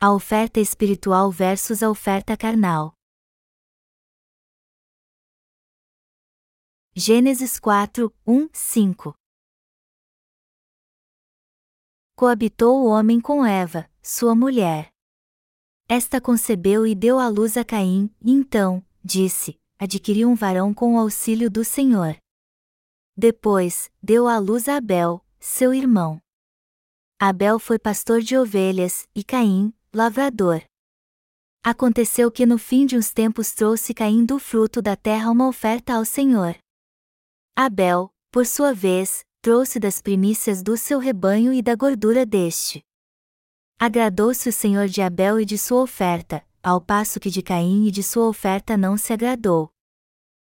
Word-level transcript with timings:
A 0.00 0.12
oferta 0.12 0.60
espiritual 0.60 1.28
versus 1.28 1.82
a 1.82 1.90
oferta 1.90 2.36
carnal. 2.36 2.94
Gênesis 6.94 7.58
4, 7.58 8.14
1, 8.24 8.48
5 8.52 9.12
Coabitou 12.14 12.84
o 12.84 12.86
homem 12.86 13.20
com 13.20 13.44
Eva, 13.44 13.90
sua 14.00 14.36
mulher. 14.36 14.88
Esta 15.88 16.20
concebeu 16.20 16.86
e 16.86 16.94
deu 16.94 17.18
à 17.18 17.26
luz 17.26 17.56
a 17.56 17.64
Caim, 17.64 18.08
e 18.20 18.30
então, 18.30 18.86
disse, 19.02 19.60
adquiriu 19.80 20.28
um 20.28 20.36
varão 20.36 20.72
com 20.72 20.94
o 20.94 20.98
auxílio 21.00 21.50
do 21.50 21.64
Senhor. 21.64 22.16
Depois, 23.16 23.90
deu 24.00 24.28
à 24.28 24.38
luz 24.38 24.68
a 24.68 24.76
Abel, 24.76 25.26
seu 25.40 25.74
irmão. 25.74 26.22
Abel 27.18 27.58
foi 27.58 27.80
pastor 27.80 28.20
de 28.20 28.36
ovelhas, 28.36 29.08
e 29.12 29.24
Caim, 29.24 29.74
lavrador. 29.92 30.62
Aconteceu 31.64 32.30
que 32.30 32.44
no 32.44 32.58
fim 32.58 32.86
de 32.86 32.96
uns 32.96 33.10
tempos 33.10 33.52
trouxe 33.52 33.94
Caim 33.94 34.24
do 34.24 34.38
fruto 34.38 34.82
da 34.82 34.94
terra 34.94 35.30
uma 35.30 35.48
oferta 35.48 35.94
ao 35.94 36.04
Senhor. 36.04 36.56
Abel, 37.56 38.12
por 38.30 38.46
sua 38.46 38.72
vez, 38.72 39.24
trouxe 39.40 39.80
das 39.80 40.00
primícias 40.00 40.62
do 40.62 40.76
seu 40.76 40.98
rebanho 40.98 41.52
e 41.52 41.62
da 41.62 41.74
gordura 41.74 42.24
deste. 42.26 42.84
Agradou-se 43.78 44.48
o 44.48 44.52
Senhor 44.52 44.88
de 44.88 45.00
Abel 45.00 45.40
e 45.40 45.44
de 45.44 45.56
sua 45.56 45.82
oferta, 45.82 46.44
ao 46.62 46.80
passo 46.80 47.18
que 47.18 47.30
de 47.30 47.42
Caim 47.42 47.86
e 47.86 47.90
de 47.90 48.02
sua 48.02 48.28
oferta 48.28 48.76
não 48.76 48.96
se 48.96 49.12
agradou. 49.12 49.70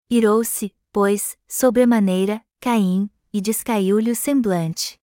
Irou-se, 0.09 0.76
pois, 0.91 1.38
sobremaneira, 1.48 2.43
Caim, 2.59 3.09
e 3.32 3.40
descaiu-lhe 3.40 4.12
o 4.12 4.16
semblante. 4.16 5.01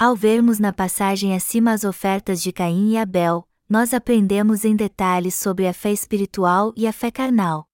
Ao 0.00 0.14
vermos 0.14 0.60
na 0.60 0.72
passagem 0.72 1.34
acima 1.34 1.72
as 1.72 1.82
ofertas 1.82 2.40
de 2.40 2.52
Caim 2.52 2.92
e 2.92 2.96
Abel, 2.96 3.44
nós 3.68 3.92
aprendemos 3.92 4.64
em 4.64 4.76
detalhes 4.76 5.34
sobre 5.34 5.66
a 5.66 5.72
fé 5.72 5.90
espiritual 5.90 6.72
e 6.76 6.86
a 6.86 6.92
fé 6.92 7.10
carnal. 7.10 7.66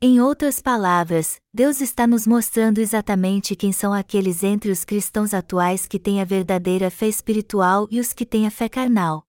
Em 0.00 0.18
outras 0.18 0.62
palavras, 0.62 1.38
Deus 1.52 1.82
está 1.82 2.06
nos 2.06 2.26
mostrando 2.26 2.78
exatamente 2.78 3.54
quem 3.54 3.70
são 3.70 3.92
aqueles 3.92 4.42
entre 4.42 4.70
os 4.70 4.82
cristãos 4.82 5.34
atuais 5.34 5.86
que 5.86 5.98
têm 5.98 6.22
a 6.22 6.24
verdadeira 6.24 6.90
fé 6.90 7.06
espiritual 7.06 7.86
e 7.90 8.00
os 8.00 8.14
que 8.14 8.24
têm 8.24 8.46
a 8.46 8.50
fé 8.50 8.66
carnal. 8.66 9.22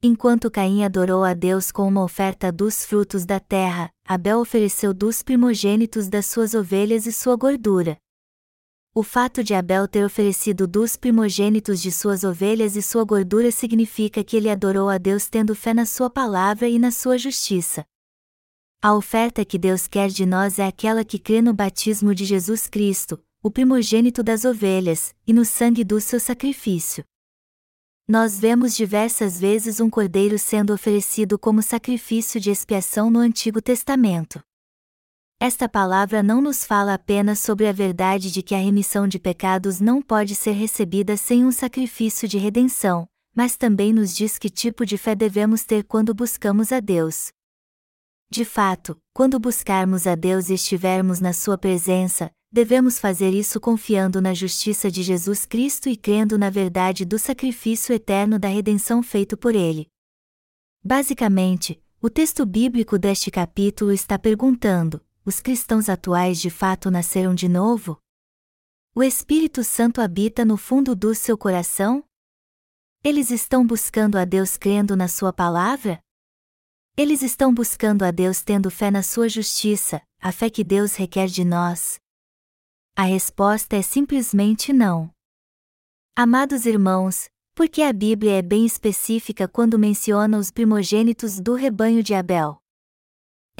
Enquanto 0.00 0.48
Caim 0.48 0.84
adorou 0.84 1.24
a 1.24 1.34
Deus 1.34 1.72
com 1.72 1.88
uma 1.88 2.04
oferta 2.04 2.52
dos 2.52 2.84
frutos 2.84 3.26
da 3.26 3.40
terra, 3.40 3.90
Abel 4.06 4.38
ofereceu 4.38 4.94
dos 4.94 5.24
primogênitos 5.24 6.08
das 6.08 6.26
suas 6.26 6.54
ovelhas 6.54 7.06
e 7.06 7.12
sua 7.12 7.34
gordura. 7.34 7.98
O 8.94 9.02
fato 9.02 9.44
de 9.44 9.54
Abel 9.54 9.86
ter 9.86 10.04
oferecido 10.04 10.66
dos 10.66 10.96
primogênitos 10.96 11.80
de 11.80 11.92
suas 11.92 12.24
ovelhas 12.24 12.74
e 12.74 12.82
sua 12.82 13.04
gordura 13.04 13.52
significa 13.52 14.24
que 14.24 14.36
ele 14.36 14.50
adorou 14.50 14.88
a 14.88 14.98
Deus 14.98 15.28
tendo 15.28 15.54
fé 15.54 15.72
na 15.72 15.86
sua 15.86 16.10
palavra 16.10 16.68
e 16.68 16.78
na 16.78 16.90
sua 16.90 17.16
justiça. 17.16 17.84
A 18.80 18.94
oferta 18.94 19.44
que 19.44 19.58
Deus 19.58 19.86
quer 19.86 20.08
de 20.08 20.24
nós 20.24 20.58
é 20.58 20.66
aquela 20.66 21.04
que 21.04 21.18
crê 21.18 21.42
no 21.42 21.52
batismo 21.52 22.14
de 22.14 22.24
Jesus 22.24 22.66
Cristo, 22.66 23.22
o 23.42 23.50
primogênito 23.50 24.22
das 24.22 24.44
ovelhas, 24.44 25.14
e 25.26 25.32
no 25.32 25.44
sangue 25.44 25.84
do 25.84 26.00
seu 26.00 26.18
sacrifício. 26.18 27.04
Nós 28.06 28.38
vemos 28.38 28.74
diversas 28.74 29.38
vezes 29.38 29.80
um 29.80 29.90
cordeiro 29.90 30.38
sendo 30.38 30.72
oferecido 30.72 31.38
como 31.38 31.62
sacrifício 31.62 32.40
de 32.40 32.50
expiação 32.50 33.10
no 33.10 33.18
Antigo 33.18 33.60
Testamento. 33.60 34.40
Esta 35.40 35.68
palavra 35.68 36.20
não 36.20 36.40
nos 36.40 36.64
fala 36.64 36.94
apenas 36.94 37.38
sobre 37.38 37.68
a 37.68 37.72
verdade 37.72 38.28
de 38.32 38.42
que 38.42 38.56
a 38.56 38.58
remissão 38.58 39.06
de 39.06 39.20
pecados 39.20 39.78
não 39.78 40.02
pode 40.02 40.34
ser 40.34 40.50
recebida 40.50 41.16
sem 41.16 41.44
um 41.44 41.52
sacrifício 41.52 42.26
de 42.26 42.36
redenção, 42.38 43.08
mas 43.32 43.56
também 43.56 43.92
nos 43.92 44.16
diz 44.16 44.36
que 44.36 44.50
tipo 44.50 44.84
de 44.84 44.98
fé 44.98 45.14
devemos 45.14 45.62
ter 45.62 45.84
quando 45.84 46.12
buscamos 46.12 46.72
a 46.72 46.80
Deus. 46.80 47.28
De 48.28 48.44
fato, 48.44 49.00
quando 49.14 49.38
buscarmos 49.38 50.08
a 50.08 50.16
Deus 50.16 50.48
e 50.48 50.54
estivermos 50.54 51.20
na 51.20 51.32
Sua 51.32 51.56
presença, 51.56 52.32
devemos 52.50 52.98
fazer 52.98 53.30
isso 53.30 53.60
confiando 53.60 54.20
na 54.20 54.34
justiça 54.34 54.90
de 54.90 55.04
Jesus 55.04 55.46
Cristo 55.46 55.88
e 55.88 55.96
crendo 55.96 56.36
na 56.36 56.50
verdade 56.50 57.04
do 57.04 57.16
sacrifício 57.16 57.94
eterno 57.94 58.40
da 58.40 58.48
redenção 58.48 59.04
feito 59.04 59.36
por 59.36 59.54
Ele. 59.54 59.86
Basicamente, 60.82 61.80
o 62.02 62.10
texto 62.10 62.44
bíblico 62.44 62.98
deste 62.98 63.30
capítulo 63.30 63.92
está 63.92 64.18
perguntando: 64.18 65.00
os 65.28 65.40
cristãos 65.40 65.90
atuais 65.90 66.40
de 66.40 66.48
fato 66.48 66.90
nasceram 66.90 67.34
de 67.34 67.50
novo? 67.50 68.00
O 68.94 69.02
Espírito 69.02 69.62
Santo 69.62 70.00
habita 70.00 70.42
no 70.42 70.56
fundo 70.56 70.96
do 70.96 71.14
seu 71.14 71.36
coração? 71.36 72.02
Eles 73.04 73.30
estão 73.30 73.66
buscando 73.66 74.16
a 74.16 74.24
Deus 74.24 74.56
crendo 74.56 74.96
na 74.96 75.06
Sua 75.06 75.30
palavra? 75.30 76.00
Eles 76.96 77.20
estão 77.20 77.52
buscando 77.52 78.04
a 78.04 78.10
Deus 78.10 78.42
tendo 78.42 78.70
fé 78.70 78.90
na 78.90 79.02
Sua 79.02 79.28
justiça, 79.28 80.00
a 80.18 80.32
fé 80.32 80.48
que 80.48 80.64
Deus 80.64 80.94
requer 80.94 81.26
de 81.26 81.44
nós? 81.44 82.00
A 82.96 83.02
resposta 83.02 83.76
é 83.76 83.82
simplesmente 83.82 84.72
não. 84.72 85.10
Amados 86.16 86.64
irmãos, 86.64 87.28
porque 87.54 87.82
a 87.82 87.92
Bíblia 87.92 88.38
é 88.38 88.42
bem 88.42 88.64
específica 88.64 89.46
quando 89.46 89.78
menciona 89.78 90.38
os 90.38 90.50
primogênitos 90.50 91.38
do 91.38 91.52
rebanho 91.52 92.02
de 92.02 92.14
Abel. 92.14 92.58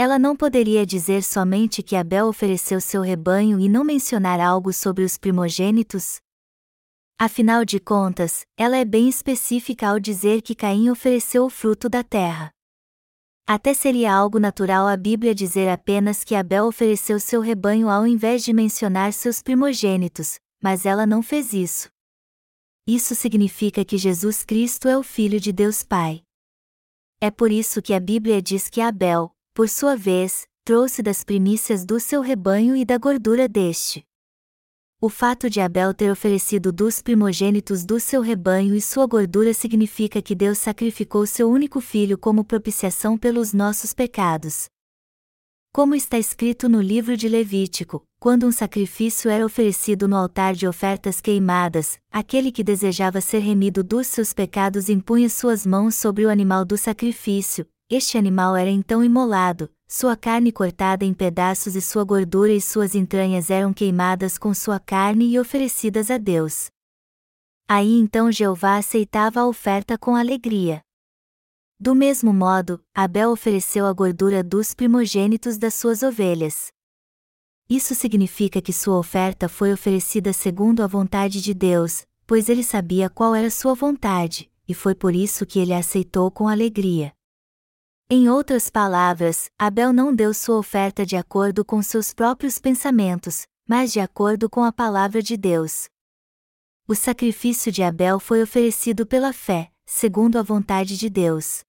Ela 0.00 0.16
não 0.16 0.36
poderia 0.36 0.86
dizer 0.86 1.24
somente 1.24 1.82
que 1.82 1.96
Abel 1.96 2.28
ofereceu 2.28 2.80
seu 2.80 3.02
rebanho 3.02 3.58
e 3.58 3.68
não 3.68 3.82
mencionar 3.82 4.38
algo 4.38 4.72
sobre 4.72 5.02
os 5.02 5.18
primogênitos? 5.18 6.20
Afinal 7.18 7.64
de 7.64 7.80
contas, 7.80 8.46
ela 8.56 8.76
é 8.76 8.84
bem 8.84 9.08
específica 9.08 9.88
ao 9.88 9.98
dizer 9.98 10.40
que 10.40 10.54
Caim 10.54 10.88
ofereceu 10.88 11.44
o 11.44 11.50
fruto 11.50 11.88
da 11.88 12.04
terra. 12.04 12.52
Até 13.44 13.74
seria 13.74 14.14
algo 14.14 14.38
natural 14.38 14.86
a 14.86 14.96
Bíblia 14.96 15.34
dizer 15.34 15.68
apenas 15.68 16.22
que 16.22 16.36
Abel 16.36 16.66
ofereceu 16.66 17.18
seu 17.18 17.40
rebanho 17.40 17.88
ao 17.88 18.06
invés 18.06 18.44
de 18.44 18.52
mencionar 18.52 19.12
seus 19.12 19.42
primogênitos, 19.42 20.38
mas 20.62 20.86
ela 20.86 21.06
não 21.06 21.24
fez 21.24 21.52
isso. 21.52 21.88
Isso 22.86 23.16
significa 23.16 23.84
que 23.84 23.98
Jesus 23.98 24.44
Cristo 24.44 24.86
é 24.86 24.96
o 24.96 25.02
Filho 25.02 25.40
de 25.40 25.50
Deus 25.52 25.82
Pai. 25.82 26.22
É 27.20 27.32
por 27.32 27.50
isso 27.50 27.82
que 27.82 27.92
a 27.92 27.98
Bíblia 27.98 28.40
diz 28.40 28.68
que 28.68 28.80
Abel, 28.80 29.32
por 29.58 29.68
sua 29.68 29.96
vez, 29.96 30.46
trouxe 30.64 31.02
das 31.02 31.24
primícias 31.24 31.84
do 31.84 31.98
seu 31.98 32.20
rebanho 32.20 32.76
e 32.76 32.84
da 32.84 32.96
gordura 32.96 33.48
deste. 33.48 34.04
O 35.00 35.08
fato 35.08 35.50
de 35.50 35.60
Abel 35.60 35.92
ter 35.92 36.12
oferecido 36.12 36.70
dos 36.70 37.02
primogênitos 37.02 37.84
do 37.84 37.98
seu 37.98 38.20
rebanho 38.20 38.72
e 38.72 38.80
sua 38.80 39.04
gordura 39.04 39.52
significa 39.52 40.22
que 40.22 40.36
Deus 40.36 40.58
sacrificou 40.58 41.26
seu 41.26 41.50
único 41.50 41.80
filho 41.80 42.16
como 42.16 42.44
propiciação 42.44 43.18
pelos 43.18 43.52
nossos 43.52 43.92
pecados. 43.92 44.68
Como 45.72 45.92
está 45.92 46.20
escrito 46.20 46.68
no 46.68 46.80
livro 46.80 47.16
de 47.16 47.28
Levítico, 47.28 48.04
quando 48.20 48.46
um 48.46 48.52
sacrifício 48.52 49.28
era 49.28 49.44
oferecido 49.44 50.06
no 50.06 50.14
altar 50.14 50.54
de 50.54 50.68
ofertas 50.68 51.20
queimadas, 51.20 51.98
aquele 52.12 52.52
que 52.52 52.62
desejava 52.62 53.20
ser 53.20 53.40
remido 53.40 53.82
dos 53.82 54.06
seus 54.06 54.32
pecados 54.32 54.88
impunha 54.88 55.28
suas 55.28 55.66
mãos 55.66 55.96
sobre 55.96 56.24
o 56.24 56.30
animal 56.30 56.64
do 56.64 56.78
sacrifício, 56.78 57.66
este 57.90 58.18
animal 58.18 58.54
era 58.54 58.70
então 58.70 59.02
imolado, 59.02 59.70
sua 59.86 60.14
carne 60.14 60.52
cortada 60.52 61.04
em 61.04 61.14
pedaços 61.14 61.74
e 61.74 61.80
sua 61.80 62.04
gordura 62.04 62.52
e 62.52 62.60
suas 62.60 62.94
entranhas 62.94 63.48
eram 63.48 63.72
queimadas 63.72 64.36
com 64.36 64.52
sua 64.52 64.78
carne 64.78 65.26
e 65.30 65.38
oferecidas 65.38 66.10
a 66.10 66.18
Deus. 66.18 66.68
Aí 67.66 67.98
então 67.98 68.30
Jeová 68.30 68.76
aceitava 68.76 69.40
a 69.40 69.46
oferta 69.46 69.96
com 69.96 70.14
alegria. 70.14 70.82
Do 71.80 71.94
mesmo 71.94 72.32
modo, 72.32 72.82
Abel 72.94 73.30
ofereceu 73.30 73.86
a 73.86 73.92
gordura 73.92 74.42
dos 74.42 74.74
primogênitos 74.74 75.56
das 75.56 75.74
suas 75.74 76.02
ovelhas. 76.02 76.68
Isso 77.70 77.94
significa 77.94 78.60
que 78.60 78.72
sua 78.72 78.98
oferta 78.98 79.48
foi 79.48 79.72
oferecida 79.72 80.32
segundo 80.32 80.82
a 80.82 80.86
vontade 80.86 81.40
de 81.40 81.54
Deus, 81.54 82.06
pois 82.26 82.48
ele 82.48 82.64
sabia 82.64 83.08
qual 83.08 83.34
era 83.34 83.50
sua 83.50 83.74
vontade, 83.74 84.50
e 84.66 84.74
foi 84.74 84.94
por 84.94 85.14
isso 85.14 85.46
que 85.46 85.58
ele 85.58 85.72
a 85.72 85.78
aceitou 85.78 86.30
com 86.30 86.48
alegria. 86.48 87.12
Em 88.10 88.26
outras 88.26 88.70
palavras, 88.70 89.50
Abel 89.58 89.92
não 89.92 90.14
deu 90.14 90.32
sua 90.32 90.56
oferta 90.56 91.04
de 91.04 91.14
acordo 91.14 91.62
com 91.62 91.82
seus 91.82 92.14
próprios 92.14 92.58
pensamentos, 92.58 93.46
mas 93.68 93.92
de 93.92 94.00
acordo 94.00 94.48
com 94.48 94.64
a 94.64 94.72
palavra 94.72 95.22
de 95.22 95.36
Deus. 95.36 95.90
O 96.86 96.94
sacrifício 96.94 97.70
de 97.70 97.82
Abel 97.82 98.18
foi 98.18 98.42
oferecido 98.42 99.06
pela 99.06 99.30
fé, 99.30 99.70
segundo 99.84 100.38
a 100.38 100.42
vontade 100.42 100.96
de 100.96 101.10
Deus. 101.10 101.60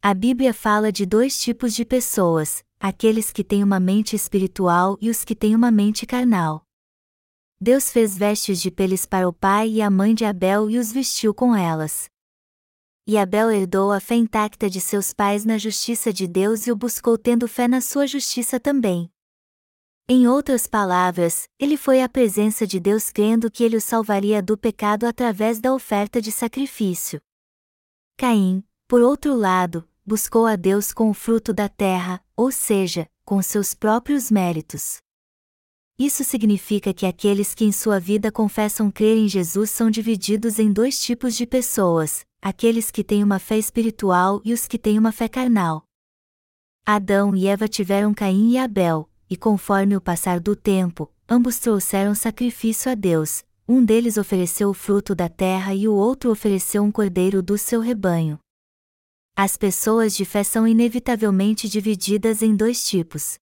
A 0.00 0.14
Bíblia 0.14 0.54
fala 0.54 0.90
de 0.90 1.04
dois 1.04 1.38
tipos 1.38 1.74
de 1.74 1.84
pessoas: 1.84 2.64
aqueles 2.80 3.30
que 3.30 3.44
têm 3.44 3.62
uma 3.62 3.78
mente 3.78 4.16
espiritual 4.16 4.96
e 4.98 5.10
os 5.10 5.26
que 5.26 5.36
têm 5.36 5.54
uma 5.54 5.70
mente 5.70 6.06
carnal. 6.06 6.64
Deus 7.60 7.90
fez 7.90 8.16
vestes 8.16 8.62
de 8.62 8.70
peles 8.70 9.04
para 9.04 9.28
o 9.28 9.32
pai 9.32 9.68
e 9.68 9.82
a 9.82 9.90
mãe 9.90 10.14
de 10.14 10.24
Abel 10.24 10.70
e 10.70 10.78
os 10.78 10.90
vestiu 10.90 11.34
com 11.34 11.54
elas. 11.54 12.08
E 13.06 13.18
Abel 13.18 13.50
herdou 13.50 13.92
a 13.92 14.00
fé 14.00 14.14
intacta 14.14 14.70
de 14.70 14.80
seus 14.80 15.12
pais 15.12 15.44
na 15.44 15.58
justiça 15.58 16.10
de 16.10 16.26
Deus 16.26 16.66
e 16.66 16.72
o 16.72 16.76
buscou 16.76 17.18
tendo 17.18 17.46
fé 17.46 17.68
na 17.68 17.82
sua 17.82 18.06
justiça 18.06 18.58
também. 18.58 19.10
Em 20.08 20.26
outras 20.26 20.66
palavras, 20.66 21.46
ele 21.58 21.76
foi 21.76 22.00
à 22.00 22.08
presença 22.08 22.66
de 22.66 22.80
Deus 22.80 23.10
crendo 23.10 23.50
que 23.50 23.62
ele 23.62 23.76
o 23.76 23.80
salvaria 23.80 24.42
do 24.42 24.56
pecado 24.56 25.04
através 25.04 25.60
da 25.60 25.74
oferta 25.74 26.20
de 26.20 26.32
sacrifício. 26.32 27.20
Caim, 28.16 28.64
por 28.88 29.02
outro 29.02 29.34
lado, 29.34 29.86
buscou 30.04 30.46
a 30.46 30.56
Deus 30.56 30.90
com 30.90 31.10
o 31.10 31.14
fruto 31.14 31.52
da 31.52 31.68
terra, 31.68 32.24
ou 32.34 32.50
seja, 32.50 33.06
com 33.22 33.42
seus 33.42 33.74
próprios 33.74 34.30
méritos. 34.30 34.98
Isso 35.98 36.24
significa 36.24 36.92
que 36.92 37.06
aqueles 37.06 37.54
que 37.54 37.64
em 37.64 37.70
sua 37.70 38.00
vida 38.00 38.32
confessam 38.32 38.90
crer 38.90 39.16
em 39.16 39.28
Jesus 39.28 39.70
são 39.70 39.90
divididos 39.90 40.58
em 40.58 40.72
dois 40.72 41.00
tipos 41.00 41.36
de 41.36 41.46
pessoas: 41.46 42.26
aqueles 42.44 42.90
que 42.90 43.02
têm 43.02 43.24
uma 43.24 43.38
fé 43.38 43.56
espiritual 43.56 44.42
e 44.44 44.52
os 44.52 44.66
que 44.66 44.78
têm 44.78 44.98
uma 44.98 45.10
fé 45.10 45.26
carnal. 45.26 45.82
Adão 46.84 47.34
e 47.34 47.46
Eva 47.46 47.66
tiveram 47.66 48.12
Caim 48.12 48.50
e 48.50 48.58
Abel, 48.58 49.08
e 49.30 49.34
conforme 49.34 49.96
o 49.96 50.00
passar 50.00 50.38
do 50.38 50.54
tempo, 50.54 51.10
ambos 51.26 51.58
trouxeram 51.58 52.14
sacrifício 52.14 52.92
a 52.92 52.94
Deus, 52.94 53.42
um 53.66 53.82
deles 53.82 54.18
ofereceu 54.18 54.68
o 54.68 54.74
fruto 54.74 55.14
da 55.14 55.26
terra 55.26 55.74
e 55.74 55.88
o 55.88 55.94
outro 55.94 56.30
ofereceu 56.30 56.82
um 56.82 56.92
cordeiro 56.92 57.42
do 57.42 57.56
seu 57.56 57.80
rebanho. 57.80 58.38
As 59.34 59.56
pessoas 59.56 60.14
de 60.14 60.26
fé 60.26 60.44
são 60.44 60.68
inevitavelmente 60.68 61.66
divididas 61.66 62.42
em 62.42 62.54
dois 62.54 62.84
tipos. 62.86 63.38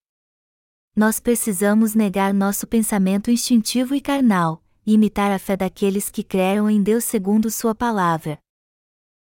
Nós 0.95 1.19
precisamos 1.19 1.93
negar 1.93 2.33
nosso 2.33 2.65
pensamento 2.65 3.29
instintivo 3.29 3.93
e 3.93 3.99
carnal, 3.99 4.63
e 4.85 4.93
imitar 4.93 5.29
a 5.29 5.37
fé 5.37 5.57
daqueles 5.57 6.09
que 6.09 6.23
creram 6.23 6.69
em 6.69 6.81
Deus 6.81 7.03
segundo 7.03 7.51
Sua 7.51 7.75
palavra. 7.75 8.39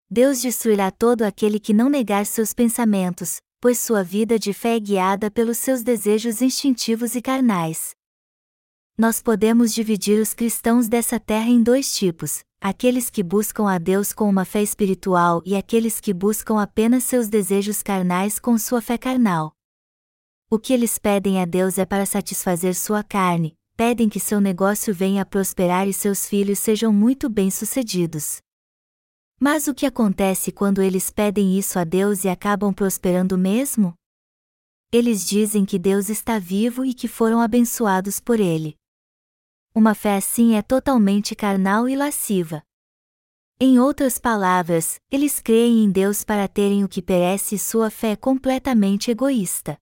Deus 0.09 0.41
destruirá 0.41 0.89
todo 0.89 1.23
aquele 1.23 1.59
que 1.59 1.73
não 1.73 1.89
negar 1.89 2.25
seus 2.25 2.53
pensamentos, 2.53 3.41
pois 3.59 3.77
sua 3.77 4.03
vida 4.03 4.39
de 4.39 4.53
fé 4.53 4.77
é 4.77 4.79
guiada 4.79 5.29
pelos 5.29 5.57
seus 5.57 5.83
desejos 5.83 6.41
instintivos 6.41 7.13
e 7.13 7.21
carnais. 7.21 7.91
Nós 8.97 9.21
podemos 9.21 9.73
dividir 9.73 10.21
os 10.21 10.33
cristãos 10.33 10.87
dessa 10.87 11.19
terra 11.19 11.49
em 11.49 11.61
dois 11.61 11.93
tipos: 11.93 12.39
aqueles 12.61 13.09
que 13.09 13.21
buscam 13.21 13.69
a 13.69 13.77
Deus 13.77 14.13
com 14.13 14.29
uma 14.29 14.45
fé 14.45 14.63
espiritual 14.63 15.41
e 15.45 15.57
aqueles 15.57 15.99
que 15.99 16.13
buscam 16.13 16.61
apenas 16.61 17.03
seus 17.03 17.27
desejos 17.27 17.83
carnais 17.83 18.39
com 18.39 18.57
sua 18.57 18.81
fé 18.81 18.97
carnal. 18.97 19.51
O 20.49 20.57
que 20.57 20.71
eles 20.71 20.97
pedem 20.97 21.41
a 21.41 21.45
Deus 21.45 21.77
é 21.77 21.85
para 21.85 22.05
satisfazer 22.05 22.73
sua 22.75 23.03
carne, 23.03 23.57
pedem 23.75 24.07
que 24.07 24.21
seu 24.21 24.39
negócio 24.39 24.93
venha 24.93 25.23
a 25.23 25.25
prosperar 25.25 25.85
e 25.85 25.91
seus 25.91 26.29
filhos 26.29 26.59
sejam 26.59 26.93
muito 26.93 27.29
bem-sucedidos. 27.29 28.37
Mas 29.39 29.67
o 29.67 29.73
que 29.73 29.85
acontece 29.85 30.51
quando 30.51 30.81
eles 30.81 31.11
pedem 31.11 31.57
isso 31.59 31.77
a 31.77 31.83
Deus 31.83 32.23
e 32.23 32.29
acabam 32.29 32.73
prosperando 32.73 33.37
mesmo? 33.37 33.93
Eles 34.91 35.25
dizem 35.27 35.63
que 35.63 35.77
Deus 35.77 36.09
está 36.09 36.39
vivo 36.39 36.83
e 36.83 36.93
que 36.93 37.07
foram 37.07 37.39
abençoados 37.39 38.19
por 38.19 38.39
ele. 38.39 38.75
Uma 39.75 39.93
fé 39.93 40.15
assim 40.15 40.55
é 40.55 40.61
totalmente 40.63 41.35
carnal 41.35 41.87
e 41.87 41.95
lasciva. 41.95 42.63
Em 43.59 43.79
outras 43.79 44.17
palavras, 44.17 44.99
eles 45.11 45.39
creem 45.39 45.83
em 45.83 45.91
Deus 45.91 46.23
para 46.23 46.47
terem 46.47 46.83
o 46.83 46.89
que 46.89 47.01
perece 47.01 47.55
e 47.55 47.59
sua 47.59 47.91
fé 47.91 48.11
é 48.11 48.15
completamente 48.15 49.11
egoísta. 49.11 49.77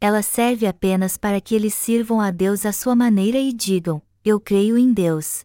Ela 0.00 0.22
serve 0.22 0.66
apenas 0.66 1.16
para 1.16 1.40
que 1.40 1.54
eles 1.54 1.74
sirvam 1.74 2.20
a 2.20 2.30
Deus 2.30 2.66
à 2.66 2.72
sua 2.72 2.94
maneira 2.94 3.38
e 3.38 3.52
digam: 3.52 4.02
Eu 4.24 4.40
creio 4.40 4.76
em 4.76 4.92
Deus. 4.92 5.42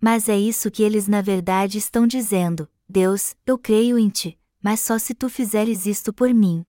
Mas 0.00 0.28
é 0.28 0.38
isso 0.38 0.70
que 0.70 0.82
eles 0.82 1.06
na 1.06 1.20
verdade 1.20 1.76
estão 1.76 2.06
dizendo: 2.06 2.68
Deus, 2.88 3.36
eu 3.44 3.58
creio 3.58 3.98
em 3.98 4.08
ti, 4.08 4.38
mas 4.62 4.80
só 4.80 4.98
se 4.98 5.14
tu 5.14 5.28
fizeres 5.28 5.84
isto 5.86 6.12
por 6.12 6.32
mim. 6.32 6.64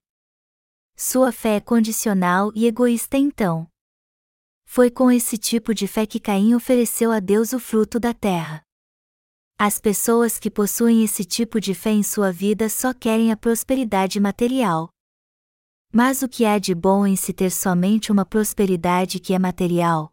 Sua 0.94 1.32
fé 1.32 1.56
é 1.56 1.60
condicional 1.60 2.52
e 2.54 2.66
egoísta 2.66 3.16
então. 3.16 3.66
Foi 4.66 4.90
com 4.90 5.10
esse 5.10 5.36
tipo 5.36 5.74
de 5.74 5.86
fé 5.86 6.06
que 6.06 6.20
Caim 6.20 6.54
ofereceu 6.54 7.10
a 7.10 7.20
Deus 7.20 7.52
o 7.52 7.58
fruto 7.58 7.98
da 7.98 8.12
terra. 8.12 8.62
As 9.58 9.78
pessoas 9.78 10.38
que 10.38 10.50
possuem 10.50 11.04
esse 11.04 11.24
tipo 11.24 11.60
de 11.60 11.74
fé 11.74 11.90
em 11.90 12.02
sua 12.02 12.32
vida 12.32 12.68
só 12.68 12.92
querem 12.92 13.30
a 13.30 13.36
prosperidade 13.36 14.18
material. 14.18 14.88
Mas 15.92 16.22
o 16.22 16.28
que 16.28 16.44
há 16.44 16.58
de 16.58 16.74
bom 16.74 17.06
em 17.06 17.16
se 17.16 17.32
ter 17.32 17.50
somente 17.50 18.10
uma 18.10 18.24
prosperidade 18.24 19.20
que 19.20 19.34
é 19.34 19.38
material? 19.38 20.11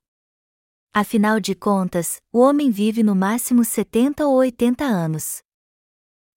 Afinal 0.94 1.39
de 1.39 1.53
contas, 1.53 2.19
o 2.33 2.39
homem 2.39 2.71
vive 2.71 3.03
no 3.03 3.15
máximo 3.15 3.63
70 3.63 4.25
ou 4.25 4.38
80 4.38 4.83
anos. 4.83 5.38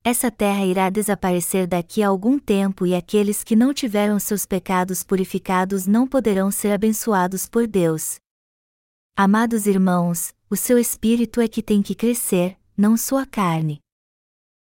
Essa 0.04 0.30
terra 0.30 0.66
irá 0.66 0.90
desaparecer 0.90 1.66
daqui 1.66 2.02
a 2.02 2.08
algum 2.08 2.38
tempo 2.38 2.84
e 2.84 2.94
aqueles 2.94 3.42
que 3.42 3.56
não 3.56 3.72
tiveram 3.72 4.18
seus 4.18 4.44
pecados 4.44 5.02
purificados 5.02 5.86
não 5.86 6.06
poderão 6.06 6.50
ser 6.50 6.72
abençoados 6.72 7.48
por 7.48 7.66
Deus. 7.66 8.16
Amados 9.16 9.66
irmãos, 9.66 10.34
o 10.50 10.56
seu 10.56 10.78
espírito 10.78 11.40
é 11.40 11.48
que 11.48 11.62
tem 11.62 11.80
que 11.80 11.94
crescer, 11.94 12.58
não 12.76 12.94
sua 12.94 13.24
carne. 13.24 13.80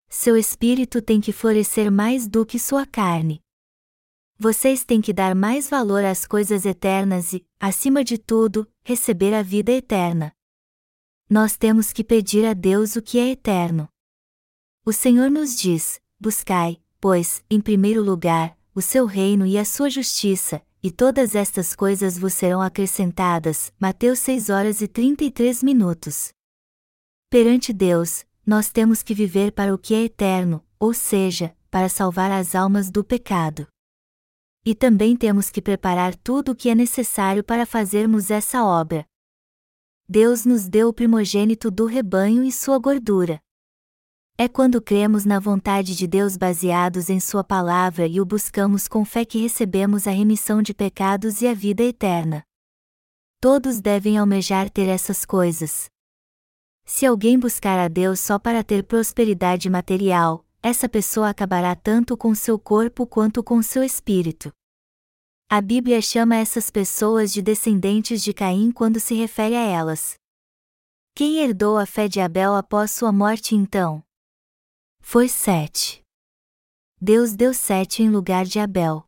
Seu 0.08 0.38
espírito 0.38 1.02
tem 1.02 1.20
que 1.20 1.34
florescer 1.34 1.92
mais 1.92 2.26
do 2.26 2.46
que 2.46 2.58
sua 2.58 2.86
carne. 2.86 3.43
Vocês 4.44 4.84
têm 4.84 5.00
que 5.00 5.14
dar 5.14 5.34
mais 5.34 5.70
valor 5.70 6.04
às 6.04 6.26
coisas 6.26 6.66
eternas 6.66 7.32
e, 7.32 7.46
acima 7.58 8.04
de 8.04 8.18
tudo, 8.18 8.70
receber 8.84 9.34
a 9.34 9.42
vida 9.42 9.72
eterna. 9.72 10.34
Nós 11.30 11.56
temos 11.56 11.94
que 11.94 12.04
pedir 12.04 12.46
a 12.46 12.52
Deus 12.52 12.98
o 12.98 13.02
que 13.02 13.20
é 13.20 13.30
eterno. 13.30 13.88
O 14.86 14.92
Senhor 14.92 15.32
nos 15.32 15.56
diz: 15.56 15.98
Buscai, 16.20 16.82
pois, 17.00 17.42
em 17.50 17.62
primeiro 17.62 18.04
lugar, 18.04 18.58
o 18.76 18.82
seu 18.82 19.06
reino 19.06 19.46
e 19.46 19.58
a 19.58 19.64
sua 19.64 19.90
justiça, 19.90 20.62
e 20.84 20.92
todas 20.92 21.36
estas 21.36 21.74
coisas 21.74 22.18
vos 22.18 22.34
serão 22.34 22.62
acrescentadas. 22.62 23.72
Mateus 23.80 24.20
6 24.20 24.50
horas 24.50 24.82
e 24.82 24.90
33 24.90 25.64
minutos. 25.64 26.34
Perante 27.30 27.72
Deus, 27.72 28.26
nós 28.46 28.70
temos 28.70 29.02
que 29.02 29.14
viver 29.14 29.54
para 29.54 29.74
o 29.74 29.78
que 29.78 29.94
é 29.94 30.04
eterno, 30.04 30.62
ou 30.78 30.94
seja, 30.94 31.56
para 31.72 31.88
salvar 31.88 32.30
as 32.30 32.56
almas 32.56 32.92
do 32.92 33.06
pecado. 33.06 33.66
E 34.66 34.74
também 34.74 35.16
temos 35.16 35.50
que 35.50 35.62
preparar 35.62 36.16
tudo 36.16 36.52
o 36.52 36.56
que 36.56 36.70
é 36.70 36.76
necessário 36.76 37.44
para 37.44 37.66
fazermos 37.66 38.32
essa 38.32 38.64
obra. 38.64 39.06
Deus 40.08 40.46
nos 40.46 40.68
deu 40.68 40.90
o 40.90 40.94
primogênito 40.94 41.72
do 41.72 41.86
rebanho 41.86 42.44
e 42.44 42.52
sua 42.52 42.78
gordura. 42.78 43.42
É 44.38 44.48
quando 44.48 44.82
cremos 44.82 45.26
na 45.26 45.40
vontade 45.40 45.96
de 45.96 46.08
Deus 46.08 46.36
baseados 46.36 47.10
em 47.10 47.20
Sua 47.20 47.44
palavra 47.44 48.08
e 48.08 48.20
o 48.20 48.26
buscamos 48.26 48.88
com 48.88 49.06
fé 49.06 49.24
que 49.24 49.38
recebemos 49.38 50.08
a 50.08 50.12
remissão 50.12 50.62
de 50.62 50.74
pecados 50.74 51.42
e 51.42 51.48
a 51.48 51.54
vida 51.54 51.84
eterna. 51.84 52.44
Todos 53.40 53.80
devem 53.80 54.18
almejar 54.18 54.70
ter 54.72 54.88
essas 54.88 55.24
coisas. 55.24 55.88
Se 56.84 57.06
alguém 57.06 57.38
buscar 57.38 57.78
a 57.78 57.88
Deus 57.88 58.20
só 58.20 58.40
para 58.40 58.64
ter 58.64 58.84
prosperidade 58.84 59.70
material, 59.70 60.43
essa 60.64 60.88
pessoa 60.88 61.30
acabará 61.30 61.76
tanto 61.76 62.16
com 62.16 62.34
seu 62.34 62.58
corpo 62.58 63.06
quanto 63.06 63.44
com 63.44 63.62
seu 63.62 63.84
espírito. 63.84 64.50
A 65.50 65.60
Bíblia 65.60 66.02
chama 66.02 66.38
essas 66.38 66.72
pessoas 66.72 67.34
de 67.34 67.42
descendentes 67.42 68.24
de 68.24 68.34
Caim 68.34 68.72
quando 68.72 68.98
se 68.98 69.14
refere 69.14 69.56
a 69.56 69.62
elas. 69.62 70.16
Quem 71.14 71.40
herdou 71.40 71.78
a 71.78 71.86
fé 71.86 72.08
de 72.08 72.22
Abel 72.22 72.56
após 72.56 72.92
sua 72.92 73.12
morte 73.12 73.56
então? 73.56 74.02
Foi 75.02 75.28
Sete. 75.28 76.02
Deus 77.00 77.36
deu 77.36 77.54
Sete 77.54 78.02
em 78.02 78.10
lugar 78.10 78.46
de 78.46 78.58
Abel. 78.58 79.06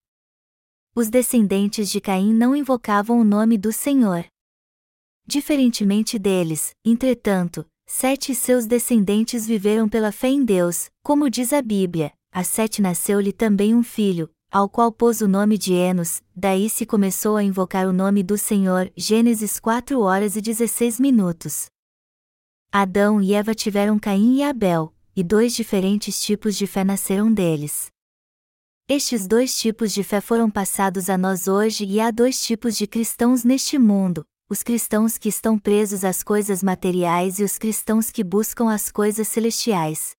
Os 0.94 1.10
descendentes 1.10 1.90
de 1.90 2.02
Caim 2.02 2.34
não 2.34 2.54
invocavam 2.54 3.18
o 3.18 3.24
nome 3.24 3.58
do 3.58 3.72
Senhor. 3.72 4.26
Diferentemente 5.26 6.20
deles, 6.20 6.76
entretanto, 6.86 7.66
Sete 7.88 8.32
e 8.32 8.36
seus 8.36 8.66
descendentes 8.66 9.46
viveram 9.46 9.88
pela 9.88 10.12
fé 10.12 10.28
em 10.28 10.44
Deus, 10.44 10.90
como 11.04 11.30
diz 11.30 11.54
a 11.54 11.62
Bíblia. 11.62 12.12
A 12.32 12.44
Sete 12.44 12.82
nasceu-lhe 12.82 13.32
também 13.32 13.76
um 13.76 13.84
filho, 13.84 14.30
ao 14.52 14.68
qual 14.68 14.92
pôs 14.92 15.22
o 15.22 15.28
nome 15.28 15.56
de 15.56 15.74
Enos, 15.74 16.22
daí 16.36 16.68
se 16.68 16.86
começou 16.86 17.38
a 17.38 17.44
invocar 17.44 17.88
o 17.88 17.94
nome 17.94 18.24
do 18.24 18.38
Senhor. 18.40 18.92
Gênesis 18.98 19.60
4 19.60 20.00
horas 20.02 20.36
e 20.36 20.42
16 20.42 21.00
minutos. 21.00 21.68
Adão 22.72 23.22
e 23.22 23.34
Eva 23.34 23.54
tiveram 23.54 24.00
Caim 24.00 24.38
e 24.38 24.44
Abel, 24.44 24.92
e 25.16 25.24
dois 25.24 25.56
diferentes 25.56 26.20
tipos 26.22 26.58
de 26.58 26.66
fé 26.66 26.84
nasceram 26.84 27.32
deles. 27.32 27.88
Estes 28.90 29.28
dois 29.28 29.58
tipos 29.58 29.94
de 29.94 30.04
fé 30.04 30.20
foram 30.20 30.50
passados 30.50 31.10
a 31.10 31.18
nós 31.18 31.48
hoje 31.48 31.86
e 31.86 32.02
há 32.02 32.10
dois 32.10 32.44
tipos 32.44 32.76
de 32.76 32.88
cristãos 32.88 33.44
neste 33.44 33.78
mundo, 33.78 34.26
os 34.48 34.62
cristãos 34.62 35.18
que 35.18 35.28
estão 35.28 35.58
presos 35.58 36.06
às 36.06 36.22
coisas 36.22 36.62
materiais 36.62 37.40
e 37.40 37.44
os 37.44 37.58
cristãos 37.58 38.12
que 38.12 38.24
buscam 38.24 38.70
as 38.72 38.92
coisas 38.92 39.28
celestiais. 39.28 40.16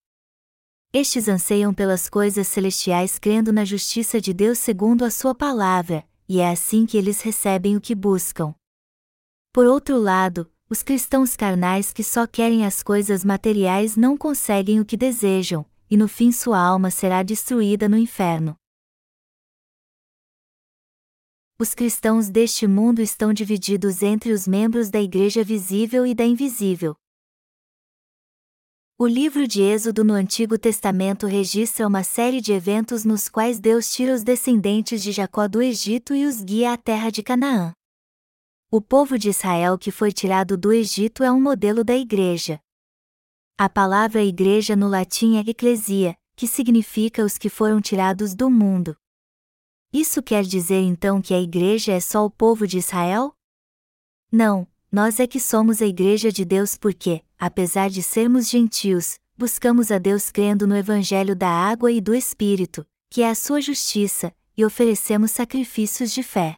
Estes 0.93 1.29
anseiam 1.29 1.73
pelas 1.73 2.09
coisas 2.09 2.49
celestiais 2.49 3.21
crendo 3.21 3.53
na 3.53 3.65
justiça 3.65 4.21
de 4.21 4.33
Deus 4.33 4.59
segundo 4.59 5.05
a 5.05 5.13
sua 5.13 5.33
palavra, 5.33 6.05
e 6.29 6.41
é 6.41 6.51
assim 6.51 6.87
que 6.87 6.97
eles 6.97 7.21
recebem 7.21 7.77
o 7.77 7.81
que 7.81 7.95
buscam. 7.95 8.53
Por 9.53 9.65
outro 9.65 9.97
lado, 9.97 10.51
os 10.69 10.83
cristãos 10.83 11.37
carnais 11.37 11.93
que 11.93 12.03
só 12.03 12.27
querem 12.27 12.67
as 12.67 12.83
coisas 12.83 13.25
materiais 13.25 13.97
não 13.97 14.17
conseguem 14.17 14.81
o 14.81 14.85
que 14.85 14.97
desejam, 14.97 15.65
e 15.89 15.97
no 15.97 16.09
fim 16.09 16.33
sua 16.33 16.59
alma 16.59 16.91
será 16.91 17.23
destruída 17.23 17.89
no 17.89 17.97
inferno. 17.97 18.57
Os 21.59 21.75
cristãos 21.75 22.29
deste 22.29 22.67
mundo 22.67 23.01
estão 23.01 23.33
divididos 23.33 24.03
entre 24.03 24.31
os 24.31 24.47
membros 24.47 24.91
da 24.91 25.01
igreja 25.01 25.43
visível 25.43 26.07
e 26.07 26.15
da 26.15 26.25
invisível. 26.25 26.95
O 28.99 29.07
livro 29.07 29.49
de 29.49 29.63
Êxodo 29.63 30.05
no 30.05 30.13
Antigo 30.13 30.59
Testamento 30.59 31.27
registra 31.27 31.87
uma 31.87 32.03
série 32.03 32.43
de 32.43 32.53
eventos 32.53 33.05
nos 33.05 33.29
quais 33.29 33.59
Deus 33.59 33.91
tira 33.91 34.15
os 34.15 34.23
descendentes 34.23 35.03
de 35.03 35.13
Jacó 35.13 35.49
do 35.49 35.63
Egito 35.63 36.15
e 36.15 36.27
os 36.27 36.43
guia 36.43 36.73
à 36.73 36.77
terra 36.77 37.11
de 37.11 37.23
Canaã. 37.23 37.73
O 38.71 38.81
povo 38.81 39.19
de 39.19 39.31
Israel 39.31 39.79
que 39.79 39.91
foi 39.91 40.13
tirado 40.13 40.59
do 40.59 40.73
Egito 40.73 41.23
é 41.23 41.33
um 41.33 41.41
modelo 41.41 41.83
da 41.83 41.97
igreja. 41.97 42.61
A 43.57 43.69
palavra 43.69 44.23
igreja 44.23 44.77
no 44.77 44.89
latim 44.89 45.37
é 45.37 45.41
eclesia, 45.41 46.15
que 46.35 46.47
significa 46.47 47.25
os 47.25 47.39
que 47.39 47.49
foram 47.49 47.81
tirados 47.81 48.35
do 48.35 48.51
mundo. 48.51 48.95
Isso 49.93 50.23
quer 50.23 50.45
dizer 50.45 50.81
então 50.81 51.23
que 51.23 51.33
a 51.33 51.41
igreja 51.41 51.93
é 51.93 52.01
só 52.01 52.25
o 52.25 52.31
povo 52.31 52.67
de 52.67 52.79
Israel? 52.79 53.33
Não, 54.31 54.67
nós 54.91 55.21
é 55.21 55.27
que 55.27 55.41
somos 55.41 55.81
a 55.81 55.87
igreja 55.87 56.33
de 56.33 56.45
Deus 56.45 56.77
porque, 56.77 57.23
apesar 57.39 57.89
de 57.89 58.03
sermos 58.03 58.49
gentios, 58.49 59.19
buscamos 59.37 59.91
a 59.91 59.99
Deus 59.99 60.31
crendo 60.31 60.67
no 60.67 60.77
evangelho 60.77 61.37
da 61.37 61.49
água 61.49 61.93
e 61.93 62.01
do 62.01 62.15
Espírito, 62.15 62.87
que 63.11 63.23
é 63.23 63.31
a 63.31 63.35
sua 63.35 63.61
justiça, 63.61 64.35
e 64.57 64.65
oferecemos 64.65 65.31
sacrifícios 65.31 66.13
de 66.13 66.23
fé. 66.23 66.57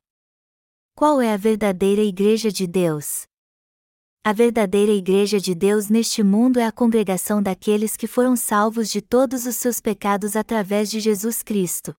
Qual 0.94 1.20
é 1.20 1.32
a 1.32 1.36
verdadeira 1.36 2.02
Igreja 2.02 2.50
de 2.50 2.66
Deus? 2.66 3.26
A 4.24 4.32
verdadeira 4.32 4.92
Igreja 4.92 5.40
de 5.40 5.54
Deus 5.54 5.88
neste 5.88 6.22
mundo 6.22 6.58
é 6.58 6.66
a 6.66 6.72
congregação 6.72 7.42
daqueles 7.42 7.96
que 7.96 8.06
foram 8.06 8.36
salvos 8.36 8.90
de 8.90 9.00
todos 9.00 9.46
os 9.46 9.56
seus 9.56 9.80
pecados 9.80 10.36
através 10.36 10.90
de 10.90 11.00
Jesus 11.00 11.42
Cristo. 11.42 11.94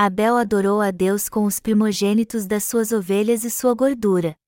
Abel 0.00 0.36
adorou 0.36 0.80
a 0.80 0.92
Deus 0.92 1.28
com 1.28 1.44
os 1.44 1.58
primogênitos 1.58 2.46
das 2.46 2.62
suas 2.62 2.92
ovelhas 2.92 3.42
e 3.42 3.50
sua 3.50 3.74
gordura. 3.74 4.38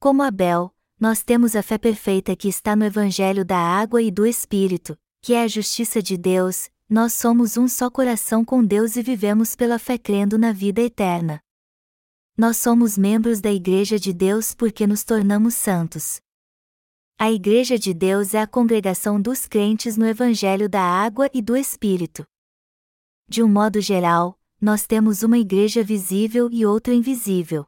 Como 0.00 0.24
Abel, 0.24 0.74
nós 0.98 1.22
temos 1.22 1.54
a 1.54 1.62
fé 1.62 1.78
perfeita 1.78 2.34
que 2.34 2.48
está 2.48 2.74
no 2.74 2.84
Evangelho 2.84 3.44
da 3.44 3.56
água 3.56 4.02
e 4.02 4.10
do 4.10 4.26
Espírito, 4.26 4.98
que 5.22 5.34
é 5.34 5.44
a 5.44 5.46
justiça 5.46 6.02
de 6.02 6.16
Deus, 6.16 6.68
nós 6.90 7.12
somos 7.12 7.56
um 7.56 7.68
só 7.68 7.88
coração 7.88 8.44
com 8.44 8.64
Deus 8.64 8.96
e 8.96 9.02
vivemos 9.02 9.54
pela 9.54 9.78
fé 9.78 9.96
crendo 9.96 10.36
na 10.36 10.50
vida 10.50 10.82
eterna. 10.82 11.40
Nós 12.36 12.56
somos 12.56 12.98
membros 12.98 13.40
da 13.40 13.52
Igreja 13.52 14.00
de 14.00 14.12
Deus 14.12 14.52
porque 14.52 14.84
nos 14.84 15.04
tornamos 15.04 15.54
santos. 15.54 16.20
A 17.16 17.30
Igreja 17.30 17.78
de 17.78 17.94
Deus 17.94 18.34
é 18.34 18.40
a 18.40 18.48
congregação 18.48 19.22
dos 19.22 19.46
crentes 19.46 19.96
no 19.96 20.04
Evangelho 20.04 20.68
da 20.68 20.82
Água 20.82 21.30
e 21.32 21.40
do 21.40 21.56
Espírito. 21.56 22.26
De 23.28 23.44
um 23.44 23.48
modo 23.48 23.80
geral, 23.80 24.36
nós 24.60 24.86
temos 24.86 25.22
uma 25.22 25.38
igreja 25.38 25.82
visível 25.82 26.48
e 26.50 26.64
outra 26.64 26.94
invisível. 26.94 27.66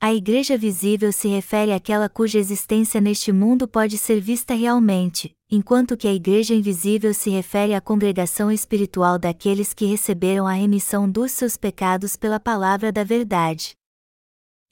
A 0.00 0.12
igreja 0.12 0.58
visível 0.58 1.12
se 1.12 1.28
refere 1.28 1.72
àquela 1.72 2.08
cuja 2.08 2.38
existência 2.38 3.00
neste 3.00 3.30
mundo 3.30 3.68
pode 3.68 3.96
ser 3.96 4.20
vista 4.20 4.52
realmente, 4.52 5.36
enquanto 5.50 5.96
que 5.96 6.08
a 6.08 6.12
igreja 6.12 6.54
invisível 6.54 7.14
se 7.14 7.30
refere 7.30 7.72
à 7.72 7.80
congregação 7.80 8.50
espiritual 8.50 9.18
daqueles 9.18 9.72
que 9.72 9.86
receberam 9.86 10.46
a 10.46 10.54
remissão 10.54 11.08
dos 11.08 11.30
seus 11.30 11.56
pecados 11.56 12.16
pela 12.16 12.40
palavra 12.40 12.90
da 12.90 13.04
verdade. 13.04 13.76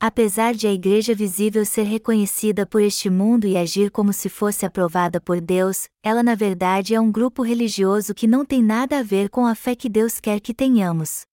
Apesar 0.03 0.55
de 0.55 0.67
a 0.67 0.73
igreja 0.73 1.15
visível 1.15 1.63
ser 1.67 1.83
reconhecida 1.83 2.65
por 2.65 2.81
este 2.81 3.11
mundo 3.11 3.47
e 3.47 3.59
agir 3.59 3.91
como 3.91 4.15
se 4.15 4.31
fosse 4.31 4.65
aprovada 4.65 5.21
por 5.21 5.43
Deus, 5.43 5.89
ela 6.03 6.23
na 6.23 6.35
verdade 6.35 6.95
é 6.95 7.01
um 7.01 7.13
grupo 7.13 7.43
religioso 7.43 8.15
que 8.15 8.27
não 8.27 8.43
tem 8.43 8.63
nada 8.63 9.01
a 9.01 9.03
ver 9.03 9.29
com 9.29 9.45
a 9.45 9.55
fé 9.55 9.75
que 9.75 9.91
Deus 9.91 10.19
quer 10.19 10.41
que 10.41 10.55
tenhamos. 10.55 11.27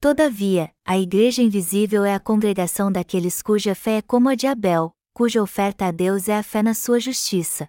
Todavia, 0.00 0.72
a 0.84 0.98
igreja 0.98 1.40
invisível 1.40 2.04
é 2.04 2.14
a 2.14 2.18
congregação 2.18 2.90
daqueles 2.90 3.40
cuja 3.40 3.76
fé 3.76 3.98
é 3.98 4.02
como 4.02 4.28
a 4.28 4.34
de 4.34 4.48
Abel, 4.48 4.90
cuja 5.14 5.40
oferta 5.40 5.86
a 5.86 5.92
Deus 5.92 6.28
é 6.28 6.36
a 6.36 6.42
fé 6.42 6.64
na 6.64 6.74
sua 6.74 6.98
justiça. 6.98 7.68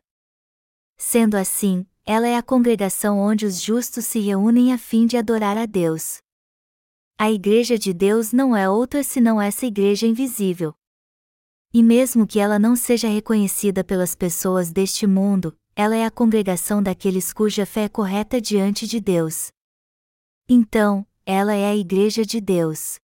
Sendo 0.98 1.36
assim, 1.38 1.86
ela 2.04 2.28
é 2.28 2.36
a 2.36 2.42
congregação 2.42 3.20
onde 3.20 3.46
os 3.46 3.62
justos 3.62 4.08
se 4.08 4.20
reúnem 4.20 4.74
a 4.74 4.78
fim 4.80 5.06
de 5.06 5.18
adorar 5.18 5.56
a 5.56 5.68
Deus. 5.68 6.18
A 7.22 7.30
Igreja 7.30 7.78
de 7.78 7.94
Deus 7.94 8.32
não 8.32 8.56
é 8.56 8.70
outra 8.70 9.04
senão 9.04 9.42
essa 9.42 9.66
Igreja 9.66 10.08
invisível. 10.08 10.74
E 11.74 11.84
mesmo 11.84 12.26
que 12.26 12.40
ela 12.40 12.58
não 12.58 12.78
seja 12.78 13.10
reconhecida 13.10 13.84
pelas 13.84 14.16
pessoas 14.16 14.72
deste 14.72 15.06
mundo, 15.06 15.54
ela 15.76 15.98
é 15.98 16.06
a 16.06 16.10
congregação 16.10 16.82
daqueles 16.82 17.34
cuja 17.34 17.66
fé 17.66 17.84
é 17.84 17.90
correta 17.90 18.40
diante 18.40 18.88
de 18.88 19.02
Deus. 19.02 19.52
Então, 20.48 21.06
ela 21.26 21.54
é 21.54 21.70
a 21.70 21.76
Igreja 21.76 22.26
de 22.26 22.40
Deus. 22.40 22.96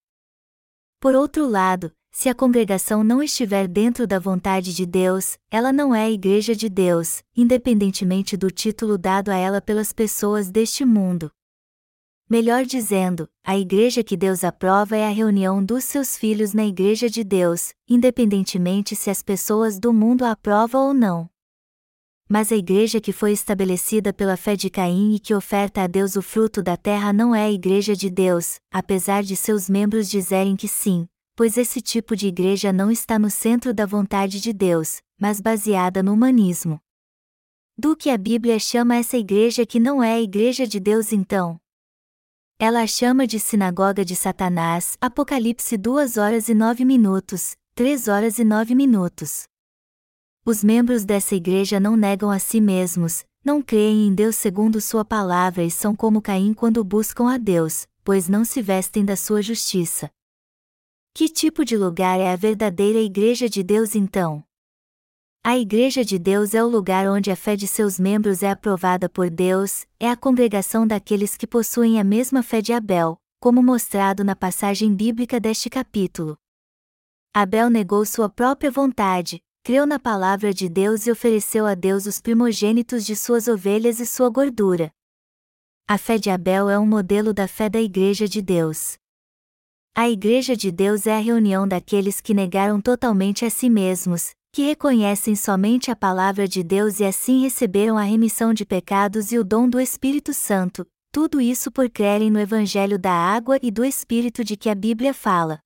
Por 0.98 1.14
outro 1.14 1.46
lado, 1.46 1.92
se 2.10 2.30
a 2.30 2.34
congregação 2.34 3.04
não 3.04 3.22
estiver 3.22 3.68
dentro 3.68 4.06
da 4.06 4.18
vontade 4.18 4.74
de 4.74 4.86
Deus, 4.86 5.36
ela 5.50 5.70
não 5.74 5.94
é 5.94 6.04
a 6.04 6.10
Igreja 6.10 6.56
de 6.56 6.70
Deus, 6.70 7.22
independentemente 7.36 8.34
do 8.34 8.50
título 8.50 8.96
dado 8.96 9.28
a 9.28 9.36
ela 9.36 9.60
pelas 9.60 9.92
pessoas 9.92 10.50
deste 10.50 10.86
mundo. 10.86 11.30
Melhor 12.28 12.64
dizendo, 12.64 13.28
a 13.44 13.56
Igreja 13.56 14.02
que 14.02 14.16
Deus 14.16 14.42
aprova 14.42 14.96
é 14.96 15.06
a 15.06 15.10
reunião 15.10 15.64
dos 15.64 15.84
seus 15.84 16.16
filhos 16.16 16.52
na 16.52 16.66
Igreja 16.66 17.08
de 17.08 17.22
Deus, 17.22 17.72
independentemente 17.88 18.96
se 18.96 19.08
as 19.08 19.22
pessoas 19.22 19.78
do 19.78 19.92
mundo 19.92 20.24
a 20.24 20.32
aprovam 20.32 20.88
ou 20.88 20.92
não. 20.92 21.30
Mas 22.28 22.50
a 22.50 22.56
igreja 22.56 23.00
que 23.00 23.12
foi 23.12 23.30
estabelecida 23.30 24.12
pela 24.12 24.36
fé 24.36 24.56
de 24.56 24.68
Caim 24.68 25.14
e 25.14 25.20
que 25.20 25.32
oferta 25.32 25.82
a 25.82 25.86
Deus 25.86 26.16
o 26.16 26.22
fruto 26.22 26.60
da 26.60 26.76
terra 26.76 27.12
não 27.12 27.32
é 27.32 27.44
a 27.44 27.52
igreja 27.52 27.94
de 27.94 28.10
Deus, 28.10 28.58
apesar 28.72 29.22
de 29.22 29.36
seus 29.36 29.70
membros 29.70 30.10
dizerem 30.10 30.56
que 30.56 30.66
sim, 30.66 31.06
pois 31.36 31.56
esse 31.56 31.80
tipo 31.80 32.16
de 32.16 32.26
igreja 32.26 32.72
não 32.72 32.90
está 32.90 33.16
no 33.20 33.30
centro 33.30 33.72
da 33.72 33.86
vontade 33.86 34.40
de 34.40 34.52
Deus, 34.52 35.00
mas 35.16 35.40
baseada 35.40 36.02
no 36.02 36.12
humanismo. 36.12 36.80
Do 37.78 37.94
que 37.94 38.10
a 38.10 38.18
Bíblia 38.18 38.58
chama 38.58 38.96
essa 38.96 39.16
igreja 39.16 39.64
que 39.64 39.78
não 39.78 40.02
é 40.02 40.14
a 40.14 40.20
igreja 40.20 40.66
de 40.66 40.80
Deus 40.80 41.12
então? 41.12 41.60
Ela 42.58 42.80
a 42.80 42.86
chama 42.86 43.26
de 43.26 43.38
sinagoga 43.38 44.02
de 44.02 44.16
Satanás, 44.16 44.96
Apocalipse 44.98 45.76
2 45.76 46.16
horas 46.16 46.48
e 46.48 46.54
9 46.54 46.86
minutos, 46.86 47.54
3 47.74 48.08
horas 48.08 48.38
e 48.38 48.44
9 48.44 48.74
minutos. 48.74 49.44
Os 50.42 50.64
membros 50.64 51.04
dessa 51.04 51.34
igreja 51.34 51.78
não 51.78 51.98
negam 51.98 52.30
a 52.30 52.38
si 52.38 52.58
mesmos, 52.58 53.26
não 53.44 53.60
creem 53.60 54.08
em 54.08 54.14
Deus 54.14 54.36
segundo 54.36 54.80
sua 54.80 55.04
palavra 55.04 55.64
e 55.64 55.70
são 55.70 55.94
como 55.94 56.22
Caim 56.22 56.54
quando 56.54 56.82
buscam 56.82 57.30
a 57.30 57.36
Deus, 57.36 57.86
pois 58.02 58.26
não 58.26 58.42
se 58.42 58.62
vestem 58.62 59.04
da 59.04 59.16
sua 59.16 59.42
justiça. 59.42 60.10
Que 61.12 61.28
tipo 61.28 61.62
de 61.62 61.76
lugar 61.76 62.18
é 62.18 62.32
a 62.32 62.36
verdadeira 62.36 62.98
Igreja 62.98 63.50
de 63.50 63.62
Deus 63.62 63.94
então? 63.94 64.42
A 65.48 65.56
Igreja 65.56 66.04
de 66.04 66.18
Deus 66.18 66.54
é 66.54 66.64
o 66.64 66.66
lugar 66.66 67.08
onde 67.08 67.30
a 67.30 67.36
fé 67.36 67.54
de 67.54 67.68
seus 67.68 68.00
membros 68.00 68.42
é 68.42 68.50
aprovada 68.50 69.08
por 69.08 69.30
Deus, 69.30 69.86
é 70.00 70.10
a 70.10 70.16
congregação 70.16 70.84
daqueles 70.84 71.36
que 71.36 71.46
possuem 71.46 72.00
a 72.00 72.02
mesma 72.02 72.42
fé 72.42 72.60
de 72.60 72.72
Abel, 72.72 73.16
como 73.38 73.62
mostrado 73.62 74.24
na 74.24 74.34
passagem 74.34 74.92
bíblica 74.92 75.38
deste 75.38 75.70
capítulo. 75.70 76.36
Abel 77.32 77.70
negou 77.70 78.04
sua 78.04 78.28
própria 78.28 78.72
vontade, 78.72 79.40
creu 79.62 79.86
na 79.86 80.00
palavra 80.00 80.52
de 80.52 80.68
Deus 80.68 81.06
e 81.06 81.12
ofereceu 81.12 81.64
a 81.64 81.76
Deus 81.76 82.06
os 82.06 82.20
primogênitos 82.20 83.06
de 83.06 83.14
suas 83.14 83.46
ovelhas 83.46 84.00
e 84.00 84.04
sua 84.04 84.28
gordura. 84.28 84.90
A 85.86 85.96
fé 85.96 86.18
de 86.18 86.28
Abel 86.28 86.68
é 86.68 86.76
um 86.76 86.86
modelo 86.88 87.32
da 87.32 87.46
fé 87.46 87.68
da 87.68 87.80
Igreja 87.80 88.26
de 88.26 88.42
Deus. 88.42 88.98
A 89.94 90.10
Igreja 90.10 90.56
de 90.56 90.72
Deus 90.72 91.06
é 91.06 91.14
a 91.14 91.20
reunião 91.20 91.68
daqueles 91.68 92.20
que 92.20 92.34
negaram 92.34 92.80
totalmente 92.80 93.44
a 93.44 93.48
si 93.48 93.70
mesmos, 93.70 94.34
que 94.56 94.62
reconhecem 94.62 95.36
somente 95.36 95.90
a 95.90 95.94
palavra 95.94 96.48
de 96.48 96.62
Deus 96.62 96.98
e 96.98 97.04
assim 97.04 97.42
receberam 97.42 97.98
a 97.98 98.02
remissão 98.02 98.54
de 98.54 98.64
pecados 98.64 99.30
e 99.30 99.38
o 99.38 99.44
dom 99.44 99.68
do 99.68 99.78
Espírito 99.78 100.32
Santo, 100.32 100.86
tudo 101.12 101.42
isso 101.42 101.70
por 101.70 101.90
crerem 101.90 102.30
no 102.30 102.40
Evangelho 102.40 102.98
da 102.98 103.12
água 103.12 103.58
e 103.62 103.70
do 103.70 103.84
Espírito 103.84 104.42
de 104.42 104.56
que 104.56 104.70
a 104.70 104.74
Bíblia 104.74 105.12
fala. 105.12 105.58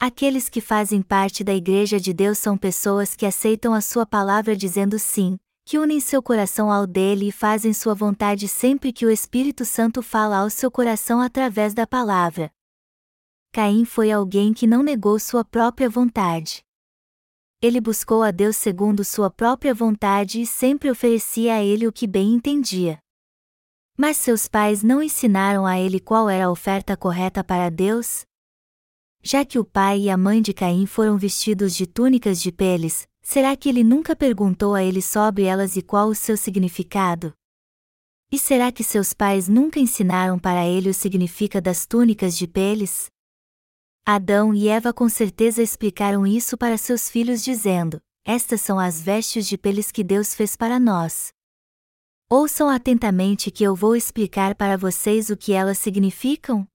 Aqueles 0.00 0.48
que 0.48 0.62
fazem 0.62 1.02
parte 1.02 1.44
da 1.44 1.52
Igreja 1.52 2.00
de 2.00 2.14
Deus 2.14 2.38
são 2.38 2.56
pessoas 2.56 3.14
que 3.14 3.26
aceitam 3.26 3.74
a 3.74 3.82
Sua 3.82 4.06
palavra 4.06 4.56
dizendo 4.56 4.98
sim, 4.98 5.38
que 5.66 5.76
unem 5.76 6.00
seu 6.00 6.22
coração 6.22 6.72
ao 6.72 6.86
dele 6.86 7.28
e 7.28 7.32
fazem 7.32 7.74
Sua 7.74 7.94
vontade 7.94 8.48
sempre 8.48 8.94
que 8.94 9.04
o 9.04 9.10
Espírito 9.10 9.66
Santo 9.66 10.00
fala 10.00 10.38
ao 10.38 10.48
seu 10.48 10.70
coração 10.70 11.20
através 11.20 11.74
da 11.74 11.86
palavra. 11.86 12.50
Caim 13.52 13.84
foi 13.84 14.10
alguém 14.10 14.54
que 14.54 14.66
não 14.66 14.82
negou 14.82 15.18
sua 15.18 15.44
própria 15.44 15.90
vontade. 15.90 16.64
Ele 17.62 17.78
buscou 17.78 18.22
a 18.22 18.30
Deus 18.30 18.56
segundo 18.56 19.04
sua 19.04 19.28
própria 19.28 19.74
vontade 19.74 20.40
e 20.40 20.46
sempre 20.46 20.90
oferecia 20.90 21.56
a 21.56 21.62
ele 21.62 21.86
o 21.86 21.92
que 21.92 22.06
bem 22.06 22.32
entendia. 22.32 22.98
Mas 23.98 24.16
seus 24.16 24.48
pais 24.48 24.82
não 24.82 25.02
ensinaram 25.02 25.66
a 25.66 25.78
ele 25.78 26.00
qual 26.00 26.30
era 26.30 26.46
a 26.46 26.50
oferta 26.50 26.96
correta 26.96 27.44
para 27.44 27.68
Deus? 27.68 28.22
Já 29.22 29.44
que 29.44 29.58
o 29.58 29.64
pai 29.64 30.00
e 30.00 30.10
a 30.10 30.16
mãe 30.16 30.40
de 30.40 30.54
Caim 30.54 30.86
foram 30.86 31.18
vestidos 31.18 31.74
de 31.74 31.86
túnicas 31.86 32.40
de 32.40 32.50
peles, 32.50 33.06
será 33.20 33.54
que 33.54 33.68
ele 33.68 33.84
nunca 33.84 34.16
perguntou 34.16 34.74
a 34.74 34.82
ele 34.82 35.02
sobre 35.02 35.42
elas 35.42 35.76
e 35.76 35.82
qual 35.82 36.08
o 36.08 36.14
seu 36.14 36.38
significado? 36.38 37.30
E 38.32 38.38
será 38.38 38.72
que 38.72 38.82
seus 38.82 39.12
pais 39.12 39.48
nunca 39.48 39.78
ensinaram 39.78 40.38
para 40.38 40.66
ele 40.66 40.88
o 40.88 40.94
significado 40.94 41.64
das 41.64 41.84
túnicas 41.84 42.38
de 42.38 42.46
peles? 42.46 43.10
Adão 44.12 44.52
e 44.52 44.66
Eva 44.66 44.92
com 44.92 45.08
certeza 45.08 45.62
explicaram 45.62 46.26
isso 46.26 46.58
para 46.58 46.76
seus 46.76 47.08
filhos, 47.08 47.44
dizendo: 47.44 48.02
Estas 48.24 48.60
são 48.60 48.76
as 48.76 49.00
vestes 49.00 49.46
de 49.46 49.56
peles 49.56 49.92
que 49.92 50.02
Deus 50.02 50.34
fez 50.34 50.56
para 50.56 50.80
nós. 50.80 51.32
Ouçam 52.28 52.68
atentamente 52.68 53.52
que 53.52 53.62
eu 53.62 53.72
vou 53.72 53.94
explicar 53.94 54.56
para 54.56 54.76
vocês 54.76 55.30
o 55.30 55.36
que 55.36 55.52
elas 55.52 55.78
significam. 55.78 56.66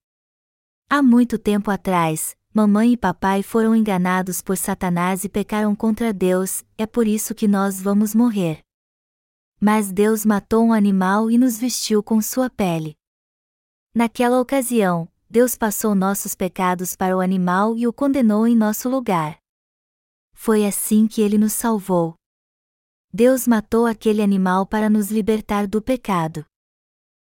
Há 0.90 1.04
muito 1.04 1.38
tempo 1.38 1.70
atrás, 1.70 2.38
mamãe 2.54 2.94
e 2.94 2.98
papai 2.98 3.44
foram 3.44 3.76
enganados 3.76 4.42
por 4.42 4.56
Satanás 4.56 5.26
e 5.26 5.30
pecaram 5.30 5.76
contra 5.76 6.14
Deus, 6.14 6.64
é 6.78 6.88
por 6.88 7.06
isso 7.06 7.36
que 7.36 7.50
nós 7.50 7.82
vamos 7.82 8.16
morrer. 8.16 8.62
Mas 9.60 9.92
Deus 9.92 10.26
matou 10.26 10.64
um 10.64 10.72
animal 10.72 11.30
e 11.30 11.38
nos 11.38 11.58
vestiu 11.58 12.02
com 12.02 12.22
sua 12.22 12.50
pele. 12.50 12.96
Naquela 13.94 14.40
ocasião, 14.40 15.10
Deus 15.36 15.58
passou 15.58 15.94
nossos 15.94 16.34
pecados 16.34 16.96
para 16.96 17.18
o 17.18 17.20
animal 17.20 17.76
e 17.76 17.86
o 17.86 17.92
condenou 17.92 18.48
em 18.48 18.56
nosso 18.56 18.88
lugar. 18.88 19.38
Foi 20.34 20.66
assim 20.66 21.08
que 21.08 21.22
ele 21.22 21.38
nos 21.38 21.52
salvou. 21.52 22.16
Deus 23.14 23.46
matou 23.46 23.86
aquele 23.86 24.22
animal 24.22 24.66
para 24.66 24.90
nos 24.90 25.12
libertar 25.12 25.68
do 25.68 25.82
pecado. 25.82 26.46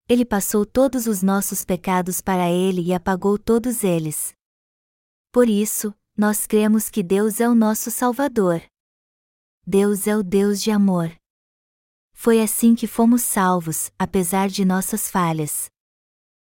Ele 0.10 0.26
passou 0.26 0.66
todos 0.66 1.08
os 1.08 1.24
nossos 1.24 1.64
pecados 1.64 2.20
para 2.20 2.52
ele 2.52 2.82
e 2.82 2.94
apagou 2.94 3.40
todos 3.40 3.82
eles. 3.82 4.34
Por 5.32 5.48
isso, 5.48 5.96
nós 6.18 6.46
cremos 6.46 6.90
que 6.90 7.02
Deus 7.02 7.40
é 7.40 7.48
o 7.48 7.56
nosso 7.56 7.90
Salvador. 7.90 8.62
Deus 9.66 10.06
é 10.06 10.18
o 10.18 10.22
Deus 10.22 10.62
de 10.62 10.70
amor. 10.70 11.16
Foi 12.12 12.42
assim 12.42 12.76
que 12.76 12.88
fomos 12.88 13.22
salvos, 13.22 13.90
apesar 13.98 14.50
de 14.50 14.66
nossas 14.66 15.10
falhas. 15.10 15.74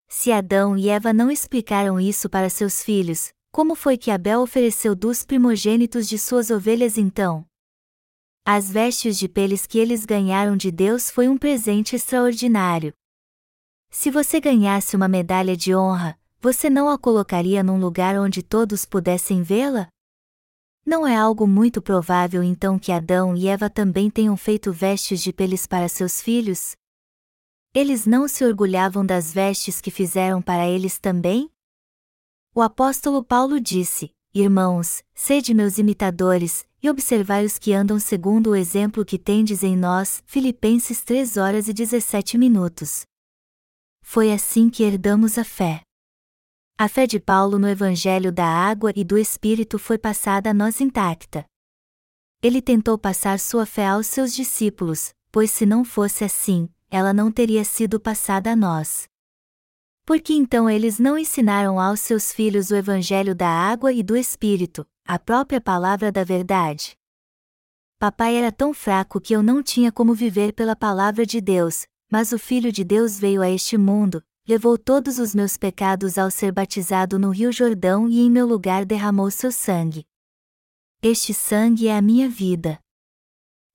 Se 0.07 0.31
Adão 0.31 0.77
e 0.77 0.87
Eva 0.89 1.11
não 1.11 1.29
explicaram 1.29 1.99
isso 1.99 2.29
para 2.29 2.49
seus 2.49 2.81
filhos, 2.81 3.29
como 3.51 3.75
foi 3.75 3.97
que 3.97 4.09
Abel 4.09 4.41
ofereceu 4.41 4.95
dos 4.95 5.25
primogênitos 5.25 6.07
de 6.07 6.17
suas 6.17 6.49
ovelhas 6.49 6.97
então? 6.97 7.45
As 8.45 8.71
vestes 8.71 9.17
de 9.17 9.27
peles 9.27 9.67
que 9.67 9.77
eles 9.77 10.05
ganharam 10.05 10.55
de 10.55 10.71
Deus 10.71 11.09
foi 11.11 11.27
um 11.27 11.37
presente 11.37 11.95
extraordinário. 11.95 12.93
Se 13.89 14.09
você 14.09 14.39
ganhasse 14.39 14.95
uma 14.95 15.07
medalha 15.07 15.57
de 15.57 15.75
honra, 15.75 16.17
você 16.39 16.69
não 16.69 16.87
a 16.87 16.97
colocaria 16.97 17.61
num 17.61 17.79
lugar 17.79 18.17
onde 18.17 18.41
todos 18.41 18.85
pudessem 18.85 19.43
vê-la? 19.43 19.89
Não 20.85 21.05
é 21.05 21.17
algo 21.17 21.45
muito 21.45 21.81
provável 21.81 22.41
então 22.41 22.79
que 22.79 22.93
Adão 22.93 23.35
e 23.35 23.49
Eva 23.49 23.69
também 23.69 24.09
tenham 24.09 24.37
feito 24.37 24.71
vestes 24.71 25.21
de 25.21 25.33
peles 25.33 25.67
para 25.67 25.89
seus 25.89 26.21
filhos? 26.21 26.77
Eles 27.79 28.07
não 28.07 28.27
se 28.27 28.43
orgulhavam 28.43 29.05
das 29.05 29.31
vestes 29.31 29.79
que 29.79 29.91
fizeram 29.91 30.41
para 30.41 30.67
eles 30.67 30.98
também? 30.98 31.48
O 32.55 32.60
apóstolo 32.60 33.24
Paulo 33.24 33.62
disse: 33.62 34.10
Irmãos, 34.34 35.03
sede 35.13 35.53
meus 35.53 35.77
imitadores, 35.77 36.67
e 36.81 36.89
observai 36.89 37.46
os 37.46 37.60
que 37.60 37.74
andam 37.74 38.00
segundo 38.00 38.48
o 38.48 38.55
exemplo 38.55 39.05
que 39.05 39.19
tendes 39.19 39.62
em 39.62 39.77
nós. 39.77 40.24
Filipenses 40.25 41.03
3 41.03 41.38
horas 41.38 41.67
e 41.67 41.74
17 41.74 42.36
minutos. 42.36 43.05
Foi 44.01 44.31
assim 44.31 44.72
que 44.72 44.81
herdamos 44.81 45.38
a 45.38 45.43
fé. 45.43 45.84
A 46.79 46.89
fé 46.89 47.05
de 47.05 47.19
Paulo 47.19 47.60
no 47.60 47.69
Evangelho 47.69 48.31
da 48.31 48.48
Água 48.48 48.91
e 48.96 49.03
do 49.03 49.19
Espírito 49.19 49.77
foi 49.77 50.00
passada 50.00 50.50
a 50.50 50.53
nós 50.53 50.81
intacta. 50.81 51.46
Ele 52.41 52.60
tentou 52.60 52.98
passar 52.98 53.39
sua 53.39 53.67
fé 53.67 53.86
aos 53.86 54.07
seus 54.07 54.34
discípulos, 54.34 55.12
pois 55.31 55.51
se 55.51 55.63
não 55.63 55.86
fosse 55.86 56.24
assim, 56.24 56.67
ela 56.89 57.13
não 57.13 57.32
teria 57.32 57.63
sido 57.63 58.00
passada 58.00 58.51
a 58.51 58.56
nós. 58.56 59.08
Por 60.06 60.22
que 60.22 60.34
então 60.34 60.70
eles 60.70 61.00
não 61.00 61.17
ensinaram 61.17 61.79
aos 61.79 62.00
seus 62.00 62.32
filhos 62.32 62.72
o 62.72 62.75
Evangelho 62.75 63.36
da 63.36 63.50
Água 63.50 63.91
e 63.91 64.01
do 64.01 64.15
Espírito, 64.15 64.88
a 65.06 65.20
própria 65.20 65.60
palavra 65.60 66.12
da 66.12 66.24
verdade? 66.24 66.98
Papai 68.00 68.36
era 68.36 68.51
tão 68.51 68.74
fraco 68.74 69.20
que 69.20 69.36
eu 69.36 69.44
não 69.44 69.62
tinha 69.62 69.91
como 69.91 70.13
viver 70.13 70.53
pela 70.53 70.75
palavra 70.75 71.25
de 71.25 71.41
Deus, 71.41 71.85
mas 72.09 72.31
o 72.31 72.40
Filho 72.40 72.72
de 72.72 72.83
Deus 72.83 73.20
veio 73.20 73.42
a 73.42 73.50
este 73.50 73.77
mundo, 73.77 74.24
levou 74.48 74.77
todos 74.77 75.20
os 75.20 75.35
meus 75.35 75.57
pecados 75.57 76.18
ao 76.18 76.31
ser 76.31 76.53
batizado 76.53 77.20
no 77.20 77.31
Rio 77.31 77.51
Jordão 77.51 78.07
e 78.07 78.22
em 78.22 78.31
meu 78.31 78.48
lugar 78.48 78.85
derramou 78.85 79.29
seu 79.29 79.51
sangue. 79.51 80.05
Este 81.01 81.33
sangue 81.33 81.90
é 81.90 81.98
a 81.98 82.01
minha 82.01 82.29
vida. 82.29 82.79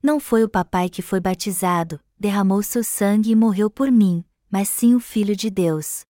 Não 0.02 0.18
foi 0.18 0.42
o 0.42 0.48
papai 0.48 0.88
que 0.88 1.02
foi 1.02 1.20
batizado, 1.20 2.00
derramou 2.22 2.62
seu 2.62 2.84
sangue 2.84 3.32
e 3.32 3.34
morreu 3.34 3.68
por 3.68 3.90
mim, 3.90 4.24
mas 4.48 4.68
sim 4.68 4.94
o 4.94 5.00
Filho 5.00 5.34
de 5.34 5.50
Deus. 5.50 6.02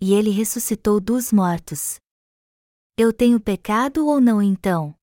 E 0.00 0.14
ele 0.14 0.30
ressuscitou 0.30 0.98
dos 0.98 1.30
mortos. 1.30 2.00
Eu 2.96 3.12
tenho 3.12 3.38
pecado 3.38 4.06
ou 4.06 4.18
não 4.18 4.40
então? 4.40 4.94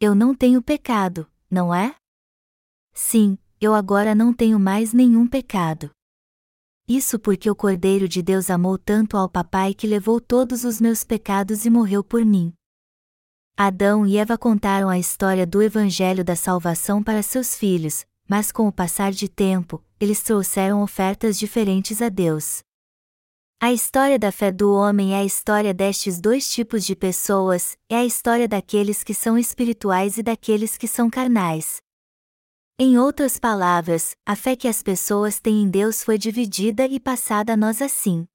Eu 0.00 0.14
não 0.14 0.32
tenho 0.32 0.62
pecado, 0.62 1.28
não 1.50 1.74
é? 1.74 1.96
Sim, 2.92 3.36
eu 3.60 3.74
agora 3.74 4.14
não 4.14 4.32
tenho 4.32 4.60
mais 4.60 4.92
nenhum 4.92 5.26
pecado. 5.26 5.90
Isso 6.88 7.18
porque 7.18 7.50
o 7.50 7.56
Cordeiro 7.56 8.08
de 8.08 8.22
Deus 8.22 8.48
amou 8.48 8.78
tanto 8.78 9.16
ao 9.16 9.28
Papai 9.28 9.74
que 9.74 9.88
levou 9.88 10.20
todos 10.20 10.62
os 10.62 10.80
meus 10.80 11.02
pecados 11.02 11.64
e 11.64 11.70
morreu 11.70 12.04
por 12.04 12.24
mim. 12.24 12.52
Adão 13.56 14.06
e 14.06 14.18
Eva 14.18 14.38
contaram 14.38 14.88
a 14.88 15.00
história 15.00 15.44
do 15.44 15.60
Evangelho 15.60 16.22
da 16.22 16.36
salvação 16.36 17.02
para 17.02 17.24
seus 17.24 17.56
filhos, 17.56 18.06
mas 18.28 18.50
com 18.50 18.66
o 18.66 18.72
passar 18.72 19.12
de 19.12 19.28
tempo, 19.28 19.82
eles 20.00 20.20
trouxeram 20.22 20.82
ofertas 20.82 21.38
diferentes 21.38 22.02
a 22.02 22.08
Deus. 22.08 22.62
A 23.58 23.72
história 23.72 24.18
da 24.18 24.30
fé 24.30 24.52
do 24.52 24.74
homem 24.74 25.14
é 25.14 25.20
a 25.20 25.24
história 25.24 25.72
destes 25.72 26.20
dois 26.20 26.50
tipos 26.50 26.84
de 26.84 26.94
pessoas, 26.94 27.76
é 27.88 27.96
a 27.96 28.04
história 28.04 28.46
daqueles 28.46 29.02
que 29.02 29.14
são 29.14 29.38
espirituais 29.38 30.18
e 30.18 30.22
daqueles 30.22 30.76
que 30.76 30.86
são 30.86 31.08
carnais. 31.08 31.78
Em 32.78 32.98
outras 32.98 33.38
palavras, 33.38 34.14
a 34.26 34.36
fé 34.36 34.54
que 34.54 34.68
as 34.68 34.82
pessoas 34.82 35.40
têm 35.40 35.62
em 35.62 35.70
Deus 35.70 36.04
foi 36.04 36.18
dividida 36.18 36.86
e 36.86 37.00
passada 37.00 37.54
a 37.54 37.56
nós 37.56 37.80
assim. 37.80 38.28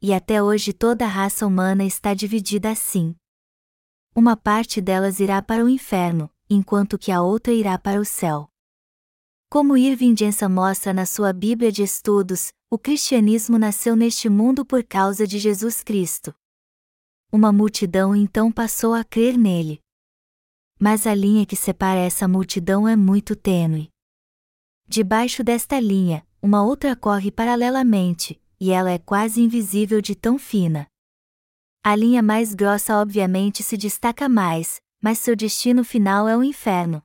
E 0.00 0.14
até 0.14 0.42
hoje 0.42 0.72
toda 0.72 1.04
a 1.04 1.08
raça 1.08 1.46
humana 1.46 1.84
está 1.84 2.14
dividida 2.14 2.70
assim. 2.70 3.14
Uma 4.14 4.36
parte 4.36 4.80
delas 4.80 5.20
irá 5.20 5.42
para 5.42 5.62
o 5.62 5.68
inferno, 5.68 6.30
enquanto 6.48 6.98
que 6.98 7.12
a 7.12 7.20
outra 7.20 7.52
irá 7.52 7.78
para 7.78 8.00
o 8.00 8.04
céu. 8.04 8.51
Como 9.52 9.76
Irving 9.76 10.16
Jensen 10.16 10.48
mostra 10.48 10.94
na 10.94 11.04
sua 11.04 11.30
Bíblia 11.30 11.70
de 11.70 11.82
Estudos, 11.82 12.54
o 12.70 12.78
cristianismo 12.78 13.58
nasceu 13.58 13.94
neste 13.94 14.30
mundo 14.30 14.64
por 14.64 14.82
causa 14.82 15.26
de 15.26 15.38
Jesus 15.38 15.82
Cristo. 15.82 16.34
Uma 17.30 17.52
multidão 17.52 18.16
então 18.16 18.50
passou 18.50 18.94
a 18.94 19.04
crer 19.04 19.36
nele 19.36 19.78
mas 20.80 21.06
a 21.06 21.14
linha 21.14 21.44
que 21.44 21.54
separa 21.54 22.00
essa 22.00 22.26
multidão 22.26 22.88
é 22.88 22.96
muito 22.96 23.36
tênue. 23.36 23.88
Debaixo 24.88 25.44
desta 25.44 25.78
linha, 25.78 26.26
uma 26.40 26.64
outra 26.64 26.96
corre 26.96 27.30
paralelamente, 27.30 28.42
e 28.58 28.72
ela 28.72 28.90
é 28.90 28.98
quase 28.98 29.42
invisível 29.42 30.00
de 30.00 30.16
tão 30.16 30.38
fina. 30.38 30.88
A 31.84 31.94
linha 31.94 32.22
mais 32.22 32.52
grossa 32.54 32.96
obviamente 32.96 33.62
se 33.62 33.76
destaca 33.76 34.28
mais, 34.28 34.80
mas 35.00 35.18
seu 35.18 35.36
destino 35.36 35.84
final 35.84 36.26
é 36.26 36.36
o 36.36 36.42
inferno. 36.42 37.00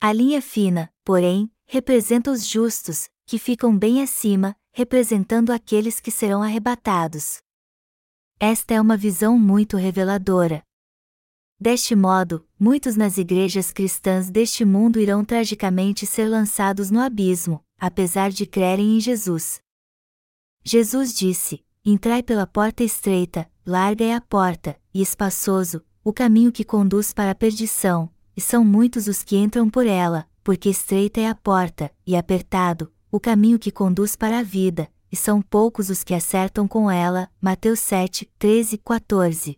A 0.00 0.12
linha 0.12 0.42
fina, 0.42 0.92
porém, 1.04 1.50
representa 1.66 2.30
os 2.30 2.46
justos, 2.46 3.08
que 3.26 3.38
ficam 3.38 3.76
bem 3.76 4.02
acima, 4.02 4.54
representando 4.72 5.50
aqueles 5.50 6.00
que 6.00 6.10
serão 6.10 6.42
arrebatados. 6.42 7.38
Esta 8.38 8.74
é 8.74 8.80
uma 8.80 8.96
visão 8.96 9.38
muito 9.38 9.76
reveladora. 9.76 10.62
Deste 11.58 11.94
modo, 11.94 12.46
muitos 12.58 12.96
nas 12.96 13.16
igrejas 13.16 13.72
cristãs 13.72 14.28
deste 14.28 14.64
mundo 14.64 14.98
irão 14.98 15.24
tragicamente 15.24 16.04
ser 16.04 16.28
lançados 16.28 16.90
no 16.90 17.00
abismo, 17.00 17.64
apesar 17.78 18.30
de 18.30 18.44
crerem 18.44 18.96
em 18.96 19.00
Jesus. 19.00 19.60
Jesus 20.64 21.14
disse: 21.14 21.64
Entrai 21.84 22.22
pela 22.22 22.46
porta 22.46 22.82
estreita, 22.82 23.50
larga 23.64 24.04
é 24.04 24.14
a 24.14 24.20
porta, 24.20 24.78
e 24.92 25.00
espaçoso, 25.00 25.82
o 26.02 26.12
caminho 26.12 26.50
que 26.50 26.64
conduz 26.64 27.12
para 27.12 27.30
a 27.30 27.34
perdição, 27.34 28.10
e 28.36 28.40
são 28.40 28.64
muitos 28.64 29.06
os 29.06 29.22
que 29.22 29.36
entram 29.36 29.68
por 29.68 29.86
ela, 29.86 30.28
porque 30.42 30.68
estreita 30.68 31.20
é 31.20 31.28
a 31.28 31.34
porta, 31.34 31.90
e 32.06 32.16
apertado, 32.16 32.92
o 33.10 33.20
caminho 33.20 33.58
que 33.58 33.70
conduz 33.70 34.16
para 34.16 34.40
a 34.40 34.42
vida, 34.42 34.90
e 35.10 35.16
são 35.16 35.40
poucos 35.40 35.90
os 35.90 36.02
que 36.02 36.12
acertam 36.12 36.66
com 36.66 36.90
ela. 36.90 37.30
Mateus 37.40 37.78
7, 37.80 38.28
13, 38.38 38.78
14. 38.78 39.56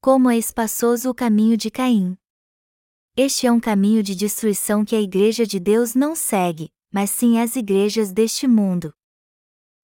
Como 0.00 0.30
é 0.30 0.38
espaçoso 0.38 1.10
o 1.10 1.14
caminho 1.14 1.56
de 1.56 1.70
Caim. 1.70 2.16
Este 3.16 3.46
é 3.46 3.52
um 3.52 3.58
caminho 3.60 4.02
de 4.02 4.14
destruição 4.14 4.84
que 4.84 4.94
a 4.94 5.00
Igreja 5.00 5.44
de 5.44 5.58
Deus 5.58 5.94
não 5.94 6.14
segue, 6.14 6.70
mas 6.92 7.10
sim 7.10 7.38
as 7.38 7.56
igrejas 7.56 8.12
deste 8.12 8.46
mundo. 8.46 8.92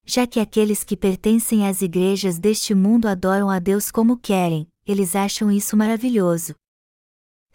Já 0.04 0.26
que 0.26 0.40
aqueles 0.40 0.84
que 0.84 0.96
pertencem 0.96 1.66
às 1.66 1.82
igrejas 1.82 2.38
deste 2.38 2.74
mundo 2.74 3.06
adoram 3.06 3.50
a 3.50 3.58
Deus 3.58 3.90
como 3.90 4.16
querem, 4.16 4.66
eles 4.86 5.14
acham 5.14 5.50
isso 5.50 5.76
maravilhoso. 5.76 6.54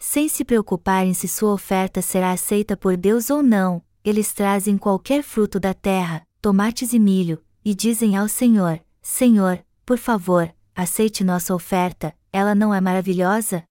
Sem 0.06 0.28
se 0.28 0.44
preocuparem 0.44 1.14
se 1.14 1.26
sua 1.26 1.54
oferta 1.54 2.02
será 2.02 2.30
aceita 2.30 2.76
por 2.76 2.94
Deus 2.94 3.30
ou 3.30 3.42
não, 3.42 3.82
eles 4.04 4.34
trazem 4.34 4.76
qualquer 4.76 5.22
fruto 5.22 5.58
da 5.58 5.72
terra, 5.72 6.24
tomates 6.42 6.92
e 6.92 6.98
milho, 6.98 7.42
e 7.64 7.74
dizem 7.74 8.14
ao 8.14 8.28
Senhor: 8.28 8.78
Senhor, 9.00 9.64
por 9.84 9.96
favor, 9.96 10.54
aceite 10.74 11.24
nossa 11.24 11.54
oferta, 11.54 12.14
ela 12.30 12.54
não 12.54 12.72
é 12.72 12.82
maravilhosa? 12.82 13.64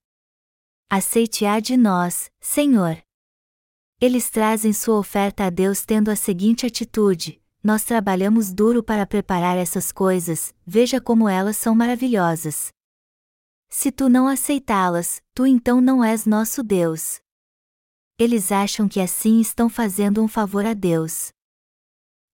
Aceite-a 0.90 1.60
de 1.60 1.78
nós, 1.78 2.32
Senhor. 2.42 2.98
Eles 4.02 4.32
trazem 4.32 4.74
sua 4.74 4.98
oferta 4.98 5.46
a 5.46 5.50
Deus 5.52 5.86
tendo 5.86 6.10
a 6.10 6.16
seguinte 6.16 6.66
atitude: 6.66 7.40
nós 7.64 7.84
trabalhamos 7.84 8.52
duro 8.52 8.82
para 8.82 9.06
preparar 9.06 9.56
essas 9.56 9.92
coisas, 9.92 10.52
veja 10.66 11.00
como 11.00 11.30
elas 11.30 11.58
são 11.58 11.76
maravilhosas. 11.76 12.74
Se 13.76 13.92
tu 13.92 14.08
não 14.08 14.28
aceitá-las, 14.28 15.20
tu 15.34 15.48
então 15.48 15.82
não 15.82 16.04
és 16.04 16.28
nosso 16.28 16.62
Deus. 16.62 17.20
Eles 18.20 18.52
acham 18.52 18.88
que 18.88 19.00
assim 19.00 19.42
estão 19.42 19.68
fazendo 19.68 20.24
um 20.24 20.28
favor 20.28 20.64
a 20.64 20.76
Deus. 20.76 21.32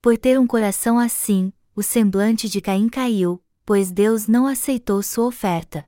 Por 0.02 0.17
ter 0.17 0.38
um 0.38 0.45
coração 0.45 0.99
assim, 0.99 1.54
o 1.73 1.82
semblante 1.82 2.49
de 2.49 2.60
Caim 2.60 2.89
caiu, 2.89 3.41
pois 3.65 3.89
Deus 3.89 4.28
não 4.28 4.45
aceitou 4.45 5.02
sua 5.02 5.28
oferta. 5.28 5.86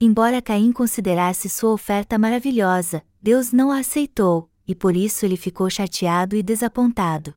Embora 0.00 0.42
Caim 0.42 0.72
considerasse 0.72 1.48
sua 1.48 1.70
oferta 1.70 2.18
maravilhosa, 2.18 3.06
Deus 3.22 3.52
não 3.52 3.70
a 3.70 3.78
aceitou, 3.78 4.50
e 4.66 4.74
por 4.74 4.96
isso 4.96 5.24
ele 5.24 5.36
ficou 5.36 5.70
chateado 5.70 6.34
e 6.34 6.42
desapontado. 6.42 7.32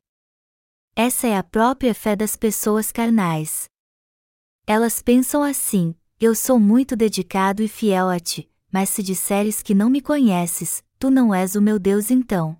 Essa 0.96 1.28
é 1.28 1.36
a 1.36 1.44
própria 1.44 1.94
fé 1.94 2.16
das 2.16 2.34
pessoas 2.34 2.90
carnais. 2.90 3.68
Elas 4.66 5.00
pensam 5.00 5.44
assim: 5.44 5.94
eu 6.24 6.36
sou 6.36 6.56
muito 6.56 6.94
dedicado 6.94 7.64
e 7.64 7.66
fiel 7.66 8.08
a 8.08 8.20
ti, 8.20 8.48
mas 8.70 8.90
se 8.90 9.02
disseres 9.02 9.60
que 9.60 9.74
não 9.74 9.90
me 9.90 10.00
conheces, 10.00 10.80
tu 10.96 11.10
não 11.10 11.34
és 11.34 11.56
o 11.56 11.60
meu 11.60 11.80
Deus 11.80 12.12
então. 12.12 12.56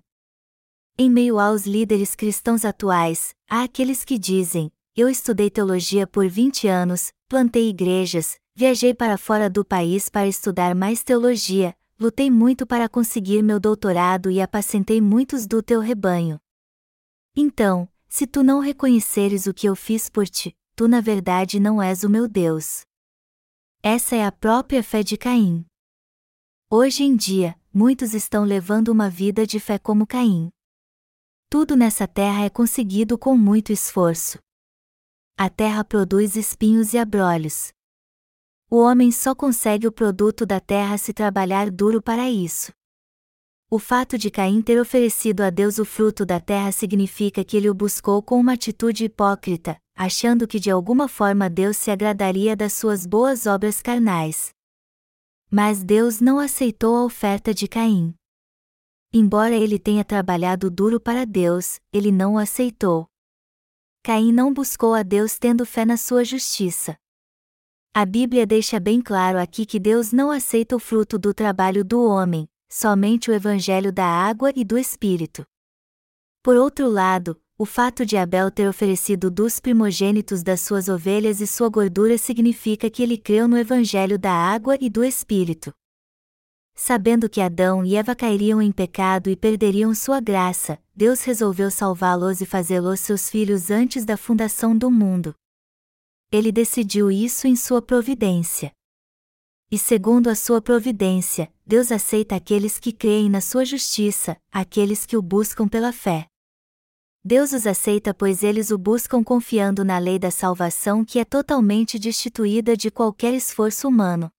Em 0.97 1.09
meio 1.09 1.39
aos 1.39 1.65
líderes 1.65 2.13
cristãos 2.13 2.65
atuais, 2.65 3.33
há 3.49 3.63
aqueles 3.63 4.03
que 4.03 4.19
dizem: 4.19 4.69
Eu 4.93 5.07
estudei 5.07 5.49
teologia 5.49 6.05
por 6.05 6.27
20 6.27 6.67
anos, 6.67 7.13
plantei 7.29 7.69
igrejas, 7.69 8.35
viajei 8.53 8.93
para 8.93 9.17
fora 9.17 9.49
do 9.49 9.63
país 9.63 10.09
para 10.09 10.27
estudar 10.27 10.75
mais 10.75 11.01
teologia, 11.01 11.73
lutei 11.97 12.29
muito 12.29 12.67
para 12.67 12.89
conseguir 12.89 13.41
meu 13.41 13.61
doutorado 13.61 14.29
e 14.29 14.41
apacentei 14.41 14.99
muitos 14.99 15.47
do 15.47 15.63
teu 15.63 15.79
rebanho. 15.79 16.37
Então, 17.33 17.87
se 18.09 18.27
tu 18.27 18.43
não 18.43 18.59
reconheceres 18.59 19.47
o 19.47 19.53
que 19.53 19.69
eu 19.69 19.75
fiz 19.75 20.09
por 20.09 20.27
ti, 20.27 20.53
tu 20.75 20.85
na 20.85 20.99
verdade 20.99 21.61
não 21.61 21.81
és 21.81 22.03
o 22.03 22.09
meu 22.09 22.27
Deus. 22.27 22.83
Essa 23.85 24.15
é 24.15 24.25
a 24.25 24.31
própria 24.31 24.81
fé 24.81 25.03
de 25.03 25.17
Caim. 25.17 25.65
Hoje 26.69 27.03
em 27.03 27.17
dia, 27.17 27.53
muitos 27.73 28.13
estão 28.13 28.45
levando 28.45 28.87
uma 28.87 29.09
vida 29.09 29.45
de 29.45 29.59
fé 29.59 29.77
como 29.77 30.07
Caim. 30.07 30.49
Tudo 31.49 31.75
nessa 31.75 32.07
terra 32.07 32.45
é 32.45 32.49
conseguido 32.49 33.17
com 33.17 33.35
muito 33.35 33.73
esforço. 33.73 34.39
A 35.37 35.49
terra 35.49 35.83
produz 35.83 36.37
espinhos 36.37 36.93
e 36.93 36.97
abrolhos. 36.97 37.73
O 38.69 38.77
homem 38.77 39.11
só 39.11 39.35
consegue 39.35 39.85
o 39.85 39.91
produto 39.91 40.45
da 40.45 40.61
terra 40.61 40.97
se 40.97 41.11
trabalhar 41.11 41.69
duro 41.69 42.01
para 42.01 42.29
isso. 42.29 42.71
O 43.69 43.77
fato 43.77 44.17
de 44.17 44.31
Caim 44.31 44.61
ter 44.61 44.79
oferecido 44.79 45.41
a 45.41 45.49
Deus 45.49 45.77
o 45.77 45.83
fruto 45.83 46.25
da 46.25 46.39
terra 46.39 46.71
significa 46.71 47.43
que 47.43 47.57
ele 47.57 47.69
o 47.69 47.73
buscou 47.73 48.23
com 48.23 48.39
uma 48.39 48.53
atitude 48.53 49.03
hipócrita, 49.03 49.77
achando 49.95 50.47
que 50.47 50.59
de 50.59 50.71
alguma 50.71 51.07
forma 51.07 51.49
Deus 51.49 51.77
se 51.77 51.91
agradaria 51.91 52.55
das 52.55 52.73
suas 52.73 53.05
boas 53.05 53.45
obras 53.45 53.81
carnais. 53.81 54.51
Mas 55.49 55.83
Deus 55.83 56.19
não 56.19 56.39
aceitou 56.39 56.95
a 56.95 57.03
oferta 57.05 57.53
de 57.53 57.67
Caim. 57.67 58.15
Embora 59.13 59.53
ele 59.53 59.77
tenha 59.77 60.03
trabalhado 60.03 60.71
duro 60.71 60.99
para 60.99 61.25
Deus, 61.25 61.79
ele 61.91 62.11
não 62.11 62.33
o 62.33 62.37
aceitou. 62.39 63.07
Caim 64.01 64.31
não 64.31 64.51
buscou 64.51 64.95
a 64.95 65.03
Deus 65.03 65.37
tendo 65.37 65.65
fé 65.65 65.85
na 65.85 65.95
sua 65.97 66.25
justiça. 66.25 66.97
A 67.93 68.05
Bíblia 68.05 68.47
deixa 68.47 68.79
bem 68.79 68.99
claro 68.99 69.37
aqui 69.37 69.67
que 69.67 69.79
Deus 69.79 70.11
não 70.11 70.31
aceita 70.31 70.75
o 70.75 70.79
fruto 70.79 71.19
do 71.19 71.31
trabalho 71.31 71.85
do 71.85 72.03
homem, 72.03 72.49
somente 72.67 73.29
o 73.29 73.33
evangelho 73.33 73.93
da 73.93 74.05
água 74.05 74.51
e 74.55 74.65
do 74.65 74.79
Espírito. 74.79 75.45
Por 76.41 76.57
outro 76.57 76.89
lado, 76.89 77.39
o 77.63 77.65
fato 77.65 78.05
de 78.05 78.17
Abel 78.17 78.51
ter 78.51 78.67
oferecido 78.67 79.31
dos 79.31 79.57
primogênitos 79.57 80.43
das 80.43 80.59
suas 80.59 80.89
ovelhas 80.89 81.39
e 81.39 81.47
sua 81.47 81.69
gordura 81.69 82.17
significa 82.17 82.89
que 82.89 83.01
ele 83.01 83.17
creu 83.17 83.47
no 83.47 83.57
Evangelho 83.57 84.19
da 84.19 84.33
água 84.33 84.77
e 84.81 84.89
do 84.89 85.01
Espírito. 85.01 85.73
Sabendo 86.75 87.29
que 87.29 87.39
Adão 87.39 87.85
e 87.85 87.95
Eva 87.95 88.13
cairiam 88.17 88.61
em 88.61 88.69
pecado 88.69 89.29
e 89.29 89.37
perderiam 89.37 89.95
sua 89.95 90.19
graça, 90.19 90.77
Deus 90.93 91.23
resolveu 91.23 91.71
salvá-los 91.71 92.41
e 92.41 92.45
fazê-los 92.45 92.99
seus 92.99 93.29
filhos 93.29 93.71
antes 93.71 94.03
da 94.03 94.17
fundação 94.17 94.77
do 94.77 94.91
mundo. 94.91 95.33
Ele 96.33 96.51
decidiu 96.51 97.09
isso 97.09 97.47
em 97.47 97.55
sua 97.55 97.81
providência. 97.81 98.73
E 99.71 99.79
segundo 99.79 100.29
a 100.29 100.35
sua 100.35 100.61
providência, 100.61 101.49
Deus 101.65 101.93
aceita 101.93 102.35
aqueles 102.35 102.77
que 102.77 102.91
creem 102.91 103.29
na 103.29 103.39
sua 103.39 103.63
justiça, 103.63 104.35
aqueles 104.51 105.05
que 105.05 105.15
o 105.15 105.21
buscam 105.21 105.65
pela 105.65 105.93
fé. 105.93 106.27
Deus 107.25 107.53
os 107.53 107.65
aceita 107.65 108.13
pois 108.13 108.43
eles 108.43 108.69
o 108.69 108.77
buscam 108.77 109.23
confiando 109.23 109.85
na 109.85 109.97
lei 109.97 110.19
da 110.19 110.29
salvação 110.29 111.05
que 111.05 111.19
é 111.19 111.23
totalmente 111.23 111.97
destituída 111.97 112.75
de 112.75 112.91
qualquer 112.91 113.33
esforço 113.33 113.87
humano. 113.87 114.29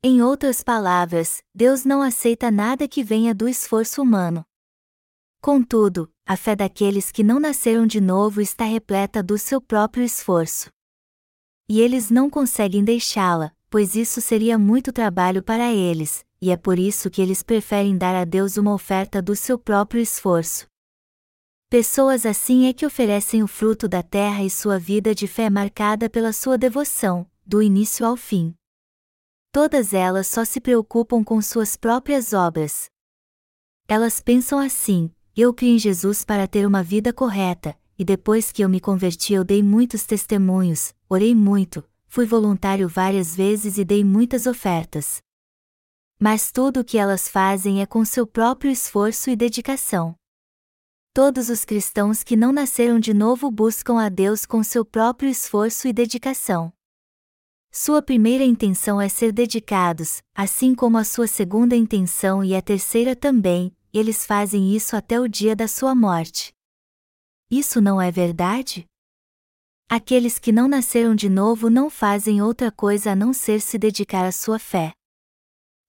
Em 0.00 0.22
outras 0.22 0.62
palavras, 0.62 1.42
Deus 1.52 1.84
não 1.84 2.00
aceita 2.00 2.52
nada 2.52 2.86
que 2.86 3.02
venha 3.02 3.34
do 3.34 3.48
esforço 3.48 4.00
humano. 4.00 4.44
Contudo, 5.40 6.08
a 6.24 6.36
fé 6.36 6.54
daqueles 6.54 7.10
que 7.10 7.24
não 7.24 7.40
nasceram 7.40 7.84
de 7.84 8.00
novo 8.00 8.40
está 8.40 8.64
repleta 8.64 9.20
do 9.20 9.36
seu 9.36 9.60
próprio 9.60 10.04
esforço. 10.04 10.70
E 11.68 11.80
eles 11.80 12.10
não 12.10 12.30
conseguem 12.30 12.84
deixá-la, 12.84 13.52
pois 13.68 13.96
isso 13.96 14.20
seria 14.20 14.56
muito 14.56 14.92
trabalho 14.92 15.42
para 15.42 15.72
eles, 15.72 16.24
e 16.40 16.52
é 16.52 16.56
por 16.56 16.78
isso 16.78 17.10
que 17.10 17.20
eles 17.20 17.42
preferem 17.42 17.98
dar 17.98 18.14
a 18.14 18.24
Deus 18.24 18.56
uma 18.56 18.72
oferta 18.72 19.20
do 19.20 19.34
seu 19.34 19.58
próprio 19.58 20.00
esforço. 20.00 20.67
Pessoas 21.70 22.24
assim 22.24 22.66
é 22.66 22.72
que 22.72 22.86
oferecem 22.86 23.42
o 23.42 23.46
fruto 23.46 23.86
da 23.86 24.02
terra 24.02 24.42
e 24.42 24.48
sua 24.48 24.78
vida 24.78 25.14
de 25.14 25.26
fé 25.26 25.50
marcada 25.50 26.08
pela 26.08 26.32
sua 26.32 26.56
devoção, 26.56 27.30
do 27.44 27.60
início 27.60 28.06
ao 28.06 28.16
fim. 28.16 28.54
Todas 29.52 29.92
elas 29.92 30.28
só 30.28 30.46
se 30.46 30.62
preocupam 30.62 31.22
com 31.22 31.42
suas 31.42 31.76
próprias 31.76 32.32
obras. 32.32 32.88
Elas 33.86 34.18
pensam 34.18 34.58
assim: 34.58 35.10
eu 35.36 35.52
criei 35.52 35.74
em 35.74 35.78
Jesus 35.78 36.24
para 36.24 36.48
ter 36.48 36.66
uma 36.66 36.82
vida 36.82 37.12
correta, 37.12 37.78
e 37.98 38.04
depois 38.04 38.50
que 38.50 38.64
eu 38.64 38.68
me 38.68 38.80
converti 38.80 39.34
eu 39.34 39.44
dei 39.44 39.62
muitos 39.62 40.04
testemunhos, 40.04 40.94
orei 41.06 41.34
muito, 41.34 41.84
fui 42.06 42.24
voluntário 42.24 42.88
várias 42.88 43.36
vezes 43.36 43.76
e 43.76 43.84
dei 43.84 44.02
muitas 44.02 44.46
ofertas. 44.46 45.18
Mas 46.18 46.50
tudo 46.50 46.80
o 46.80 46.84
que 46.84 46.96
elas 46.96 47.28
fazem 47.28 47.82
é 47.82 47.86
com 47.86 48.06
seu 48.06 48.26
próprio 48.26 48.70
esforço 48.70 49.28
e 49.28 49.36
dedicação. 49.36 50.17
Todos 51.12 51.48
os 51.48 51.64
cristãos 51.64 52.22
que 52.22 52.36
não 52.36 52.52
nasceram 52.52 53.00
de 53.00 53.12
novo 53.12 53.50
buscam 53.50 54.00
a 54.00 54.08
Deus 54.08 54.46
com 54.46 54.62
seu 54.62 54.84
próprio 54.84 55.28
esforço 55.28 55.88
e 55.88 55.92
dedicação. 55.92 56.72
Sua 57.70 58.00
primeira 58.00 58.44
intenção 58.44 59.00
é 59.00 59.08
ser 59.08 59.32
dedicados, 59.32 60.22
assim 60.34 60.74
como 60.74 60.96
a 60.96 61.04
sua 61.04 61.26
segunda 61.26 61.76
intenção 61.76 62.42
e 62.42 62.54
a 62.54 62.62
terceira 62.62 63.14
também, 63.14 63.76
eles 63.92 64.24
fazem 64.24 64.74
isso 64.74 64.96
até 64.96 65.20
o 65.20 65.28
dia 65.28 65.54
da 65.54 65.68
sua 65.68 65.94
morte. 65.94 66.52
Isso 67.50 67.80
não 67.80 68.00
é 68.00 68.10
verdade? 68.10 68.86
Aqueles 69.88 70.38
que 70.38 70.52
não 70.52 70.68
nasceram 70.68 71.14
de 71.14 71.28
novo 71.28 71.70
não 71.70 71.88
fazem 71.88 72.42
outra 72.42 72.70
coisa 72.70 73.12
a 73.12 73.16
não 73.16 73.32
ser 73.32 73.60
se 73.60 73.78
dedicar 73.78 74.26
à 74.26 74.32
sua 74.32 74.58
fé. 74.58 74.92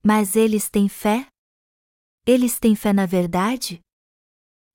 Mas 0.01 0.35
eles 0.35 0.69
têm 0.69 0.87
fé? 0.87 1.27
Eles 2.25 2.59
têm 2.59 2.75
fé 2.75 2.93
na 2.93 3.05
verdade? 3.05 3.81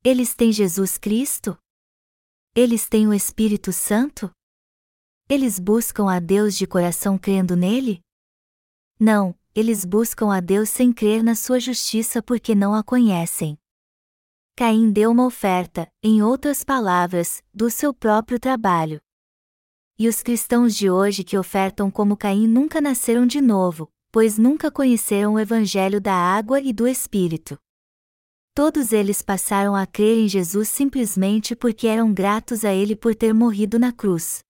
Eles 0.06 0.34
têm 0.34 0.52
Jesus 0.52 0.98
Cristo? 0.98 1.56
Eles 2.54 2.86
têm 2.86 3.08
o 3.08 3.14
Espírito 3.14 3.72
Santo? 3.72 4.30
Eles 5.26 5.58
buscam 5.58 6.10
a 6.10 6.20
Deus 6.20 6.54
de 6.58 6.66
coração 6.66 7.16
crendo 7.16 7.56
nele? 7.56 8.02
Não, 9.00 9.34
eles 9.54 9.86
buscam 9.86 10.30
a 10.30 10.40
Deus 10.40 10.68
sem 10.68 10.92
crer 10.92 11.22
na 11.22 11.34
sua 11.34 11.58
justiça 11.58 12.22
porque 12.22 12.54
não 12.54 12.74
a 12.74 12.84
conhecem. 12.84 13.56
Caim 14.54 14.92
deu 14.92 15.10
uma 15.10 15.24
oferta, 15.24 15.90
em 16.02 16.22
outras 16.22 16.62
palavras, 16.62 17.42
do 17.54 17.70
seu 17.70 17.94
próprio 17.94 18.38
trabalho. 18.38 19.00
E 19.98 20.06
os 20.06 20.22
cristãos 20.22 20.76
de 20.76 20.90
hoje 20.90 21.24
que 21.24 21.38
ofertam 21.38 21.90
como 21.90 22.14
Caim 22.14 22.46
nunca 22.46 22.78
nasceram 22.78 23.26
de 23.26 23.40
novo, 23.40 23.90
pois 24.12 24.36
nunca 24.36 24.70
conheceram 24.70 25.32
o 25.32 25.40
Evangelho 25.40 25.98
da 25.98 26.14
água 26.14 26.60
e 26.60 26.74
do 26.74 26.86
Espírito. 26.86 27.58
Todos 28.54 28.92
eles 28.92 29.20
passaram 29.20 29.74
a 29.74 29.84
crer 29.84 30.16
em 30.16 30.28
Jesus 30.28 30.68
simplesmente 30.68 31.56
porque 31.56 31.88
eram 31.88 32.14
gratos 32.14 32.64
a 32.64 32.72
Ele 32.72 32.94
por 32.94 33.12
ter 33.12 33.34
morrido 33.34 33.80
na 33.80 33.92
cruz. 33.92 34.44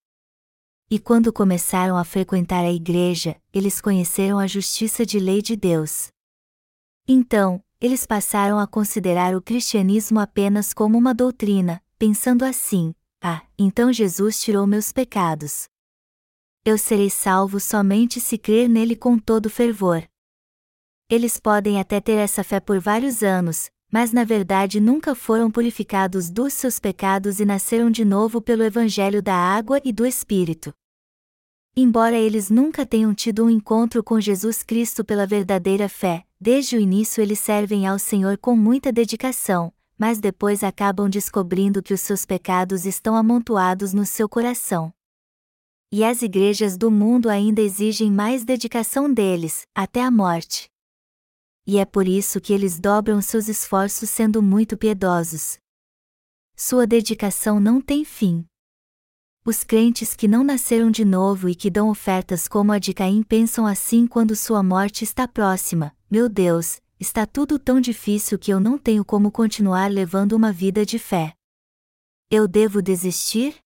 E 0.91 0.99
quando 0.99 1.33
começaram 1.33 1.97
a 1.97 2.05
frequentar 2.05 2.67
a 2.67 2.71
igreja, 2.71 3.35
eles 3.51 3.81
conheceram 3.81 4.39
a 4.39 4.47
justiça 4.47 5.07
de 5.07 5.19
lei 5.19 5.41
de 5.41 5.57
Deus. 5.57 6.09
Então, 7.09 7.65
eles 7.81 8.05
passaram 8.05 8.59
a 8.59 8.67
considerar 8.67 9.35
o 9.35 9.41
cristianismo 9.41 10.21
apenas 10.21 10.75
como 10.75 10.99
uma 10.99 11.15
doutrina, 11.15 11.83
pensando 11.99 12.45
assim: 12.45 12.95
ah, 13.23 13.43
então 13.59 13.91
Jesus 13.91 14.39
tirou 14.39 14.67
meus 14.67 14.93
pecados. 14.93 15.67
Eu 16.63 16.77
serei 16.77 17.09
salvo 17.09 17.59
somente 17.59 18.21
se 18.21 18.37
crer 18.37 18.69
nele 18.69 18.97
com 18.97 19.19
todo 19.19 19.49
fervor. 19.49 20.07
Eles 21.09 21.41
podem 21.41 21.81
até 21.81 22.01
ter 22.01 22.19
essa 22.19 22.45
fé 22.45 22.61
por 22.61 22.79
vários 22.81 23.23
anos, 23.23 23.71
mas 23.95 24.11
na 24.11 24.25
verdade 24.25 24.81
nunca 24.81 25.15
foram 25.15 25.49
purificados 25.49 26.29
dos 26.29 26.53
seus 26.53 26.81
pecados 26.81 27.39
e 27.39 27.45
nasceram 27.45 27.89
de 27.89 28.05
novo 28.05 28.41
pelo 28.41 28.65
Evangelho 28.65 29.23
da 29.23 29.37
água 29.37 29.81
e 29.85 29.93
do 29.93 30.05
Espírito. 30.05 30.75
Embora 31.77 32.17
eles 32.17 32.51
nunca 32.51 32.85
tenham 32.85 33.15
tido 33.15 33.45
um 33.45 33.49
encontro 33.49 34.03
com 34.03 34.21
Jesus 34.21 34.65
Cristo 34.65 35.05
pela 35.05 35.25
verdadeira 35.25 35.89
fé, 35.89 36.25
desde 36.41 36.77
o 36.77 36.81
início 36.81 37.23
eles 37.23 37.39
servem 37.39 37.87
ao 37.87 37.97
Senhor 37.97 38.37
com 38.37 38.57
muita 38.57 38.91
dedicação, 38.91 39.73
mas 39.97 40.19
depois 40.19 40.65
acabam 40.65 41.09
descobrindo 41.09 41.81
que 41.81 41.95
os 41.95 42.01
seus 42.01 42.27
pecados 42.27 42.85
estão 42.85 43.15
amontoados 43.15 43.93
no 43.93 44.05
seu 44.05 44.29
coração. 44.29 44.93
E 45.93 46.03
as 46.03 46.21
igrejas 46.21 46.77
do 46.77 46.91
mundo 46.91 47.29
ainda 47.29 47.61
exigem 47.61 48.11
mais 48.11 48.45
dedicação 48.45 49.13
deles, 49.15 49.69
até 49.73 50.03
a 50.03 50.11
morte. 50.11 50.74
E 51.67 51.79
é 51.79 51.85
por 51.85 52.07
isso 52.07 52.41
que 52.41 52.53
eles 52.53 52.79
dobram 52.79 53.23
seus 53.23 53.49
esforços 53.49 54.11
sendo 54.11 54.43
muito 54.43 54.77
piedosos. 54.77 55.57
Sua 56.55 56.87
dedicação 56.87 57.59
não 57.59 57.81
tem 57.81 58.05
fim. 58.05 58.45
Os 59.47 59.65
crentes 59.65 60.15
que 60.15 60.29
não 60.29 60.45
nasceram 60.45 60.91
de 60.91 61.05
novo 61.05 61.49
e 61.49 61.55
que 61.55 61.71
dão 61.71 61.89
ofertas 61.89 62.47
como 62.47 62.73
a 62.73 62.79
de 62.79 62.95
Caim 62.95 63.23
pensam 63.23 63.67
assim 63.67 64.07
quando 64.07 64.37
sua 64.37 64.63
morte 64.63 65.05
está 65.05 65.27
próxima: 65.27 65.95
Meu 66.11 66.29
Deus, 66.29 66.81
está 66.99 67.27
tudo 67.27 67.59
tão 67.59 67.81
difícil 67.81 68.39
que 68.39 68.51
eu 68.51 68.61
não 68.61 68.79
tenho 68.79 69.05
como 69.05 69.31
continuar 69.31 69.91
levando 69.91 70.33
uma 70.33 70.53
vida 70.53 70.87
de 70.87 70.99
fé. 70.99 71.35
Eu 72.31 72.49
devo 72.49 72.81
desistir? 72.81 73.59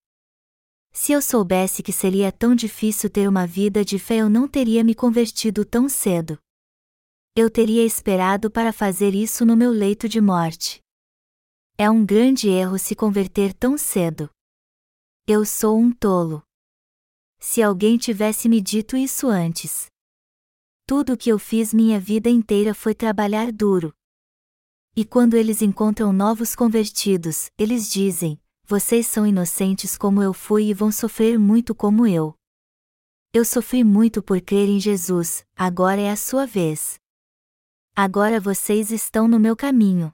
Se 0.93 1.13
eu 1.13 1.23
soubesse 1.23 1.83
que 1.83 1.93
seria 1.93 2.33
tão 2.33 2.55
difícil 2.55 3.09
ter 3.09 3.29
uma 3.29 3.47
vida 3.47 3.85
de 3.85 3.99
fé, 3.99 4.17
eu 4.17 4.29
não 4.29 4.49
teria 4.49 4.83
me 4.83 4.95
convertido 4.95 5.65
tão 5.65 5.89
cedo. 5.89 6.39
Eu 7.41 7.49
teria 7.49 7.85
esperado 7.85 8.51
para 8.51 8.73
fazer 8.73 9.15
isso 9.15 9.47
no 9.47 9.57
meu 9.57 9.71
leito 9.71 10.09
de 10.09 10.21
morte. 10.21 10.81
É 11.79 11.89
um 11.89 12.05
grande 12.05 12.49
erro 12.49 12.77
se 12.81 12.97
converter 12.97 13.55
tão 13.55 13.79
cedo. 13.79 14.29
Eu 15.25 15.45
sou 15.45 15.79
um 15.79 15.93
tolo. 15.93 16.43
Se 17.39 17.63
alguém 17.63 17.97
tivesse 17.97 18.49
me 18.49 18.61
dito 18.61 18.97
isso 18.97 19.29
antes. 19.29 19.87
Tudo 20.85 21.13
o 21.13 21.17
que 21.17 21.31
eu 21.31 21.39
fiz 21.39 21.73
minha 21.73 22.01
vida 22.01 22.29
inteira 22.29 22.75
foi 22.75 22.93
trabalhar 22.93 23.53
duro. 23.53 23.95
E 24.97 25.05
quando 25.05 25.35
eles 25.35 25.63
encontram 25.63 26.13
novos 26.13 26.57
convertidos, 26.57 27.53
eles 27.57 27.89
dizem: 27.89 28.37
Vocês 28.65 29.07
são 29.07 29.25
inocentes 29.25 29.97
como 29.97 30.21
eu 30.21 30.35
fui 30.35 30.71
e 30.71 30.75
vão 30.75 30.91
sofrer 30.91 31.39
muito 31.39 31.73
como 31.73 32.05
eu. 32.05 32.35
Eu 33.33 33.45
sofri 33.45 33.85
muito 33.85 34.25
por 34.25 34.41
crer 34.41 34.69
em 34.69 34.81
Jesus, 34.81 35.47
agora 35.55 36.01
é 36.01 36.11
a 36.11 36.17
sua 36.17 36.45
vez. 36.45 36.99
Agora 38.01 38.39
vocês 38.39 38.93
estão 38.93 39.27
no 39.27 39.41
meu 39.41 39.57
caminho. 39.57 40.13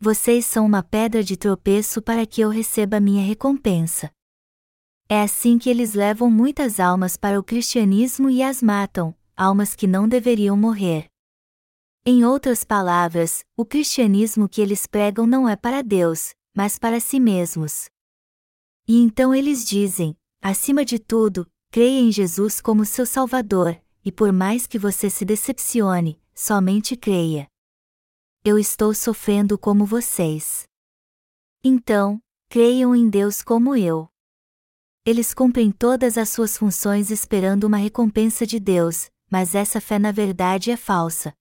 Vocês 0.00 0.46
são 0.46 0.64
uma 0.64 0.82
pedra 0.82 1.22
de 1.22 1.36
tropeço 1.36 2.00
para 2.00 2.24
que 2.24 2.40
eu 2.40 2.48
receba 2.48 2.98
minha 2.98 3.22
recompensa. 3.22 4.10
É 5.06 5.20
assim 5.20 5.58
que 5.58 5.68
eles 5.68 5.92
levam 5.92 6.30
muitas 6.30 6.80
almas 6.80 7.14
para 7.14 7.38
o 7.38 7.44
cristianismo 7.44 8.30
e 8.30 8.42
as 8.42 8.62
matam, 8.62 9.14
almas 9.36 9.76
que 9.76 9.86
não 9.86 10.08
deveriam 10.08 10.56
morrer. 10.56 11.10
Em 12.06 12.24
outras 12.24 12.64
palavras, 12.64 13.44
o 13.54 13.66
cristianismo 13.66 14.48
que 14.48 14.62
eles 14.62 14.86
pregam 14.86 15.26
não 15.26 15.46
é 15.46 15.56
para 15.56 15.82
Deus, 15.82 16.32
mas 16.56 16.78
para 16.78 17.00
si 17.00 17.20
mesmos. 17.20 17.90
E 18.88 18.98
então 18.98 19.34
eles 19.34 19.62
dizem: 19.62 20.16
acima 20.40 20.86
de 20.86 20.98
tudo, 20.98 21.46
creia 21.70 22.00
em 22.00 22.10
Jesus 22.10 22.62
como 22.62 22.86
seu 22.86 23.04
Salvador, 23.04 23.78
e 24.02 24.10
por 24.10 24.32
mais 24.32 24.66
que 24.66 24.78
você 24.78 25.10
se 25.10 25.26
decepcione, 25.26 26.18
somente 26.38 26.96
creia 26.96 27.48
eu 28.44 28.58
estou 28.58 28.94
sofrendo 28.94 29.58
como 29.58 29.84
vocês. 29.84 30.66
Então, 31.62 32.18
creiam 32.48 32.94
em 32.94 33.10
Deus 33.10 33.42
como 33.42 33.76
eu. 33.76 34.08
Eles 35.04 35.34
cumprem 35.34 35.70
todas 35.70 36.16
as 36.16 36.30
suas 36.30 36.56
funções 36.56 37.10
esperando 37.10 37.64
uma 37.64 37.76
recompensa 37.76 38.46
de 38.46 38.58
Deus, 38.58 39.10
mas 39.30 39.54
essa 39.54 39.80
fé 39.80 39.98
na 39.98 40.12
verdade 40.12 40.70
é 40.70 40.76
falsa. 40.76 41.34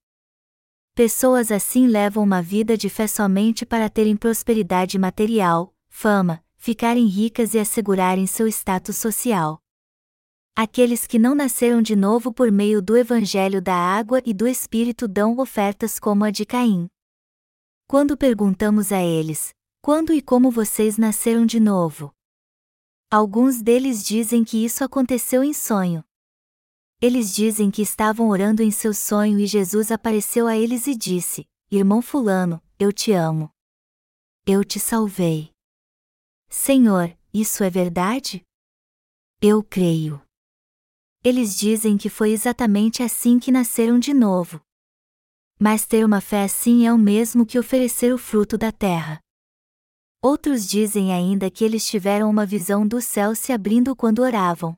Pessoas 0.93 1.51
assim 1.51 1.87
levam 1.87 2.23
uma 2.23 2.41
vida 2.41 2.75
de 2.75 2.89
fé 2.89 3.07
somente 3.07 3.65
para 3.65 3.89
terem 3.89 4.17
prosperidade 4.17 4.97
material, 4.97 5.73
fama, 5.87 6.43
ficarem 6.57 7.05
ricas 7.05 7.53
e 7.53 7.59
assegurarem 7.59 8.25
seu 8.25 8.47
status 8.47 8.97
social. 8.97 9.61
Aqueles 10.59 11.05
que 11.05 11.19
não 11.19 11.35
nasceram 11.35 11.83
de 11.83 11.95
novo 11.95 12.33
por 12.33 12.51
meio 12.51 12.81
do 12.81 12.97
Evangelho 12.97 13.61
da 13.61 13.75
água 13.75 14.23
e 14.25 14.33
do 14.33 14.47
Espírito 14.47 15.07
dão 15.07 15.37
ofertas 15.37 15.99
como 15.99 16.23
a 16.23 16.31
de 16.31 16.47
Caim. 16.47 16.87
Quando 17.87 18.17
perguntamos 18.17 18.91
a 18.91 18.99
eles: 18.99 19.53
quando 19.83 20.11
e 20.11 20.19
como 20.19 20.49
vocês 20.49 20.97
nasceram 20.97 21.45
de 21.45 21.59
novo? 21.59 22.11
Alguns 23.11 23.61
deles 23.61 24.03
dizem 24.03 24.43
que 24.43 24.65
isso 24.65 24.83
aconteceu 24.83 25.43
em 25.43 25.53
sonho. 25.53 26.03
Eles 26.99 27.35
dizem 27.35 27.69
que 27.69 27.83
estavam 27.83 28.27
orando 28.29 28.63
em 28.63 28.71
seu 28.71 28.95
sonho 28.95 29.39
e 29.39 29.45
Jesus 29.45 29.91
apareceu 29.91 30.47
a 30.47 30.57
eles 30.57 30.87
e 30.87 30.95
disse: 30.95 31.45
Irmão 31.69 32.01
Fulano, 32.01 32.59
eu 32.79 32.91
te 32.91 33.11
amo. 33.11 33.51
Eu 34.43 34.63
te 34.63 34.79
salvei. 34.79 35.51
Senhor, 36.49 37.15
isso 37.31 37.63
é 37.63 37.69
verdade? 37.69 38.41
Eu 39.39 39.61
creio. 39.61 40.19
Eles 41.27 41.57
dizem 41.57 41.97
que 41.97 42.07
foi 42.07 42.31
exatamente 42.31 43.03
assim 43.03 43.37
que 43.37 43.51
nasceram 43.51 43.99
de 43.99 44.13
novo. 44.13 44.61
Mas 45.59 45.85
ter 45.85 46.05
uma 46.05 46.21
fé 46.21 46.45
assim 46.45 46.87
é 46.87 46.93
o 46.93 46.97
mesmo 46.97 47.45
que 47.45 47.59
oferecer 47.59 48.13
o 48.13 48.17
fruto 48.17 48.57
da 48.57 48.71
terra. 48.71 49.19
Outros 50.21 50.65
dizem 50.65 51.11
ainda 51.11 51.51
que 51.51 51.65
eles 51.65 51.85
tiveram 51.85 52.29
uma 52.29 52.45
visão 52.45 52.87
do 52.87 53.01
céu 53.01 53.35
se 53.35 53.51
abrindo 53.51 53.93
quando 53.93 54.19
oravam. 54.19 54.73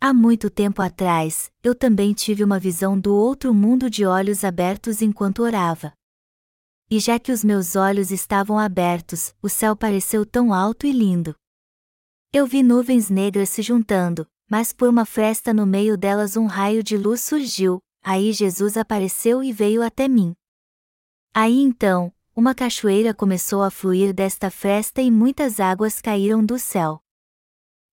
Há 0.00 0.12
muito 0.12 0.50
tempo 0.50 0.82
atrás, 0.82 1.52
eu 1.62 1.72
também 1.72 2.12
tive 2.14 2.42
uma 2.42 2.58
visão 2.58 2.98
do 2.98 3.14
outro 3.14 3.54
mundo 3.54 3.88
de 3.88 4.04
olhos 4.04 4.42
abertos 4.42 5.00
enquanto 5.02 5.44
orava. 5.44 5.92
E 6.90 6.98
já 6.98 7.16
que 7.16 7.30
os 7.30 7.44
meus 7.44 7.76
olhos 7.76 8.10
estavam 8.10 8.58
abertos, 8.58 9.32
o 9.40 9.48
céu 9.48 9.76
pareceu 9.76 10.26
tão 10.26 10.52
alto 10.52 10.84
e 10.84 10.90
lindo. 10.90 11.32
Eu 12.32 12.44
vi 12.44 12.60
nuvens 12.60 13.08
negras 13.08 13.50
se 13.50 13.62
juntando, 13.62 14.26
mas 14.54 14.72
por 14.72 14.88
uma 14.88 15.04
fresta 15.04 15.52
no 15.52 15.66
meio 15.66 15.98
delas 15.98 16.36
um 16.36 16.46
raio 16.46 16.80
de 16.80 16.96
luz 16.96 17.22
surgiu, 17.22 17.80
aí 18.04 18.32
Jesus 18.32 18.76
apareceu 18.76 19.42
e 19.42 19.52
veio 19.52 19.82
até 19.82 20.06
mim. 20.06 20.32
Aí 21.34 21.58
então, 21.58 22.14
uma 22.36 22.54
cachoeira 22.54 23.12
começou 23.12 23.64
a 23.64 23.68
fluir 23.68 24.14
desta 24.14 24.52
fresta 24.52 25.02
e 25.02 25.10
muitas 25.10 25.58
águas 25.58 26.00
caíram 26.00 26.46
do 26.46 26.56
céu. 26.56 27.00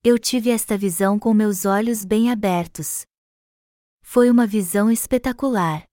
Eu 0.03 0.19
tive 0.19 0.51
esta 0.51 0.77
visão 0.77 1.17
com 1.17 1.33
meus 1.33 1.65
olhos 1.65 2.05
bem 2.05 2.29
abertos. 2.29 3.07
Foi 4.03 4.29
uma 4.29 4.45
visão 4.45 4.91
espetacular. 4.91 5.83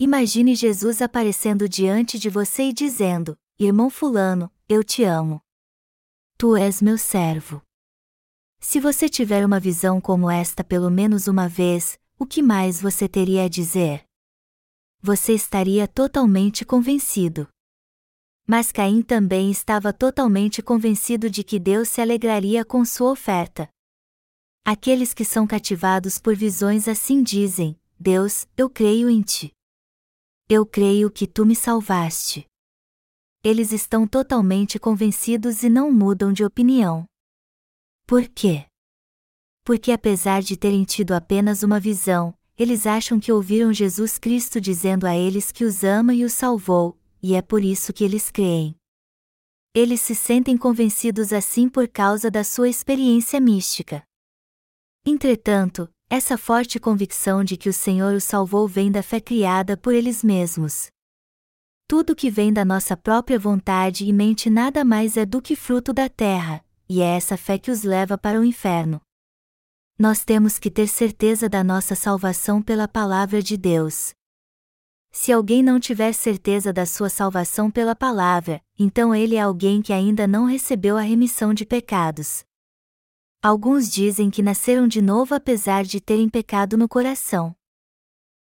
Imagine 0.00 0.56
Jesus 0.56 1.00
aparecendo 1.00 1.68
diante 1.68 2.18
de 2.18 2.28
você 2.28 2.64
e 2.64 2.72
dizendo: 2.72 3.38
Irmão 3.56 3.88
Fulano, 3.88 4.52
eu 4.68 4.82
te 4.82 5.04
amo. 5.04 5.40
Tu 6.36 6.56
és 6.56 6.82
meu 6.82 6.98
servo. 6.98 7.62
Se 8.60 8.78
você 8.78 9.08
tiver 9.08 9.44
uma 9.44 9.58
visão 9.58 10.00
como 10.00 10.30
esta 10.30 10.62
pelo 10.62 10.90
menos 10.90 11.26
uma 11.26 11.48
vez, 11.48 11.98
o 12.18 12.26
que 12.26 12.42
mais 12.42 12.80
você 12.80 13.08
teria 13.08 13.44
a 13.44 13.48
dizer? 13.48 14.04
Você 15.00 15.32
estaria 15.32 15.88
totalmente 15.88 16.64
convencido. 16.64 17.48
Mas 18.46 18.70
Caim 18.70 19.00
também 19.00 19.50
estava 19.50 19.92
totalmente 19.92 20.62
convencido 20.62 21.30
de 21.30 21.42
que 21.42 21.58
Deus 21.58 21.88
se 21.88 22.02
alegraria 22.02 22.64
com 22.64 22.84
sua 22.84 23.10
oferta. 23.10 23.68
Aqueles 24.64 25.14
que 25.14 25.24
são 25.24 25.46
cativados 25.46 26.18
por 26.18 26.36
visões 26.36 26.86
assim 26.86 27.22
dizem: 27.22 27.80
Deus, 27.98 28.46
eu 28.56 28.68
creio 28.68 29.08
em 29.08 29.22
ti. 29.22 29.52
Eu 30.48 30.66
creio 30.66 31.10
que 31.10 31.26
tu 31.26 31.46
me 31.46 31.56
salvaste. 31.56 32.44
Eles 33.42 33.72
estão 33.72 34.06
totalmente 34.06 34.78
convencidos 34.78 35.62
e 35.62 35.70
não 35.70 35.90
mudam 35.90 36.30
de 36.30 36.44
opinião. 36.44 37.06
Por 38.10 38.26
quê? 38.26 38.66
Porque 39.64 39.92
apesar 39.92 40.42
de 40.42 40.56
terem 40.56 40.82
tido 40.82 41.12
apenas 41.12 41.62
uma 41.62 41.78
visão, 41.78 42.34
eles 42.58 42.84
acham 42.84 43.20
que 43.20 43.30
ouviram 43.30 43.72
Jesus 43.72 44.18
Cristo 44.18 44.60
dizendo 44.60 45.06
a 45.06 45.16
eles 45.16 45.52
que 45.52 45.64
os 45.64 45.84
ama 45.84 46.12
e 46.12 46.24
os 46.24 46.32
salvou, 46.32 46.98
e 47.22 47.36
é 47.36 47.40
por 47.40 47.62
isso 47.62 47.92
que 47.92 48.02
eles 48.02 48.28
creem. 48.28 48.74
Eles 49.72 50.00
se 50.00 50.16
sentem 50.16 50.58
convencidos 50.58 51.32
assim 51.32 51.68
por 51.68 51.86
causa 51.86 52.28
da 52.32 52.42
sua 52.42 52.68
experiência 52.68 53.40
mística. 53.40 54.02
Entretanto, 55.06 55.88
essa 56.10 56.36
forte 56.36 56.80
convicção 56.80 57.44
de 57.44 57.56
que 57.56 57.68
o 57.68 57.72
Senhor 57.72 58.12
os 58.12 58.24
salvou 58.24 58.66
vem 58.66 58.90
da 58.90 59.04
fé 59.04 59.20
criada 59.20 59.76
por 59.76 59.94
eles 59.94 60.24
mesmos. 60.24 60.88
Tudo 61.86 62.16
que 62.16 62.28
vem 62.28 62.52
da 62.52 62.64
nossa 62.64 62.96
própria 62.96 63.38
vontade 63.38 64.04
e 64.04 64.12
mente 64.12 64.50
nada 64.50 64.84
mais 64.84 65.16
é 65.16 65.24
do 65.24 65.40
que 65.40 65.54
fruto 65.54 65.92
da 65.92 66.08
terra, 66.08 66.64
e 66.92 67.00
é 67.00 67.16
essa 67.16 67.36
fé 67.36 67.56
que 67.56 67.70
os 67.70 67.84
leva 67.84 68.18
para 68.18 68.40
o 68.40 68.44
inferno. 68.44 69.00
Nós 69.96 70.24
temos 70.24 70.58
que 70.58 70.68
ter 70.68 70.88
certeza 70.88 71.48
da 71.48 71.62
nossa 71.62 71.94
salvação 71.94 72.60
pela 72.60 72.88
palavra 72.88 73.40
de 73.40 73.56
Deus. 73.56 74.12
Se 75.12 75.30
alguém 75.30 75.62
não 75.62 75.78
tiver 75.78 76.12
certeza 76.12 76.72
da 76.72 76.84
sua 76.84 77.08
salvação 77.08 77.70
pela 77.70 77.94
palavra, 77.94 78.60
então 78.76 79.14
ele 79.14 79.36
é 79.36 79.40
alguém 79.40 79.80
que 79.80 79.92
ainda 79.92 80.26
não 80.26 80.46
recebeu 80.46 80.96
a 80.96 81.00
remissão 81.00 81.54
de 81.54 81.64
pecados. 81.64 82.42
Alguns 83.40 83.88
dizem 83.88 84.28
que 84.28 84.42
nasceram 84.42 84.88
de 84.88 85.00
novo 85.00 85.32
apesar 85.32 85.84
de 85.84 86.00
terem 86.00 86.28
pecado 86.28 86.76
no 86.76 86.88
coração. 86.88 87.54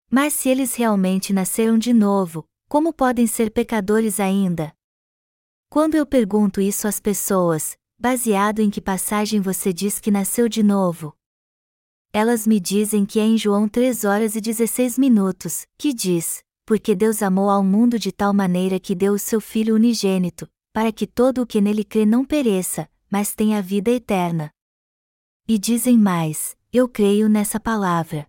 Mas 0.08 0.34
se 0.34 0.48
eles 0.48 0.76
realmente 0.76 1.32
nasceram 1.32 1.76
de 1.76 1.92
novo, 1.92 2.46
como 2.68 2.92
podem 2.92 3.26
ser 3.26 3.50
pecadores 3.50 4.20
ainda? 4.20 4.72
Quando 5.68 5.96
eu 5.96 6.06
pergunto 6.06 6.60
isso 6.60 6.86
às 6.86 7.00
pessoas, 7.00 7.76
baseado 7.98 8.60
em 8.60 8.70
que 8.70 8.80
passagem 8.80 9.40
você 9.40 9.72
diz 9.72 9.98
que 9.98 10.10
nasceu 10.10 10.48
de 10.48 10.62
novo? 10.62 11.14
Elas 12.12 12.46
me 12.46 12.60
dizem 12.60 13.04
que 13.04 13.18
é 13.18 13.24
em 13.24 13.36
João 13.36 13.68
3 13.68 14.04
horas 14.04 14.36
e 14.36 14.40
16 14.40 14.98
minutos, 14.98 15.66
que 15.76 15.92
diz: 15.92 16.42
Porque 16.64 16.94
Deus 16.94 17.22
amou 17.22 17.50
ao 17.50 17.62
mundo 17.62 17.98
de 17.98 18.12
tal 18.12 18.32
maneira 18.32 18.80
que 18.80 18.94
deu 18.94 19.14
o 19.14 19.18
seu 19.18 19.40
Filho 19.40 19.74
unigênito, 19.74 20.48
para 20.72 20.92
que 20.92 21.06
todo 21.06 21.42
o 21.42 21.46
que 21.46 21.60
nele 21.60 21.84
crê 21.84 22.06
não 22.06 22.24
pereça, 22.24 22.88
mas 23.10 23.34
tenha 23.34 23.60
vida 23.60 23.90
eterna. 23.90 24.50
E 25.48 25.58
dizem 25.58 25.98
mais: 25.98 26.56
Eu 26.72 26.88
creio 26.88 27.28
nessa 27.28 27.60
palavra. 27.60 28.26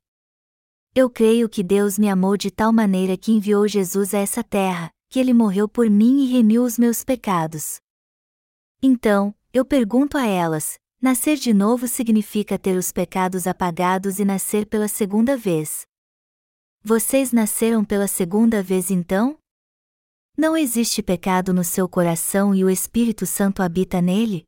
Eu 0.94 1.10
creio 1.10 1.48
que 1.48 1.62
Deus 1.62 1.98
me 1.98 2.10
amou 2.10 2.36
de 2.36 2.50
tal 2.50 2.74
maneira 2.74 3.16
que 3.16 3.32
enviou 3.32 3.68
Jesus 3.68 4.14
a 4.14 4.18
essa 4.18 4.44
terra, 4.44 4.92
que 5.10 5.20
ele 5.20 5.34
morreu 5.34 5.70
por 5.70 5.90
mim 5.90 6.24
e 6.24 6.32
remiu 6.32 6.64
os 6.64 6.78
meus 6.78 7.04
pecados. 7.04 7.80
Então, 8.82 9.34
eu 9.54 9.66
pergunto 9.66 10.18
a 10.18 10.26
elas: 10.26 10.80
nascer 11.02 11.38
de 11.38 11.54
novo 11.54 11.88
significa 11.88 12.58
ter 12.58 12.78
os 12.78 12.92
pecados 12.92 13.48
apagados 13.48 14.20
e 14.20 14.26
nascer 14.26 14.66
pela 14.66 14.88
segunda 14.88 15.38
vez. 15.38 15.86
Vocês 16.84 17.32
nasceram 17.32 17.84
pela 17.84 18.08
segunda 18.08 18.62
vez 18.64 18.90
então? 18.92 19.38
Não 20.38 20.56
existe 20.56 21.02
pecado 21.02 21.54
no 21.54 21.64
seu 21.64 21.90
coração 21.90 22.54
e 22.54 22.64
o 22.64 22.70
Espírito 22.70 23.26
Santo 23.26 23.64
habita 23.64 24.02
nele? 24.02 24.46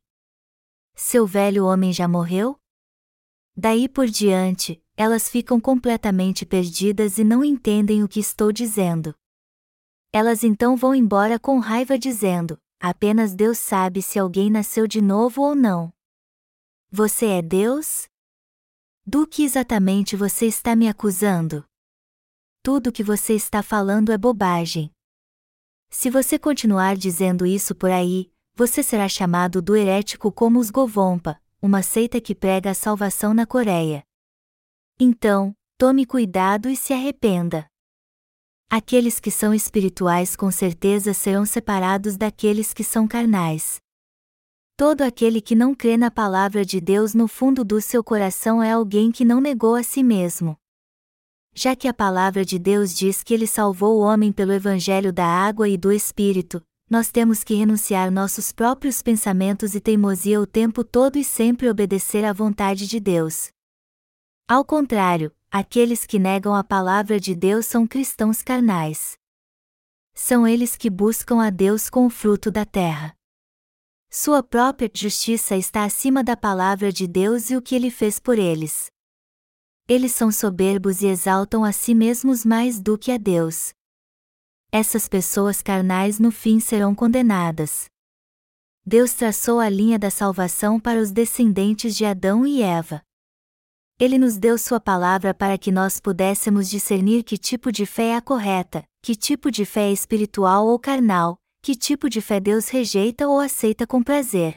Seu 0.94 1.26
velho 1.26 1.66
homem 1.66 1.92
já 1.92 2.06
morreu? 2.06 2.56
Daí 3.56 3.88
por 3.88 4.06
diante, 4.06 4.80
elas 4.96 5.28
ficam 5.28 5.60
completamente 5.60 6.46
perdidas 6.46 7.18
e 7.18 7.24
não 7.24 7.44
entendem 7.44 8.04
o 8.04 8.08
que 8.08 8.20
estou 8.20 8.52
dizendo. 8.52 9.14
Elas 10.12 10.44
então 10.44 10.76
vão 10.76 10.94
embora 10.94 11.38
com 11.38 11.58
raiva 11.58 11.98
dizendo: 11.98 12.58
apenas 12.80 13.34
Deus 13.34 13.58
sabe 13.58 14.00
se 14.00 14.18
alguém 14.18 14.50
nasceu 14.50 14.86
de 14.86 15.00
novo 15.00 15.42
ou 15.42 15.54
não. 15.54 15.92
Você 16.90 17.26
é 17.26 17.42
Deus? 17.42 18.08
Do 19.06 19.26
que 19.26 19.44
exatamente 19.44 20.16
você 20.16 20.46
está 20.46 20.74
me 20.74 20.88
acusando? 20.88 21.64
Tudo 22.62 22.90
que 22.90 23.04
você 23.04 23.34
está 23.34 23.62
falando 23.62 24.10
é 24.10 24.18
bobagem. 24.18 24.90
Se 25.88 26.10
você 26.10 26.38
continuar 26.38 26.96
dizendo 26.96 27.46
isso 27.46 27.74
por 27.74 27.90
aí, 27.90 28.32
você 28.54 28.82
será 28.82 29.08
chamado 29.08 29.62
do 29.62 29.76
herético 29.76 30.32
como 30.32 30.58
os 30.58 30.70
Govompa, 30.70 31.40
uma 31.62 31.82
seita 31.82 32.20
que 32.20 32.34
prega 32.34 32.70
a 32.70 32.74
salvação 32.74 33.32
na 33.32 33.46
Coreia. 33.46 34.02
Então, 34.98 35.54
tome 35.78 36.04
cuidado 36.04 36.68
e 36.68 36.76
se 36.76 36.92
arrependa. 36.92 37.69
Aqueles 38.72 39.18
que 39.18 39.32
são 39.32 39.52
espirituais 39.52 40.36
com 40.36 40.48
certeza 40.48 41.12
serão 41.12 41.44
separados 41.44 42.16
daqueles 42.16 42.72
que 42.72 42.84
são 42.84 43.08
carnais. 43.08 43.80
Todo 44.76 45.02
aquele 45.02 45.40
que 45.40 45.56
não 45.56 45.74
crê 45.74 45.96
na 45.96 46.08
palavra 46.08 46.64
de 46.64 46.80
Deus 46.80 47.12
no 47.12 47.26
fundo 47.26 47.64
do 47.64 47.80
seu 47.80 48.04
coração 48.04 48.62
é 48.62 48.70
alguém 48.70 49.10
que 49.10 49.24
não 49.24 49.40
negou 49.40 49.74
a 49.74 49.82
si 49.82 50.04
mesmo. 50.04 50.56
Já 51.52 51.74
que 51.74 51.88
a 51.88 51.92
palavra 51.92 52.44
de 52.44 52.60
Deus 52.60 52.94
diz 52.94 53.24
que 53.24 53.34
ele 53.34 53.46
salvou 53.48 53.98
o 53.98 54.02
homem 54.02 54.30
pelo 54.30 54.52
evangelho 54.52 55.12
da 55.12 55.26
água 55.26 55.68
e 55.68 55.76
do 55.76 55.90
espírito, 55.90 56.62
nós 56.88 57.10
temos 57.10 57.42
que 57.42 57.54
renunciar 57.54 58.08
nossos 58.08 58.52
próprios 58.52 59.02
pensamentos 59.02 59.74
e 59.74 59.80
teimosia 59.80 60.40
o 60.40 60.46
tempo 60.46 60.84
todo 60.84 61.18
e 61.18 61.24
sempre 61.24 61.68
obedecer 61.68 62.24
à 62.24 62.32
vontade 62.32 62.86
de 62.86 63.00
Deus. 63.00 63.48
Ao 64.46 64.64
contrário, 64.64 65.32
aqueles 65.50 66.06
que 66.06 66.18
negam 66.18 66.54
a 66.54 66.62
palavra 66.62 67.18
de 67.18 67.34
Deus 67.34 67.66
são 67.66 67.86
cristãos 67.86 68.42
carnais. 68.42 69.18
São 70.14 70.46
eles 70.46 70.76
que 70.76 70.90
buscam 70.90 71.42
a 71.42 71.50
Deus 71.50 71.90
com 71.90 72.06
o 72.06 72.10
fruto 72.10 72.50
da 72.50 72.64
terra. 72.64 73.16
Sua 74.10 74.42
própria 74.42 74.90
justiça 74.92 75.56
está 75.56 75.84
acima 75.84 76.22
da 76.22 76.36
palavra 76.36 76.92
de 76.92 77.06
Deus 77.06 77.50
e 77.50 77.56
o 77.56 77.62
que 77.62 77.74
ele 77.74 77.90
fez 77.90 78.18
por 78.18 78.38
eles. 78.38 78.90
Eles 79.88 80.12
são 80.12 80.30
soberbos 80.30 81.02
e 81.02 81.06
exaltam 81.06 81.64
a 81.64 81.72
si 81.72 81.94
mesmos 81.94 82.44
mais 82.44 82.80
do 82.80 82.96
que 82.96 83.10
a 83.10 83.18
Deus 83.18 83.72
essas 84.72 85.08
pessoas 85.08 85.60
carnais 85.60 86.20
no 86.20 86.30
fim 86.30 86.60
serão 86.60 86.94
condenadas. 86.94 87.86
Deus 88.86 89.12
traçou 89.12 89.58
a 89.58 89.68
linha 89.68 89.98
da 89.98 90.10
salvação 90.10 90.78
para 90.78 91.00
os 91.00 91.10
descendentes 91.10 91.96
de 91.96 92.04
Adão 92.04 92.46
e 92.46 92.62
Eva. 92.62 93.02
Ele 94.00 94.16
nos 94.16 94.38
deu 94.38 94.56
Sua 94.56 94.80
palavra 94.80 95.34
para 95.34 95.58
que 95.58 95.70
nós 95.70 96.00
pudéssemos 96.00 96.70
discernir 96.70 97.22
que 97.22 97.36
tipo 97.36 97.70
de 97.70 97.84
fé 97.84 98.04
é 98.04 98.16
a 98.16 98.22
correta, 98.22 98.82
que 99.02 99.14
tipo 99.14 99.50
de 99.50 99.66
fé 99.66 99.90
é 99.90 99.92
espiritual 99.92 100.66
ou 100.66 100.78
carnal, 100.78 101.36
que 101.60 101.76
tipo 101.76 102.08
de 102.08 102.22
fé 102.22 102.40
Deus 102.40 102.70
rejeita 102.70 103.28
ou 103.28 103.38
aceita 103.38 103.86
com 103.86 104.02
prazer. 104.02 104.56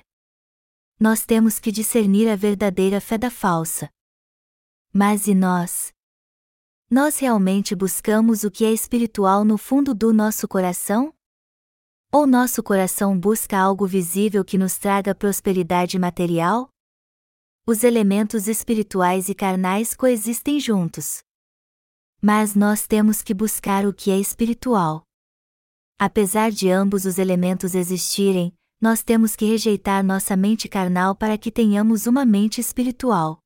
Nós 0.97 1.25
temos 1.25 1.59
que 1.59 1.73
discernir 1.73 2.29
a 2.29 2.37
verdadeira 2.37 3.01
fé 3.01 3.17
da 3.17 3.29
falsa. 3.29 3.89
Mas 4.93 5.27
e 5.27 5.35
nós? 5.35 5.91
Nós 6.89 7.19
realmente 7.19 7.75
buscamos 7.75 8.45
o 8.45 8.51
que 8.51 8.63
é 8.63 8.71
espiritual 8.71 9.43
no 9.43 9.57
fundo 9.57 9.93
do 9.93 10.13
nosso 10.13 10.47
coração? 10.47 11.13
Ou 12.13 12.25
nosso 12.25 12.63
coração 12.63 13.19
busca 13.19 13.57
algo 13.57 13.85
visível 13.85 14.45
que 14.45 14.57
nos 14.57 14.77
traga 14.77 15.13
prosperidade 15.13 15.99
material? 15.99 16.72
Os 17.65 17.83
elementos 17.83 18.47
espirituais 18.47 19.29
e 19.29 19.35
carnais 19.35 19.93
coexistem 19.93 20.59
juntos. 20.59 21.21
Mas 22.21 22.55
nós 22.55 22.85
temos 22.87 23.21
que 23.21 23.33
buscar 23.33 23.85
o 23.85 23.93
que 23.93 24.11
é 24.11 24.19
espiritual. 24.19 25.03
Apesar 25.99 26.51
de 26.51 26.69
ambos 26.69 27.05
os 27.05 27.17
elementos 27.17 27.75
existirem, 27.75 28.53
nós 28.81 29.03
temos 29.03 29.35
que 29.35 29.45
rejeitar 29.45 30.03
nossa 30.03 30.35
mente 30.35 30.67
carnal 30.67 31.15
para 31.15 31.37
que 31.37 31.51
tenhamos 31.51 32.05
uma 32.05 32.25
mente 32.25 32.59
espiritual 32.59 33.43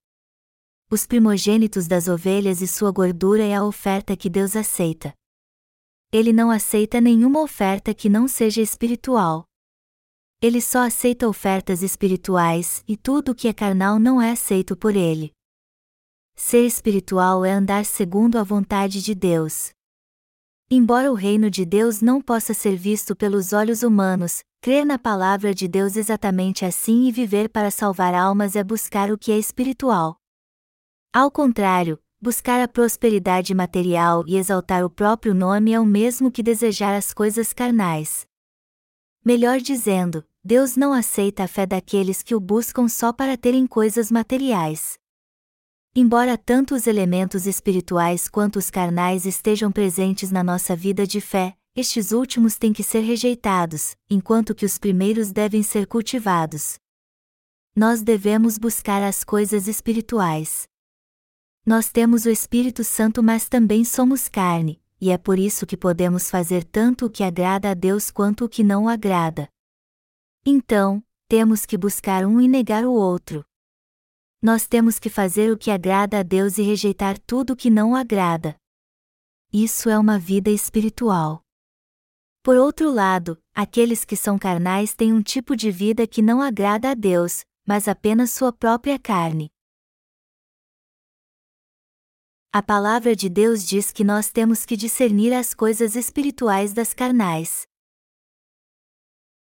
os 0.89 1.05
primogênitos 1.05 1.85
das 1.85 2.07
ovelhas 2.07 2.61
e 2.61 2.67
sua 2.67 2.91
gordura 2.91 3.43
é 3.43 3.53
a 3.53 3.63
oferta 3.63 4.15
que 4.15 4.29
Deus 4.29 4.55
aceita. 4.55 5.13
Ele 6.13 6.31
não 6.31 6.49
aceita 6.49 7.01
nenhuma 7.01 7.41
oferta 7.41 7.93
que 7.93 8.07
não 8.07 8.25
seja 8.25 8.61
espiritual. 8.61 9.45
Ele 10.39 10.61
só 10.61 10.85
aceita 10.85 11.27
ofertas 11.27 11.81
espirituais 11.81 12.83
e 12.87 12.95
tudo 12.95 13.31
o 13.31 13.35
que 13.35 13.47
é 13.47 13.53
carnal 13.53 13.97
não 13.97 14.21
é 14.21 14.31
aceito 14.31 14.77
por 14.77 14.95
ele. 14.95 15.31
Ser 16.35 16.63
espiritual 16.63 17.43
é 17.43 17.51
andar 17.51 17.83
segundo 17.83 18.37
a 18.37 18.43
vontade 18.43 19.01
de 19.01 19.15
Deus. 19.15 19.71
Embora 20.69 21.11
o 21.11 21.15
reino 21.15 21.49
de 21.49 21.65
Deus 21.65 22.01
não 22.01 22.21
possa 22.21 22.53
ser 22.53 22.75
visto 22.75 23.15
pelos 23.15 23.51
olhos 23.51 23.81
humanos, 23.81 24.43
crer 24.61 24.85
na 24.85 24.99
palavra 24.99 25.55
de 25.55 25.67
Deus 25.67 25.95
exatamente 25.95 26.63
assim 26.63 27.07
e 27.07 27.11
viver 27.11 27.49
para 27.49 27.71
salvar 27.71 28.13
almas 28.13 28.55
é 28.55 28.63
buscar 28.63 29.11
o 29.11 29.17
que 29.17 29.31
é 29.31 29.39
espiritual. 29.39 30.17
Ao 31.11 31.31
contrário, 31.31 31.97
buscar 32.21 32.61
a 32.61 32.67
prosperidade 32.67 33.55
material 33.55 34.23
e 34.27 34.37
exaltar 34.37 34.85
o 34.85 34.89
próprio 34.89 35.33
nome 35.33 35.71
é 35.71 35.79
o 35.79 35.85
mesmo 35.85 36.29
que 36.29 36.43
desejar 36.43 36.95
as 36.95 37.11
coisas 37.11 37.53
carnais. 37.53 38.26
Melhor 39.27 39.59
dizendo, 39.59 40.23
Deus 40.41 40.77
não 40.77 40.93
aceita 40.93 41.43
a 41.43 41.49
fé 41.49 41.65
daqueles 41.65 42.23
que 42.23 42.33
o 42.33 42.39
buscam 42.39 42.87
só 42.87 43.11
para 43.11 43.35
terem 43.35 43.67
coisas 43.67 44.09
materiais. 44.09 44.97
Embora 45.93 46.37
tanto 46.37 46.73
os 46.73 46.87
elementos 46.87 47.45
espirituais 47.45 48.29
quanto 48.29 48.57
os 48.57 48.69
carnais 48.69 49.25
estejam 49.25 49.69
presentes 49.69 50.31
na 50.31 50.45
nossa 50.45 50.77
vida 50.77 51.05
de 51.05 51.19
fé, 51.19 51.57
estes 51.75 52.13
últimos 52.13 52.57
têm 52.57 52.71
que 52.71 52.81
ser 52.81 53.01
rejeitados, 53.01 53.97
enquanto 54.09 54.55
que 54.55 54.65
os 54.65 54.77
primeiros 54.77 55.29
devem 55.33 55.61
ser 55.61 55.87
cultivados. 55.87 56.79
Nós 57.75 58.01
devemos 58.01 58.57
buscar 58.57 59.03
as 59.03 59.25
coisas 59.25 59.67
espirituais. 59.67 60.69
Nós 61.65 61.89
temos 61.89 62.23
o 62.25 62.29
Espírito 62.29 62.81
Santo, 62.81 63.21
mas 63.21 63.49
também 63.49 63.83
somos 63.83 64.29
carne, 64.29 64.81
e 64.99 65.11
é 65.11 65.17
por 65.17 65.37
isso 65.37 65.65
que 65.65 65.77
podemos 65.77 66.29
fazer 66.29 66.63
tanto 66.63 67.05
o 67.05 67.09
que 67.09 67.23
agrada 67.23 67.71
a 67.71 67.73
Deus 67.73 68.09
quanto 68.09 68.45
o 68.45 68.49
que 68.49 68.63
não 68.63 68.85
o 68.85 68.89
agrada. 68.89 69.47
Então, 70.45 71.03
temos 71.27 71.65
que 71.65 71.77
buscar 71.77 72.25
um 72.25 72.39
e 72.39 72.47
negar 72.47 72.85
o 72.85 72.93
outro. 72.93 73.45
Nós 74.41 74.67
temos 74.67 74.97
que 74.99 75.09
fazer 75.09 75.51
o 75.51 75.57
que 75.57 75.69
agrada 75.69 76.19
a 76.19 76.23
Deus 76.23 76.57
e 76.57 76.61
rejeitar 76.61 77.19
tudo 77.19 77.53
o 77.53 77.55
que 77.55 77.69
não 77.69 77.91
o 77.91 77.95
agrada. 77.95 78.55
Isso 79.51 79.89
é 79.89 79.97
uma 79.97 80.17
vida 80.19 80.49
espiritual. 80.49 81.41
Por 82.43 82.55
outro 82.55 82.89
lado, 82.89 83.37
aqueles 83.53 84.05
que 84.05 84.15
são 84.15 84.39
carnais 84.39 84.93
têm 84.93 85.11
um 85.11 85.21
tipo 85.21 85.55
de 85.55 85.69
vida 85.69 86.07
que 86.07 86.21
não 86.21 86.41
agrada 86.41 86.91
a 86.91 86.93
Deus, 86.93 87.43
mas 87.65 87.87
apenas 87.87 88.31
sua 88.31 88.53
própria 88.53 88.97
carne. 88.97 89.49
A 92.51 92.63
palavra 92.63 93.15
de 93.15 93.27
Deus 93.27 93.67
diz 93.67 93.91
que 93.91 94.03
nós 94.03 94.29
temos 94.29 94.65
que 94.65 94.77
discernir 94.77 95.33
as 95.33 95.53
coisas 95.53 95.95
espirituais 95.95 96.73
das 96.73 96.93
carnais. 96.93 97.67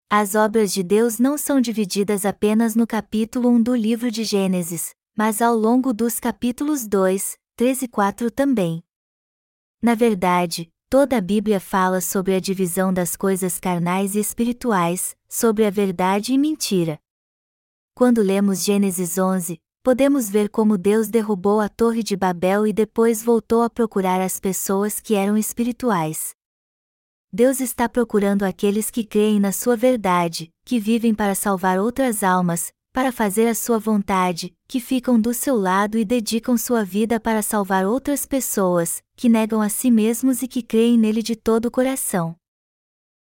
As 0.09 0.35
obras 0.35 0.71
de 0.71 0.83
Deus 0.83 1.19
não 1.19 1.38
são 1.38 1.59
divididas 1.59 2.25
apenas 2.25 2.75
no 2.75 2.88
capítulo 2.88 3.49
1 3.49 3.61
do 3.61 3.75
livro 3.75 4.09
de 4.09 4.23
Gênesis, 4.23 4.95
mas 5.17 5.41
ao 5.41 5.53
longo 5.53 5.93
dos 5.93 6.17
capítulos 6.17 6.88
2, 6.88 7.38
3 7.57 7.81
e 7.81 7.88
4 7.89 8.31
também. 8.31 8.81
Na 9.81 9.93
verdade, 9.93 10.71
toda 10.89 11.17
a 11.17 11.21
Bíblia 11.21 11.59
fala 11.59 11.99
sobre 11.99 12.35
a 12.35 12.39
divisão 12.39 12.93
das 12.93 13.17
coisas 13.17 13.59
carnais 13.59 14.15
e 14.15 14.19
espirituais, 14.19 15.13
sobre 15.27 15.65
a 15.65 15.69
verdade 15.69 16.31
e 16.31 16.38
mentira. 16.38 16.97
Quando 17.93 18.21
lemos 18.21 18.63
Gênesis 18.63 19.17
11, 19.17 19.61
podemos 19.88 20.29
ver 20.29 20.49
como 20.49 20.77
Deus 20.77 21.07
derrubou 21.07 21.61
a 21.61 21.69
Torre 21.69 22.03
de 22.03 22.17
Babel 22.17 22.67
e 22.67 22.73
depois 22.73 23.23
voltou 23.23 23.61
a 23.61 23.69
procurar 23.69 24.19
as 24.19 24.38
pessoas 24.38 24.99
que 24.99 25.15
eram 25.15 25.38
espirituais. 25.38 26.31
Deus 27.31 27.61
está 27.61 27.88
procurando 27.88 28.43
aqueles 28.43 28.91
que 28.91 29.05
creem 29.05 29.39
na 29.39 29.53
sua 29.53 29.77
verdade, 29.77 30.51
que 30.65 30.77
vivem 30.77 31.15
para 31.15 31.33
salvar 31.33 31.79
outras 31.79 32.21
almas, 32.21 32.69
para 32.91 33.13
fazer 33.13 33.47
a 33.47 33.55
sua 33.55 33.79
vontade, 33.79 34.53
que 34.67 34.81
ficam 34.81 35.17
do 35.17 35.33
seu 35.33 35.55
lado 35.55 35.97
e 35.97 36.03
dedicam 36.03 36.57
sua 36.57 36.83
vida 36.83 37.17
para 37.17 37.41
salvar 37.41 37.85
outras 37.85 38.25
pessoas, 38.25 39.01
que 39.15 39.29
negam 39.29 39.61
a 39.61 39.69
si 39.69 39.89
mesmos 39.89 40.41
e 40.41 40.49
que 40.49 40.61
creem 40.61 40.97
nele 40.97 41.23
de 41.23 41.38
todo 41.38 41.67
o 41.67 41.71
coração. 41.71 42.35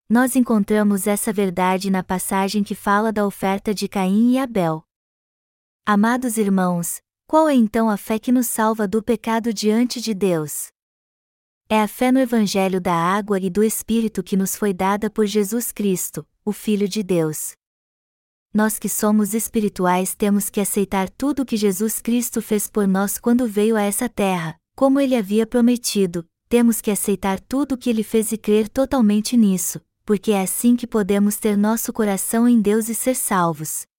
Nós 0.07 0.35
encontramos 0.35 1.07
essa 1.07 1.33
verdade 1.33 1.89
na 1.89 2.03
passagem 2.03 2.63
que 2.63 2.75
fala 2.75 3.11
da 3.11 3.25
oferta 3.25 3.73
de 3.73 3.87
Caim 3.87 4.33
e 4.33 4.37
Abel. 4.37 4.83
Amados 5.83 6.37
irmãos, 6.37 7.01
qual 7.25 7.49
é 7.49 7.55
então 7.55 7.89
a 7.89 7.97
fé 7.97 8.19
que 8.19 8.31
nos 8.31 8.45
salva 8.45 8.87
do 8.87 9.01
pecado 9.01 9.51
diante 9.51 9.99
de 9.99 10.13
Deus? 10.13 10.67
É 11.67 11.81
a 11.81 11.87
fé 11.87 12.11
no 12.11 12.19
Evangelho 12.19 12.79
da 12.79 12.93
água 12.93 13.39
e 13.39 13.49
do 13.49 13.63
Espírito 13.63 14.21
que 14.21 14.37
nos 14.37 14.55
foi 14.55 14.75
dada 14.75 15.09
por 15.09 15.25
Jesus 15.25 15.71
Cristo, 15.71 16.23
o 16.45 16.51
Filho 16.51 16.87
de 16.87 17.01
Deus. 17.01 17.53
Nós 18.53 18.77
que 18.77 18.87
somos 18.87 19.33
espirituais 19.33 20.13
temos 20.13 20.51
que 20.51 20.61
aceitar 20.61 21.09
tudo 21.09 21.41
o 21.41 21.45
que 21.45 21.57
Jesus 21.57 21.99
Cristo 21.99 22.43
fez 22.43 22.67
por 22.67 22.87
nós 22.87 23.17
quando 23.17 23.47
veio 23.47 23.75
a 23.75 23.81
essa 23.81 24.07
terra, 24.07 24.55
como 24.75 24.99
ele 24.99 25.15
havia 25.15 25.47
prometido, 25.47 26.23
temos 26.47 26.79
que 26.79 26.91
aceitar 26.91 27.39
tudo 27.39 27.73
o 27.73 27.77
que 27.77 27.89
ele 27.89 28.03
fez 28.03 28.31
e 28.31 28.37
crer 28.37 28.69
totalmente 28.69 29.35
nisso, 29.35 29.81
porque 30.05 30.31
é 30.31 30.43
assim 30.43 30.75
que 30.75 30.85
podemos 30.85 31.37
ter 31.37 31.57
nosso 31.57 31.91
coração 31.91 32.47
em 32.47 32.61
Deus 32.61 32.87
e 32.87 32.93
ser 32.93 33.15
salvos. 33.15 33.89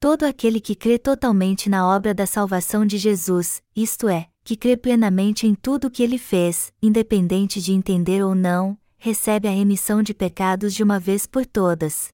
Todo 0.00 0.22
aquele 0.22 0.60
que 0.60 0.76
crê 0.76 0.96
totalmente 0.96 1.68
na 1.68 1.84
obra 1.84 2.14
da 2.14 2.24
salvação 2.24 2.86
de 2.86 2.96
Jesus, 2.96 3.60
isto 3.74 4.08
é, 4.08 4.30
que 4.44 4.56
crê 4.56 4.76
plenamente 4.76 5.44
em 5.44 5.56
tudo 5.56 5.88
o 5.88 5.90
que 5.90 6.04
ele 6.04 6.18
fez, 6.18 6.72
independente 6.80 7.60
de 7.60 7.72
entender 7.72 8.22
ou 8.22 8.32
não, 8.32 8.78
recebe 8.96 9.48
a 9.48 9.50
remissão 9.50 10.00
de 10.00 10.14
pecados 10.14 10.72
de 10.72 10.84
uma 10.84 11.00
vez 11.00 11.26
por 11.26 11.44
todas. 11.44 12.10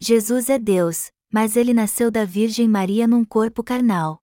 Jesus 0.00 0.50
é 0.50 0.58
Deus, 0.58 1.12
mas 1.32 1.56
ele 1.56 1.72
nasceu 1.72 2.10
da 2.10 2.24
Virgem 2.24 2.66
Maria 2.66 3.06
num 3.06 3.24
corpo 3.24 3.62
carnal. 3.62 4.18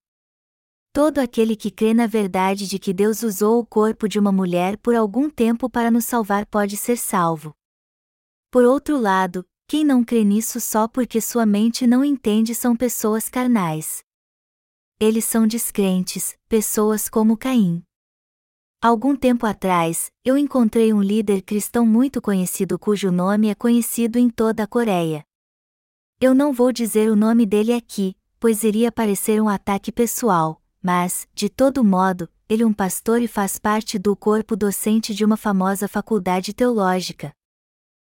Todo 0.91 1.20
aquele 1.20 1.55
que 1.55 1.72
crê 1.72 1.93
na 1.93 2.07
verdade 2.07 2.68
de 2.68 2.78
que 2.78 2.91
Deus 2.91 3.24
usou 3.24 3.60
o 3.60 3.66
corpo 3.66 4.05
de 4.05 4.20
uma 4.20 4.34
mulher 4.34 4.76
por 4.80 4.95
algum 4.95 5.30
tempo 5.30 5.70
para 5.70 5.89
nos 5.89 6.03
salvar 6.03 6.45
pode 6.45 6.76
ser 6.76 6.97
salvo. 6.97 7.55
Por 8.51 8.66
outro 8.66 8.99
lado, 8.99 9.45
quem 9.70 9.86
não 9.86 10.03
crê 10.03 10.26
nisso 10.26 10.59
só 10.59 10.86
porque 10.86 11.22
sua 11.22 11.45
mente 11.45 11.88
não 11.88 12.03
entende 12.03 12.53
são 12.53 12.76
pessoas 12.76 13.30
carnais 13.30 14.03
eles 15.01 15.24
são 15.24 15.47
descrentes, 15.47 16.38
pessoas 16.49 17.07
como 17.07 17.38
Caim. 17.38 17.82
Algum 18.82 19.15
tempo 19.15 19.45
atrás, 19.45 20.11
eu 20.26 20.38
encontrei 20.38 20.93
um 20.93 21.01
líder 21.01 21.41
cristão 21.41 21.86
muito 21.86 22.22
conhecido 22.22 22.78
cujo 22.78 23.09
nome 23.09 23.47
é 23.47 23.55
conhecido 23.55 24.20
em 24.20 24.30
toda 24.30 24.63
a 24.63 24.67
Coreia. 24.67 25.24
Eu 26.20 26.36
não 26.36 26.51
vou 26.51 26.74
dizer 26.74 27.09
o 27.09 27.15
nome 27.15 27.45
dele 27.45 27.72
aqui, 27.72 28.13
pois 28.41 28.63
iria 28.63 28.91
parecer 28.91 29.41
um 29.41 29.47
ataque 29.47 29.89
pessoal, 29.89 30.61
mas, 30.82 31.26
de 31.34 31.49
todo 31.49 31.82
modo, 31.82 32.30
ele 32.49 32.63
é 32.63 32.65
um 32.65 32.74
pastor 32.74 33.22
e 33.22 33.28
faz 33.28 33.57
parte 33.57 33.97
do 33.97 34.17
corpo 34.17 34.53
docente 34.53 35.15
de 35.15 35.24
uma 35.24 35.38
famosa 35.38 35.88
faculdade 35.88 36.53
teológica. 36.53 37.32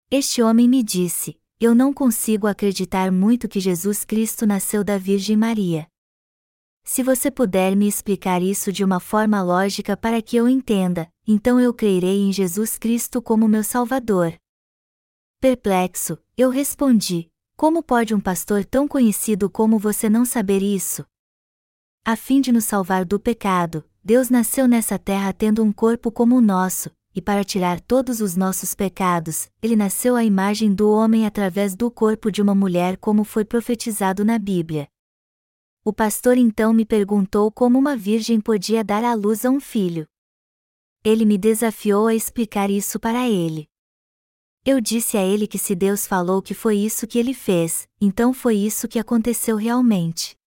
Este 0.10 0.42
homem 0.42 0.68
me 0.68 0.82
disse: 0.82 1.38
Eu 1.62 1.76
não 1.76 1.94
consigo 1.94 2.48
acreditar 2.48 3.12
muito 3.12 3.50
que 3.50 3.60
Jesus 3.60 4.06
Cristo 4.06 4.48
nasceu 4.48 4.82
da 4.82 4.98
Virgem 4.98 5.36
Maria. 5.36 5.86
Se 6.86 7.04
você 7.04 7.30
puder 7.30 7.76
me 7.76 7.86
explicar 7.86 8.42
isso 8.42 8.72
de 8.72 8.82
uma 8.82 9.02
forma 9.02 9.42
lógica 9.42 9.98
para 9.98 10.22
que 10.22 10.38
eu 10.38 10.48
entenda, 10.48 11.12
então 11.28 11.60
eu 11.60 11.74
crerei 11.74 12.22
em 12.22 12.32
Jesus 12.32 12.78
Cristo 12.78 13.22
como 13.22 13.46
meu 13.46 13.62
Salvador. 13.62 14.40
Perplexo, 15.42 16.18
eu 16.38 16.50
respondi: 16.50 17.30
Como 17.58 17.84
pode 17.84 18.16
um 18.16 18.22
pastor 18.22 18.64
tão 18.64 18.88
conhecido 18.88 19.50
como 19.50 19.78
você 19.78 20.10
não 20.10 20.24
saber 20.24 20.64
isso? 20.64 21.06
A 22.06 22.16
fim 22.16 22.40
de 22.40 22.54
nos 22.54 22.64
salvar 22.64 23.04
do 23.04 23.20
pecado, 23.20 23.84
Deus 24.02 24.30
nasceu 24.30 24.66
nessa 24.66 24.98
terra 24.98 25.34
tendo 25.34 25.62
um 25.62 25.74
corpo 25.74 26.10
como 26.10 26.38
o 26.38 26.42
nosso, 26.42 26.90
e 27.20 27.22
para 27.22 27.44
tirar 27.44 27.82
todos 27.82 28.22
os 28.22 28.38
nossos 28.38 28.74
pecados, 28.74 29.52
ele 29.62 29.76
nasceu 29.76 30.16
à 30.16 30.24
imagem 30.24 30.74
do 30.74 30.90
homem 30.90 31.26
através 31.26 31.76
do 31.76 31.92
corpo 31.92 32.32
de 32.32 32.42
uma 32.42 32.56
mulher, 32.56 32.96
como 32.96 33.26
foi 33.26 33.44
profetizado 33.44 34.24
na 34.24 34.40
Bíblia. 34.40 34.88
O 35.84 35.92
pastor 35.92 36.38
então 36.38 36.72
me 36.72 36.86
perguntou 36.86 37.52
como 37.52 37.78
uma 37.78 37.94
virgem 37.94 38.40
podia 38.40 38.86
dar 38.86 39.04
à 39.04 39.14
luz 39.16 39.44
a 39.44 39.50
um 39.50 39.60
filho. 39.60 40.08
Ele 41.04 41.26
me 41.26 41.38
desafiou 41.38 42.08
a 42.08 42.16
explicar 42.16 42.70
isso 42.70 42.98
para 42.98 43.28
ele. 43.28 43.68
Eu 44.66 44.80
disse 44.80 45.18
a 45.18 45.26
ele 45.26 45.46
que 45.46 45.58
se 45.60 45.76
Deus 45.76 46.08
falou 46.08 46.42
que 46.42 46.54
foi 46.54 46.78
isso 46.78 47.06
que 47.06 47.20
ele 47.20 47.34
fez, 47.34 47.86
então 48.00 48.34
foi 48.34 48.56
isso 48.56 48.88
que 48.88 48.98
aconteceu 48.98 49.58
realmente. 49.58 50.38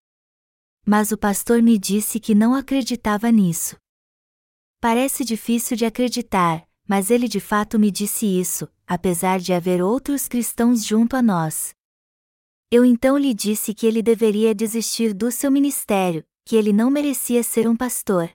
Mas 0.87 1.13
o 1.13 1.19
pastor 1.19 1.61
me 1.61 1.77
disse 1.79 2.19
que 2.19 2.35
não 2.35 2.55
acreditava 2.55 3.31
nisso. 3.31 3.77
Parece 4.83 5.25
difícil 5.25 5.77
de 5.77 5.85
acreditar, 5.85 6.69
mas 6.89 7.09
ele 7.09 7.29
de 7.29 7.39
fato 7.39 7.79
me 7.79 7.89
disse 7.89 8.27
isso, 8.27 8.69
apesar 8.85 9.39
de 9.39 9.53
haver 9.53 9.81
outros 9.81 10.27
cristãos 10.27 10.85
junto 10.85 11.15
a 11.15 11.23
nós. 11.23 11.73
Eu 12.69 12.85
então 12.85 13.17
lhe 13.17 13.33
disse 13.33 13.73
que 13.73 13.87
ele 13.87 14.03
deveria 14.03 14.53
desistir 14.53 15.15
do 15.15 15.31
seu 15.31 15.53
ministério, 15.53 16.25
que 16.45 16.57
ele 16.57 16.73
não 16.73 16.91
merecia 16.91 17.45
ser 17.45 17.69
um 17.69 17.77
pastor. 17.77 18.29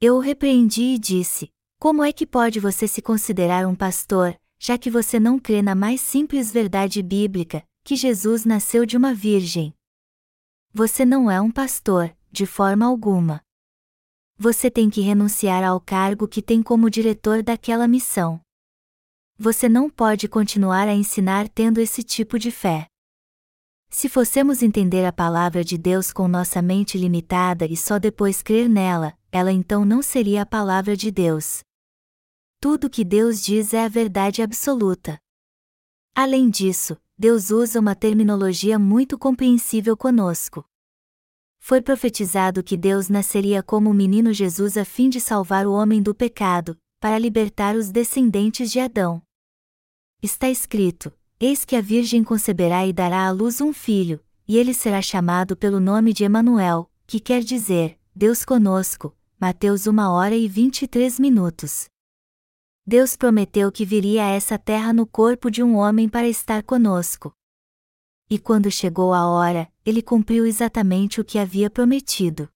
Eu 0.00 0.16
o 0.16 0.20
repreendi 0.20 0.94
e 0.94 0.98
disse: 0.98 1.52
Como 1.78 2.02
é 2.02 2.14
que 2.14 2.26
pode 2.26 2.58
você 2.58 2.88
se 2.88 3.02
considerar 3.02 3.66
um 3.68 3.74
pastor, 3.74 4.34
já 4.58 4.78
que 4.78 4.90
você 4.90 5.20
não 5.20 5.38
crê 5.38 5.60
na 5.60 5.74
mais 5.74 6.00
simples 6.00 6.50
verdade 6.50 7.02
bíblica, 7.02 7.62
que 7.84 7.94
Jesus 7.94 8.46
nasceu 8.46 8.86
de 8.86 8.96
uma 8.96 9.12
virgem? 9.12 9.74
Você 10.72 11.04
não 11.04 11.30
é 11.30 11.38
um 11.42 11.50
pastor, 11.50 12.10
de 12.30 12.46
forma 12.46 12.86
alguma. 12.86 13.44
Você 14.38 14.70
tem 14.70 14.90
que 14.90 15.00
renunciar 15.00 15.62
ao 15.62 15.80
cargo 15.80 16.26
que 16.26 16.42
tem 16.42 16.62
como 16.62 16.90
diretor 16.90 17.42
daquela 17.42 17.86
missão. 17.86 18.40
Você 19.38 19.68
não 19.68 19.88
pode 19.90 20.28
continuar 20.28 20.88
a 20.88 20.94
ensinar 20.94 21.48
tendo 21.48 21.78
esse 21.78 22.02
tipo 22.02 22.38
de 22.38 22.50
fé. 22.50 22.86
Se 23.90 24.08
fossemos 24.08 24.62
entender 24.62 25.04
a 25.04 25.12
palavra 25.12 25.62
de 25.62 25.76
Deus 25.76 26.12
com 26.12 26.26
nossa 26.26 26.62
mente 26.62 26.96
limitada 26.96 27.66
e 27.66 27.76
só 27.76 27.98
depois 27.98 28.42
crer 28.42 28.68
nela, 28.68 29.12
ela 29.30 29.52
então 29.52 29.84
não 29.84 30.00
seria 30.00 30.42
a 30.42 30.46
palavra 30.46 30.96
de 30.96 31.10
Deus. 31.10 31.60
Tudo 32.58 32.88
que 32.88 33.04
Deus 33.04 33.42
diz 33.42 33.74
é 33.74 33.84
a 33.84 33.88
verdade 33.88 34.40
absoluta. 34.40 35.18
Além 36.14 36.48
disso, 36.48 36.96
Deus 37.18 37.50
usa 37.50 37.80
uma 37.80 37.94
terminologia 37.94 38.78
muito 38.78 39.18
compreensível 39.18 39.96
conosco. 39.96 40.64
Foi 41.64 41.80
profetizado 41.80 42.60
que 42.60 42.76
Deus 42.76 43.08
nasceria 43.08 43.62
como 43.62 43.88
o 43.88 43.94
menino 43.94 44.32
Jesus 44.32 44.76
a 44.76 44.84
fim 44.84 45.08
de 45.08 45.20
salvar 45.20 45.64
o 45.64 45.72
homem 45.72 46.02
do 46.02 46.12
pecado, 46.12 46.76
para 46.98 47.16
libertar 47.16 47.76
os 47.76 47.88
descendentes 47.88 48.68
de 48.72 48.80
Adão. 48.80 49.22
Está 50.20 50.50
escrito: 50.50 51.12
Eis 51.38 51.64
que 51.64 51.76
a 51.76 51.80
Virgem 51.80 52.24
conceberá 52.24 52.84
e 52.84 52.92
dará 52.92 53.28
à 53.28 53.30
luz 53.30 53.60
um 53.60 53.72
filho, 53.72 54.18
e 54.46 54.58
ele 54.58 54.74
será 54.74 55.00
chamado 55.00 55.56
pelo 55.56 55.78
nome 55.78 56.12
de 56.12 56.24
Emanuel, 56.24 56.90
que 57.06 57.20
quer 57.20 57.44
dizer, 57.44 57.96
Deus 58.12 58.44
conosco. 58.44 59.16
Mateus 59.38 59.86
1 59.86 59.96
hora 60.00 60.34
e 60.34 60.48
23 60.48 61.20
minutos. 61.20 61.86
Deus 62.84 63.16
prometeu 63.16 63.70
que 63.70 63.84
viria 63.84 64.24
a 64.24 64.30
essa 64.30 64.58
terra 64.58 64.92
no 64.92 65.06
corpo 65.06 65.48
de 65.48 65.62
um 65.62 65.76
homem 65.76 66.08
para 66.08 66.26
estar 66.26 66.64
conosco. 66.64 67.32
E 68.28 68.36
quando 68.36 68.68
chegou 68.68 69.14
a 69.14 69.28
hora, 69.28 69.71
ele 69.84 70.02
cumpriu 70.02 70.46
exatamente 70.46 71.20
o 71.20 71.24
que 71.24 71.38
havia 71.38 71.70
prometido. 71.70 72.48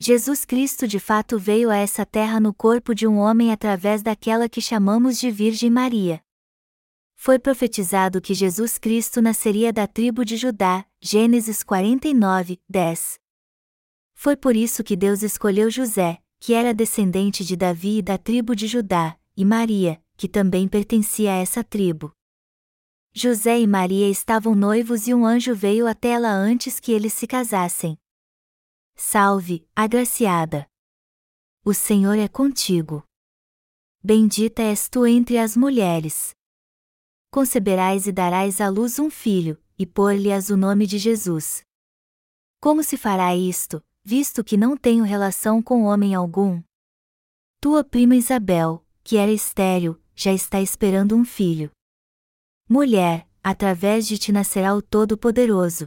Jesus 0.00 0.44
Cristo 0.44 0.86
de 0.86 0.98
fato 0.98 1.38
veio 1.38 1.70
a 1.70 1.76
essa 1.76 2.04
terra 2.04 2.40
no 2.40 2.52
corpo 2.52 2.94
de 2.94 3.06
um 3.06 3.18
homem 3.18 3.52
através 3.52 4.02
daquela 4.02 4.48
que 4.48 4.60
chamamos 4.60 5.18
de 5.18 5.30
Virgem 5.30 5.70
Maria 5.70 6.24
foi 7.24 7.38
profetizado 7.38 8.20
que 8.20 8.34
Jesus 8.34 8.76
Cristo 8.76 9.22
nasceria 9.22 9.72
da 9.72 9.86
tribo 9.86 10.26
de 10.26 10.36
Judá, 10.36 10.84
Gênesis 11.00 11.62
49, 11.62 12.60
10. 12.68 13.18
Foi 14.12 14.36
por 14.36 14.54
isso 14.54 14.84
que 14.84 14.94
Deus 14.94 15.22
escolheu 15.22 15.70
José, 15.70 16.18
que 16.38 16.52
era 16.52 16.74
descendente 16.74 17.42
de 17.42 17.56
Davi 17.56 17.96
e 17.96 18.02
da 18.02 18.18
tribo 18.18 18.54
de 18.54 18.66
Judá, 18.66 19.16
e 19.34 19.42
Maria, 19.42 19.98
que 20.18 20.28
também 20.28 20.68
pertencia 20.68 21.32
a 21.32 21.36
essa 21.36 21.64
tribo. 21.64 22.13
José 23.16 23.60
e 23.60 23.66
Maria 23.66 24.10
estavam 24.10 24.56
noivos 24.56 25.06
e 25.06 25.14
um 25.14 25.24
anjo 25.24 25.54
veio 25.54 25.86
até 25.86 26.08
ela 26.08 26.32
antes 26.32 26.80
que 26.80 26.90
eles 26.90 27.12
se 27.12 27.28
casassem. 27.28 27.96
Salve, 28.96 29.64
agraciada! 29.74 30.66
O 31.64 31.72
Senhor 31.72 32.18
é 32.18 32.26
contigo. 32.26 33.04
Bendita 34.02 34.62
és 34.62 34.88
tu 34.88 35.06
entre 35.06 35.38
as 35.38 35.56
mulheres. 35.56 36.34
Conceberás 37.30 38.08
e 38.08 38.12
darás 38.12 38.60
à 38.60 38.68
luz 38.68 38.98
um 38.98 39.08
filho, 39.08 39.62
e 39.78 39.86
pôr-lhe-as 39.86 40.50
o 40.50 40.56
nome 40.56 40.84
de 40.84 40.98
Jesus. 40.98 41.62
Como 42.60 42.82
se 42.82 42.96
fará 42.96 43.36
isto, 43.36 43.80
visto 44.02 44.42
que 44.42 44.56
não 44.56 44.76
tenho 44.76 45.04
relação 45.04 45.62
com 45.62 45.84
homem 45.84 46.16
algum? 46.16 46.60
Tua 47.60 47.84
prima 47.84 48.16
Isabel, 48.16 48.84
que 49.04 49.16
era 49.16 49.30
estéril, 49.30 50.02
já 50.16 50.32
está 50.32 50.60
esperando 50.60 51.14
um 51.14 51.24
filho. 51.24 51.70
Mulher, 52.68 53.28
através 53.42 54.06
de 54.06 54.16
ti 54.16 54.32
nascerá 54.32 54.74
o 54.74 54.80
Todo-Poderoso. 54.80 55.86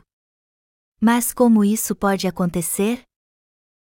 Mas 1.01 1.33
como 1.33 1.65
isso 1.65 1.95
pode 1.95 2.27
acontecer? 2.27 3.01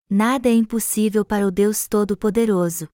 Nada 0.08 0.50
é 0.50 0.52
impossível 0.52 1.24
para 1.24 1.46
o 1.46 1.50
Deus 1.50 1.88
Todo-Poderoso. 1.88 2.86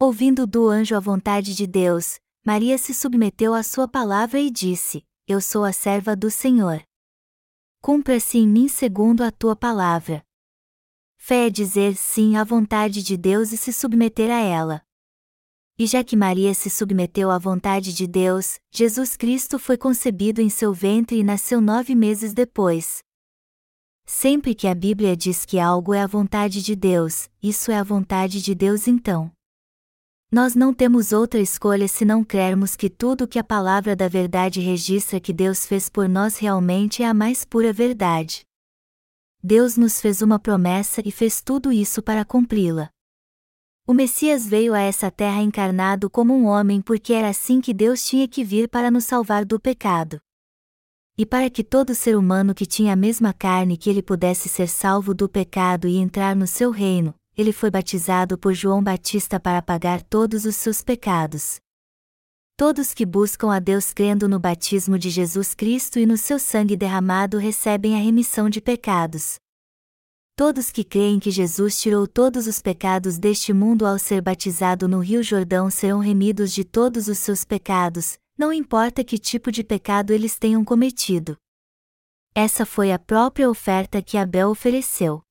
Ouvindo 0.00 0.46
do 0.46 0.66
anjo 0.68 0.96
a 0.96 1.00
vontade 1.00 1.54
de 1.54 1.66
Deus, 1.66 2.18
Maria 2.44 2.78
se 2.78 2.94
submeteu 2.94 3.52
à 3.52 3.62
sua 3.62 3.86
palavra 3.86 4.40
e 4.40 4.50
disse: 4.50 5.04
Eu 5.26 5.42
sou 5.42 5.64
a 5.64 5.74
serva 5.74 6.16
do 6.16 6.30
Senhor. 6.30 6.82
Cumpra-se 7.82 8.38
em 8.38 8.48
mim 8.48 8.66
segundo 8.66 9.22
a 9.22 9.30
tua 9.30 9.54
palavra. 9.54 10.24
Fé 11.18 11.48
é 11.48 11.50
dizer 11.50 11.96
sim 11.96 12.36
à 12.36 12.44
vontade 12.44 13.02
de 13.02 13.16
Deus 13.16 13.52
e 13.52 13.58
se 13.58 13.72
submeter 13.72 14.30
a 14.30 14.40
ela. 14.40 14.85
E 15.78 15.86
já 15.86 16.02
que 16.02 16.16
Maria 16.16 16.54
se 16.54 16.70
submeteu 16.70 17.30
à 17.30 17.38
vontade 17.38 17.92
de 17.92 18.06
Deus, 18.06 18.58
Jesus 18.72 19.14
Cristo 19.14 19.58
foi 19.58 19.76
concebido 19.76 20.40
em 20.40 20.48
seu 20.48 20.72
ventre 20.72 21.18
e 21.18 21.22
nasceu 21.22 21.60
nove 21.60 21.94
meses 21.94 22.32
depois. 22.32 23.00
Sempre 24.06 24.54
que 24.54 24.66
a 24.66 24.74
Bíblia 24.74 25.14
diz 25.14 25.44
que 25.44 25.58
algo 25.58 25.92
é 25.92 26.00
a 26.00 26.06
vontade 26.06 26.62
de 26.62 26.74
Deus, 26.74 27.28
isso 27.42 27.70
é 27.70 27.76
a 27.76 27.82
vontade 27.82 28.40
de 28.40 28.54
Deus 28.54 28.88
então. 28.88 29.30
Nós 30.32 30.54
não 30.54 30.72
temos 30.72 31.12
outra 31.12 31.40
escolha 31.40 31.86
se 31.86 32.06
não 32.06 32.24
crermos 32.24 32.74
que 32.74 32.88
tudo 32.88 33.24
o 33.24 33.28
que 33.28 33.38
a 33.38 33.44
palavra 33.44 33.94
da 33.94 34.08
verdade 34.08 34.60
registra 34.60 35.20
que 35.20 35.32
Deus 35.32 35.66
fez 35.66 35.90
por 35.90 36.08
nós 36.08 36.38
realmente 36.38 37.02
é 37.02 37.06
a 37.06 37.12
mais 37.12 37.44
pura 37.44 37.70
verdade. 37.70 38.46
Deus 39.42 39.76
nos 39.76 40.00
fez 40.00 40.22
uma 40.22 40.38
promessa 40.38 41.02
e 41.04 41.12
fez 41.12 41.42
tudo 41.42 41.70
isso 41.70 42.02
para 42.02 42.24
cumpri-la. 42.24 42.90
O 43.88 43.94
Messias 43.94 44.44
veio 44.44 44.74
a 44.74 44.80
essa 44.80 45.12
terra 45.12 45.40
encarnado 45.40 46.10
como 46.10 46.34
um 46.34 46.46
homem 46.46 46.80
porque 46.80 47.12
era 47.12 47.28
assim 47.28 47.60
que 47.60 47.72
Deus 47.72 48.04
tinha 48.04 48.26
que 48.26 48.42
vir 48.42 48.68
para 48.68 48.90
nos 48.90 49.04
salvar 49.04 49.44
do 49.44 49.60
pecado. 49.60 50.18
E 51.16 51.24
para 51.24 51.48
que 51.48 51.62
todo 51.62 51.94
ser 51.94 52.16
humano 52.16 52.52
que 52.52 52.66
tinha 52.66 52.94
a 52.94 52.96
mesma 52.96 53.32
carne 53.32 53.76
que 53.76 53.88
ele 53.88 54.02
pudesse 54.02 54.48
ser 54.48 54.66
salvo 54.66 55.14
do 55.14 55.28
pecado 55.28 55.86
e 55.86 55.98
entrar 55.98 56.34
no 56.34 56.48
seu 56.48 56.72
reino, 56.72 57.14
ele 57.36 57.52
foi 57.52 57.70
batizado 57.70 58.36
por 58.36 58.54
João 58.54 58.82
Batista 58.82 59.38
para 59.38 59.62
pagar 59.62 60.02
todos 60.02 60.44
os 60.44 60.56
seus 60.56 60.82
pecados. 60.82 61.60
Todos 62.56 62.92
que 62.92 63.06
buscam 63.06 63.54
a 63.54 63.60
Deus 63.60 63.92
crendo 63.92 64.28
no 64.28 64.40
batismo 64.40 64.98
de 64.98 65.10
Jesus 65.10 65.54
Cristo 65.54 66.00
e 66.00 66.06
no 66.06 66.16
seu 66.16 66.40
sangue 66.40 66.76
derramado 66.76 67.38
recebem 67.38 67.94
a 67.94 68.02
remissão 68.02 68.50
de 68.50 68.60
pecados. 68.60 69.36
Todos 70.38 70.70
que 70.70 70.84
creem 70.84 71.18
que 71.18 71.30
Jesus 71.30 71.80
tirou 71.80 72.06
todos 72.06 72.46
os 72.46 72.60
pecados 72.60 73.18
deste 73.18 73.54
mundo 73.54 73.86
ao 73.86 73.98
ser 73.98 74.20
batizado 74.20 74.86
no 74.86 74.98
Rio 74.98 75.22
Jordão 75.22 75.70
serão 75.70 75.98
remidos 75.98 76.52
de 76.52 76.62
todos 76.62 77.08
os 77.08 77.16
seus 77.16 77.42
pecados, 77.42 78.18
não 78.36 78.52
importa 78.52 79.02
que 79.02 79.16
tipo 79.16 79.50
de 79.50 79.64
pecado 79.64 80.12
eles 80.12 80.38
tenham 80.38 80.62
cometido. 80.62 81.38
Essa 82.34 82.66
foi 82.66 82.92
a 82.92 82.98
própria 82.98 83.48
oferta 83.48 84.02
que 84.02 84.18
Abel 84.18 84.50
ofereceu. 84.50 85.22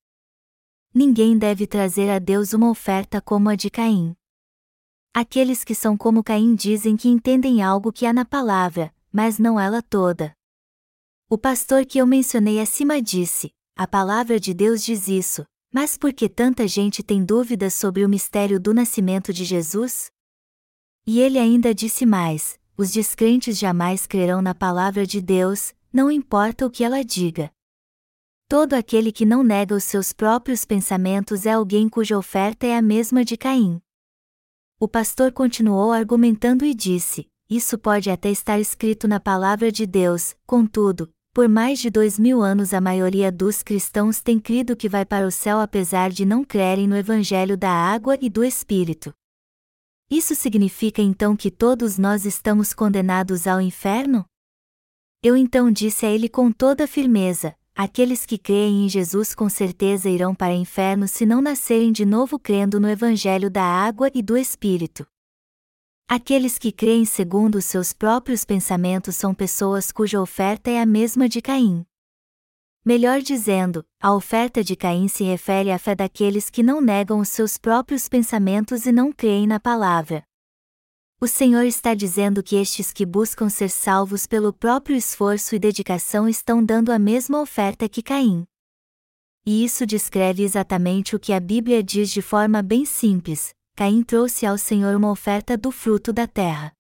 Ninguém 0.92 1.38
deve 1.38 1.68
trazer 1.68 2.10
a 2.10 2.18
Deus 2.18 2.52
uma 2.52 2.72
oferta 2.72 3.22
como 3.22 3.48
a 3.50 3.56
de 3.56 3.70
Caim. 3.70 4.16
Aqueles 5.14 5.64
que 5.64 5.76
são 5.76 5.96
como 5.96 6.24
Caim 6.24 6.56
dizem 6.56 6.98
que 6.98 7.08
entendem 7.08 7.62
algo 7.62 7.94
que 7.94 8.08
há 8.08 8.12
na 8.12 8.26
palavra, 8.26 8.92
mas 9.12 9.38
não 9.38 9.60
ela 9.60 9.84
toda. 9.84 10.34
O 11.30 11.38
pastor 11.38 11.86
que 11.86 12.00
eu 12.00 12.08
mencionei 12.08 12.60
acima 12.60 13.00
disse: 13.00 13.55
a 13.78 13.86
palavra 13.86 14.40
de 14.40 14.54
Deus 14.54 14.86
diz 14.86 15.10
isso, 15.10 15.46
mas 15.74 15.98
por 15.98 16.14
que 16.14 16.30
tanta 16.30 16.66
gente 16.66 17.04
tem 17.04 17.26
dúvidas 17.26 17.74
sobre 17.74 18.06
o 18.06 18.10
mistério 18.10 18.58
do 18.58 18.74
nascimento 18.74 19.34
de 19.34 19.44
Jesus? 19.44 20.10
E 21.06 21.20
ele 21.20 21.38
ainda 21.38 21.76
disse 21.76 22.06
mais: 22.06 22.58
os 22.78 22.94
descrentes 22.94 23.58
jamais 23.58 24.08
crerão 24.08 24.42
na 24.42 24.56
palavra 24.56 25.06
de 25.06 25.22
Deus, 25.22 25.74
não 25.92 26.10
importa 26.10 26.66
o 26.66 26.72
que 26.72 26.86
ela 26.86 27.04
diga. 27.04 27.52
Todo 28.48 28.76
aquele 28.76 29.12
que 29.12 29.26
não 29.26 29.44
nega 29.44 29.76
os 29.76 29.84
seus 29.84 30.14
próprios 30.14 30.64
pensamentos 30.64 31.46
é 31.46 31.52
alguém 31.52 31.90
cuja 31.90 32.18
oferta 32.18 32.66
é 32.66 32.78
a 32.78 32.82
mesma 32.82 33.26
de 33.26 33.36
Caim. 33.36 33.82
O 34.80 34.88
pastor 34.88 35.34
continuou 35.34 35.92
argumentando 35.92 36.64
e 36.64 36.74
disse: 36.74 37.28
Isso 37.50 37.78
pode 37.78 38.10
até 38.10 38.32
estar 38.32 38.58
escrito 38.58 39.06
na 39.06 39.20
palavra 39.20 39.70
de 39.70 39.86
Deus, 39.86 40.34
contudo, 40.46 41.14
por 41.36 41.50
mais 41.50 41.80
de 41.80 41.90
dois 41.90 42.18
mil 42.18 42.42
anos 42.42 42.74
a 42.74 42.80
maioria 42.80 43.30
dos 43.30 43.62
cristãos 43.62 44.22
tem 44.22 44.40
crido 44.40 44.74
que 44.74 44.88
vai 44.88 45.06
para 45.06 45.28
o 45.28 45.32
céu 45.32 45.60
apesar 45.60 46.10
de 46.10 46.24
não 46.24 46.46
crerem 46.46 46.88
no 46.88 46.96
Evangelho 46.96 47.58
da 47.58 47.70
água 47.70 48.18
e 48.22 48.30
do 48.30 48.42
Espírito. 48.42 49.14
Isso 50.10 50.34
significa 50.34 51.02
então 51.02 51.36
que 51.36 51.52
todos 51.52 51.98
nós 51.98 52.24
estamos 52.24 52.74
condenados 52.74 53.48
ao 53.48 53.60
inferno? 53.60 54.24
Eu 55.22 55.36
então 55.36 55.70
disse 55.70 56.06
a 56.06 56.10
ele 56.10 56.30
com 56.30 56.54
toda 56.54 56.88
firmeza: 56.88 57.54
aqueles 57.76 58.26
que 58.26 58.38
creem 58.38 58.86
em 58.86 58.90
Jesus 58.90 59.36
com 59.36 59.50
certeza 59.50 60.10
irão 60.10 60.34
para 60.34 60.54
o 60.54 60.58
inferno 60.58 61.06
se 61.06 61.26
não 61.26 61.42
nascerem 61.42 61.92
de 61.92 62.06
novo 62.06 62.40
crendo 62.40 62.80
no 62.80 62.88
Evangelho 62.88 63.50
da 63.50 63.64
água 63.66 64.10
e 64.14 64.22
do 64.22 64.38
Espírito. 64.38 65.06
Aqueles 66.08 66.60
que 66.60 66.72
creem 66.72 67.04
segundo 67.04 67.56
os 67.56 67.66
seus 67.66 67.92
próprios 67.92 68.46
pensamentos 68.46 69.16
são 69.16 69.34
pessoas 69.34 69.92
cuja 69.92 70.22
oferta 70.22 70.70
é 70.70 70.80
a 70.80 70.86
mesma 70.86 71.28
de 71.28 71.42
Caim. 71.42 71.84
Melhor 72.86 73.22
dizendo, 73.22 73.84
a 74.00 74.14
oferta 74.14 74.64
de 74.64 74.76
Caim 74.76 75.08
se 75.08 75.24
refere 75.24 75.72
à 75.72 75.80
fé 75.80 75.96
daqueles 75.96 76.52
que 76.52 76.62
não 76.62 76.80
negam 76.80 77.20
os 77.20 77.30
seus 77.30 77.58
próprios 77.58 78.08
pensamentos 78.08 78.86
e 78.86 78.92
não 78.92 79.12
creem 79.12 79.48
na 79.48 79.60
palavra. 79.60 80.24
O 81.20 81.28
Senhor 81.28 81.64
está 81.64 81.96
dizendo 81.96 82.44
que 82.44 82.56
estes 82.56 82.94
que 82.94 83.04
buscam 83.04 83.50
ser 83.50 83.72
salvos 83.72 84.28
pelo 84.28 84.54
próprio 84.54 84.96
esforço 84.96 85.56
e 85.56 85.60
dedicação 85.60 86.30
estão 86.30 86.64
dando 86.64 86.92
a 86.92 87.00
mesma 87.00 87.42
oferta 87.42 87.90
que 87.90 88.04
Caim. 88.04 88.46
E 89.44 89.66
isso 89.66 89.88
descreve 89.88 90.44
exatamente 90.44 91.16
o 91.16 91.20
que 91.20 91.34
a 91.34 91.40
Bíblia 91.40 91.82
diz 91.82 92.12
de 92.12 92.22
forma 92.22 92.62
bem 92.62 92.86
simples: 92.86 93.56
Caim 93.78 94.04
trouxe 94.04 94.46
ao 94.46 94.58
Senhor 94.58 94.96
uma 94.96 95.12
oferta 95.12 95.58
do 95.58 95.70
fruto 95.70 96.14
da 96.14 96.26
terra. 96.26 96.72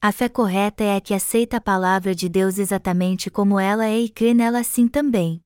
A 0.00 0.10
fé 0.10 0.26
correta 0.26 0.82
é 0.82 0.96
a 0.96 1.02
que 1.02 1.12
aceita 1.12 1.58
a 1.58 1.60
palavra 1.60 2.14
de 2.14 2.30
Deus 2.30 2.56
exatamente 2.56 3.30
como 3.30 3.60
ela 3.60 3.84
é 3.86 4.00
e 4.00 4.08
crê 4.08 4.32
nela 4.32 4.60
assim 4.60 4.88
também. 4.88 5.42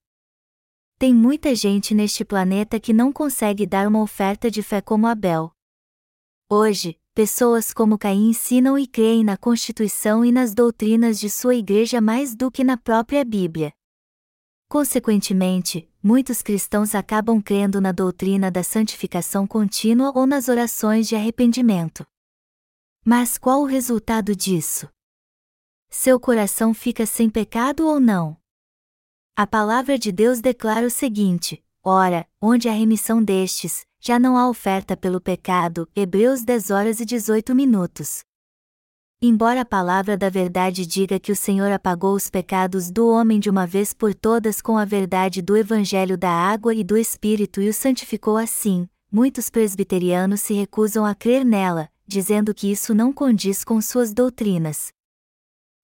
Tem 1.00 1.12
muita 1.12 1.52
gente 1.52 1.96
neste 1.96 2.24
planeta 2.24 2.78
que 2.78 2.92
não 2.92 3.12
consegue 3.12 3.66
dar 3.66 3.88
uma 3.88 4.00
oferta 4.00 4.48
de 4.48 4.62
fé 4.62 4.80
como 4.80 5.08
Abel. 5.08 5.50
Hoje, 6.48 6.96
pessoas 7.12 7.72
como 7.72 7.98
Caim 7.98 8.30
ensinam 8.30 8.78
e 8.78 8.86
creem 8.86 9.24
na 9.24 9.36
Constituição 9.36 10.24
e 10.24 10.30
nas 10.30 10.54
doutrinas 10.54 11.18
de 11.18 11.28
sua 11.28 11.56
igreja 11.56 12.00
mais 12.00 12.36
do 12.36 12.52
que 12.52 12.62
na 12.62 12.76
própria 12.76 13.24
Bíblia. 13.24 13.72
Consequentemente, 14.68 15.91
muitos 16.02 16.42
cristãos 16.42 16.94
acabam 16.94 17.40
crendo 17.40 17.80
na 17.80 17.92
doutrina 17.92 18.50
da 18.50 18.62
santificação 18.62 19.46
contínua 19.46 20.12
ou 20.14 20.26
nas 20.26 20.48
orações 20.48 21.08
de 21.08 21.14
arrependimento. 21.14 22.04
Mas 23.04 23.38
qual 23.38 23.62
o 23.62 23.66
resultado 23.66 24.34
disso? 24.34 24.88
Seu 25.88 26.18
coração 26.18 26.72
fica 26.72 27.06
sem 27.06 27.30
pecado 27.30 27.86
ou 27.86 28.00
não? 28.00 28.36
A 29.36 29.46
palavra 29.46 29.98
de 29.98 30.10
Deus 30.10 30.40
declara 30.40 30.86
o 30.86 30.90
seguinte: 30.90 31.64
Ora, 31.84 32.28
onde 32.40 32.68
há 32.68 32.72
remissão 32.72 33.22
destes, 33.22 33.86
já 34.00 34.18
não 34.18 34.36
há 34.36 34.48
oferta 34.48 34.96
pelo 34.96 35.20
pecado. 35.20 35.88
Hebreus 35.94 36.42
10 36.42 36.70
horas 36.70 37.00
e 37.00 37.04
18 37.04 37.54
minutos. 37.54 38.24
Embora 39.24 39.60
a 39.60 39.64
palavra 39.64 40.16
da 40.16 40.28
verdade 40.28 40.84
diga 40.84 41.20
que 41.20 41.30
o 41.30 41.36
Senhor 41.36 41.70
apagou 41.70 42.12
os 42.12 42.28
pecados 42.28 42.90
do 42.90 43.08
homem 43.08 43.38
de 43.38 43.48
uma 43.48 43.64
vez 43.64 43.94
por 43.94 44.12
todas 44.12 44.60
com 44.60 44.76
a 44.76 44.84
verdade 44.84 45.40
do 45.40 45.56
Evangelho 45.56 46.18
da 46.18 46.28
água 46.28 46.74
e 46.74 46.82
do 46.82 46.96
Espírito 46.96 47.62
e 47.62 47.68
o 47.68 47.72
santificou 47.72 48.36
assim, 48.36 48.88
muitos 49.12 49.48
presbiterianos 49.48 50.40
se 50.40 50.54
recusam 50.54 51.06
a 51.06 51.14
crer 51.14 51.44
nela, 51.44 51.88
dizendo 52.04 52.52
que 52.52 52.68
isso 52.68 52.92
não 52.96 53.12
condiz 53.12 53.62
com 53.62 53.80
suas 53.80 54.12
doutrinas. 54.12 54.88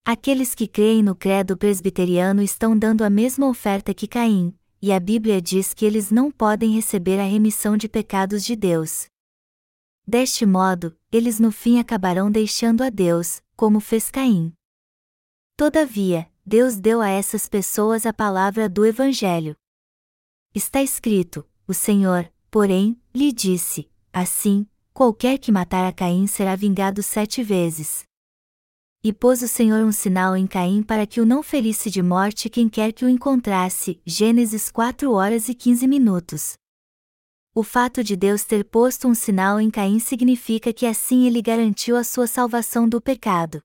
Aqueles 0.05 0.53
que 0.53 0.66
creem 0.66 1.05
no 1.05 1.14
credo 1.14 1.57
presbiteriano 1.57 2.43
estão 2.43 2.76
dando 2.76 3.05
a 3.05 3.11
mesma 3.11 3.47
oferta 3.47 3.95
que 3.95 4.09
Caim, 4.09 4.53
e 4.82 4.93
a 4.93 4.99
Bíblia 4.99 5.41
diz 5.41 5.72
que 5.72 5.84
eles 5.84 6.11
não 6.11 6.32
podem 6.32 6.72
receber 6.72 7.20
a 7.20 7.24
remissão 7.24 7.76
de 7.76 7.89
pecados 7.89 8.45
de 8.45 8.57
Deus. 8.57 9.07
Deste 10.09 10.47
modo, 10.47 10.97
eles 11.13 11.39
no 11.39 11.53
fim 11.53 11.79
acabarão 11.79 12.31
deixando 12.31 12.81
a 12.81 12.89
Deus, 12.89 13.43
como 13.55 13.79
fez 13.79 14.11
Caim. 14.11 14.55
Todavia, 15.55 16.27
Deus 16.47 16.81
deu 16.81 17.03
a 17.03 17.11
essas 17.11 17.47
pessoas 17.47 18.07
a 18.07 18.13
palavra 18.15 18.71
do 18.71 18.87
Evangelho. 18.87 19.55
Está 20.55 20.83
escrito: 20.83 21.47
O 21.67 21.75
Senhor, 21.75 22.33
porém, 22.51 22.99
lhe 23.15 23.31
disse: 23.31 23.91
Assim, 24.11 24.67
qualquer 24.95 25.37
que 25.37 25.53
matar 25.53 25.87
a 25.87 25.93
Caim 25.93 26.27
será 26.27 26.57
vingado 26.57 27.03
sete 27.03 27.43
vezes. 27.43 28.05
E 29.05 29.13
pôs 29.13 29.43
o 29.43 29.47
Senhor 29.47 29.85
um 29.85 29.93
sinal 29.93 30.35
em 30.35 30.47
Caim 30.47 30.83
para 30.83 31.07
que 31.07 31.21
o 31.21 31.27
não 31.27 31.43
ferisse 31.43 31.91
de 31.91 32.01
morte 32.01 32.49
quem 32.49 32.67
quer 32.67 32.95
que 32.95 33.05
o 33.05 33.11
encontrasse. 33.11 34.01
Gênesis 34.07 34.71
4 34.71 35.13
horas 35.13 35.51
e 35.51 35.55
15 35.55 35.87
minutos. 35.87 36.57
O 37.55 37.62
fato 37.62 38.05
de 38.05 38.16
Deus 38.16 38.44
ter 38.44 38.64
posto 38.64 39.09
um 39.09 39.14
sinal 39.14 39.61
em 39.61 39.70
Caim 39.70 39.99
significa 39.99 40.72
que 40.72 40.86
assim 40.86 41.26
ele 41.26 41.42
garantiu 41.42 41.96
a 41.96 42.05
sua 42.05 42.26
salvação 42.26 42.88
do 42.88 43.01
pecado. 43.01 43.61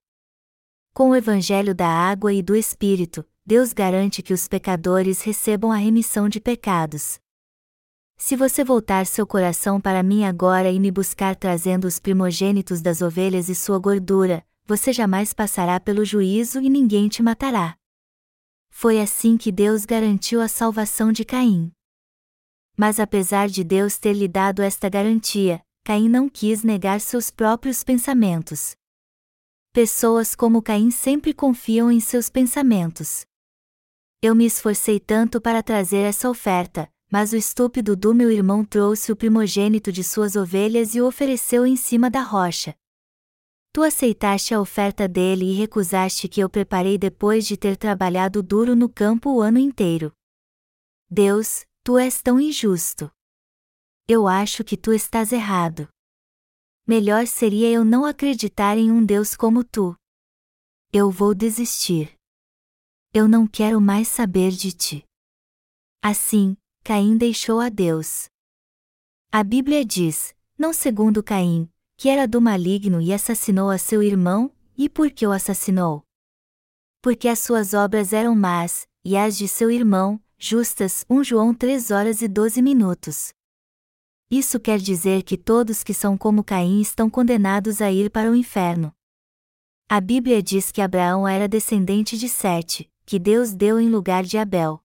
Com 0.93 1.09
o 1.09 1.15
evangelho 1.15 1.75
da 1.75 1.88
água 1.88 2.34
e 2.34 2.41
do 2.41 2.55
Espírito, 2.55 3.25
Deus 3.45 3.73
garante 3.73 4.21
que 4.21 4.34
os 4.34 4.47
pecadores 4.47 5.21
recebam 5.21 5.71
a 5.71 5.75
remissão 5.75 6.29
de 6.29 6.39
pecados. 6.39 7.19
Se 8.15 8.36
você 8.36 8.63
voltar 8.63 9.05
seu 9.05 9.27
coração 9.27 9.81
para 9.81 10.01
mim 10.01 10.23
agora 10.23 10.71
e 10.71 10.79
me 10.79 10.89
buscar 10.89 11.36
trazendo 11.36 11.86
os 11.86 11.99
primogênitos 11.99 12.81
das 12.81 13.01
ovelhas 13.01 13.49
e 13.49 13.55
sua 13.55 13.77
gordura, 13.79 14.45
você 14.65 14.93
jamais 14.93 15.34
passará 15.34 15.79
pelo 15.79 16.05
juízo 16.05 16.61
e 16.61 16.69
ninguém 16.69 17.09
te 17.09 17.21
matará. 17.21 17.75
Foi 18.69 19.01
assim 19.01 19.36
que 19.36 19.51
Deus 19.51 19.84
garantiu 19.84 20.39
a 20.39 20.47
salvação 20.47 21.11
de 21.11 21.25
Caim. 21.25 21.71
Mas 22.76 22.99
apesar 22.99 23.47
de 23.47 23.63
Deus 23.63 23.97
ter 23.97 24.13
lhe 24.13 24.28
dado 24.28 24.61
esta 24.61 24.89
garantia, 24.89 25.61
Caim 25.84 26.09
não 26.09 26.30
quis 26.30 26.63
negar 26.63 26.99
seus 27.01 27.30
próprios 27.30 27.84
pensamentos. 27.84 28.76
Pessoas 29.71 30.36
como 30.36 30.61
Caim 30.61 30.91
sempre 30.91 31.34
confiam 31.34 31.91
em 31.91 31.99
seus 31.99 32.30
pensamentos. 32.30 33.26
Eu 34.21 34.34
me 34.34 34.45
esforcei 34.45 34.99
tanto 34.99 35.41
para 35.41 35.61
trazer 35.61 36.01
essa 36.01 36.30
oferta, 36.30 36.89
mas 37.11 37.34
o 37.34 37.36
estúpido 37.36 37.95
do 37.95 38.13
meu 38.13 38.32
irmão 38.32 38.63
trouxe 38.63 39.11
o 39.11 39.15
primogênito 39.15 39.91
de 39.91 40.03
suas 40.03 40.36
ovelhas 40.36 40.95
e 40.95 41.01
o 41.01 41.05
ofereceu 41.05 41.65
em 41.65 41.76
cima 41.76 42.09
da 42.09 42.21
rocha. 42.21 42.74
Tu 43.74 43.84
aceitaste 43.84 44.53
a 44.53 44.61
oferta 44.61 45.07
dele 45.07 45.45
e 45.45 45.53
recusaste 45.53 46.28
que 46.28 46.39
eu 46.39 46.49
preparei 46.49 46.97
depois 46.97 47.45
de 47.45 47.57
ter 47.57 47.76
trabalhado 47.76 48.41
duro 48.41 48.76
no 48.76 48.88
campo 48.88 49.32
o 49.32 49.41
ano 49.41 49.59
inteiro. 49.59 50.13
Deus, 51.09 51.65
tu 51.84 51.97
és 51.97 52.21
tão 52.21 52.39
injusto. 52.39 53.11
Eu 54.07 54.25
acho 54.25 54.63
que 54.63 54.77
tu 54.77 54.93
estás 54.93 55.34
errado. 55.34 55.89
Melhor 56.88 57.27
seria 57.27 57.69
eu 57.69 57.84
não 57.84 58.05
acreditar 58.05 58.77
em 58.77 58.89
um 58.89 59.05
Deus 59.05 59.36
como 59.36 59.65
tu. 59.65 59.93
Eu 60.93 61.11
vou 61.11 61.36
desistir. 61.36 62.13
Eu 63.13 63.27
não 63.27 63.45
quero 63.45 63.81
mais 63.81 64.07
saber 64.07 64.51
de 64.51 64.71
ti. 64.71 65.05
Assim, 66.01 66.55
Caim 66.86 67.17
deixou 67.17 67.59
a 67.59 67.67
Deus. 67.67 68.27
A 69.29 69.43
Bíblia 69.43 69.84
diz, 69.84 70.34
não 70.57 70.71
segundo 70.71 71.21
Caim, 71.21 71.69
que 71.97 72.07
era 72.07 72.25
do 72.25 72.39
maligno 72.39 73.01
e 73.01 73.11
assassinou 73.11 73.69
a 73.69 73.77
seu 73.77 74.01
irmão, 74.01 74.55
e 74.77 74.88
por 74.88 75.11
que 75.11 75.27
o 75.27 75.31
assassinou? 75.31 76.03
Porque 77.01 77.27
as 77.27 77.39
suas 77.39 77.73
obras 77.73 78.13
eram 78.13 78.36
más, 78.36 78.88
e 79.03 79.17
as 79.17 79.38
de 79.38 79.49
seu 79.49 79.69
irmão, 79.69 80.22
justas. 80.44 81.06
1 81.10 81.24
João 81.24 81.54
3 81.54 81.89
horas 81.89 82.22
e 82.22 82.28
12 82.28 82.62
minutos. 82.62 83.34
Isso 84.30 84.60
quer 84.60 84.78
dizer 84.78 85.24
que 85.24 85.38
todos 85.38 85.84
que 85.84 85.94
são 85.94 86.18
como 86.18 86.44
Caim 86.44 86.82
estão 86.82 87.10
condenados 87.10 87.82
a 87.82 87.89
ir 87.89 88.10
para 88.10 88.30
o 88.30 88.36
inferno. 88.36 88.94
A 89.88 90.02
Bíblia 90.02 90.44
diz 90.44 90.70
que 90.70 90.82
Abraão 90.82 91.26
era 91.26 91.48
descendente 91.48 92.18
de 92.18 92.28
Sete, 92.28 92.91
que 93.06 93.18
Deus 93.18 93.54
deu 93.54 93.80
em 93.80 93.89
lugar 93.89 94.24
de 94.24 94.38
Abel. 94.38 94.84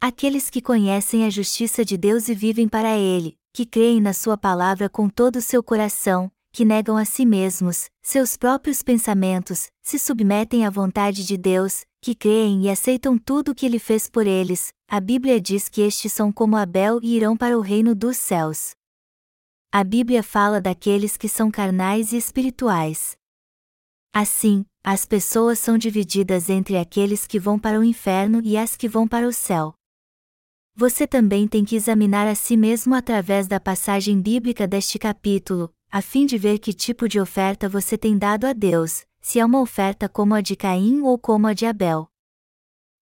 Aqueles 0.00 0.50
que 0.50 0.60
conhecem 0.60 1.24
a 1.24 1.30
justiça 1.30 1.84
de 1.84 1.96
Deus 1.96 2.28
e 2.28 2.34
vivem 2.34 2.68
para 2.68 2.96
ele, 2.98 3.38
que 3.52 3.64
creem 3.64 4.00
na 4.00 4.12
Sua 4.12 4.36
palavra 4.36 4.88
com 4.88 5.08
todo 5.08 5.36
o 5.36 5.42
seu 5.42 5.62
coração, 5.62 6.30
que 6.56 6.64
negam 6.64 6.96
a 6.96 7.04
si 7.04 7.26
mesmos, 7.26 7.90
seus 8.00 8.34
próprios 8.34 8.82
pensamentos, 8.82 9.66
se 9.82 9.98
submetem 9.98 10.64
à 10.64 10.70
vontade 10.70 11.22
de 11.22 11.36
Deus, 11.36 11.84
que 12.00 12.14
creem 12.14 12.62
e 12.62 12.70
aceitam 12.70 13.18
tudo 13.18 13.50
o 13.50 13.54
que 13.54 13.66
Ele 13.66 13.78
fez 13.78 14.08
por 14.08 14.26
eles, 14.26 14.72
a 14.88 14.98
Bíblia 14.98 15.38
diz 15.38 15.68
que 15.68 15.82
estes 15.82 16.14
são 16.14 16.32
como 16.32 16.56
Abel 16.56 16.98
e 17.02 17.14
irão 17.14 17.36
para 17.36 17.58
o 17.58 17.60
reino 17.60 17.94
dos 17.94 18.16
céus. 18.16 18.70
A 19.70 19.84
Bíblia 19.84 20.22
fala 20.22 20.58
daqueles 20.58 21.18
que 21.18 21.28
são 21.28 21.50
carnais 21.50 22.14
e 22.14 22.16
espirituais. 22.16 23.18
Assim, 24.10 24.64
as 24.82 25.04
pessoas 25.04 25.58
são 25.58 25.76
divididas 25.76 26.48
entre 26.48 26.78
aqueles 26.78 27.26
que 27.26 27.38
vão 27.38 27.58
para 27.58 27.78
o 27.78 27.84
inferno 27.84 28.40
e 28.42 28.56
as 28.56 28.78
que 28.78 28.88
vão 28.88 29.06
para 29.06 29.28
o 29.28 29.32
céu 29.32 29.74
você 30.78 31.06
também 31.06 31.48
tem 31.48 31.64
que 31.64 31.74
examinar 31.74 32.28
a 32.28 32.34
si 32.34 32.54
mesmo 32.54 32.94
através 32.94 33.48
da 33.48 33.58
passagem 33.58 34.20
bíblica 34.20 34.68
deste 34.68 34.98
capítulo, 34.98 35.72
a 35.90 36.02
fim 36.02 36.26
de 36.26 36.36
ver 36.36 36.58
que 36.58 36.72
tipo 36.72 37.08
de 37.08 37.20
oferta 37.20 37.68
você 37.68 37.96
tem 37.96 38.16
dado 38.18 38.46
a 38.46 38.52
Deus, 38.52 39.06
se 39.20 39.38
é 39.38 39.44
uma 39.44 39.60
oferta 39.60 40.08
como 40.08 40.34
a 40.34 40.40
de 40.40 40.56
Caim 40.56 41.00
ou 41.00 41.18
como 41.18 41.46
a 41.46 41.52
de 41.52 41.66
Abel. 41.66 42.08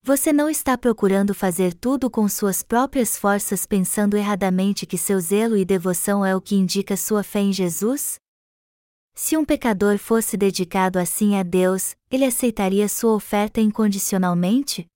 Você 0.03 0.33
não 0.33 0.49
está 0.49 0.77
procurando 0.77 1.35
fazer 1.35 1.75
tudo 1.75 2.11
com 2.11 2.29
suas 2.29 2.63
próprias 2.63 3.17
forças 3.17 3.65
pensando 3.65 4.17
erradamente 4.17 4.87
que 4.87 4.99
seu 4.99 5.19
zelo 5.21 5.57
e 5.57 5.65
devoção 5.65 6.25
é 6.25 6.37
o 6.37 6.41
que 6.41 6.55
indica 6.55 6.97
sua 6.97 7.23
fé 7.23 7.41
em 7.41 7.53
Jesus? 7.53 8.19
Se 9.15 9.37
um 9.37 9.45
pecador 9.45 9.99
fosse 9.99 10.37
dedicado 10.37 10.99
assim 10.99 11.37
a 11.37 11.43
Deus, 11.43 11.97
ele 12.11 12.25
aceitaria 12.25 12.89
sua 12.89 13.15
oferta 13.15 13.61
incondicionalmente? 13.61 14.87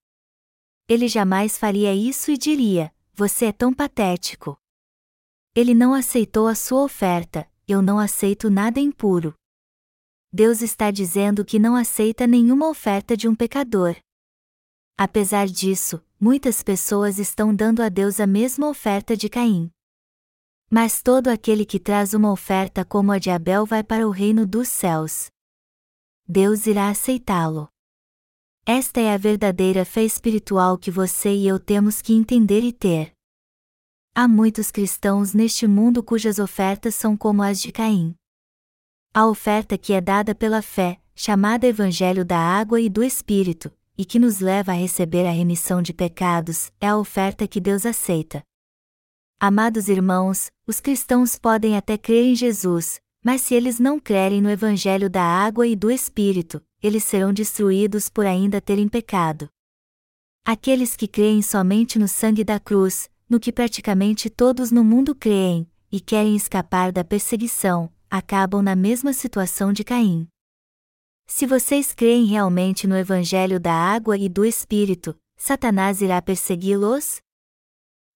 ele 0.88 1.06
jamais 1.06 1.58
faria 1.58 1.94
isso 1.94 2.30
e 2.30 2.38
diria: 2.38 2.90
Você 3.12 3.46
é 3.46 3.52
tão 3.52 3.74
patético. 3.74 4.58
Ele 5.54 5.74
não 5.74 5.92
aceitou 5.92 6.48
a 6.48 6.54
sua 6.54 6.82
oferta, 6.82 7.48
eu 7.68 7.82
não 7.82 7.98
aceito 7.98 8.48
nada 8.48 8.80
impuro. 8.80 9.34
Deus 10.32 10.62
está 10.62 10.90
dizendo 10.90 11.44
que 11.44 11.58
não 11.58 11.76
aceita 11.76 12.26
nenhuma 12.26 12.68
oferta 12.68 13.14
de 13.14 13.28
um 13.28 13.34
pecador. 13.34 13.94
Apesar 14.96 15.46
disso, 15.46 16.02
muitas 16.18 16.62
pessoas 16.62 17.18
estão 17.18 17.54
dando 17.54 17.82
a 17.82 17.90
Deus 17.90 18.18
a 18.18 18.26
mesma 18.26 18.68
oferta 18.68 19.14
de 19.14 19.28
Caim. 19.28 19.70
Mas 20.70 21.02
todo 21.02 21.28
aquele 21.28 21.64
que 21.64 21.78
traz 21.78 22.14
uma 22.14 22.32
oferta 22.32 22.84
como 22.84 23.12
a 23.12 23.18
de 23.18 23.30
Abel 23.30 23.64
vai 23.64 23.84
para 23.84 24.08
o 24.08 24.10
reino 24.10 24.46
dos 24.46 24.68
céus. 24.68 25.30
Deus 26.26 26.66
irá 26.66 26.88
aceitá-lo. 26.88 27.68
Esta 28.66 29.00
é 29.00 29.14
a 29.14 29.16
verdadeira 29.16 29.84
fé 29.84 30.04
espiritual 30.04 30.76
que 30.76 30.90
você 30.90 31.34
e 31.34 31.46
eu 31.46 31.58
temos 31.58 32.02
que 32.02 32.12
entender 32.12 32.62
e 32.62 32.72
ter. 32.72 33.17
Há 34.20 34.26
muitos 34.26 34.72
cristãos 34.72 35.32
neste 35.32 35.64
mundo 35.64 36.02
cujas 36.02 36.40
ofertas 36.40 36.96
são 36.96 37.16
como 37.16 37.40
as 37.40 37.60
de 37.60 37.70
Caim. 37.70 38.16
A 39.14 39.24
oferta 39.28 39.78
que 39.78 39.92
é 39.92 40.00
dada 40.00 40.34
pela 40.34 40.60
fé, 40.60 41.00
chamada 41.14 41.68
Evangelho 41.68 42.24
da 42.24 42.36
Água 42.36 42.80
e 42.80 42.88
do 42.88 43.04
Espírito, 43.04 43.70
e 43.96 44.04
que 44.04 44.18
nos 44.18 44.40
leva 44.40 44.72
a 44.72 44.74
receber 44.74 45.24
a 45.24 45.30
remissão 45.30 45.80
de 45.80 45.92
pecados, 45.92 46.72
é 46.80 46.88
a 46.88 46.96
oferta 46.96 47.46
que 47.46 47.60
Deus 47.60 47.86
aceita. 47.86 48.42
Amados 49.38 49.88
irmãos, 49.88 50.50
os 50.66 50.80
cristãos 50.80 51.38
podem 51.38 51.76
até 51.76 51.96
crer 51.96 52.24
em 52.24 52.34
Jesus, 52.34 53.00
mas 53.24 53.42
se 53.42 53.54
eles 53.54 53.78
não 53.78 54.00
crerem 54.00 54.42
no 54.42 54.50
Evangelho 54.50 55.08
da 55.08 55.22
Água 55.22 55.64
e 55.64 55.76
do 55.76 55.92
Espírito, 55.92 56.60
eles 56.82 57.04
serão 57.04 57.32
destruídos 57.32 58.08
por 58.08 58.26
ainda 58.26 58.60
terem 58.60 58.88
pecado. 58.88 59.48
Aqueles 60.44 60.96
que 60.96 61.06
creem 61.06 61.40
somente 61.40 62.00
no 62.00 62.08
sangue 62.08 62.42
da 62.42 62.58
cruz, 62.58 63.08
no 63.28 63.38
que 63.38 63.52
praticamente 63.52 64.30
todos 64.30 64.70
no 64.70 64.82
mundo 64.82 65.14
creem, 65.14 65.70
e 65.90 66.00
querem 66.00 66.34
escapar 66.34 66.90
da 66.90 67.04
perseguição, 67.04 67.92
acabam 68.10 68.62
na 68.62 68.74
mesma 68.74 69.12
situação 69.12 69.72
de 69.72 69.84
Caim. 69.84 70.26
Se 71.26 71.46
vocês 71.46 71.92
creem 71.92 72.24
realmente 72.24 72.86
no 72.86 72.96
Evangelho 72.96 73.60
da 73.60 73.72
água 73.72 74.16
e 74.16 74.28
do 74.28 74.44
Espírito, 74.44 75.14
Satanás 75.36 76.00
irá 76.00 76.22
persegui-los? 76.22 77.20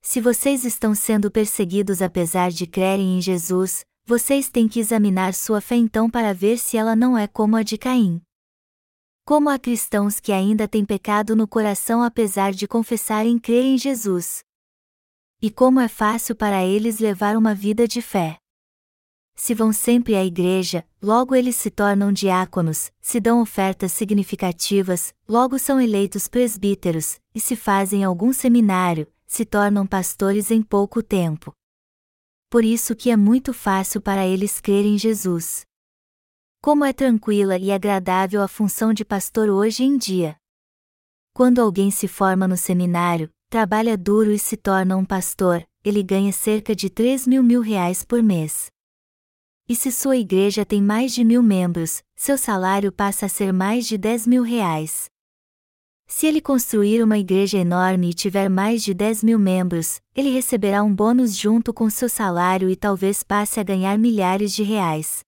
Se 0.01 0.21
vocês 0.21 0.65
estão 0.65 0.95
sendo 0.95 1.31
perseguidos 1.31 2.01
apesar 2.01 2.51
de 2.51 2.67
crerem 2.67 3.19
em 3.19 3.21
Jesus, 3.21 3.85
vocês 4.05 4.49
têm 4.49 4.67
que 4.67 4.81
examinar 4.81 5.35
sua 5.35 5.61
fé 5.61 5.77
então 5.77 6.11
para 6.11 6.33
ver 6.33 6.59
se 6.59 6.77
ela 6.77 6.97
não 6.97 7.17
é 7.17 7.27
como 7.29 7.55
a 7.55 7.63
de 7.63 7.79
Caim. 7.79 8.21
Como 9.25 9.49
há 9.49 9.59
cristãos 9.59 10.19
que 10.19 10.33
ainda 10.33 10.67
têm 10.67 10.85
pecado 10.85 11.37
no 11.37 11.47
coração 11.47 12.03
apesar 12.03 12.53
de 12.53 12.67
confessarem 12.67 13.39
crer 13.39 13.65
em 13.65 13.79
Jesus. 13.79 14.43
E 15.45 15.51
como 15.51 15.81
é 15.81 15.89
fácil 15.89 16.37
para 16.37 16.65
eles 16.65 17.01
levar 17.01 17.37
uma 17.37 17.53
vida 17.53 17.89
de 17.89 18.01
fé. 18.01 18.39
Se 19.35 19.55
vão 19.55 19.73
sempre 19.73 20.15
à 20.15 20.25
igreja, 20.25 20.87
logo 21.03 21.35
eles 21.35 21.57
se 21.57 21.69
tornam 21.69 22.13
diáconos, 22.13 22.93
se 23.01 23.19
dão 23.19 23.43
ofertas 23.43 23.91
significativas, 23.91 25.13
logo 25.29 25.59
são 25.59 25.81
eleitos 25.81 26.29
presbíteros, 26.29 27.19
e 27.35 27.41
se 27.41 27.57
fazem 27.57 28.05
algum 28.05 28.33
seminário, 28.33 29.13
se 29.27 29.45
tornam 29.45 29.85
pastores 29.85 30.53
em 30.53 30.63
pouco 30.63 31.03
tempo. 31.03 31.53
Por 32.49 32.65
isso 32.65 32.95
que 32.95 33.11
é 33.11 33.17
muito 33.17 33.53
fácil 33.53 34.01
para 34.01 34.25
eles 34.25 34.61
crer 34.61 34.87
em 34.87 34.97
Jesus. 34.97 35.67
Como 36.63 36.85
é 36.85 36.93
tranquila 36.93 37.59
e 37.59 37.73
agradável 37.73 38.43
a 38.43 38.47
função 38.47 38.95
de 38.95 39.05
pastor 39.05 39.49
hoje 39.49 39.83
em 39.83 39.99
dia. 39.99 40.37
Quando 41.35 41.61
alguém 41.61 41.91
se 41.91 42.07
forma 42.07 42.47
no 42.47 42.57
seminário, 42.57 43.29
trabalha 43.53 43.99
duro 43.99 44.33
e 44.33 44.39
se 44.39 44.57
torna 44.57 44.97
um 44.97 45.05
pastor, 45.05 45.63
ele 45.85 46.03
ganha 46.03 46.33
cerca 46.33 46.75
de 46.75 46.89
3 46.89 47.27
mil 47.27 47.43
mil 47.43 47.61
reais 47.61 48.03
por 48.03 48.23
mês. 48.23 48.71
E 49.69 49.77
se 49.77 49.93
sua 49.93 50.17
igreja 50.17 50.65
tem 50.65 50.81
mais 50.81 51.13
de 51.13 51.23
mil 51.23 51.43
membros, 51.43 52.03
seu 52.17 52.39
salário 52.39 52.91
passa 52.91 53.27
a 53.27 53.29
ser 53.29 53.53
mais 53.53 53.87
de 53.87 53.99
10 53.99 54.27
mil 54.27 54.43
reais. 54.43 55.11
Se 56.07 56.27
ele 56.27 56.41
construir 56.41 57.03
uma 57.03 57.19
igreja 57.19 57.59
enorme 57.59 58.09
e 58.09 58.15
tiver 58.15 58.49
mais 58.49 58.83
de 58.83 58.95
10 58.95 59.23
mil 59.23 59.39
membros, 59.39 60.01
ele 60.17 60.31
receberá 60.31 60.83
um 60.83 60.95
bônus 60.95 61.37
junto 61.37 61.75
com 61.75 61.91
seu 61.91 62.09
salário 62.09 62.71
e 62.71 62.75
talvez 62.75 63.23
passe 63.23 63.61
a 63.61 63.63
ganhar 63.63 63.99
milhares 63.99 64.55
de 64.55 64.63
reais. 64.63 65.21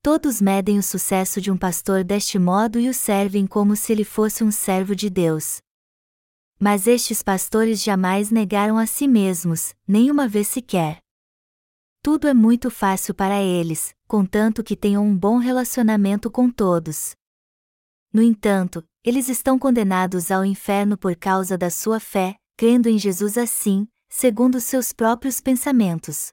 Todos 0.00 0.40
medem 0.40 0.78
o 0.78 0.82
sucesso 0.84 1.40
de 1.40 1.50
um 1.50 1.56
pastor 1.56 2.04
deste 2.04 2.38
modo 2.38 2.78
e 2.78 2.88
o 2.88 2.94
servem 2.94 3.44
como 3.44 3.74
se 3.74 3.90
ele 3.90 4.04
fosse 4.04 4.44
um 4.44 4.52
servo 4.52 4.94
de 4.94 5.10
Deus. 5.10 5.63
Mas 6.58 6.86
estes 6.86 7.22
pastores 7.22 7.82
jamais 7.82 8.30
negaram 8.30 8.78
a 8.78 8.86
si 8.86 9.08
mesmos, 9.08 9.74
nem 9.86 10.10
uma 10.10 10.28
vez 10.28 10.48
sequer. 10.48 10.98
Tudo 12.02 12.28
é 12.28 12.34
muito 12.34 12.70
fácil 12.70 13.14
para 13.14 13.42
eles, 13.42 13.94
contanto 14.06 14.62
que 14.62 14.76
tenham 14.76 15.04
um 15.04 15.16
bom 15.16 15.38
relacionamento 15.38 16.30
com 16.30 16.50
todos. 16.50 17.14
No 18.12 18.22
entanto, 18.22 18.84
eles 19.02 19.28
estão 19.28 19.58
condenados 19.58 20.30
ao 20.30 20.44
inferno 20.44 20.96
por 20.96 21.16
causa 21.16 21.58
da 21.58 21.70
sua 21.70 21.98
fé, 21.98 22.36
crendo 22.56 22.88
em 22.88 22.98
Jesus 22.98 23.36
assim, 23.36 23.88
segundo 24.08 24.60
seus 24.60 24.92
próprios 24.92 25.40
pensamentos. 25.40 26.28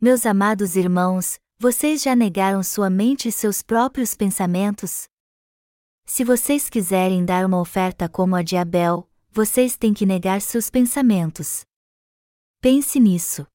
Meus 0.00 0.24
amados 0.24 0.76
irmãos, 0.76 1.38
vocês 1.58 2.00
já 2.00 2.16
negaram 2.16 2.62
sua 2.62 2.88
mente 2.88 3.28
e 3.28 3.32
seus 3.32 3.60
próprios 3.60 4.14
pensamentos? 4.14 5.04
Se 6.06 6.24
vocês 6.24 6.70
quiserem 6.70 7.24
dar 7.24 7.44
uma 7.44 7.60
oferta 7.60 8.08
como 8.08 8.34
a 8.34 8.42
de 8.42 8.56
Abel, 8.56 9.09
vocês 9.32 9.76
têm 9.76 9.94
que 9.94 10.04
negar 10.04 10.40
seus 10.40 10.68
pensamentos. 10.68 11.64
Pense 12.60 12.98
nisso. 12.98 13.46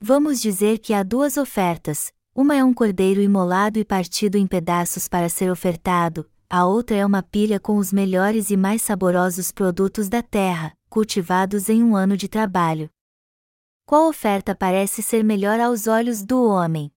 Vamos 0.00 0.40
dizer 0.40 0.78
que 0.78 0.94
há 0.94 1.02
duas 1.02 1.36
ofertas: 1.36 2.12
uma 2.34 2.54
é 2.54 2.62
um 2.62 2.72
cordeiro 2.72 3.20
imolado 3.20 3.78
e 3.78 3.84
partido 3.84 4.36
em 4.36 4.46
pedaços 4.46 5.08
para 5.08 5.28
ser 5.28 5.50
ofertado, 5.50 6.30
a 6.48 6.64
outra 6.64 6.96
é 6.96 7.04
uma 7.04 7.22
pilha 7.22 7.58
com 7.58 7.76
os 7.76 7.92
melhores 7.92 8.50
e 8.50 8.56
mais 8.56 8.80
saborosos 8.82 9.50
produtos 9.50 10.08
da 10.08 10.22
terra, 10.22 10.76
cultivados 10.88 11.68
em 11.68 11.82
um 11.82 11.96
ano 11.96 12.16
de 12.16 12.28
trabalho. 12.28 12.88
Qual 13.84 14.08
oferta 14.08 14.54
parece 14.54 15.02
ser 15.02 15.24
melhor 15.24 15.58
aos 15.58 15.86
olhos 15.86 16.24
do 16.24 16.44
homem? 16.44 16.92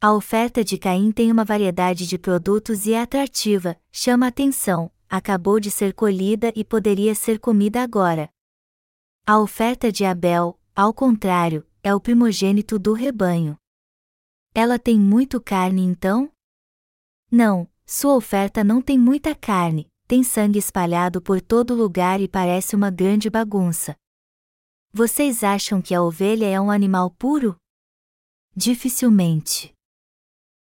A 0.00 0.12
oferta 0.12 0.62
de 0.62 0.78
Caim 0.78 1.10
tem 1.10 1.32
uma 1.32 1.44
variedade 1.44 2.06
de 2.06 2.18
produtos 2.18 2.86
e 2.86 2.92
é 2.92 3.00
atrativa, 3.00 3.76
chama 3.90 4.26
atenção, 4.26 4.90
acabou 5.08 5.60
de 5.60 5.70
ser 5.70 5.94
colhida 5.94 6.52
e 6.56 6.64
poderia 6.64 7.14
ser 7.14 7.38
comida 7.38 7.82
agora. 7.82 8.30
A 9.26 9.38
oferta 9.38 9.90
de 9.90 10.04
Abel, 10.04 10.58
ao 10.74 10.92
contrário, 10.92 11.66
é 11.82 11.94
o 11.94 12.00
primogênito 12.00 12.78
do 12.78 12.92
rebanho. 12.92 13.56
Ela 14.54 14.78
tem 14.78 14.98
muito 14.98 15.40
carne 15.40 15.82
então? 15.82 16.32
Não, 17.30 17.70
sua 17.84 18.14
oferta 18.16 18.64
não 18.64 18.80
tem 18.80 18.98
muita 18.98 19.34
carne, 19.34 19.88
tem 20.06 20.22
sangue 20.22 20.58
espalhado 20.58 21.20
por 21.20 21.40
todo 21.40 21.74
lugar 21.74 22.20
e 22.20 22.28
parece 22.28 22.74
uma 22.74 22.90
grande 22.90 23.28
bagunça. 23.28 23.96
Vocês 24.92 25.44
acham 25.44 25.82
que 25.82 25.94
a 25.94 26.02
ovelha 26.02 26.46
é 26.46 26.60
um 26.60 26.70
animal 26.70 27.10
puro? 27.10 27.56
Dificilmente. 28.54 29.74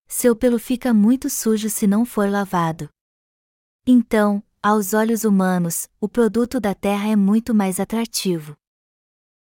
Seu 0.08 0.36
pelo 0.36 0.58
fica 0.58 0.94
muito 0.94 1.30
sujo 1.30 1.70
se 1.70 1.86
não 1.86 2.06
for 2.06 2.30
lavado. 2.30 2.90
Então, 3.86 4.42
aos 4.62 4.94
olhos 4.94 5.26
humanos, 5.26 5.90
o 6.00 6.08
produto 6.08 6.58
da 6.58 6.74
terra 6.74 7.10
é 7.10 7.18
muito 7.18 7.54
mais 7.54 7.82
atrativo. 7.82 8.56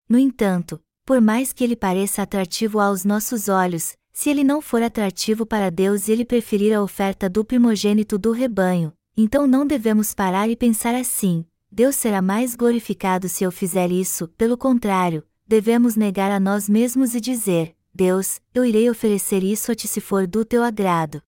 No 0.09 0.17
entanto, 0.17 0.81
por 1.05 1.21
mais 1.21 1.53
que 1.53 1.63
ele 1.63 1.75
pareça 1.75 2.23
atrativo 2.23 2.79
aos 2.79 3.05
nossos 3.05 3.47
olhos, 3.47 3.95
se 4.11 4.31
ele 4.31 4.43
não 4.43 4.59
for 4.59 4.81
atrativo 4.81 5.45
para 5.45 5.69
Deus 5.69 6.07
e 6.07 6.13
ele 6.13 6.25
preferir 6.25 6.75
a 6.75 6.81
oferta 6.81 7.29
do 7.29 7.45
primogênito 7.45 8.17
do 8.17 8.31
rebanho, 8.31 8.91
então 9.15 9.45
não 9.45 9.67
devemos 9.67 10.15
parar 10.15 10.49
e 10.49 10.55
pensar 10.55 10.95
assim: 10.95 11.45
Deus 11.71 11.95
será 11.95 12.19
mais 12.19 12.55
glorificado 12.55 13.29
se 13.29 13.43
eu 13.43 13.51
fizer 13.51 13.91
isso, 13.91 14.27
pelo 14.29 14.57
contrário, 14.57 15.23
devemos 15.47 15.95
negar 15.95 16.31
a 16.31 16.39
nós 16.39 16.67
mesmos 16.67 17.13
e 17.13 17.21
dizer: 17.21 17.75
Deus, 17.93 18.41
eu 18.51 18.65
irei 18.65 18.89
oferecer 18.89 19.43
isso 19.43 19.71
a 19.71 19.75
ti 19.75 19.87
se 19.87 20.01
for 20.01 20.25
do 20.25 20.43
teu 20.43 20.63
agrado. 20.63 21.21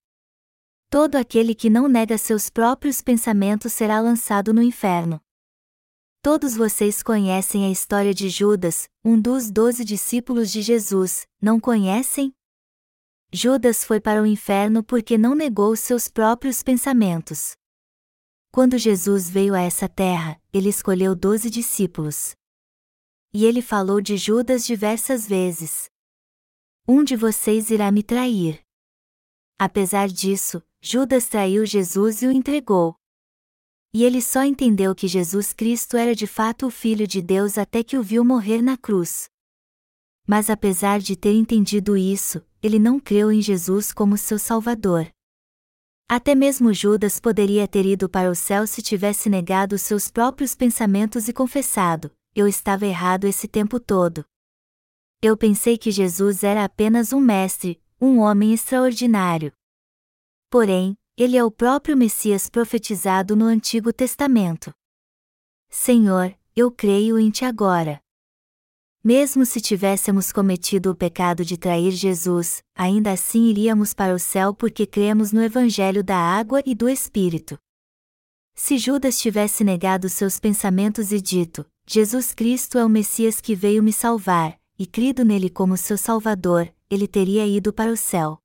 Todo 0.97 1.15
aquele 1.15 1.53
que 1.53 1.69
não 1.69 1.89
nega 1.89 2.17
seus 2.17 2.49
próprios 2.49 3.01
pensamentos 3.01 3.73
será 3.73 3.99
lançado 3.99 4.53
no 4.53 4.61
inferno. 4.63 5.19
Todos 6.21 6.55
vocês 6.55 7.03
conhecem 7.03 7.65
a 7.65 7.69
história 7.69 8.13
de 8.13 8.29
Judas, 8.29 8.87
um 9.03 9.19
dos 9.19 9.51
doze 9.51 9.83
discípulos 9.83 10.49
de 10.49 10.61
Jesus, 10.61 11.27
não 11.41 11.59
conhecem? 11.59 12.33
Judas 13.29 13.83
foi 13.83 13.99
para 13.99 14.23
o 14.23 14.25
inferno 14.25 14.81
porque 14.81 15.17
não 15.17 15.35
negou 15.35 15.75
seus 15.75 16.07
próprios 16.07 16.63
pensamentos. 16.63 17.57
Quando 18.49 18.77
Jesus 18.77 19.29
veio 19.29 19.53
a 19.53 19.59
essa 19.59 19.89
terra, 19.89 20.41
ele 20.53 20.69
escolheu 20.69 21.13
doze 21.13 21.49
discípulos. 21.49 22.37
E 23.33 23.43
ele 23.43 23.61
falou 23.61 23.99
de 23.99 24.15
Judas 24.15 24.65
diversas 24.65 25.27
vezes. 25.27 25.89
Um 26.87 27.03
de 27.03 27.17
vocês 27.17 27.69
irá 27.69 27.91
me 27.91 28.01
trair. 28.01 28.63
Apesar 29.59 30.07
disso, 30.07 30.63
Judas 30.87 31.27
traiu 31.27 31.65
Jesus 31.65 32.21
e 32.21 32.27
o 32.27 32.31
entregou. 32.31 32.95
E 33.91 34.03
ele 34.03 34.21
só 34.21 34.43
entendeu 34.43 34.93
que 34.93 35.07
Jesus 35.07 35.51
Cristo 35.51 35.97
era 35.97 36.13
de 36.13 36.27
fato 36.27 36.67
o 36.67 36.69
Filho 36.69 37.07
de 37.07 37.23
Deus 37.23 37.57
até 37.57 37.83
que 37.83 37.97
o 37.97 38.03
viu 38.03 38.23
morrer 38.23 38.61
na 38.61 38.77
cruz. 38.77 39.27
Mas 40.27 40.47
apesar 40.47 40.99
de 40.99 41.15
ter 41.15 41.33
entendido 41.33 41.97
isso, 41.97 42.45
ele 42.61 42.77
não 42.77 42.99
creu 42.99 43.31
em 43.31 43.41
Jesus 43.41 43.91
como 43.91 44.15
seu 44.15 44.37
Salvador. 44.37 45.09
Até 46.07 46.35
mesmo 46.35 46.71
Judas 46.71 47.19
poderia 47.19 47.67
ter 47.67 47.83
ido 47.83 48.07
para 48.07 48.29
o 48.29 48.35
céu 48.35 48.67
se 48.67 48.83
tivesse 48.83 49.27
negado 49.27 49.79
seus 49.79 50.11
próprios 50.11 50.53
pensamentos 50.53 51.27
e 51.27 51.33
confessado: 51.33 52.11
Eu 52.35 52.47
estava 52.47 52.85
errado 52.85 53.25
esse 53.25 53.47
tempo 53.47 53.79
todo. 53.79 54.23
Eu 55.19 55.35
pensei 55.35 55.79
que 55.79 55.89
Jesus 55.89 56.43
era 56.43 56.63
apenas 56.63 57.11
um 57.11 57.19
mestre, 57.19 57.81
um 57.99 58.19
homem 58.19 58.53
extraordinário. 58.53 59.51
Porém, 60.49 60.97
ele 61.17 61.37
é 61.37 61.43
o 61.43 61.51
próprio 61.51 61.95
Messias 61.95 62.49
profetizado 62.49 63.35
no 63.35 63.45
Antigo 63.45 63.93
Testamento. 63.93 64.73
Senhor, 65.69 66.35
eu 66.55 66.71
creio 66.71 67.19
em 67.19 67.29
Ti 67.29 67.45
agora. 67.45 68.01
Mesmo 69.03 69.45
se 69.45 69.61
tivéssemos 69.61 70.31
cometido 70.31 70.89
o 70.89 70.95
pecado 70.95 71.45
de 71.45 71.57
trair 71.57 71.91
Jesus, 71.91 72.63
ainda 72.73 73.11
assim 73.11 73.45
iríamos 73.49 73.93
para 73.93 74.15
o 74.15 74.19
céu 74.19 74.53
porque 74.53 74.87
cremos 74.87 75.31
no 75.31 75.43
Evangelho 75.43 76.03
da 76.03 76.17
água 76.17 76.61
e 76.65 76.73
do 76.73 76.89
Espírito. 76.89 77.57
Se 78.55 78.77
Judas 78.77 79.19
tivesse 79.19 79.63
negado 79.63 80.09
seus 80.09 80.39
pensamentos 80.39 81.11
e 81.11 81.21
dito: 81.21 81.65
Jesus 81.85 82.33
Cristo 82.33 82.77
é 82.77 82.85
o 82.85 82.89
Messias 82.89 83.39
que 83.39 83.53
veio 83.53 83.83
me 83.83 83.93
salvar, 83.93 84.59
e 84.79 84.87
crido 84.87 85.23
nele 85.23 85.49
como 85.49 85.77
seu 85.77 85.97
Salvador, 85.97 86.73
ele 86.89 87.07
teria 87.07 87.45
ido 87.45 87.71
para 87.71 87.91
o 87.91 87.97
céu. 87.97 88.41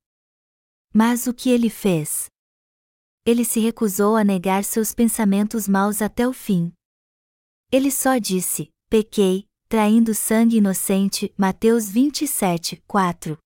Mas 0.93 1.27
o 1.27 1.33
que 1.33 1.49
ele 1.49 1.69
fez? 1.69 2.31
ele 3.25 3.45
se 3.45 3.59
recusou 3.59 4.15
a 4.15 4.23
negar 4.23 4.63
seus 4.63 4.93
pensamentos 4.93 5.67
maus 5.67 6.01
até 6.01 6.27
o 6.27 6.33
fim. 6.33 6.73
Ele 7.71 7.91
só 7.91 8.17
disse: 8.17 8.69
Pequei, 8.89 9.45
traindo 9.69 10.13
sangue 10.13 10.57
inocente. 10.57 11.33
Mateus 11.37 11.87
27, 11.89 12.81
4. 12.87 13.37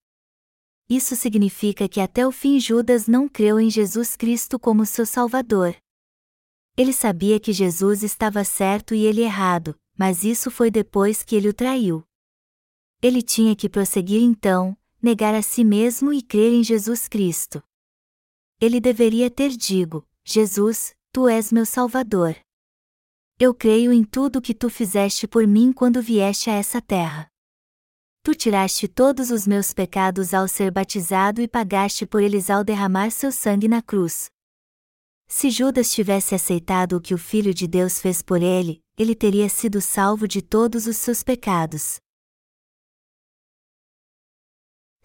Isso 0.90 1.16
significa 1.16 1.90
que 1.90 2.00
até 2.00 2.26
o 2.26 2.32
fim 2.32 2.60
Judas 2.60 3.08
não 3.08 3.28
creu 3.28 3.60
em 3.60 3.70
Jesus 3.70 4.16
Cristo 4.16 4.60
como 4.60 4.86
seu 4.86 5.06
Salvador. 5.06 5.76
Ele 6.78 6.94
sabia 6.94 7.40
que 7.40 7.52
Jesus 7.52 8.04
estava 8.04 8.44
certo 8.44 8.94
e 8.94 9.06
ele 9.06 9.22
errado, 9.22 9.76
mas 9.98 10.24
isso 10.24 10.52
foi 10.52 10.70
depois 10.70 11.24
que 11.24 11.36
ele 11.36 11.50
o 11.50 11.54
traiu. 11.54 12.04
Ele 13.02 13.22
tinha 13.22 13.56
que 13.56 13.70
prosseguir 13.70 14.22
então, 14.22 14.78
negar 15.06 15.36
a 15.36 15.42
si 15.44 15.64
mesmo 15.64 16.12
e 16.12 16.20
crer 16.20 16.52
em 16.52 16.64
Jesus 16.64 17.08
Cristo. 17.08 17.62
Ele 18.60 18.82
deveria 18.82 19.30
ter 19.30 19.50
digo: 19.50 20.04
Jesus, 20.24 20.96
tu 21.12 21.30
és 21.30 21.52
meu 21.52 21.64
Salvador. 21.64 22.36
Eu 23.40 23.54
creio 23.54 23.94
em 23.94 24.04
tudo 24.04 24.42
que 24.42 24.56
tu 24.56 24.68
fizeste 24.68 25.28
por 25.28 25.46
mim 25.46 25.72
quando 25.72 26.02
vieste 26.02 26.50
a 26.50 26.54
essa 26.54 26.82
terra. 26.82 27.28
Tu 28.24 28.34
tiraste 28.34 28.88
todos 28.88 29.30
os 29.30 29.46
meus 29.46 29.74
pecados 29.74 30.34
ao 30.34 30.48
ser 30.48 30.72
batizado 30.72 31.40
e 31.40 31.48
pagaste 31.48 32.08
por 32.08 32.24
eles 32.24 32.50
ao 32.50 32.64
derramar 32.64 33.12
seu 33.12 33.32
sangue 33.32 33.68
na 33.68 33.84
cruz. 33.84 34.32
Se 35.28 35.52
Judas 35.52 35.92
tivesse 35.92 36.34
aceitado 36.34 36.94
o 36.98 37.02
que 37.02 37.14
o 37.14 37.18
Filho 37.20 37.54
de 37.54 37.68
Deus 37.68 38.00
fez 38.00 38.24
por 38.24 38.42
ele, 38.42 38.82
ele 38.98 39.14
teria 39.14 39.50
sido 39.50 39.80
salvo 39.80 40.28
de 40.28 40.42
todos 40.42 40.88
os 40.88 40.98
seus 40.98 41.22
pecados. 41.22 42.00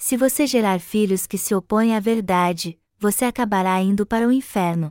Se 0.03 0.17
você 0.17 0.47
gerar 0.47 0.81
filhos 0.81 1.27
que 1.27 1.37
se 1.37 1.55
opõem 1.55 1.95
à 1.95 2.01
verdade, 2.01 2.81
você 2.99 3.27
acabará 3.27 3.79
indo 3.83 4.07
para 4.07 4.27
o 4.27 4.33
inferno. 4.33 4.91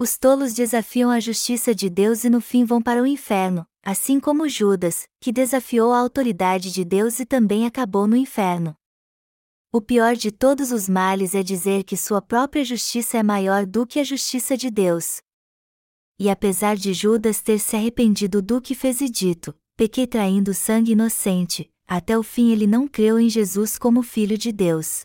Os 0.00 0.16
tolos 0.16 0.54
desafiam 0.54 1.10
a 1.10 1.20
justiça 1.20 1.74
de 1.74 1.90
Deus 1.90 2.24
e 2.24 2.30
no 2.30 2.40
fim 2.40 2.64
vão 2.64 2.80
para 2.80 3.02
o 3.02 3.06
inferno, 3.06 3.66
assim 3.82 4.18
como 4.18 4.48
Judas, 4.48 5.06
que 5.20 5.30
desafiou 5.30 5.92
a 5.92 5.98
autoridade 5.98 6.72
de 6.72 6.82
Deus 6.82 7.20
e 7.20 7.26
também 7.26 7.66
acabou 7.66 8.06
no 8.06 8.16
inferno. 8.16 8.74
O 9.70 9.82
pior 9.82 10.16
de 10.16 10.32
todos 10.32 10.72
os 10.72 10.88
males 10.88 11.34
é 11.34 11.42
dizer 11.42 11.84
que 11.84 11.98
sua 11.98 12.22
própria 12.22 12.64
justiça 12.64 13.18
é 13.18 13.22
maior 13.22 13.66
do 13.66 13.86
que 13.86 14.00
a 14.00 14.04
justiça 14.04 14.56
de 14.56 14.70
Deus. 14.70 15.20
E 16.18 16.30
apesar 16.30 16.74
de 16.74 16.94
Judas 16.94 17.42
ter 17.42 17.58
se 17.58 17.76
arrependido 17.76 18.40
do 18.40 18.62
que 18.62 18.74
fez 18.74 19.02
e 19.02 19.10
dito, 19.10 19.54
pequei 19.76 20.06
traindo 20.06 20.54
sangue 20.54 20.92
inocente, 20.92 21.70
até 21.86 22.18
o 22.18 22.22
fim 22.22 22.50
ele 22.50 22.66
não 22.66 22.88
creu 22.88 23.18
em 23.18 23.28
Jesus 23.28 23.78
como 23.78 24.02
Filho 24.02 24.38
de 24.38 24.50
Deus. 24.52 25.04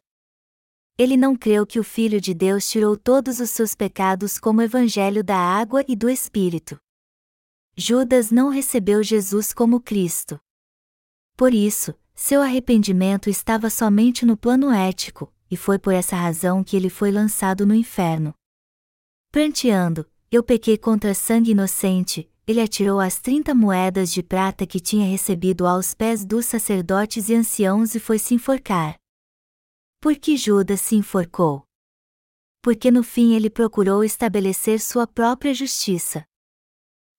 Ele 0.98 1.16
não 1.16 1.36
creu 1.36 1.66
que 1.66 1.80
o 1.80 1.84
Filho 1.84 2.20
de 2.20 2.34
Deus 2.34 2.70
tirou 2.70 2.98
todos 2.98 3.40
os 3.40 3.50
seus 3.50 3.74
pecados 3.74 4.38
como 4.38 4.62
Evangelho 4.62 5.24
da 5.24 5.38
água 5.38 5.84
e 5.88 5.96
do 5.96 6.10
Espírito. 6.10 6.78
Judas 7.76 8.32
não 8.32 8.50
recebeu 8.50 9.02
Jesus 9.02 9.54
como 9.54 9.80
Cristo. 9.80 10.38
Por 11.38 11.54
isso, 11.54 11.96
seu 12.14 12.42
arrependimento 12.42 13.30
estava 13.30 13.70
somente 13.70 14.26
no 14.26 14.36
plano 14.36 14.70
ético, 14.70 15.34
e 15.50 15.56
foi 15.56 15.80
por 15.80 15.94
essa 15.94 16.18
razão 16.18 16.62
que 16.66 16.76
ele 16.76 16.90
foi 16.90 17.12
lançado 17.12 17.66
no 17.66 17.74
inferno. 17.74 18.34
Pranteando, 19.32 20.06
eu 20.30 20.44
pequei 20.44 20.78
contra 20.78 21.14
sangue 21.14 21.52
inocente, 21.52 22.30
ele 22.50 22.62
atirou 22.62 23.00
as 23.00 23.20
trinta 23.20 23.54
moedas 23.54 24.12
de 24.12 24.24
prata 24.24 24.66
que 24.66 24.80
tinha 24.80 25.08
recebido 25.08 25.68
aos 25.68 25.94
pés 25.94 26.26
dos 26.26 26.48
sacerdotes 26.48 27.30
e 27.30 27.36
anciãos 27.36 27.94
e 27.94 28.00
foi 28.00 28.18
se 28.18 28.34
enforcar. 28.34 28.96
Por 30.02 30.16
que 30.16 30.36
Judas 30.36 30.82
se 30.82 30.96
enforcou? 30.96 31.64
Porque 32.60 32.90
no 32.90 33.04
fim 33.04 33.36
ele 33.36 33.52
procurou 33.52 34.04
estabelecer 34.04 34.80
sua 34.80 35.06
própria 35.06 35.54
justiça. 35.54 36.26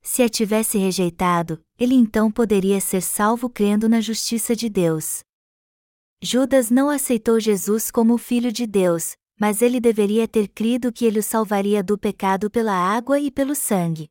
Se 0.02 0.20
a 0.20 0.28
tivesse 0.28 0.78
rejeitado, 0.78 1.64
ele 1.78 1.94
então 1.94 2.28
poderia 2.28 2.80
ser 2.80 3.00
salvo 3.00 3.48
crendo 3.48 3.88
na 3.88 4.00
justiça 4.00 4.56
de 4.56 4.68
Deus. 4.68 5.20
Judas 6.20 6.72
não 6.72 6.90
aceitou 6.90 7.38
Jesus 7.38 7.88
como 7.88 8.14
o 8.14 8.18
Filho 8.18 8.50
de 8.50 8.66
Deus, 8.66 9.14
mas 9.38 9.62
ele 9.62 9.78
deveria 9.78 10.26
ter 10.26 10.48
crido 10.48 10.92
que 10.92 11.04
ele 11.04 11.20
o 11.20 11.22
salvaria 11.22 11.84
do 11.84 11.96
pecado 11.96 12.50
pela 12.50 12.74
água 12.74 13.20
e 13.20 13.30
pelo 13.30 13.54
sangue. 13.54 14.10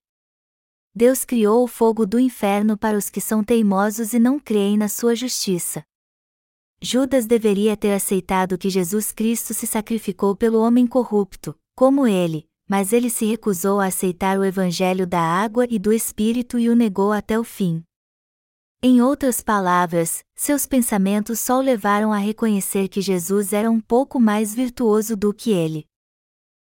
Deus 1.00 1.24
criou 1.24 1.64
o 1.64 1.68
fogo 1.68 2.06
do 2.06 2.20
inferno 2.20 2.78
para 2.78 2.98
os 2.98 3.10
que 3.10 3.22
são 3.22 3.42
teimosos 3.42 4.12
e 4.12 4.20
não 4.20 4.38
creem 4.38 4.78
na 4.78 4.90
sua 4.90 5.16
justiça. 5.16 5.82
Judas 6.82 7.26
deveria 7.26 7.78
ter 7.78 7.94
aceitado 7.94 8.58
que 8.58 8.70
Jesus 8.70 9.14
Cristo 9.14 9.54
se 9.54 9.66
sacrificou 9.66 10.36
pelo 10.36 10.60
homem 10.60 10.86
corrupto, 10.86 11.58
como 11.74 12.06
ele, 12.06 12.46
mas 12.68 12.92
ele 12.92 13.10
se 13.10 13.26
recusou 13.26 13.80
a 13.80 13.86
aceitar 13.86 14.38
o 14.38 14.44
Evangelho 14.44 15.08
da 15.08 15.22
água 15.22 15.66
e 15.70 15.80
do 15.80 15.94
Espírito 15.94 16.60
e 16.60 16.68
o 16.68 16.76
negou 16.76 17.14
até 17.14 17.40
o 17.40 17.46
fim. 17.46 17.82
Em 18.84 19.02
outras 19.02 19.40
palavras, 19.40 20.22
seus 20.36 20.66
pensamentos 20.66 21.40
só 21.40 21.60
o 21.60 21.62
levaram 21.62 22.12
a 22.12 22.18
reconhecer 22.18 22.90
que 22.90 23.00
Jesus 23.00 23.54
era 23.54 23.72
um 23.72 23.80
pouco 23.80 24.20
mais 24.20 24.54
virtuoso 24.54 25.16
do 25.16 25.34
que 25.34 25.52
ele. 25.52 25.86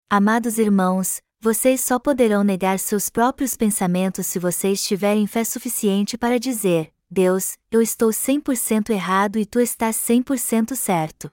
Amados 0.08 0.60
irmãos, 0.60 1.24
vocês 1.42 1.82
só 1.82 1.98
poderão 1.98 2.44
negar 2.44 2.78
seus 2.78 3.10
próprios 3.10 3.58
pensamentos 3.58 4.28
se 4.28 4.38
vocês 4.38 4.84
tiverem 4.84 5.26
fé 5.26 5.44
suficiente 5.44 6.16
para 6.16 6.40
dizer: 6.40 6.94
Deus, 7.10 7.58
eu 7.72 7.82
estou 7.82 8.12
100% 8.12 8.92
errado 8.92 9.40
e 9.40 9.46
tu 9.46 9.60
estás 9.60 9.96
100% 9.96 10.76
certo. 10.76 11.32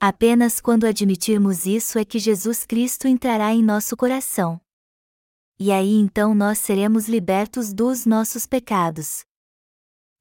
Apenas 0.00 0.60
quando 0.60 0.84
admitirmos 0.84 1.64
isso 1.64 1.96
é 1.96 2.04
que 2.04 2.18
Jesus 2.18 2.66
Cristo 2.66 3.06
entrará 3.06 3.54
em 3.54 3.62
nosso 3.62 3.96
coração. 3.96 4.60
E 5.60 5.70
aí 5.70 5.94
então 5.94 6.34
nós 6.34 6.58
seremos 6.58 7.08
libertos 7.08 7.72
dos 7.72 8.04
nossos 8.04 8.46
pecados. 8.46 9.24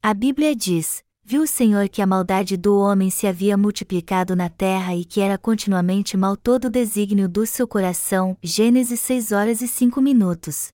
A 0.03 0.13
Bíblia 0.13 0.55
diz: 0.55 1.03
Viu 1.25 1.43
o 1.43 1.47
Senhor 1.47 1.87
que 1.87 2.01
a 2.01 2.05
maldade 2.05 2.57
do 2.57 2.77
homem 2.77 3.09
se 3.09 3.25
havia 3.25 3.55
multiplicado 3.55 4.35
na 4.35 4.49
terra 4.49 4.93
e 4.93 5.05
que 5.05 5.21
era 5.21 5.37
continuamente 5.37 6.17
mal 6.17 6.35
todo 6.35 6.65
o 6.65 6.69
desígnio 6.69 7.29
do 7.29 7.45
seu 7.45 7.65
coração. 7.65 8.37
Gênesis 8.43 8.99
6 8.99 9.31
horas 9.31 9.61
e 9.61 9.67
5 9.69 10.01
minutos. 10.01 10.67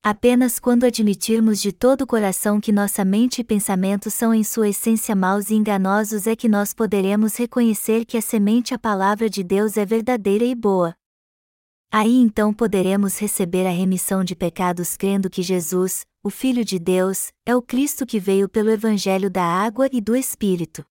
Apenas 0.00 0.60
quando 0.60 0.84
admitirmos 0.84 1.60
de 1.60 1.72
todo 1.72 2.02
o 2.02 2.06
coração 2.06 2.60
que 2.60 2.70
nossa 2.70 3.04
mente 3.04 3.40
e 3.40 3.44
pensamento 3.44 4.12
são 4.12 4.32
em 4.32 4.44
sua 4.44 4.68
essência 4.68 5.16
maus 5.16 5.50
e 5.50 5.54
enganosos 5.54 6.28
é 6.28 6.36
que 6.36 6.48
nós 6.48 6.72
poderemos 6.72 7.36
reconhecer 7.36 8.04
que 8.04 8.16
a 8.16 8.22
semente 8.22 8.72
a 8.72 8.78
palavra 8.78 9.28
de 9.28 9.42
Deus 9.42 9.76
é 9.76 9.84
verdadeira 9.84 10.44
e 10.44 10.54
boa. 10.54 10.94
Aí 11.90 12.14
então 12.14 12.54
poderemos 12.54 13.18
receber 13.18 13.66
a 13.66 13.70
remissão 13.70 14.22
de 14.22 14.36
pecados 14.36 14.96
crendo 14.96 15.28
que 15.28 15.42
Jesus, 15.42 16.04
o 16.28 16.30
Filho 16.30 16.62
de 16.62 16.78
Deus, 16.78 17.32
é 17.46 17.56
o 17.56 17.62
Cristo 17.62 18.04
que 18.04 18.20
veio 18.20 18.50
pelo 18.50 18.68
Evangelho 18.68 19.30
da 19.30 19.42
água 19.42 19.88
e 19.90 19.98
do 19.98 20.14
Espírito. 20.14 20.84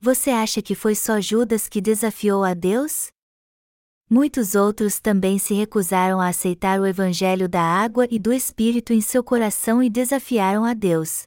Você 0.00 0.30
acha 0.30 0.60
que 0.60 0.74
foi 0.74 0.96
só 0.96 1.20
Judas 1.20 1.68
que 1.68 1.80
desafiou 1.80 2.42
a 2.42 2.52
Deus? 2.52 3.12
Muitos 4.10 4.56
outros 4.56 4.98
também 4.98 5.38
se 5.38 5.54
recusaram 5.54 6.20
a 6.20 6.26
aceitar 6.26 6.80
o 6.80 6.86
Evangelho 6.86 7.48
da 7.48 7.62
água 7.62 8.08
e 8.10 8.18
do 8.18 8.32
Espírito 8.32 8.92
em 8.92 9.00
seu 9.00 9.22
coração 9.22 9.80
e 9.80 9.88
desafiaram 9.88 10.64
a 10.64 10.74
Deus. 10.74 11.22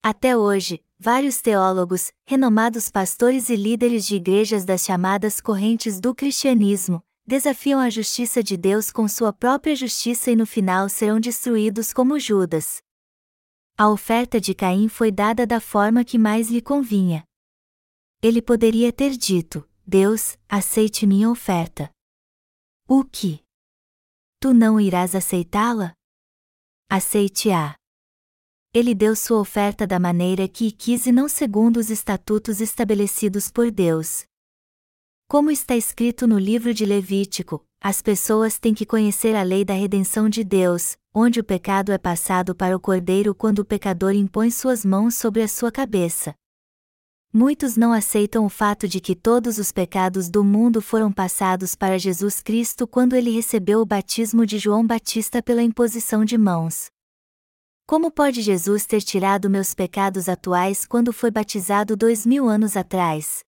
Até 0.00 0.36
hoje, 0.36 0.80
vários 0.96 1.40
teólogos, 1.40 2.12
renomados 2.24 2.88
pastores 2.88 3.48
e 3.48 3.56
líderes 3.56 4.06
de 4.06 4.14
igrejas 4.14 4.64
das 4.64 4.84
chamadas 4.84 5.40
correntes 5.40 5.98
do 5.98 6.14
cristianismo, 6.14 7.02
desafiam 7.26 7.80
a 7.80 7.88
justiça 7.88 8.42
de 8.42 8.56
Deus 8.56 8.90
com 8.90 9.06
sua 9.06 9.32
própria 9.32 9.74
justiça 9.74 10.30
e 10.30 10.36
no 10.36 10.46
final 10.46 10.88
serão 10.88 11.20
destruídos 11.20 11.92
como 11.92 12.18
Judas. 12.18 12.82
A 13.76 13.88
oferta 13.88 14.40
de 14.40 14.54
Caim 14.54 14.88
foi 14.88 15.10
dada 15.10 15.46
da 15.46 15.60
forma 15.60 16.04
que 16.04 16.18
mais 16.18 16.50
lhe 16.50 16.60
convinha. 16.60 17.24
Ele 18.20 18.42
poderia 18.42 18.92
ter 18.92 19.16
dito: 19.16 19.68
Deus, 19.86 20.36
aceite 20.48 21.06
minha 21.06 21.30
oferta. 21.30 21.90
O 22.86 23.04
que? 23.04 23.42
Tu 24.38 24.52
não 24.52 24.80
irás 24.80 25.14
aceitá-la? 25.14 25.94
Aceite-a. 26.88 27.74
Ele 28.74 28.94
deu 28.94 29.14
sua 29.14 29.38
oferta 29.38 29.86
da 29.86 29.98
maneira 29.98 30.48
que 30.48 30.70
quis 30.70 31.06
e 31.06 31.12
não 31.12 31.28
segundo 31.28 31.76
os 31.76 31.90
estatutos 31.90 32.60
estabelecidos 32.60 33.50
por 33.50 33.70
Deus. 33.70 34.24
Como 35.32 35.50
está 35.50 35.74
escrito 35.74 36.26
no 36.26 36.38
livro 36.38 36.74
de 36.74 36.84
Levítico, 36.84 37.64
as 37.80 38.02
pessoas 38.02 38.58
têm 38.58 38.74
que 38.74 38.84
conhecer 38.84 39.34
a 39.34 39.42
lei 39.42 39.64
da 39.64 39.72
redenção 39.72 40.28
de 40.28 40.44
Deus, 40.44 40.94
onde 41.14 41.40
o 41.40 41.42
pecado 41.42 41.90
é 41.90 41.96
passado 41.96 42.54
para 42.54 42.76
o 42.76 42.78
cordeiro 42.78 43.34
quando 43.34 43.60
o 43.60 43.64
pecador 43.64 44.12
impõe 44.12 44.50
suas 44.50 44.84
mãos 44.84 45.14
sobre 45.14 45.40
a 45.40 45.48
sua 45.48 45.72
cabeça. 45.72 46.34
Muitos 47.32 47.78
não 47.78 47.94
aceitam 47.94 48.44
o 48.44 48.50
fato 48.50 48.86
de 48.86 49.00
que 49.00 49.16
todos 49.16 49.56
os 49.56 49.72
pecados 49.72 50.28
do 50.28 50.44
mundo 50.44 50.82
foram 50.82 51.10
passados 51.10 51.74
para 51.74 51.98
Jesus 51.98 52.42
Cristo 52.42 52.86
quando 52.86 53.16
ele 53.16 53.30
recebeu 53.30 53.80
o 53.80 53.86
batismo 53.86 54.44
de 54.44 54.58
João 54.58 54.86
Batista 54.86 55.42
pela 55.42 55.62
imposição 55.62 56.26
de 56.26 56.36
mãos. 56.36 56.90
Como 57.86 58.10
pode 58.10 58.42
Jesus 58.42 58.84
ter 58.84 59.00
tirado 59.00 59.48
meus 59.48 59.72
pecados 59.72 60.28
atuais 60.28 60.84
quando 60.84 61.10
foi 61.10 61.30
batizado 61.30 61.96
dois 61.96 62.26
mil 62.26 62.50
anos 62.50 62.76
atrás? 62.76 63.42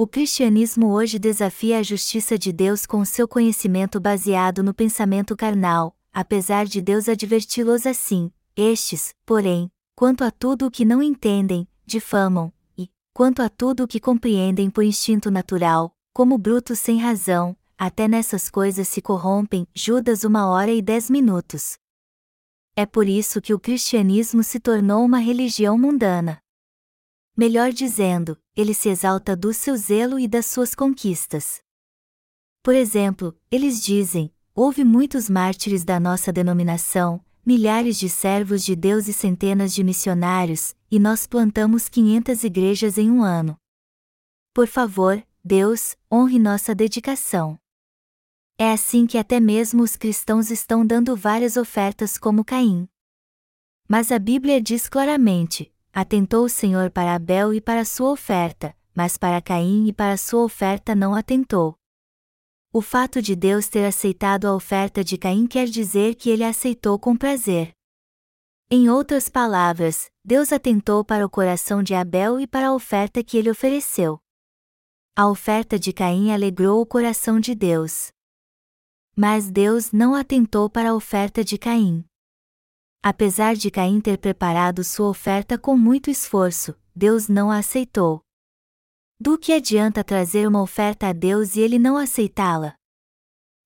O 0.00 0.06
cristianismo 0.06 0.92
hoje 0.92 1.18
desafia 1.18 1.80
a 1.80 1.82
justiça 1.82 2.38
de 2.38 2.52
Deus 2.52 2.86
com 2.86 3.04
seu 3.04 3.26
conhecimento 3.26 3.98
baseado 3.98 4.62
no 4.62 4.72
pensamento 4.72 5.36
carnal, 5.36 5.92
apesar 6.12 6.66
de 6.66 6.80
Deus 6.80 7.08
adverti-los 7.08 7.84
assim: 7.84 8.30
estes, 8.54 9.12
porém, 9.26 9.68
quanto 9.96 10.22
a 10.22 10.30
tudo 10.30 10.66
o 10.68 10.70
que 10.70 10.84
não 10.84 11.02
entendem, 11.02 11.66
difamam, 11.84 12.52
quanto 13.12 13.42
a 13.42 13.48
tudo 13.48 13.82
o 13.82 13.88
que 13.88 13.98
compreendem 13.98 14.70
por 14.70 14.84
instinto 14.84 15.32
natural, 15.32 15.92
como 16.12 16.38
brutos 16.38 16.78
sem 16.78 17.00
razão, 17.00 17.56
até 17.76 18.06
nessas 18.06 18.48
coisas 18.48 18.86
se 18.86 19.02
corrompem. 19.02 19.66
Judas 19.74 20.22
uma 20.22 20.46
hora 20.46 20.70
e 20.70 20.80
dez 20.80 21.10
minutos. 21.10 21.76
É 22.76 22.86
por 22.86 23.08
isso 23.08 23.40
que 23.40 23.52
o 23.52 23.58
cristianismo 23.58 24.44
se 24.44 24.60
tornou 24.60 25.04
uma 25.04 25.18
religião 25.18 25.76
mundana. 25.76 26.40
Melhor 27.38 27.72
dizendo, 27.72 28.36
ele 28.56 28.74
se 28.74 28.88
exalta 28.88 29.36
do 29.36 29.54
seu 29.54 29.76
zelo 29.76 30.18
e 30.18 30.26
das 30.26 30.46
suas 30.46 30.74
conquistas. 30.74 31.62
Por 32.64 32.74
exemplo, 32.74 33.32
eles 33.48 33.80
dizem: 33.80 34.34
houve 34.52 34.82
muitos 34.82 35.30
mártires 35.30 35.84
da 35.84 36.00
nossa 36.00 36.32
denominação, 36.32 37.24
milhares 37.46 37.96
de 37.96 38.08
servos 38.08 38.64
de 38.64 38.74
Deus 38.74 39.06
e 39.06 39.12
centenas 39.12 39.72
de 39.72 39.84
missionários, 39.84 40.74
e 40.90 40.98
nós 40.98 41.28
plantamos 41.28 41.88
500 41.88 42.42
igrejas 42.42 42.98
em 42.98 43.08
um 43.08 43.22
ano. 43.22 43.56
Por 44.52 44.66
favor, 44.66 45.24
Deus, 45.44 45.96
honre 46.12 46.40
nossa 46.40 46.74
dedicação. 46.74 47.56
É 48.58 48.72
assim 48.72 49.06
que 49.06 49.16
até 49.16 49.38
mesmo 49.38 49.84
os 49.84 49.94
cristãos 49.94 50.50
estão 50.50 50.84
dando 50.84 51.14
várias 51.14 51.56
ofertas 51.56 52.18
como 52.18 52.44
Caim. 52.44 52.88
Mas 53.88 54.10
a 54.10 54.18
Bíblia 54.18 54.60
diz 54.60 54.88
claramente: 54.88 55.72
atentou 56.00 56.44
o 56.44 56.48
Senhor 56.48 56.90
para 56.90 57.14
Abel 57.14 57.52
e 57.52 57.60
para 57.60 57.84
sua 57.84 58.10
oferta, 58.10 58.72
mas 58.94 59.16
para 59.16 59.42
Caim 59.42 59.88
e 59.88 59.92
para 59.92 60.16
sua 60.16 60.44
oferta 60.44 60.94
não 60.94 61.14
atentou. 61.14 61.76
O 62.72 62.80
fato 62.80 63.20
de 63.20 63.34
Deus 63.34 63.66
ter 63.66 63.84
aceitado 63.84 64.44
a 64.46 64.54
oferta 64.54 65.02
de 65.02 65.18
Caim 65.18 65.46
quer 65.46 65.66
dizer 65.66 66.14
que 66.14 66.30
ele 66.30 66.44
a 66.44 66.50
aceitou 66.50 66.98
com 66.98 67.16
prazer. 67.16 67.72
Em 68.70 68.88
outras 68.88 69.28
palavras, 69.28 70.10
Deus 70.24 70.52
atentou 70.52 71.04
para 71.04 71.26
o 71.26 71.30
coração 71.30 71.82
de 71.82 71.94
Abel 71.94 72.38
e 72.38 72.46
para 72.46 72.68
a 72.68 72.74
oferta 72.74 73.24
que 73.24 73.36
ele 73.36 73.50
ofereceu. 73.50 74.20
A 75.16 75.28
oferta 75.28 75.78
de 75.78 75.92
Caim 75.92 76.30
alegrou 76.30 76.80
o 76.80 76.86
coração 76.86 77.40
de 77.40 77.54
Deus. 77.54 78.12
Mas 79.16 79.50
Deus 79.50 79.90
não 79.90 80.14
atentou 80.14 80.70
para 80.70 80.90
a 80.90 80.94
oferta 80.94 81.42
de 81.42 81.58
Caim. 81.58 82.07
Apesar 83.02 83.54
de 83.54 83.70
Caim 83.70 84.00
ter 84.00 84.18
preparado 84.18 84.82
sua 84.82 85.08
oferta 85.08 85.56
com 85.56 85.76
muito 85.76 86.10
esforço, 86.10 86.74
Deus 86.94 87.28
não 87.28 87.50
a 87.50 87.58
aceitou. 87.58 88.20
Do 89.20 89.38
que 89.38 89.52
adianta 89.52 90.02
trazer 90.02 90.46
uma 90.46 90.60
oferta 90.60 91.08
a 91.08 91.12
Deus 91.12 91.56
e 91.56 91.60
ele 91.60 91.78
não 91.78 91.96
aceitá-la? 91.96 92.74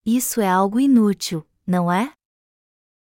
Isso 0.05 0.41
é 0.41 0.49
algo 0.49 0.79
inútil, 0.79 1.47
não 1.67 1.91
é? 1.91 2.13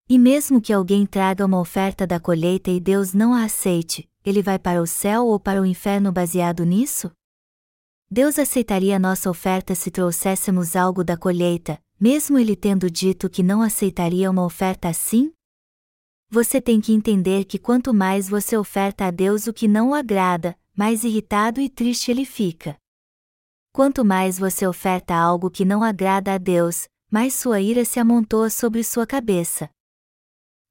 E 0.07 0.17
mesmo 0.17 0.59
que 0.59 0.73
alguém 0.73 1.05
traga 1.05 1.45
uma 1.45 1.59
oferta 1.59 2.05
da 2.05 2.19
colheita 2.19 2.69
e 2.71 2.79
Deus 2.79 3.13
não 3.13 3.33
a 3.33 3.43
aceite, 3.43 4.09
ele 4.25 4.41
vai 4.41 4.59
para 4.59 4.81
o 4.81 4.87
céu 4.87 5.27
ou 5.27 5.39
para 5.39 5.61
o 5.61 5.65
inferno 5.65 6.11
baseado 6.11 6.63
nisso? 6.65 7.11
Deus 8.09 8.39
aceitaria 8.39 8.97
nossa 8.97 9.29
oferta 9.29 9.75
se 9.75 9.91
trouxéssemos 9.91 10.75
algo 10.75 11.03
da 11.03 11.15
colheita, 11.15 11.79
mesmo 11.99 12.39
ele 12.39 12.55
tendo 12.55 12.89
dito 12.89 13.29
que 13.29 13.43
não 13.43 13.61
aceitaria 13.61 14.29
uma 14.29 14.43
oferta 14.43 14.89
assim? 14.89 15.31
Você 16.31 16.61
tem 16.61 16.79
que 16.79 16.93
entender 16.93 17.45
que 17.45 17.57
quanto 17.57 17.91
mais 17.91 18.29
você 18.29 18.55
oferta 18.55 19.05
a 19.05 19.11
Deus 19.11 19.47
o 19.47 19.53
que 19.53 19.67
não 19.67 19.89
o 19.89 19.93
agrada, 19.95 20.55
mais 20.77 21.03
irritado 21.03 21.59
e 21.59 21.67
triste 21.67 22.11
ele 22.11 22.23
fica. 22.23 22.77
Quanto 23.73 24.05
mais 24.05 24.37
você 24.37 24.67
oferta 24.67 25.15
algo 25.15 25.49
que 25.49 25.65
não 25.65 25.83
agrada 25.83 26.35
a 26.35 26.37
Deus, 26.37 26.87
mais 27.09 27.33
sua 27.33 27.59
ira 27.59 27.83
se 27.83 27.99
amontoa 27.99 28.51
sobre 28.51 28.83
sua 28.83 29.07
cabeça. 29.07 29.71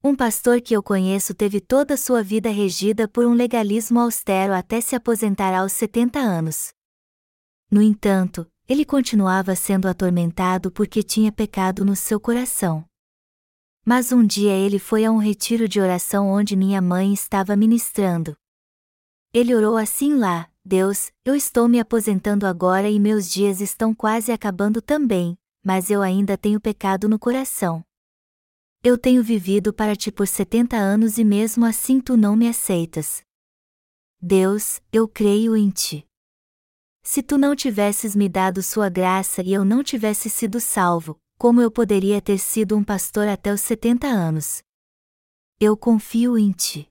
Um 0.01 0.15
pastor 0.15 0.61
que 0.61 0.73
eu 0.73 0.81
conheço 0.81 1.33
teve 1.33 1.59
toda 1.59 1.97
sua 1.97 2.23
vida 2.23 2.49
regida 2.49 3.05
por 3.05 3.25
um 3.25 3.33
legalismo 3.33 3.99
austero 3.99 4.53
até 4.53 4.79
se 4.79 4.95
aposentar 4.95 5.53
aos 5.53 5.73
70 5.73 6.19
anos. 6.19 6.69
No 7.69 7.81
entanto, 7.81 8.49
ele 8.65 8.85
continuava 8.85 9.57
sendo 9.57 9.89
atormentado 9.89 10.71
porque 10.71 11.03
tinha 11.03 11.33
pecado 11.33 11.83
no 11.83 11.97
seu 11.97 12.17
coração. 12.17 12.88
Mas 13.85 14.11
um 14.11 14.25
dia 14.25 14.53
ele 14.53 14.77
foi 14.77 15.05
a 15.05 15.11
um 15.11 15.17
retiro 15.17 15.67
de 15.67 15.79
oração 15.79 16.27
onde 16.27 16.55
minha 16.55 16.81
mãe 16.81 17.13
estava 17.13 17.55
ministrando. 17.55 18.35
Ele 19.33 19.55
orou 19.55 19.77
assim 19.77 20.15
lá: 20.15 20.49
Deus, 20.63 21.11
eu 21.25 21.35
estou 21.35 21.67
me 21.67 21.79
aposentando 21.79 22.45
agora 22.45 22.89
e 22.89 22.99
meus 22.99 23.29
dias 23.29 23.61
estão 23.61 23.93
quase 23.93 24.31
acabando 24.31 24.81
também, 24.81 25.37
mas 25.63 25.89
eu 25.89 26.01
ainda 26.01 26.37
tenho 26.37 26.59
pecado 26.59 27.09
no 27.09 27.17
coração. 27.17 27.83
Eu 28.83 28.97
tenho 28.97 29.23
vivido 29.23 29.73
para 29.73 29.95
ti 29.95 30.11
por 30.11 30.27
setenta 30.27 30.77
anos 30.77 31.17
e 31.17 31.23
mesmo 31.23 31.65
assim 31.65 31.99
tu 31.99 32.15
não 32.15 32.35
me 32.35 32.47
aceitas. 32.47 33.21
Deus, 34.21 34.81
eu 34.91 35.07
creio 35.07 35.55
em 35.55 35.69
ti. 35.69 36.05
Se 37.03 37.23
tu 37.23 37.37
não 37.37 37.55
tivesses 37.55 38.15
me 38.15 38.29
dado 38.29 38.61
sua 38.61 38.89
graça 38.89 39.41
e 39.41 39.53
eu 39.53 39.65
não 39.65 39.83
tivesse 39.83 40.29
sido 40.29 40.59
salvo, 40.59 41.19
como 41.39 41.61
eu 41.61 41.71
poderia 41.71 42.21
ter 42.21 42.37
sido 42.37 42.75
um 42.75 42.83
pastor 42.83 43.25
até 43.25 43.53
os 43.53 43.61
70 43.61 44.05
anos? 44.05 44.61
Eu 45.57 45.77
confio 45.77 46.37
em 46.37 46.51
ti. 46.51 46.85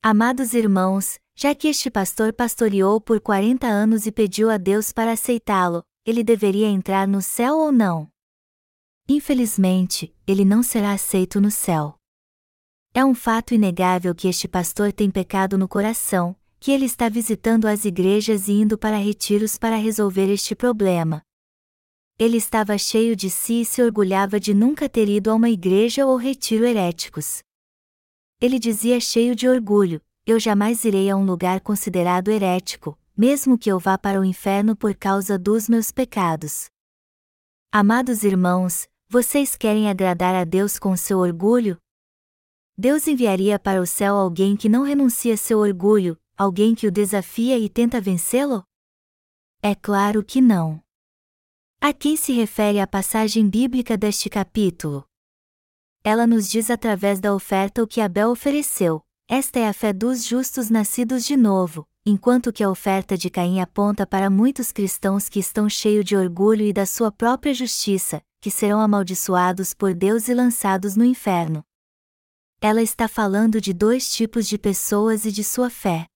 Amados 0.00 0.54
irmãos, 0.54 1.18
já 1.34 1.52
que 1.52 1.66
este 1.66 1.90
pastor 1.90 2.32
pastoreou 2.32 3.00
por 3.00 3.20
40 3.20 3.66
anos 3.66 4.06
e 4.06 4.12
pediu 4.12 4.50
a 4.50 4.56
Deus 4.56 4.92
para 4.92 5.10
aceitá-lo, 5.10 5.82
ele 6.06 6.22
deveria 6.22 6.68
entrar 6.68 7.08
no 7.08 7.20
céu 7.20 7.56
ou 7.58 7.72
não? 7.72 8.08
Infelizmente, 9.08 10.14
ele 10.28 10.44
não 10.44 10.62
será 10.62 10.92
aceito 10.92 11.40
no 11.40 11.50
céu. 11.50 11.96
É 12.94 13.04
um 13.04 13.16
fato 13.16 13.52
inegável 13.52 14.14
que 14.14 14.28
este 14.28 14.46
pastor 14.46 14.92
tem 14.92 15.10
pecado 15.10 15.58
no 15.58 15.66
coração, 15.66 16.36
que 16.60 16.70
ele 16.70 16.84
está 16.84 17.08
visitando 17.08 17.66
as 17.66 17.84
igrejas 17.84 18.46
e 18.46 18.52
indo 18.52 18.78
para 18.78 18.96
retiros 18.96 19.58
para 19.58 19.74
resolver 19.74 20.32
este 20.32 20.54
problema. 20.54 21.20
Ele 22.20 22.36
estava 22.36 22.76
cheio 22.76 23.16
de 23.16 23.30
si 23.30 23.62
e 23.62 23.64
se 23.64 23.82
orgulhava 23.82 24.38
de 24.38 24.52
nunca 24.52 24.90
ter 24.90 25.08
ido 25.08 25.30
a 25.30 25.34
uma 25.34 25.48
igreja 25.48 26.04
ou 26.04 26.18
retiro 26.18 26.66
heréticos. 26.66 27.42
Ele 28.38 28.58
dizia 28.58 29.00
cheio 29.00 29.34
de 29.34 29.48
orgulho: 29.48 30.02
Eu 30.26 30.38
jamais 30.38 30.84
irei 30.84 31.08
a 31.08 31.16
um 31.16 31.24
lugar 31.24 31.62
considerado 31.62 32.30
herético, 32.30 32.98
mesmo 33.16 33.56
que 33.56 33.72
eu 33.72 33.78
vá 33.78 33.96
para 33.96 34.20
o 34.20 34.24
inferno 34.24 34.76
por 34.76 34.94
causa 34.94 35.38
dos 35.38 35.66
meus 35.66 35.90
pecados. 35.90 36.66
Amados 37.72 38.22
irmãos, 38.22 38.86
vocês 39.08 39.56
querem 39.56 39.88
agradar 39.88 40.34
a 40.34 40.44
Deus 40.44 40.78
com 40.78 40.94
seu 40.98 41.20
orgulho? 41.20 41.78
Deus 42.76 43.08
enviaria 43.08 43.58
para 43.58 43.80
o 43.80 43.86
céu 43.86 44.14
alguém 44.16 44.58
que 44.58 44.68
não 44.68 44.82
renuncia 44.82 45.38
seu 45.38 45.58
orgulho, 45.58 46.20
alguém 46.36 46.74
que 46.74 46.86
o 46.86 46.92
desafia 46.92 47.58
e 47.58 47.66
tenta 47.66 47.98
vencê-lo? 47.98 48.62
É 49.62 49.74
claro 49.74 50.22
que 50.22 50.42
não. 50.42 50.82
A 51.82 51.94
quem 51.94 52.14
se 52.14 52.30
refere 52.34 52.78
a 52.78 52.86
passagem 52.86 53.48
bíblica 53.48 53.96
deste 53.96 54.28
capítulo? 54.28 55.02
Ela 56.04 56.26
nos 56.26 56.46
diz 56.46 56.68
através 56.68 57.20
da 57.20 57.34
oferta 57.34 57.82
o 57.82 57.86
que 57.86 58.02
Abel 58.02 58.28
ofereceu. 58.30 59.00
Esta 59.26 59.60
é 59.60 59.66
a 59.66 59.72
fé 59.72 59.90
dos 59.90 60.22
justos 60.22 60.68
nascidos 60.68 61.24
de 61.24 61.38
novo, 61.38 61.88
enquanto 62.04 62.52
que 62.52 62.62
a 62.62 62.68
oferta 62.68 63.16
de 63.16 63.30
Caim 63.30 63.60
aponta 63.60 64.06
para 64.06 64.28
muitos 64.28 64.70
cristãos 64.70 65.26
que 65.26 65.38
estão 65.38 65.70
cheios 65.70 66.04
de 66.04 66.14
orgulho 66.14 66.66
e 66.66 66.72
da 66.72 66.84
sua 66.84 67.10
própria 67.10 67.54
justiça, 67.54 68.20
que 68.42 68.50
serão 68.50 68.78
amaldiçoados 68.78 69.72
por 69.72 69.94
Deus 69.94 70.28
e 70.28 70.34
lançados 70.34 70.96
no 70.96 71.04
inferno. 71.04 71.64
Ela 72.60 72.82
está 72.82 73.08
falando 73.08 73.58
de 73.58 73.72
dois 73.72 74.12
tipos 74.12 74.46
de 74.46 74.58
pessoas 74.58 75.24
e 75.24 75.32
de 75.32 75.42
sua 75.42 75.70
fé. 75.70 76.09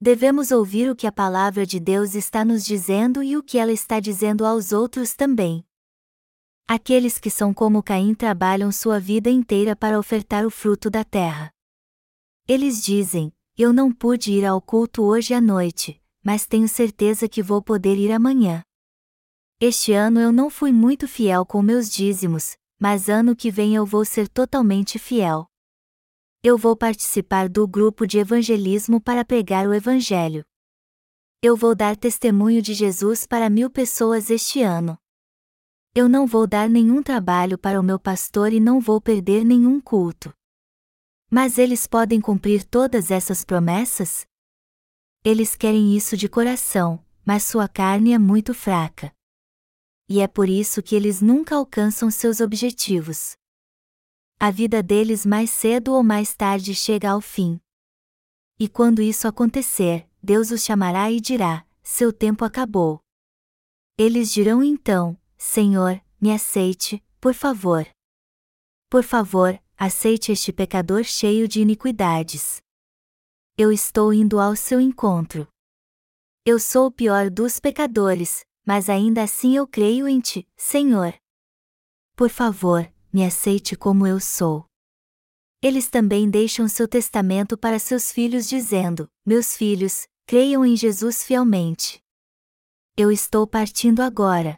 Devemos 0.00 0.52
ouvir 0.52 0.88
o 0.88 0.94
que 0.94 1.08
a 1.08 1.12
palavra 1.12 1.66
de 1.66 1.80
Deus 1.80 2.14
está 2.14 2.44
nos 2.44 2.64
dizendo 2.64 3.20
e 3.20 3.36
o 3.36 3.42
que 3.42 3.58
ela 3.58 3.72
está 3.72 3.98
dizendo 3.98 4.46
aos 4.46 4.70
outros 4.70 5.12
também. 5.14 5.66
Aqueles 6.68 7.18
que 7.18 7.28
são 7.28 7.52
como 7.52 7.82
Caim 7.82 8.14
trabalham 8.14 8.70
sua 8.70 9.00
vida 9.00 9.28
inteira 9.28 9.74
para 9.74 9.98
ofertar 9.98 10.46
o 10.46 10.50
fruto 10.50 10.88
da 10.88 11.02
terra. 11.02 11.52
Eles 12.46 12.80
dizem: 12.80 13.32
Eu 13.56 13.72
não 13.72 13.90
pude 13.90 14.30
ir 14.30 14.44
ao 14.44 14.62
culto 14.62 15.02
hoje 15.02 15.34
à 15.34 15.40
noite, 15.40 16.00
mas 16.22 16.46
tenho 16.46 16.68
certeza 16.68 17.28
que 17.28 17.42
vou 17.42 17.60
poder 17.60 17.96
ir 17.96 18.12
amanhã. 18.12 18.62
Este 19.60 19.92
ano 19.92 20.20
eu 20.20 20.30
não 20.30 20.48
fui 20.48 20.70
muito 20.70 21.08
fiel 21.08 21.44
com 21.44 21.60
meus 21.60 21.90
dízimos, 21.90 22.56
mas 22.78 23.08
ano 23.08 23.34
que 23.34 23.50
vem 23.50 23.74
eu 23.74 23.84
vou 23.84 24.04
ser 24.04 24.28
totalmente 24.28 24.96
fiel 24.96 25.47
eu 26.40 26.56
vou 26.56 26.76
participar 26.76 27.48
do 27.48 27.66
grupo 27.66 28.06
de 28.06 28.18
evangelismo 28.18 29.00
para 29.00 29.24
pregar 29.24 29.66
o 29.66 29.74
Evangelho. 29.74 30.44
Eu 31.42 31.56
vou 31.56 31.74
dar 31.74 31.96
testemunho 31.96 32.62
de 32.62 32.74
Jesus 32.74 33.26
para 33.26 33.50
mil 33.50 33.68
pessoas 33.68 34.30
este 34.30 34.62
ano. 34.62 34.96
Eu 35.94 36.08
não 36.08 36.28
vou 36.28 36.46
dar 36.46 36.68
nenhum 36.68 37.02
trabalho 37.02 37.58
para 37.58 37.80
o 37.80 37.82
meu 37.82 37.98
pastor 37.98 38.52
e 38.52 38.60
não 38.60 38.80
vou 38.80 39.00
perder 39.00 39.44
nenhum 39.44 39.80
culto. 39.80 40.32
Mas 41.28 41.58
eles 41.58 41.88
podem 41.88 42.20
cumprir 42.20 42.64
todas 42.64 43.10
essas 43.10 43.44
promessas? 43.44 44.24
Eles 45.24 45.56
querem 45.56 45.96
isso 45.96 46.16
de 46.16 46.28
coração, 46.28 47.04
mas 47.24 47.42
sua 47.42 47.68
carne 47.68 48.12
é 48.12 48.18
muito 48.18 48.54
fraca. 48.54 49.12
E 50.08 50.20
é 50.20 50.28
por 50.28 50.48
isso 50.48 50.82
que 50.84 50.94
eles 50.94 51.20
nunca 51.20 51.56
alcançam 51.56 52.10
seus 52.12 52.40
objetivos 52.40 53.37
a 54.40 54.52
vida 54.52 54.82
deles 54.82 55.26
mais 55.26 55.50
cedo 55.50 55.92
ou 55.94 56.02
mais 56.04 56.32
tarde 56.32 56.72
chega 56.74 57.10
ao 57.10 57.20
fim. 57.20 57.60
E 58.58 58.68
quando 58.68 59.02
isso 59.02 59.26
acontecer, 59.26 60.08
Deus 60.22 60.52
os 60.52 60.64
chamará 60.64 61.10
e 61.10 61.20
dirá: 61.20 61.66
Seu 61.82 62.12
tempo 62.12 62.44
acabou. 62.44 63.00
Eles 63.96 64.30
dirão 64.32 64.62
então: 64.62 65.18
Senhor, 65.36 66.00
me 66.20 66.32
aceite, 66.32 67.02
por 67.20 67.34
favor. 67.34 67.86
Por 68.88 69.02
favor, 69.02 69.60
aceite 69.76 70.30
este 70.30 70.52
pecador 70.52 71.02
cheio 71.02 71.48
de 71.48 71.60
iniquidades. 71.60 72.62
Eu 73.56 73.72
estou 73.72 74.14
indo 74.14 74.38
ao 74.38 74.54
seu 74.54 74.80
encontro. 74.80 75.48
Eu 76.44 76.60
sou 76.60 76.86
o 76.86 76.92
pior 76.92 77.28
dos 77.28 77.58
pecadores, 77.58 78.44
mas 78.64 78.88
ainda 78.88 79.24
assim 79.24 79.56
eu 79.56 79.66
creio 79.66 80.06
em 80.06 80.20
ti, 80.20 80.48
Senhor. 80.56 81.12
Por 82.14 82.30
favor, 82.30 82.90
me 83.18 83.24
aceite 83.24 83.74
como 83.74 84.06
eu 84.06 84.20
sou. 84.20 84.64
Eles 85.60 85.88
também 85.88 86.30
deixam 86.30 86.68
seu 86.68 86.86
testamento 86.86 87.58
para 87.58 87.76
seus 87.80 88.12
filhos 88.12 88.48
dizendo: 88.48 89.08
Meus 89.26 89.56
filhos, 89.56 90.06
creiam 90.24 90.64
em 90.64 90.76
Jesus 90.76 91.24
fielmente. 91.24 92.00
Eu 92.96 93.10
estou 93.10 93.44
partindo 93.44 94.02
agora. 94.02 94.56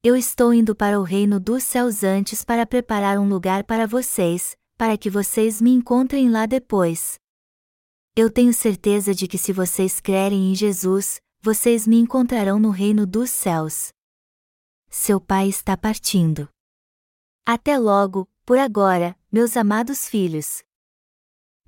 Eu 0.00 0.14
estou 0.14 0.54
indo 0.54 0.76
para 0.76 1.00
o 1.00 1.02
reino 1.02 1.40
dos 1.40 1.64
céus 1.64 2.04
antes 2.04 2.44
para 2.44 2.64
preparar 2.64 3.18
um 3.18 3.28
lugar 3.28 3.64
para 3.64 3.84
vocês, 3.84 4.56
para 4.78 4.96
que 4.96 5.10
vocês 5.10 5.60
me 5.60 5.72
encontrem 5.72 6.30
lá 6.30 6.46
depois. 6.46 7.18
Eu 8.14 8.30
tenho 8.30 8.54
certeza 8.54 9.12
de 9.12 9.26
que 9.26 9.36
se 9.36 9.52
vocês 9.52 9.98
crerem 9.98 10.52
em 10.52 10.54
Jesus, 10.54 11.20
vocês 11.42 11.84
me 11.84 11.98
encontrarão 11.98 12.60
no 12.60 12.70
reino 12.70 13.04
dos 13.04 13.30
céus. 13.30 13.88
Seu 14.88 15.20
pai 15.20 15.48
está 15.48 15.76
partindo. 15.76 16.48
Até 17.48 17.78
logo, 17.78 18.28
por 18.44 18.58
agora, 18.58 19.16
meus 19.30 19.56
amados 19.56 20.08
filhos. 20.08 20.64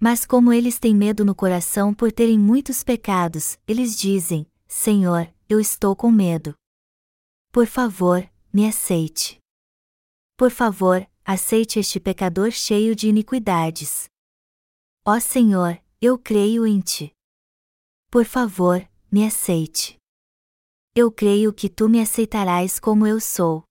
Mas 0.01 0.26
como 0.26 0.53
eles 0.53 0.76
têm 0.76 0.93
medo 0.93 1.24
no 1.24 1.37
coração 1.37 1.95
por 1.95 2.11
terem 2.11 2.37
muitos 2.37 2.83
pecados, 2.83 3.61
eles 3.64 3.97
dizem: 3.97 4.45
Senhor, 4.66 5.33
eu 5.49 5.61
estou 5.61 5.95
com 5.95 6.11
medo. 6.11 6.53
Por 7.53 7.64
favor, 7.64 8.29
me 8.53 8.66
aceite. 8.66 9.39
Por 10.37 10.51
favor, 10.51 11.09
aceite 11.24 11.79
este 11.79 12.01
pecador 12.01 12.51
cheio 12.51 12.97
de 12.97 13.09
iniquidades. 13.09 14.09
Ó 15.07 15.20
Senhor, 15.20 15.81
eu 16.01 16.18
creio 16.18 16.66
em 16.66 16.81
ti. 16.81 17.12
Por 18.11 18.24
favor, 18.24 18.85
me 19.12 19.24
aceite. 19.24 19.97
Eu 20.93 21.12
creio 21.12 21.53
que 21.53 21.68
tu 21.68 21.89
me 21.89 22.01
aceitarás 22.01 22.81
como 22.81 23.07
eu 23.07 23.20
sou. 23.20 23.68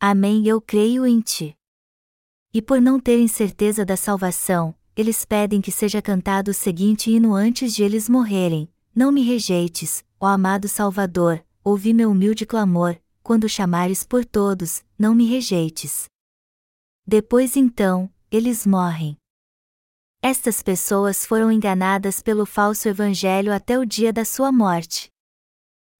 Amém, 0.00 0.46
eu 0.46 0.60
creio 0.60 1.04
em 1.04 1.20
ti. 1.20 1.56
E 2.54 2.62
por 2.62 2.80
não 2.80 3.00
terem 3.00 3.26
certeza 3.26 3.84
da 3.84 3.96
salvação, 3.96 4.72
eles 4.96 5.24
pedem 5.24 5.60
que 5.60 5.72
seja 5.72 6.00
cantado 6.00 6.52
o 6.52 6.54
seguinte 6.54 7.10
hino 7.10 7.34
antes 7.34 7.74
de 7.74 7.82
eles 7.82 8.08
morrerem: 8.08 8.72
Não 8.94 9.10
me 9.10 9.22
rejeites, 9.22 10.04
ó 10.20 10.26
amado 10.26 10.68
Salvador, 10.68 11.44
ouvi 11.64 11.92
meu 11.92 12.12
humilde 12.12 12.46
clamor, 12.46 12.96
quando 13.24 13.48
chamares 13.48 14.04
por 14.04 14.24
todos, 14.24 14.84
não 14.96 15.16
me 15.16 15.26
rejeites. 15.26 16.08
Depois 17.04 17.56
então, 17.56 18.08
eles 18.30 18.64
morrem. 18.64 19.16
Estas 20.22 20.62
pessoas 20.62 21.26
foram 21.26 21.50
enganadas 21.50 22.22
pelo 22.22 22.46
falso 22.46 22.88
evangelho 22.88 23.52
até 23.52 23.76
o 23.76 23.84
dia 23.84 24.12
da 24.12 24.24
sua 24.24 24.52
morte. 24.52 25.10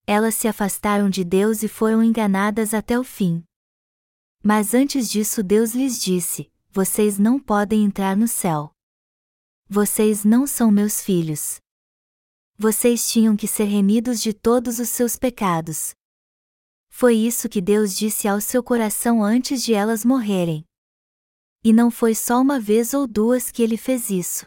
Elas 0.06 0.36
se 0.36 0.46
afastaram 0.46 1.10
de 1.10 1.24
Deus 1.24 1.64
e 1.64 1.68
foram 1.68 2.02
enganadas 2.02 2.72
até 2.72 2.96
o 2.96 3.02
fim. 3.02 3.44
Mas 4.42 4.74
antes 4.74 5.10
disso, 5.10 5.42
Deus 5.42 5.72
lhes 5.74 6.00
disse: 6.00 6.50
Vocês 6.70 7.18
não 7.18 7.38
podem 7.38 7.84
entrar 7.84 8.16
no 8.16 8.28
céu. 8.28 8.70
Vocês 9.68 10.24
não 10.24 10.46
são 10.46 10.70
meus 10.70 11.02
filhos. 11.02 11.60
Vocês 12.56 13.10
tinham 13.10 13.36
que 13.36 13.46
ser 13.46 13.64
remidos 13.64 14.20
de 14.20 14.32
todos 14.32 14.78
os 14.78 14.88
seus 14.88 15.16
pecados. 15.16 15.94
Foi 16.88 17.14
isso 17.14 17.48
que 17.48 17.60
Deus 17.60 17.96
disse 17.96 18.26
ao 18.26 18.40
seu 18.40 18.62
coração 18.62 19.22
antes 19.22 19.62
de 19.62 19.74
elas 19.74 20.04
morrerem. 20.04 20.64
E 21.62 21.72
não 21.72 21.90
foi 21.90 22.14
só 22.14 22.40
uma 22.40 22.58
vez 22.58 22.94
ou 22.94 23.06
duas 23.06 23.50
que 23.50 23.62
ele 23.62 23.76
fez 23.76 24.10
isso. 24.10 24.46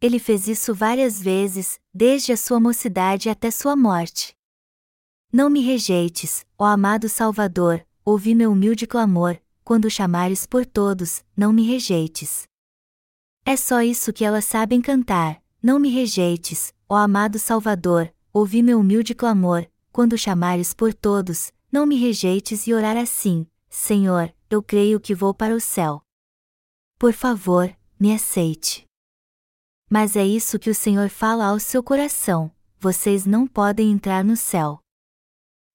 Ele 0.00 0.18
fez 0.18 0.48
isso 0.48 0.74
várias 0.74 1.20
vezes, 1.22 1.78
desde 1.92 2.32
a 2.32 2.36
sua 2.36 2.58
mocidade 2.58 3.28
até 3.28 3.50
sua 3.50 3.76
morte. 3.76 4.34
Não 5.32 5.48
me 5.48 5.60
rejeites, 5.60 6.44
ó 6.58 6.64
amado 6.64 7.08
Salvador, 7.08 7.86
ouvi 8.04 8.34
meu 8.34 8.52
humilde 8.52 8.86
clamor, 8.86 9.40
quando 9.64 9.88
chamares 9.88 10.46
por 10.46 10.66
todos, 10.66 11.24
não 11.34 11.52
me 11.52 11.66
rejeites. 11.66 12.46
É 13.44 13.56
só 13.56 13.82
isso 13.82 14.12
que 14.12 14.24
elas 14.24 14.44
sabem 14.44 14.80
cantar, 14.82 15.42
não 15.62 15.78
me 15.78 15.88
rejeites, 15.88 16.74
ó 16.88 16.96
amado 16.96 17.38
Salvador, 17.38 18.12
ouvi 18.32 18.62
meu 18.62 18.78
humilde 18.78 19.14
clamor, 19.14 19.66
quando 19.90 20.18
chamares 20.18 20.74
por 20.74 20.92
todos, 20.92 21.52
não 21.72 21.86
me 21.86 21.96
rejeites 21.96 22.66
e 22.66 22.74
orar 22.74 22.96
assim, 22.96 23.46
Senhor, 23.70 24.32
eu 24.50 24.62
creio 24.62 25.00
que 25.00 25.14
vou 25.14 25.32
para 25.32 25.54
o 25.54 25.60
céu. 25.60 26.02
Por 26.98 27.12
favor, 27.12 27.74
me 27.98 28.12
aceite. 28.12 28.84
Mas 29.90 30.14
é 30.16 30.24
isso 30.24 30.58
que 30.58 30.70
o 30.70 30.74
Senhor 30.74 31.08
fala 31.08 31.46
ao 31.46 31.58
seu 31.58 31.82
coração: 31.82 32.50
vocês 32.78 33.26
não 33.26 33.46
podem 33.46 33.90
entrar 33.90 34.24
no 34.24 34.36
céu. 34.36 34.83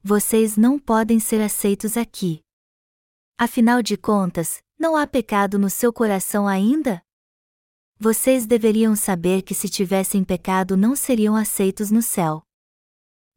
Vocês 0.01 0.55
não 0.55 0.79
podem 0.79 1.19
ser 1.19 1.41
aceitos 1.41 1.97
aqui. 1.97 2.39
Afinal 3.37 3.81
de 3.81 3.97
contas, 3.97 4.63
não 4.79 4.95
há 4.95 5.05
pecado 5.05 5.59
no 5.59 5.69
seu 5.69 5.91
coração 5.91 6.47
ainda? 6.47 7.01
Vocês 7.99 8.45
deveriam 8.45 8.95
saber 8.95 9.41
que 9.41 9.53
se 9.53 9.67
tivessem 9.67 10.23
pecado 10.23 10.77
não 10.77 10.95
seriam 10.95 11.35
aceitos 11.35 11.91
no 11.91 12.01
céu. 12.01 12.41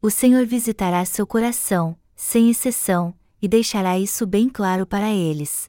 O 0.00 0.08
Senhor 0.08 0.46
visitará 0.46 1.04
seu 1.04 1.26
coração, 1.26 1.98
sem 2.14 2.48
exceção, 2.48 3.12
e 3.40 3.48
deixará 3.48 3.98
isso 3.98 4.24
bem 4.24 4.48
claro 4.48 4.86
para 4.86 5.10
eles. 5.10 5.64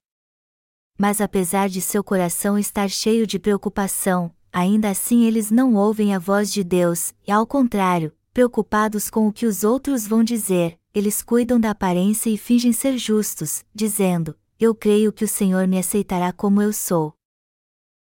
Mas 0.96 1.20
apesar 1.20 1.70
de 1.70 1.82
seu 1.82 2.04
coração 2.04 2.56
estar 2.58 2.88
cheio 2.88 3.26
de 3.26 3.39
preocupação, 3.39 4.32
ainda 4.52 4.91
assim 4.91 5.24
eles 5.24 5.50
não 5.50 5.74
ouvem 5.74 6.14
a 6.14 6.20
voz 6.20 6.54
de 6.54 6.64
Deus, 6.64 7.16
e 7.26 7.32
ao 7.32 7.48
contrário, 7.48 8.16
preocupados 8.32 9.10
com 9.10 9.28
o 9.28 9.34
que 9.34 9.48
os 9.48 9.64
outros 9.64 10.06
vão 10.06 10.24
dizer, 10.24 10.80
eles 10.94 11.24
cuidam 11.24 11.60
da 11.60 11.72
aparência 11.72 12.30
e 12.30 12.38
fingem 12.38 12.72
ser 12.72 12.98
justos, 12.98 13.66
dizendo: 13.74 14.38
Eu 14.60 14.76
creio 14.76 15.12
que 15.12 15.26
o 15.26 15.28
Senhor 15.28 15.68
me 15.68 15.80
aceitará 15.80 16.32
como 16.32 16.62
eu 16.62 16.72
sou. 16.72 17.18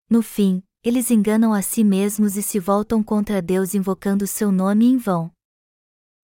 No 0.10 0.22
fim, 0.22 0.62
eles 0.84 1.10
enganam 1.10 1.54
a 1.54 1.62
si 1.62 1.84
mesmos 1.84 2.36
e 2.36 2.44
se 2.44 2.60
voltam 2.60 3.02
contra 3.02 3.42
Deus 3.42 3.74
invocando 3.74 4.28
seu 4.28 4.52
nome 4.52 4.86
em 4.86 4.98
vão. 4.98 5.32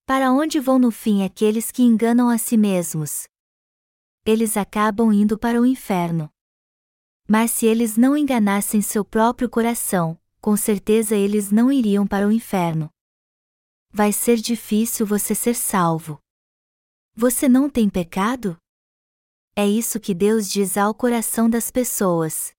Para 0.06 0.32
onde 0.32 0.60
vão 0.60 0.78
no 0.78 0.92
fim 0.92 1.24
aqueles 1.24 1.72
que 1.72 1.84
enganam 1.84 2.28
a 2.28 2.38
si 2.38 2.58
mesmos? 2.58 3.28
Eles 4.26 4.58
acabam 4.58 5.14
indo 5.14 5.38
para 5.38 5.62
o 5.62 5.66
inferno. 5.66 6.30
Mas 7.28 7.52
se 7.52 7.66
eles 7.66 7.98
não 7.98 8.18
enganassem 8.18 8.82
seu 8.82 9.06
próprio 9.06 9.50
coração, 9.50 10.20
com 10.42 10.58
certeza 10.58 11.16
eles 11.16 11.52
não 11.52 11.72
iriam 11.72 12.06
para 12.06 12.28
o 12.28 12.32
inferno. 12.32 12.90
Vai 13.92 14.12
ser 14.12 14.38
difícil 14.38 15.06
você 15.06 15.34
ser 15.36 15.56
salvo. 15.56 16.20
Você 17.20 17.50
não 17.50 17.68
tem 17.68 17.90
pecado? 17.90 18.56
É 19.56 19.68
isso 19.68 20.00
que 20.00 20.14
Deus 20.14 20.48
diz 20.48 20.78
ao 20.78 20.94
coração 20.94 21.50
das 21.50 21.72
pessoas. 21.72 22.52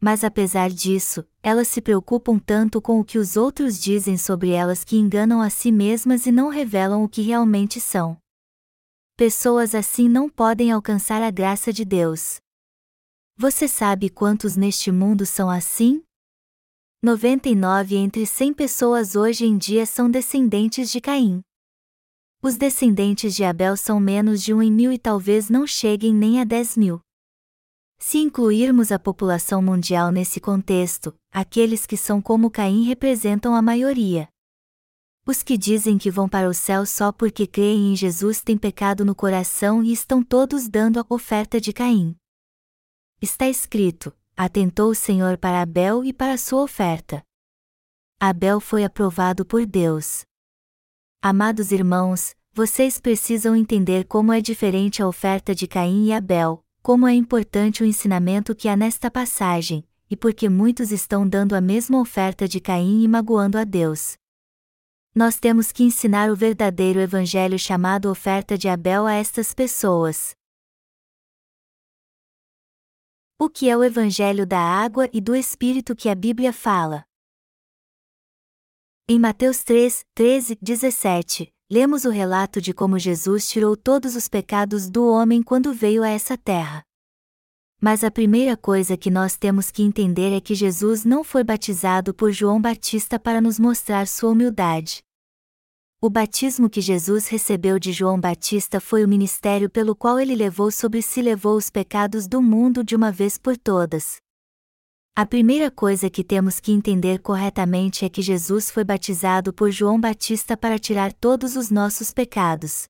Mas 0.00 0.22
apesar 0.22 0.70
disso, 0.70 1.26
elas 1.42 1.66
se 1.66 1.82
preocupam 1.82 2.38
tanto 2.38 2.80
com 2.80 3.00
o 3.00 3.04
que 3.04 3.18
os 3.18 3.36
outros 3.36 3.80
dizem 3.80 4.16
sobre 4.16 4.50
elas 4.50 4.84
que 4.84 4.96
enganam 4.96 5.42
a 5.42 5.50
si 5.50 5.72
mesmas 5.72 6.26
e 6.26 6.30
não 6.30 6.48
revelam 6.48 7.02
o 7.02 7.08
que 7.08 7.22
realmente 7.22 7.80
são. 7.80 8.16
Pessoas 9.16 9.74
assim 9.74 10.08
não 10.08 10.30
podem 10.30 10.70
alcançar 10.70 11.20
a 11.20 11.30
graça 11.32 11.72
de 11.72 11.84
Deus. 11.84 12.36
Você 13.36 13.66
sabe 13.66 14.08
quantos 14.08 14.54
neste 14.54 14.92
mundo 14.92 15.26
são 15.26 15.50
assim? 15.50 16.04
99 17.02 17.96
entre 17.96 18.26
100 18.26 18.54
pessoas 18.54 19.16
hoje 19.16 19.44
em 19.44 19.58
dia 19.58 19.84
são 19.86 20.08
descendentes 20.08 20.88
de 20.88 21.00
Caim. 21.00 21.42
Os 22.46 22.56
descendentes 22.56 23.34
de 23.34 23.42
Abel 23.42 23.76
são 23.76 23.98
menos 23.98 24.40
de 24.40 24.54
um 24.54 24.62
em 24.62 24.70
mil 24.70 24.92
e 24.92 24.98
talvez 25.00 25.50
não 25.50 25.66
cheguem 25.66 26.14
nem 26.14 26.40
a 26.40 26.44
10 26.44 26.76
mil. 26.76 27.00
Se 27.98 28.18
incluirmos 28.18 28.92
a 28.92 29.00
população 29.00 29.60
mundial 29.60 30.12
nesse 30.12 30.38
contexto, 30.38 31.12
aqueles 31.32 31.86
que 31.86 31.96
são 31.96 32.22
como 32.22 32.48
Caim 32.48 32.84
representam 32.84 33.52
a 33.52 33.60
maioria. 33.60 34.28
Os 35.26 35.42
que 35.42 35.58
dizem 35.58 35.98
que 35.98 36.08
vão 36.08 36.28
para 36.28 36.48
o 36.48 36.54
céu 36.54 36.86
só 36.86 37.10
porque 37.10 37.48
creem 37.48 37.90
em 37.90 37.96
Jesus 37.96 38.40
têm 38.40 38.56
pecado 38.56 39.04
no 39.04 39.12
coração 39.12 39.82
e 39.82 39.92
estão 39.92 40.22
todos 40.22 40.68
dando 40.68 41.00
a 41.00 41.06
oferta 41.08 41.60
de 41.60 41.72
Caim. 41.72 42.14
Está 43.20 43.48
escrito: 43.48 44.16
Atentou 44.36 44.90
o 44.90 44.94
Senhor 44.94 45.36
para 45.36 45.62
Abel 45.62 46.04
e 46.04 46.12
para 46.12 46.38
sua 46.38 46.62
oferta. 46.62 47.24
Abel 48.20 48.60
foi 48.60 48.84
aprovado 48.84 49.44
por 49.44 49.66
Deus. 49.66 50.24
Amados 51.28 51.72
irmãos, 51.72 52.36
vocês 52.52 53.00
precisam 53.00 53.56
entender 53.56 54.04
como 54.04 54.32
é 54.32 54.40
diferente 54.40 55.02
a 55.02 55.08
oferta 55.08 55.56
de 55.56 55.66
Caim 55.66 56.06
e 56.06 56.12
Abel, 56.12 56.64
como 56.80 57.04
é 57.04 57.12
importante 57.14 57.82
o 57.82 57.84
ensinamento 57.84 58.54
que 58.54 58.68
há 58.68 58.76
nesta 58.76 59.10
passagem, 59.10 59.84
e 60.08 60.16
porque 60.16 60.48
muitos 60.48 60.92
estão 60.92 61.28
dando 61.28 61.56
a 61.56 61.60
mesma 61.60 61.98
oferta 61.98 62.46
de 62.46 62.60
Caim 62.60 63.02
e 63.02 63.08
magoando 63.08 63.58
a 63.58 63.64
Deus. 63.64 64.16
Nós 65.12 65.36
temos 65.36 65.72
que 65.72 65.82
ensinar 65.82 66.30
o 66.30 66.36
verdadeiro 66.36 67.00
evangelho 67.00 67.58
chamado 67.58 68.08
oferta 68.08 68.56
de 68.56 68.68
Abel 68.68 69.04
a 69.04 69.14
estas 69.14 69.52
pessoas. 69.52 70.32
O 73.36 73.50
que 73.50 73.68
é 73.68 73.76
o 73.76 73.82
evangelho 73.82 74.46
da 74.46 74.60
água 74.60 75.10
e 75.12 75.20
do 75.20 75.34
espírito 75.34 75.96
que 75.96 76.08
a 76.08 76.14
Bíblia 76.14 76.52
fala? 76.52 77.04
Em 79.08 79.20
Mateus 79.20 79.62
3, 79.62 80.04
13, 80.16 80.58
17, 80.60 81.54
lemos 81.70 82.04
o 82.04 82.10
relato 82.10 82.60
de 82.60 82.74
como 82.74 82.98
Jesus 82.98 83.48
tirou 83.48 83.76
todos 83.76 84.16
os 84.16 84.26
pecados 84.26 84.90
do 84.90 85.06
homem 85.06 85.44
quando 85.44 85.72
veio 85.72 86.02
a 86.02 86.08
essa 86.08 86.36
terra. 86.36 86.82
Mas 87.80 88.02
a 88.02 88.10
primeira 88.10 88.56
coisa 88.56 88.96
que 88.96 89.08
nós 89.08 89.36
temos 89.36 89.70
que 89.70 89.84
entender 89.84 90.36
é 90.36 90.40
que 90.40 90.56
Jesus 90.56 91.04
não 91.04 91.22
foi 91.22 91.44
batizado 91.44 92.12
por 92.12 92.32
João 92.32 92.60
Batista 92.60 93.16
para 93.16 93.40
nos 93.40 93.60
mostrar 93.60 94.08
sua 94.08 94.30
humildade. 94.30 95.04
O 96.00 96.10
batismo 96.10 96.68
que 96.68 96.80
Jesus 96.80 97.28
recebeu 97.28 97.78
de 97.78 97.92
João 97.92 98.20
Batista 98.20 98.80
foi 98.80 99.04
o 99.04 99.08
ministério 99.08 99.70
pelo 99.70 99.94
qual 99.94 100.18
ele 100.18 100.34
levou 100.34 100.72
sobre 100.72 101.00
si 101.00 101.22
levou 101.22 101.56
os 101.56 101.70
pecados 101.70 102.26
do 102.26 102.42
mundo 102.42 102.82
de 102.82 102.96
uma 102.96 103.12
vez 103.12 103.38
por 103.38 103.56
todas. 103.56 104.16
A 105.18 105.24
primeira 105.24 105.70
coisa 105.70 106.10
que 106.10 106.22
temos 106.22 106.60
que 106.60 106.70
entender 106.70 107.20
corretamente 107.20 108.04
é 108.04 108.08
que 108.10 108.20
Jesus 108.20 108.70
foi 108.70 108.84
batizado 108.84 109.50
por 109.50 109.70
João 109.70 109.98
Batista 109.98 110.58
para 110.58 110.78
tirar 110.78 111.10
todos 111.10 111.56
os 111.56 111.70
nossos 111.70 112.12
pecados. 112.12 112.84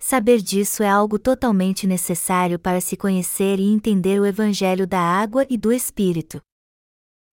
Saber 0.00 0.42
disso 0.42 0.82
é 0.82 0.88
algo 0.88 1.20
totalmente 1.20 1.86
necessário 1.86 2.58
para 2.58 2.80
se 2.80 2.96
conhecer 2.96 3.60
e 3.60 3.72
entender 3.72 4.20
o 4.20 4.26
Evangelho 4.26 4.88
da 4.88 4.98
água 4.98 5.46
e 5.48 5.56
do 5.56 5.72
Espírito. 5.72 6.42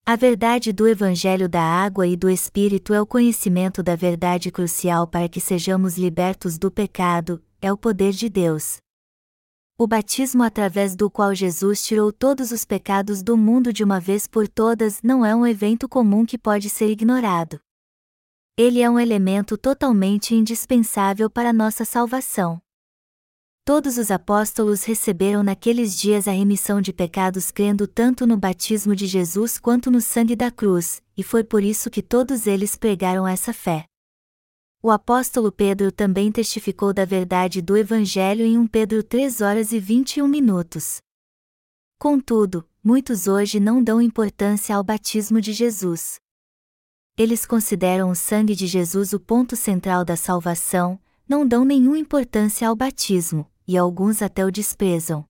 A 0.06 0.16
verdade 0.16 0.72
do 0.72 0.88
Evangelho 0.88 1.50
da 1.50 1.64
água 1.64 2.06
e 2.06 2.16
do 2.16 2.30
Espírito 2.30 2.94
é 2.94 3.02
o 3.02 3.08
conhecimento 3.08 3.82
da 3.82 3.96
verdade 3.96 4.52
crucial 4.52 5.08
para 5.08 5.28
que 5.28 5.42
sejamos 5.42 5.98
libertos 5.98 6.60
do 6.60 6.70
pecado, 6.70 7.44
é 7.60 7.74
o 7.74 7.78
poder 7.78 8.12
de 8.12 8.30
Deus. 8.30 8.78
O 9.80 9.86
batismo 9.86 10.42
através 10.42 10.96
do 10.96 11.08
qual 11.08 11.36
Jesus 11.36 11.84
tirou 11.86 12.12
todos 12.12 12.52
os 12.52 12.66
pecados 12.66 13.22
do 13.22 13.38
mundo 13.38 13.72
de 13.72 13.84
uma 13.84 14.00
vez 14.00 14.26
por 14.26 14.48
todas 14.48 15.04
não 15.04 15.24
é 15.24 15.36
um 15.36 15.46
evento 15.46 15.88
comum 15.88 16.26
que 16.26 16.36
pode 16.36 16.68
ser 16.68 16.90
ignorado. 16.90 17.60
Ele 18.58 18.82
é 18.82 18.90
um 18.90 19.00
elemento 19.00 19.56
totalmente 19.56 20.34
indispensável 20.34 21.30
para 21.30 21.54
nossa 21.54 21.86
salvação. 21.86 22.60
Todos 23.64 24.00
os 24.00 24.10
apóstolos 24.10 24.84
receberam 24.84 25.44
naqueles 25.44 25.96
dias 25.96 26.28
a 26.28 26.32
remissão 26.32 26.82
de 26.82 26.92
pecados 26.92 27.52
crendo 27.52 27.86
tanto 27.86 28.26
no 28.26 28.36
batismo 28.36 28.96
de 28.96 29.06
Jesus 29.06 29.60
quanto 29.60 29.92
no 29.92 30.02
sangue 30.02 30.36
da 30.36 30.50
cruz, 30.50 31.04
e 31.16 31.22
foi 31.22 31.44
por 31.44 31.64
isso 31.64 31.92
que 31.92 32.02
todos 32.02 32.48
eles 32.48 32.76
pregaram 32.76 33.28
essa 33.28 33.54
fé. 33.54 33.86
O 34.88 34.90
apóstolo 34.90 35.52
Pedro 35.52 35.92
também 35.92 36.32
testificou 36.32 36.94
da 36.94 37.04
verdade 37.04 37.62
do 37.62 37.76
Evangelho 37.76 38.46
em 38.46 38.58
1 38.58 38.68
Pedro 38.68 39.04
3 39.04 39.42
horas 39.42 39.74
e 39.74 39.82
21 39.82 40.26
minutos. 40.26 41.02
Contudo, 42.00 42.66
muitos 42.82 43.28
hoje 43.28 43.60
não 43.60 43.84
dão 43.84 44.02
importância 44.02 44.74
ao 44.74 44.86
batismo 44.86 45.42
de 45.42 45.52
Jesus. 45.52 46.22
Eles 47.18 47.46
consideram 47.46 48.12
o 48.12 48.16
sangue 48.16 48.56
de 48.56 48.66
Jesus 48.66 49.12
o 49.12 49.20
ponto 49.20 49.58
central 49.58 50.06
da 50.06 50.16
salvação, 50.16 50.98
não 51.28 51.46
dão 51.46 51.66
nenhuma 51.66 52.00
importância 52.00 52.66
ao 52.66 52.74
batismo, 52.74 53.46
e 53.68 53.78
alguns 53.78 54.22
até 54.22 54.46
o 54.46 54.50
desprezam. 54.50 55.26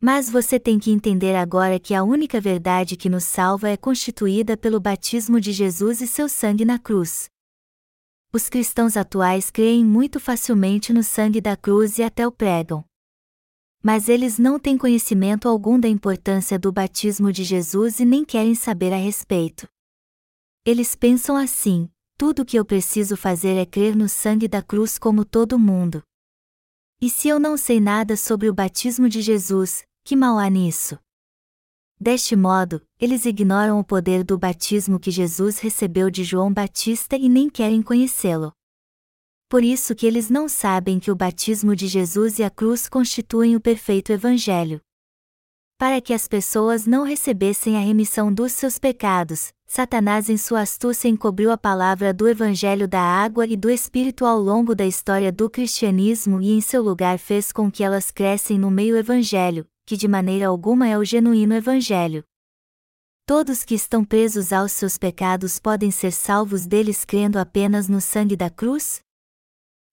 Mas 0.00 0.30
você 0.30 0.58
tem 0.58 0.78
que 0.78 0.90
entender 0.90 1.36
agora 1.36 1.78
que 1.78 1.92
a 1.92 2.02
única 2.02 2.40
verdade 2.40 2.96
que 2.96 3.10
nos 3.10 3.24
salva 3.24 3.68
é 3.68 3.76
constituída 3.76 4.56
pelo 4.56 4.80
batismo 4.80 5.38
de 5.38 5.52
Jesus 5.52 6.00
e 6.00 6.06
seu 6.06 6.30
sangue 6.30 6.64
na 6.64 6.78
cruz. 6.78 7.28
Os 8.34 8.48
cristãos 8.48 8.96
atuais 8.96 9.48
creem 9.48 9.84
muito 9.84 10.18
facilmente 10.18 10.92
no 10.92 11.04
sangue 11.04 11.40
da 11.40 11.56
cruz 11.56 11.98
e 11.98 12.02
até 12.02 12.26
o 12.26 12.32
pregam. 12.32 12.84
Mas 13.80 14.08
eles 14.08 14.40
não 14.40 14.58
têm 14.58 14.76
conhecimento 14.76 15.48
algum 15.48 15.78
da 15.78 15.86
importância 15.86 16.58
do 16.58 16.72
batismo 16.72 17.30
de 17.30 17.44
Jesus 17.44 18.00
e 18.00 18.04
nem 18.04 18.24
querem 18.24 18.56
saber 18.56 18.92
a 18.92 18.96
respeito. 18.96 19.68
Eles 20.66 20.96
pensam 20.96 21.36
assim: 21.36 21.88
tudo 22.18 22.42
o 22.42 22.44
que 22.44 22.58
eu 22.58 22.64
preciso 22.64 23.16
fazer 23.16 23.54
é 23.54 23.64
crer 23.64 23.94
no 23.94 24.08
sangue 24.08 24.48
da 24.48 24.60
cruz 24.60 24.98
como 24.98 25.24
todo 25.24 25.56
mundo. 25.56 26.02
E 27.00 27.08
se 27.08 27.28
eu 27.28 27.38
não 27.38 27.56
sei 27.56 27.78
nada 27.78 28.16
sobre 28.16 28.48
o 28.48 28.54
batismo 28.54 29.08
de 29.08 29.22
Jesus, 29.22 29.84
que 30.04 30.16
mal 30.16 30.40
há 30.40 30.50
nisso? 30.50 30.98
Deste 32.04 32.36
modo, 32.36 32.82
eles 33.00 33.24
ignoram 33.24 33.80
o 33.80 33.82
poder 33.82 34.24
do 34.24 34.36
batismo 34.36 35.00
que 35.00 35.10
Jesus 35.10 35.58
recebeu 35.58 36.10
de 36.10 36.22
João 36.22 36.52
Batista 36.52 37.16
e 37.16 37.30
nem 37.30 37.48
querem 37.48 37.80
conhecê-lo. 37.80 38.52
Por 39.48 39.64
isso 39.64 39.94
que 39.94 40.06
eles 40.06 40.28
não 40.28 40.46
sabem 40.46 41.00
que 41.00 41.10
o 41.10 41.16
batismo 41.16 41.74
de 41.74 41.86
Jesus 41.86 42.38
e 42.38 42.42
a 42.42 42.50
cruz 42.50 42.90
constituem 42.90 43.56
o 43.56 43.60
perfeito 43.60 44.12
evangelho. 44.12 44.82
Para 45.78 45.98
que 45.98 46.12
as 46.12 46.28
pessoas 46.28 46.86
não 46.86 47.04
recebessem 47.04 47.74
a 47.74 47.80
remissão 47.80 48.30
dos 48.30 48.52
seus 48.52 48.78
pecados, 48.78 49.50
Satanás 49.66 50.28
em 50.28 50.36
sua 50.36 50.60
astúcia 50.60 51.08
encobriu 51.08 51.50
a 51.50 51.56
palavra 51.56 52.12
do 52.12 52.28
evangelho 52.28 52.86
da 52.86 53.00
água 53.00 53.46
e 53.46 53.56
do 53.56 53.70
espírito 53.70 54.26
ao 54.26 54.38
longo 54.38 54.74
da 54.74 54.84
história 54.84 55.32
do 55.32 55.48
cristianismo 55.48 56.42
e 56.42 56.50
em 56.50 56.60
seu 56.60 56.82
lugar 56.82 57.18
fez 57.18 57.50
com 57.50 57.70
que 57.70 57.82
elas 57.82 58.10
crescem 58.10 58.58
no 58.58 58.70
meio 58.70 58.94
evangelho, 58.94 59.66
que 59.86 59.96
de 59.96 60.08
maneira 60.08 60.48
alguma 60.48 60.88
é 60.88 60.96
o 60.96 61.04
genuíno 61.04 61.54
Evangelho. 61.54 62.24
Todos 63.26 63.64
que 63.64 63.74
estão 63.74 64.04
presos 64.04 64.52
aos 64.52 64.72
seus 64.72 64.98
pecados 64.98 65.58
podem 65.58 65.90
ser 65.90 66.12
salvos 66.12 66.66
deles 66.66 67.04
crendo 67.04 67.38
apenas 67.38 67.88
no 67.88 68.00
sangue 68.00 68.36
da 68.36 68.50
cruz? 68.50 69.00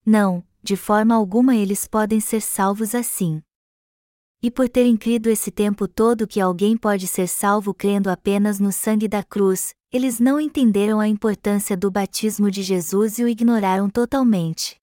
Não, 0.05 0.43
de 0.61 0.75
forma 0.75 1.15
alguma 1.15 1.55
eles 1.55 1.87
podem 1.87 2.19
ser 2.19 2.41
salvos 2.41 2.93
assim. 2.93 3.41
E 4.41 4.49
por 4.49 4.67
terem 4.67 4.97
crido 4.97 5.29
esse 5.29 5.51
tempo 5.51 5.87
todo 5.87 6.27
que 6.27 6.41
alguém 6.41 6.75
pode 6.75 7.07
ser 7.07 7.27
salvo 7.27 7.73
crendo 7.73 8.09
apenas 8.09 8.59
no 8.59 8.71
sangue 8.71 9.07
da 9.07 9.23
cruz, 9.23 9.73
eles 9.91 10.19
não 10.19 10.39
entenderam 10.39 10.99
a 10.99 11.07
importância 11.07 11.77
do 11.77 11.91
batismo 11.91 12.49
de 12.49 12.63
Jesus 12.63 13.19
e 13.19 13.23
o 13.23 13.27
ignoraram 13.27 13.89
totalmente. 13.89 14.80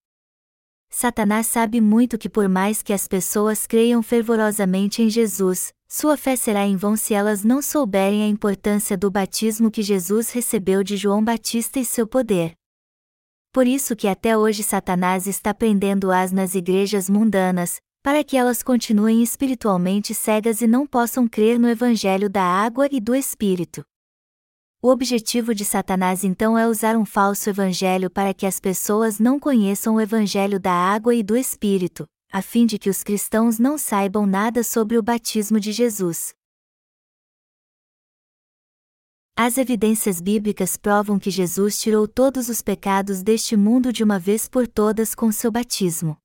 Satanás 0.91 1.47
sabe 1.47 1.81
muito 1.81 2.19
que, 2.19 2.29
por 2.29 2.49
mais 2.49 2.83
que 2.83 2.93
as 2.93 3.07
pessoas 3.07 3.67
creiam 3.67 4.03
fervorosamente 4.03 5.03
em 5.03 5.11
Jesus, 5.11 5.73
sua 5.87 6.17
fé 6.17 6.35
será 6.35 6.67
em 6.67 6.77
vão 6.77 6.97
se 6.97 7.15
elas 7.15 7.45
não 7.45 7.63
souberem 7.63 8.23
a 8.23 8.27
importância 8.27 8.97
do 8.97 9.11
batismo 9.11 9.71
que 9.71 9.83
Jesus 9.83 10.31
recebeu 10.31 10.83
de 10.83 10.97
João 10.97 11.23
Batista 11.23 11.79
e 11.79 11.85
seu 11.85 12.07
poder. 12.07 12.53
Por 13.53 13.67
isso 13.67 13.97
que 13.97 14.09
até 14.09 14.37
hoje 14.37 14.63
Satanás 14.63 15.27
está 15.27 15.55
prendendo-as 15.55 16.33
nas 16.33 16.55
igrejas 16.55 17.09
mundanas, 17.09 17.81
para 18.03 18.23
que 18.23 18.37
elas 18.37 18.63
continuem 18.63 19.23
espiritualmente 19.23 20.15
cegas 20.15 20.61
e 20.61 20.67
não 20.67 20.87
possam 20.87 21.27
crer 21.27 21.59
no 21.59 21.69
Evangelho 21.69 22.29
da 22.29 22.43
água 22.43 22.89
e 22.91 23.01
do 23.01 23.15
Espírito. 23.15 23.83
O 24.81 24.91
objetivo 24.91 25.57
de 25.57 25.65
Satanás 25.65 26.23
então 26.23 26.57
é 26.57 26.69
usar 26.69 26.97
um 26.97 27.05
falso 27.05 27.51
evangelho 27.51 28.09
para 28.09 28.33
que 28.33 28.47
as 28.47 28.61
pessoas 28.61 29.19
não 29.19 29.41
conheçam 29.41 29.97
o 29.97 30.01
evangelho 30.01 30.61
da 30.61 30.73
água 30.73 31.13
e 31.17 31.21
do 31.21 31.37
Espírito, 31.37 32.07
a 32.31 32.41
fim 32.41 32.65
de 32.65 32.79
que 32.79 32.89
os 32.89 33.03
cristãos 33.03 33.59
não 33.59 33.77
saibam 33.77 34.25
nada 34.25 34.63
sobre 34.63 34.97
o 34.97 35.03
batismo 35.03 35.59
de 35.59 35.73
Jesus. 35.73 36.33
As 39.37 39.59
evidências 39.59 40.21
bíblicas 40.21 40.77
provam 40.77 41.19
que 41.19 41.31
Jesus 41.31 41.81
tirou 41.81 42.07
todos 42.07 42.49
os 42.49 42.63
pecados 42.63 43.21
deste 43.21 43.57
mundo 43.57 43.93
de 43.93 44.05
uma 44.05 44.19
vez 44.19 44.49
por 44.49 44.69
todas 44.69 45.13
com 45.13 45.33
seu 45.33 45.51
batismo. 45.51 46.17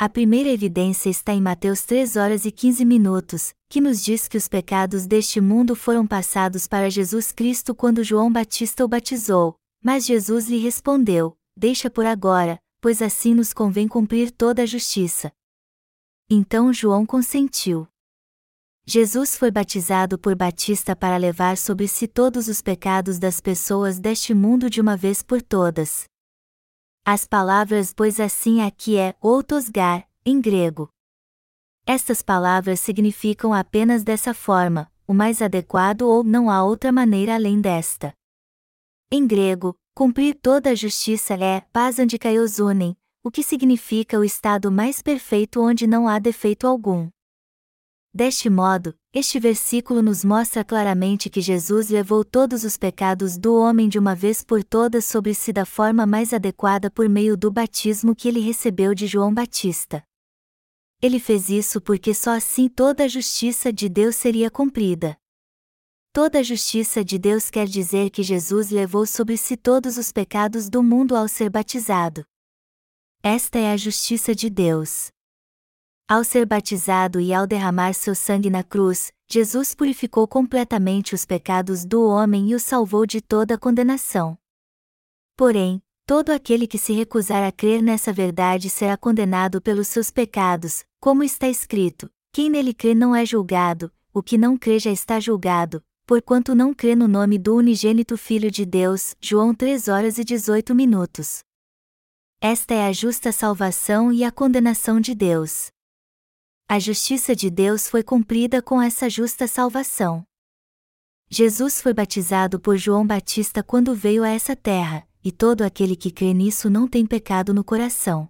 A 0.00 0.08
primeira 0.08 0.48
evidência 0.48 1.10
está 1.10 1.32
em 1.32 1.40
Mateus 1.40 1.82
3 1.82 2.14
horas 2.14 2.44
e 2.44 2.52
15 2.52 2.84
minutos, 2.84 3.52
que 3.68 3.80
nos 3.80 4.00
diz 4.00 4.28
que 4.28 4.36
os 4.36 4.46
pecados 4.46 5.08
deste 5.08 5.40
mundo 5.40 5.74
foram 5.74 6.06
passados 6.06 6.68
para 6.68 6.88
Jesus 6.88 7.32
Cristo 7.32 7.74
quando 7.74 8.04
João 8.04 8.30
Batista 8.30 8.84
o 8.84 8.88
batizou, 8.88 9.56
mas 9.82 10.06
Jesus 10.06 10.48
lhe 10.48 10.58
respondeu: 10.58 11.36
Deixa 11.56 11.90
por 11.90 12.06
agora, 12.06 12.60
pois 12.80 13.02
assim 13.02 13.34
nos 13.34 13.52
convém 13.52 13.88
cumprir 13.88 14.30
toda 14.30 14.62
a 14.62 14.66
justiça. 14.66 15.32
Então 16.30 16.72
João 16.72 17.04
consentiu. 17.04 17.88
Jesus 18.86 19.36
foi 19.36 19.50
batizado 19.50 20.16
por 20.16 20.36
Batista 20.36 20.94
para 20.94 21.16
levar 21.16 21.56
sobre 21.56 21.88
si 21.88 22.06
todos 22.06 22.46
os 22.46 22.62
pecados 22.62 23.18
das 23.18 23.40
pessoas 23.40 23.98
deste 23.98 24.32
mundo 24.32 24.70
de 24.70 24.80
uma 24.80 24.96
vez 24.96 25.24
por 25.24 25.42
todas. 25.42 26.04
As 27.10 27.24
palavras 27.24 27.94
pois 27.94 28.20
assim 28.20 28.60
aqui 28.60 28.98
é 28.98 29.14
outosgar, 29.22 30.06
em 30.26 30.38
grego. 30.42 30.90
Estas 31.86 32.20
palavras 32.20 32.80
significam 32.80 33.54
apenas 33.54 34.04
dessa 34.04 34.34
forma, 34.34 34.92
o 35.06 35.14
mais 35.14 35.40
adequado 35.40 36.02
ou 36.02 36.22
não 36.22 36.50
há 36.50 36.62
outra 36.62 36.92
maneira 36.92 37.34
além 37.34 37.62
desta. 37.62 38.12
Em 39.10 39.26
grego, 39.26 39.74
cumprir 39.94 40.34
toda 40.34 40.68
a 40.68 40.74
justiça 40.74 41.32
é 41.32 41.62
pasandikaiosunen, 41.72 42.94
o 43.24 43.30
que 43.30 43.42
significa 43.42 44.18
o 44.18 44.22
estado 44.22 44.70
mais 44.70 45.00
perfeito 45.00 45.62
onde 45.62 45.86
não 45.86 46.06
há 46.06 46.18
defeito 46.18 46.66
algum. 46.66 47.08
Deste 48.18 48.50
modo, 48.50 48.96
este 49.14 49.38
versículo 49.38 50.02
nos 50.02 50.24
mostra 50.24 50.64
claramente 50.64 51.30
que 51.30 51.40
Jesus 51.40 51.88
levou 51.88 52.24
todos 52.24 52.64
os 52.64 52.76
pecados 52.76 53.38
do 53.38 53.54
homem 53.54 53.88
de 53.88 53.96
uma 53.96 54.12
vez 54.12 54.42
por 54.42 54.64
todas 54.64 55.04
sobre 55.04 55.32
si 55.34 55.52
da 55.52 55.64
forma 55.64 56.04
mais 56.04 56.32
adequada 56.32 56.90
por 56.90 57.08
meio 57.08 57.36
do 57.36 57.48
batismo 57.48 58.16
que 58.16 58.26
ele 58.26 58.40
recebeu 58.40 58.92
de 58.92 59.06
João 59.06 59.32
Batista. 59.32 60.02
Ele 61.00 61.20
fez 61.20 61.48
isso 61.48 61.80
porque 61.80 62.12
só 62.12 62.32
assim 62.32 62.68
toda 62.68 63.04
a 63.04 63.08
justiça 63.08 63.72
de 63.72 63.88
Deus 63.88 64.16
seria 64.16 64.50
cumprida. 64.50 65.16
Toda 66.12 66.40
a 66.40 66.42
justiça 66.42 67.04
de 67.04 67.20
Deus 67.20 67.48
quer 67.50 67.68
dizer 67.68 68.10
que 68.10 68.24
Jesus 68.24 68.70
levou 68.70 69.06
sobre 69.06 69.36
si 69.36 69.56
todos 69.56 69.96
os 69.96 70.10
pecados 70.10 70.68
do 70.68 70.82
mundo 70.82 71.14
ao 71.14 71.28
ser 71.28 71.50
batizado. 71.50 72.24
Esta 73.22 73.60
é 73.60 73.70
a 73.70 73.76
justiça 73.76 74.34
de 74.34 74.50
Deus. 74.50 75.12
Ao 76.10 76.24
ser 76.24 76.46
batizado 76.46 77.20
e 77.20 77.34
ao 77.34 77.46
derramar 77.46 77.92
seu 77.92 78.14
sangue 78.14 78.48
na 78.48 78.64
cruz, 78.64 79.12
Jesus 79.28 79.74
purificou 79.74 80.26
completamente 80.26 81.14
os 81.14 81.26
pecados 81.26 81.84
do 81.84 82.02
homem 82.02 82.48
e 82.48 82.54
o 82.54 82.58
salvou 82.58 83.04
de 83.04 83.20
toda 83.20 83.58
condenação. 83.58 84.38
Porém, 85.36 85.82
todo 86.06 86.30
aquele 86.30 86.66
que 86.66 86.78
se 86.78 86.94
recusar 86.94 87.46
a 87.46 87.52
crer 87.52 87.82
nessa 87.82 88.10
verdade 88.10 88.70
será 88.70 88.96
condenado 88.96 89.60
pelos 89.60 89.86
seus 89.88 90.10
pecados, 90.10 90.82
como 90.98 91.22
está 91.22 91.46
escrito: 91.46 92.10
quem 92.32 92.48
nele 92.48 92.72
crê 92.72 92.94
não 92.94 93.14
é 93.14 93.26
julgado, 93.26 93.92
o 94.10 94.22
que 94.22 94.38
não 94.38 94.56
crê 94.56 94.78
já 94.78 94.90
está 94.90 95.20
julgado, 95.20 95.84
porquanto 96.06 96.54
não 96.54 96.72
crê 96.72 96.96
no 96.96 97.06
nome 97.06 97.36
do 97.38 97.54
unigênito 97.54 98.16
Filho 98.16 98.50
de 98.50 98.64
Deus. 98.64 99.14
João 99.20 99.54
3 99.54 99.88
horas 99.88 100.16
e 100.16 100.24
18 100.24 100.74
minutos. 100.74 101.40
Esta 102.40 102.72
é 102.72 102.86
a 102.86 102.94
justa 102.94 103.30
salvação 103.30 104.10
e 104.10 104.24
a 104.24 104.32
condenação 104.32 105.02
de 105.02 105.14
Deus. 105.14 105.70
A 106.70 106.78
justiça 106.78 107.34
de 107.34 107.48
Deus 107.48 107.88
foi 107.88 108.02
cumprida 108.02 108.60
com 108.60 108.82
essa 108.82 109.08
justa 109.08 109.48
salvação. 109.48 110.22
Jesus 111.30 111.80
foi 111.80 111.94
batizado 111.94 112.60
por 112.60 112.76
João 112.76 113.06
Batista 113.06 113.62
quando 113.62 113.94
veio 113.94 114.22
a 114.22 114.28
essa 114.28 114.54
terra, 114.54 115.08
e 115.24 115.32
todo 115.32 115.62
aquele 115.62 115.96
que 115.96 116.10
crê 116.10 116.34
nisso 116.34 116.68
não 116.68 116.86
tem 116.86 117.06
pecado 117.06 117.54
no 117.54 117.64
coração. 117.64 118.28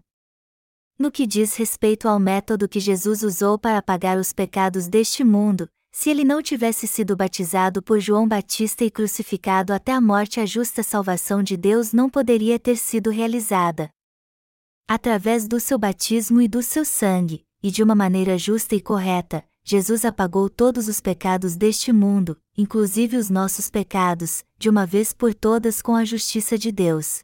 No 0.96 1.10
que 1.10 1.26
diz 1.26 1.56
respeito 1.56 2.06
ao 2.06 2.20
método 2.20 2.68
que 2.68 2.78
Jesus 2.78 3.24
usou 3.24 3.58
para 3.58 3.76
apagar 3.76 4.16
os 4.16 4.32
pecados 4.32 4.86
deste 4.86 5.24
mundo, 5.24 5.68
se 5.90 6.08
ele 6.08 6.22
não 6.22 6.40
tivesse 6.40 6.86
sido 6.86 7.16
batizado 7.16 7.82
por 7.82 7.98
João 7.98 8.28
Batista 8.28 8.84
e 8.84 8.90
crucificado 8.90 9.72
até 9.72 9.90
a 9.90 10.00
morte, 10.00 10.38
a 10.38 10.46
justa 10.46 10.84
salvação 10.84 11.42
de 11.42 11.56
Deus 11.56 11.92
não 11.92 12.08
poderia 12.08 12.56
ter 12.56 12.76
sido 12.76 13.10
realizada. 13.10 13.90
Através 14.86 15.48
do 15.48 15.58
seu 15.58 15.76
batismo 15.76 16.40
e 16.40 16.46
do 16.46 16.62
seu 16.62 16.84
sangue, 16.84 17.47
e 17.62 17.70
de 17.70 17.82
uma 17.82 17.94
maneira 17.94 18.38
justa 18.38 18.74
e 18.74 18.80
correta, 18.80 19.44
Jesus 19.64 20.04
apagou 20.04 20.48
todos 20.48 20.88
os 20.88 21.00
pecados 21.00 21.56
deste 21.56 21.92
mundo, 21.92 22.40
inclusive 22.56 23.16
os 23.16 23.28
nossos 23.28 23.68
pecados, 23.68 24.44
de 24.56 24.70
uma 24.70 24.86
vez 24.86 25.12
por 25.12 25.34
todas 25.34 25.82
com 25.82 25.94
a 25.94 26.04
justiça 26.04 26.56
de 26.56 26.72
Deus. 26.72 27.20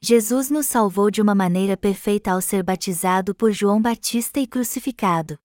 Jesus 0.00 0.50
nos 0.50 0.66
salvou 0.66 1.10
de 1.10 1.20
uma 1.22 1.34
maneira 1.34 1.76
perfeita 1.76 2.32
ao 2.32 2.40
ser 2.40 2.62
batizado 2.62 3.34
por 3.34 3.50
João 3.50 3.80
Batista 3.80 4.38
e 4.38 4.46
crucificado. 4.46 5.38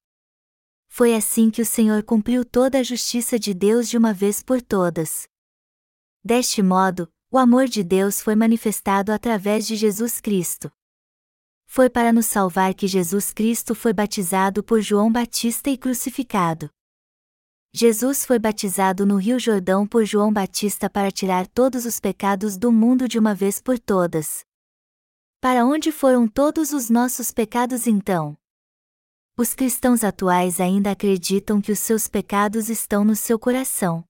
Foi 0.88 1.16
assim 1.16 1.50
que 1.50 1.62
o 1.62 1.66
Senhor 1.66 2.04
cumpriu 2.04 2.46
toda 2.46 2.80
a 2.80 2.84
justiça 2.84 3.40
de 3.40 3.54
Deus 3.54 3.90
de 3.90 3.98
uma 3.98 4.14
vez 4.14 4.44
por 4.44 4.62
todas. 4.62 5.28
Deste 6.24 6.62
modo, 6.62 7.12
o 7.32 7.38
amor 7.38 7.68
de 7.68 7.84
Deus 7.84 8.22
foi 8.22 8.36
manifestado 8.36 9.12
através 9.12 9.66
de 9.66 9.76
Jesus 9.76 10.22
Cristo. 10.22 10.72
Foi 11.76 11.90
para 11.90 12.14
nos 12.14 12.28
salvar 12.28 12.76
que 12.76 12.88
Jesus 12.88 13.34
Cristo 13.34 13.74
foi 13.74 13.94
batizado 13.94 14.64
por 14.64 14.80
João 14.80 15.12
Batista 15.12 15.72
e 15.72 15.76
crucificado. 15.76 16.70
Jesus 17.74 18.28
foi 18.28 18.38
batizado 18.38 19.08
no 19.08 19.16
Rio 19.16 19.40
Jordão 19.40 19.88
por 19.88 20.06
João 20.06 20.32
Batista 20.32 20.88
para 20.88 21.10
tirar 21.10 21.48
todos 21.48 21.88
os 21.88 22.00
pecados 22.00 22.58
do 22.58 22.72
mundo 22.72 23.08
de 23.08 23.18
uma 23.18 23.34
vez 23.34 23.60
por 23.60 23.80
todas. 23.80 24.46
Para 25.42 25.66
onde 25.66 25.92
foram 25.92 26.28
todos 26.28 26.74
os 26.74 26.92
nossos 26.92 27.32
pecados 27.32 27.88
então? 27.88 28.38
Os 29.36 29.56
cristãos 29.56 30.04
atuais 30.04 30.60
ainda 30.60 30.92
acreditam 30.92 31.60
que 31.60 31.72
os 31.72 31.80
seus 31.80 32.08
pecados 32.08 32.70
estão 32.70 33.04
no 33.04 33.16
seu 33.16 33.40
coração. 33.40 34.06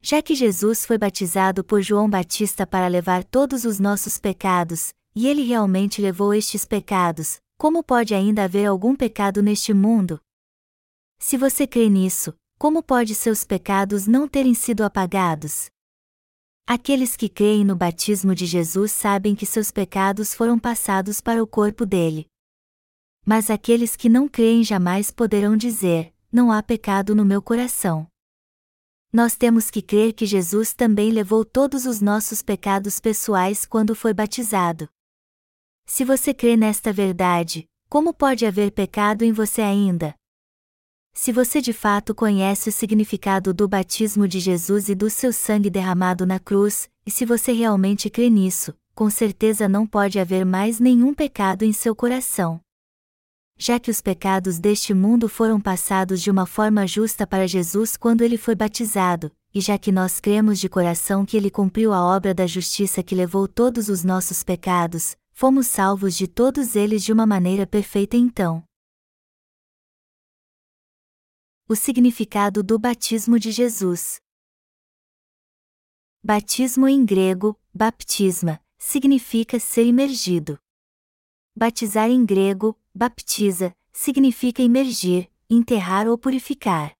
Já 0.00 0.22
que 0.22 0.34
Jesus 0.34 0.86
foi 0.86 0.96
batizado 0.96 1.62
por 1.62 1.82
João 1.82 2.08
Batista 2.08 2.66
para 2.66 2.88
levar 2.88 3.24
todos 3.24 3.66
os 3.66 3.78
nossos 3.78 4.16
pecados, 4.16 4.94
e 5.14 5.26
ele 5.26 5.42
realmente 5.42 6.00
levou 6.00 6.32
estes 6.32 6.64
pecados, 6.64 7.40
como 7.56 7.82
pode 7.82 8.14
ainda 8.14 8.44
haver 8.44 8.66
algum 8.66 8.96
pecado 8.96 9.42
neste 9.42 9.72
mundo? 9.72 10.20
Se 11.18 11.36
você 11.36 11.66
crê 11.66 11.88
nisso, 11.88 12.34
como 12.58 12.82
pode 12.82 13.14
seus 13.14 13.44
pecados 13.44 14.06
não 14.06 14.26
terem 14.26 14.54
sido 14.54 14.82
apagados? 14.82 15.70
Aqueles 16.66 17.16
que 17.16 17.28
creem 17.28 17.64
no 17.64 17.76
batismo 17.76 18.34
de 18.34 18.46
Jesus 18.46 18.92
sabem 18.92 19.34
que 19.34 19.44
seus 19.44 19.70
pecados 19.70 20.32
foram 20.32 20.58
passados 20.58 21.20
para 21.20 21.42
o 21.42 21.46
corpo 21.46 21.84
dele. 21.84 22.26
Mas 23.24 23.50
aqueles 23.50 23.94
que 23.94 24.08
não 24.08 24.28
creem 24.28 24.64
jamais 24.64 25.10
poderão 25.10 25.56
dizer: 25.56 26.12
Não 26.32 26.50
há 26.50 26.62
pecado 26.62 27.14
no 27.14 27.24
meu 27.24 27.42
coração. 27.42 28.06
Nós 29.12 29.36
temos 29.36 29.70
que 29.70 29.82
crer 29.82 30.14
que 30.14 30.24
Jesus 30.24 30.72
também 30.72 31.10
levou 31.10 31.44
todos 31.44 31.84
os 31.84 32.00
nossos 32.00 32.42
pecados 32.42 32.98
pessoais 32.98 33.66
quando 33.66 33.94
foi 33.94 34.14
batizado. 34.14 34.88
Se 35.86 36.04
você 36.04 36.32
crê 36.32 36.56
nesta 36.56 36.92
verdade, 36.92 37.68
como 37.88 38.14
pode 38.14 38.46
haver 38.46 38.70
pecado 38.70 39.22
em 39.22 39.32
você 39.32 39.60
ainda? 39.60 40.14
Se 41.14 41.30
você 41.30 41.60
de 41.60 41.74
fato 41.74 42.14
conhece 42.14 42.70
o 42.70 42.72
significado 42.72 43.52
do 43.52 43.68
batismo 43.68 44.26
de 44.26 44.40
Jesus 44.40 44.88
e 44.88 44.94
do 44.94 45.10
seu 45.10 45.32
sangue 45.32 45.68
derramado 45.68 46.24
na 46.24 46.38
cruz, 46.38 46.88
e 47.04 47.10
se 47.10 47.26
você 47.26 47.52
realmente 47.52 48.08
crê 48.08 48.30
nisso, 48.30 48.74
com 48.94 49.10
certeza 49.10 49.68
não 49.68 49.86
pode 49.86 50.18
haver 50.18 50.46
mais 50.46 50.80
nenhum 50.80 51.12
pecado 51.12 51.64
em 51.64 51.72
seu 51.72 51.94
coração. 51.94 52.60
Já 53.58 53.78
que 53.78 53.90
os 53.90 54.00
pecados 54.00 54.58
deste 54.58 54.94
mundo 54.94 55.28
foram 55.28 55.60
passados 55.60 56.22
de 56.22 56.30
uma 56.30 56.46
forma 56.46 56.86
justa 56.86 57.26
para 57.26 57.46
Jesus 57.46 57.96
quando 57.96 58.22
ele 58.22 58.38
foi 58.38 58.54
batizado, 58.54 59.30
e 59.54 59.60
já 59.60 59.76
que 59.76 59.92
nós 59.92 60.18
cremos 60.18 60.58
de 60.58 60.68
coração 60.68 61.26
que 61.26 61.36
ele 61.36 61.50
cumpriu 61.50 61.92
a 61.92 62.02
obra 62.02 62.32
da 62.32 62.46
justiça 62.46 63.02
que 63.02 63.14
levou 63.14 63.46
todos 63.46 63.90
os 63.90 64.02
nossos 64.02 64.42
pecados, 64.42 65.14
fomos 65.32 65.66
salvos 65.66 66.14
de 66.14 66.28
todos 66.28 66.76
eles 66.76 67.02
de 67.02 67.12
uma 67.12 67.26
maneira 67.26 67.66
perfeita 67.66 68.16
então. 68.16 68.62
O 71.68 71.74
significado 71.74 72.62
do 72.62 72.78
batismo 72.78 73.38
de 73.38 73.50
Jesus. 73.50 74.20
Batismo 76.22 76.86
em 76.86 77.04
grego, 77.04 77.58
baptisma, 77.74 78.62
significa 78.78 79.58
ser 79.58 79.86
imergido. 79.86 80.58
Batizar 81.56 82.10
em 82.10 82.24
grego, 82.24 82.78
baptiza, 82.94 83.74
significa 83.92 84.62
imergir, 84.62 85.30
enterrar 85.48 86.06
ou 86.06 86.16
purificar. 86.16 86.94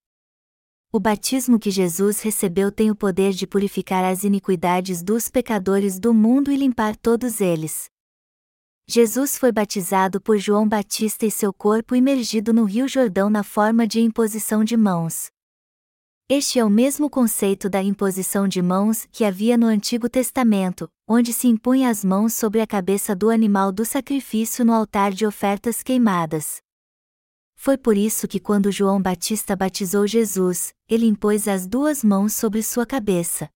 O 0.91 1.01
batismo 1.01 1.59
que 1.59 1.71
Jesus 1.71 2.21
recebeu 2.21 2.71
tem 2.71 2.91
o 2.91 2.97
poder 2.97 3.33
de 3.33 3.47
purificar 3.47 4.05
as 4.05 4.25
iniquidades 4.25 5.03
dos 5.03 5.31
pecadores 5.31 5.99
do 5.99 6.13
mundo 6.13 6.51
e 6.51 6.57
limpar 6.57 6.97
todos 6.97 7.41
eles. 7.41 7.92
Jesus 8.87 9.39
foi 9.39 9.53
batizado 9.53 10.21
por 10.21 10.39
João 10.39 10.69
Batista 10.69 11.25
e 11.25 11.31
seu 11.31 11.53
corpo 11.53 11.95
imergido 11.95 12.53
no 12.53 12.65
Rio 12.65 12.89
Jordão 12.89 13.31
na 13.31 13.45
forma 13.45 13.87
de 13.87 14.01
imposição 14.01 14.65
de 14.65 14.77
mãos. 14.77 15.31
Este 16.29 16.59
é 16.59 16.65
o 16.65 16.71
mesmo 16.71 17.09
conceito 17.09 17.69
da 17.71 17.83
imposição 17.83 18.49
de 18.49 18.61
mãos 18.61 19.07
que 19.13 19.25
havia 19.25 19.57
no 19.57 19.67
Antigo 19.67 20.09
Testamento, 20.09 20.91
onde 21.07 21.33
se 21.33 21.47
impunha 21.47 21.91
as 21.91 22.05
mãos 22.05 22.35
sobre 22.35 22.61
a 22.61 22.67
cabeça 22.67 23.15
do 23.15 23.31
animal 23.31 23.71
do 23.71 23.85
sacrifício 23.85 24.65
no 24.65 24.73
altar 24.73 25.13
de 25.13 25.27
ofertas 25.27 25.83
queimadas. 25.83 26.61
Foi 27.55 27.79
por 27.79 27.97
isso 27.97 28.27
que 28.27 28.41
quando 28.41 28.73
João 28.73 29.01
Batista 29.01 29.55
batizou 29.55 30.07
Jesus, 30.07 30.75
ele 30.89 31.07
impôs 31.07 31.47
as 31.47 31.67
duas 31.67 32.03
mãos 32.03 32.35
sobre 32.35 32.63
sua 32.63 32.85
cabeça. 32.85 33.49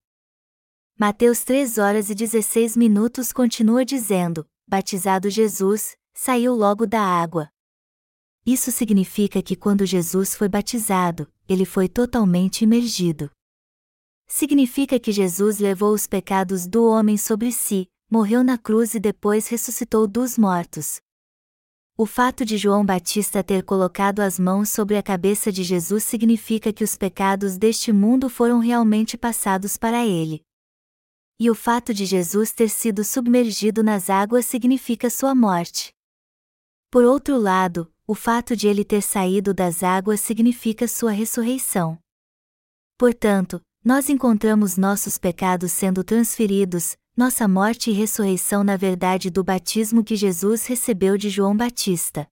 Mateus 0.98 1.42
3 1.42 1.78
horas 1.78 2.10
e 2.10 2.14
16 2.14 2.76
minutos 2.76 3.32
continua 3.32 3.84
dizendo: 3.84 4.46
batizado 4.66 5.30
Jesus, 5.30 5.96
saiu 6.12 6.54
logo 6.54 6.86
da 6.86 7.00
água. 7.00 7.48
Isso 8.44 8.70
significa 8.72 9.42
que 9.42 9.56
quando 9.56 9.84
Jesus 9.84 10.34
foi 10.34 10.48
batizado, 10.48 11.30
ele 11.48 11.64
foi 11.64 11.88
totalmente 11.88 12.62
imergido. 12.62 13.30
Significa 14.26 14.98
que 14.98 15.12
Jesus 15.12 15.58
levou 15.58 15.92
os 15.92 16.06
pecados 16.06 16.66
do 16.66 16.84
homem 16.86 17.16
sobre 17.16 17.52
si, 17.52 17.88
morreu 18.10 18.42
na 18.42 18.56
cruz 18.56 18.94
e 18.94 19.00
depois 19.00 19.48
ressuscitou 19.48 20.06
dos 20.06 20.38
mortos. 20.38 21.00
O 21.98 22.06
fato 22.06 22.44
de 22.44 22.56
João 22.56 22.84
Batista 22.84 23.42
ter 23.42 23.62
colocado 23.64 24.20
as 24.20 24.38
mãos 24.38 24.68
sobre 24.68 24.96
a 24.96 25.02
cabeça 25.02 25.50
de 25.50 25.62
Jesus 25.64 26.04
significa 26.04 26.72
que 26.72 26.84
os 26.84 26.96
pecados 26.96 27.56
deste 27.56 27.92
mundo 27.92 28.28
foram 28.28 28.58
realmente 28.58 29.16
passados 29.16 29.76
para 29.76 30.04
ele. 30.04 30.45
E 31.38 31.50
o 31.50 31.54
fato 31.54 31.92
de 31.92 32.06
Jesus 32.06 32.52
ter 32.52 32.68
sido 32.70 33.04
submergido 33.04 33.82
nas 33.82 34.08
águas 34.08 34.46
significa 34.46 35.10
sua 35.10 35.34
morte. 35.34 35.92
Por 36.90 37.04
outro 37.04 37.36
lado, 37.38 37.92
o 38.06 38.14
fato 38.14 38.56
de 38.56 38.68
ele 38.68 38.84
ter 38.84 39.02
saído 39.02 39.52
das 39.52 39.82
águas 39.82 40.20
significa 40.20 40.88
sua 40.88 41.10
ressurreição. 41.10 41.98
Portanto, 42.96 43.60
nós 43.84 44.08
encontramos 44.08 44.78
nossos 44.78 45.18
pecados 45.18 45.72
sendo 45.72 46.02
transferidos, 46.02 46.96
nossa 47.16 47.46
morte 47.46 47.90
e 47.90 47.92
ressurreição 47.92 48.64
na 48.64 48.76
verdade 48.76 49.28
do 49.28 49.44
batismo 49.44 50.02
que 50.02 50.16
Jesus 50.16 50.66
recebeu 50.66 51.18
de 51.18 51.28
João 51.28 51.56
Batista. 51.56 52.26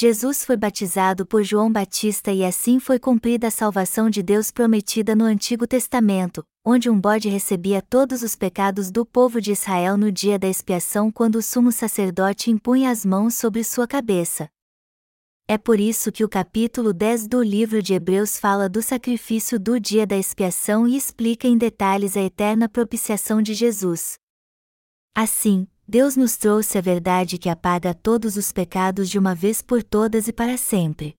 Jesus 0.00 0.44
foi 0.44 0.56
batizado 0.56 1.26
por 1.26 1.42
João 1.42 1.72
Batista 1.72 2.30
e 2.30 2.44
assim 2.44 2.78
foi 2.78 3.00
cumprida 3.00 3.48
a 3.48 3.50
salvação 3.50 4.08
de 4.08 4.22
Deus 4.22 4.48
prometida 4.48 5.16
no 5.16 5.24
Antigo 5.24 5.66
Testamento, 5.66 6.44
onde 6.64 6.88
um 6.88 7.00
bode 7.00 7.28
recebia 7.28 7.82
todos 7.82 8.22
os 8.22 8.36
pecados 8.36 8.92
do 8.92 9.04
povo 9.04 9.40
de 9.40 9.50
Israel 9.50 9.96
no 9.96 10.12
dia 10.12 10.38
da 10.38 10.46
expiação 10.46 11.10
quando 11.10 11.34
o 11.34 11.42
sumo 11.42 11.72
sacerdote 11.72 12.48
impunha 12.48 12.92
as 12.92 13.04
mãos 13.04 13.34
sobre 13.34 13.64
sua 13.64 13.88
cabeça. 13.88 14.48
É 15.48 15.58
por 15.58 15.80
isso 15.80 16.12
que 16.12 16.22
o 16.22 16.28
capítulo 16.28 16.92
10 16.92 17.26
do 17.26 17.42
livro 17.42 17.82
de 17.82 17.94
Hebreus 17.94 18.38
fala 18.38 18.68
do 18.68 18.80
sacrifício 18.80 19.58
do 19.58 19.80
dia 19.80 20.06
da 20.06 20.16
expiação 20.16 20.86
e 20.86 20.96
explica 20.96 21.48
em 21.48 21.58
detalhes 21.58 22.16
a 22.16 22.22
eterna 22.22 22.68
propiciação 22.68 23.42
de 23.42 23.52
Jesus. 23.52 24.16
Assim, 25.12 25.66
Deus 25.90 26.16
nos 26.16 26.36
trouxe 26.36 26.76
a 26.76 26.82
verdade 26.82 27.38
que 27.38 27.48
apaga 27.48 27.94
todos 27.94 28.36
os 28.36 28.52
pecados 28.52 29.08
de 29.08 29.18
uma 29.18 29.34
vez 29.34 29.62
por 29.62 29.82
todas 29.82 30.28
e 30.28 30.32
para 30.34 30.58
sempre. 30.58 31.14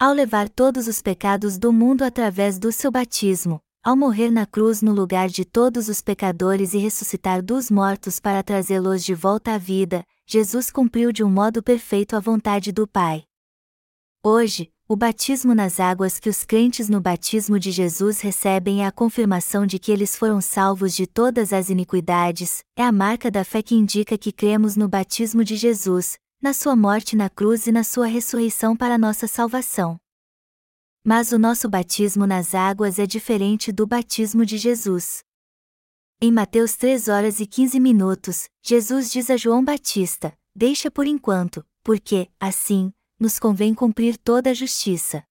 Ao 0.00 0.14
levar 0.14 0.48
todos 0.48 0.88
os 0.88 1.02
pecados 1.02 1.58
do 1.58 1.70
mundo 1.70 2.02
através 2.02 2.58
do 2.58 2.72
seu 2.72 2.90
batismo, 2.90 3.60
ao 3.84 3.94
morrer 3.94 4.30
na 4.30 4.46
cruz 4.46 4.80
no 4.80 4.94
lugar 4.94 5.28
de 5.28 5.44
todos 5.44 5.90
os 5.90 6.00
pecadores 6.00 6.72
e 6.72 6.78
ressuscitar 6.78 7.42
dos 7.42 7.70
mortos 7.70 8.18
para 8.18 8.42
trazê-los 8.42 9.04
de 9.04 9.14
volta 9.14 9.52
à 9.52 9.58
vida, 9.58 10.02
Jesus 10.26 10.70
cumpriu 10.70 11.12
de 11.12 11.22
um 11.22 11.28
modo 11.30 11.62
perfeito 11.62 12.16
a 12.16 12.20
vontade 12.20 12.72
do 12.72 12.88
Pai. 12.88 13.24
Hoje, 14.24 14.72
o 14.88 14.94
batismo 14.94 15.52
nas 15.52 15.80
águas 15.80 16.20
que 16.20 16.28
os 16.28 16.44
crentes 16.44 16.88
no 16.88 17.00
batismo 17.00 17.58
de 17.58 17.72
Jesus 17.72 18.20
recebem 18.20 18.84
é 18.84 18.86
a 18.86 18.92
confirmação 18.92 19.66
de 19.66 19.80
que 19.80 19.90
eles 19.90 20.14
foram 20.14 20.40
salvos 20.40 20.94
de 20.94 21.08
todas 21.08 21.52
as 21.52 21.68
iniquidades, 21.68 22.62
é 22.76 22.84
a 22.84 22.92
marca 22.92 23.28
da 23.28 23.44
fé 23.44 23.62
que 23.62 23.74
indica 23.74 24.16
que 24.16 24.30
cremos 24.30 24.76
no 24.76 24.88
batismo 24.88 25.42
de 25.42 25.56
Jesus, 25.56 26.16
na 26.40 26.52
sua 26.52 26.76
morte 26.76 27.16
na 27.16 27.28
cruz 27.28 27.66
e 27.66 27.72
na 27.72 27.82
sua 27.82 28.06
ressurreição 28.06 28.76
para 28.76 28.96
nossa 28.96 29.26
salvação. 29.26 29.98
Mas 31.04 31.32
o 31.32 31.38
nosso 31.38 31.68
batismo 31.68 32.24
nas 32.24 32.54
águas 32.54 33.00
é 33.00 33.06
diferente 33.06 33.72
do 33.72 33.88
batismo 33.88 34.46
de 34.46 34.56
Jesus. 34.56 35.24
Em 36.20 36.30
Mateus 36.30 36.76
3 36.76 37.08
horas 37.08 37.40
e 37.40 37.46
15 37.46 37.80
minutos, 37.80 38.48
Jesus 38.62 39.10
diz 39.10 39.30
a 39.30 39.36
João 39.36 39.64
Batista: 39.64 40.32
Deixa 40.54 40.90
por 40.92 41.06
enquanto, 41.06 41.64
porque, 41.82 42.28
assim, 42.40 42.92
nos 43.18 43.38
convém 43.38 43.74
cumprir 43.74 44.18
toda 44.18 44.50
a 44.50 44.54
justiça. 44.54 45.24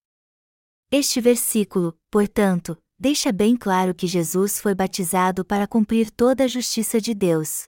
Este 0.92 1.20
versículo, 1.20 1.98
portanto, 2.10 2.78
deixa 2.98 3.32
bem 3.32 3.56
claro 3.56 3.94
que 3.94 4.08
Jesus 4.08 4.60
foi 4.60 4.74
batizado 4.74 5.44
para 5.44 5.68
cumprir 5.68 6.10
toda 6.10 6.44
a 6.46 6.48
justiça 6.48 7.00
de 7.00 7.14
Deus. 7.14 7.66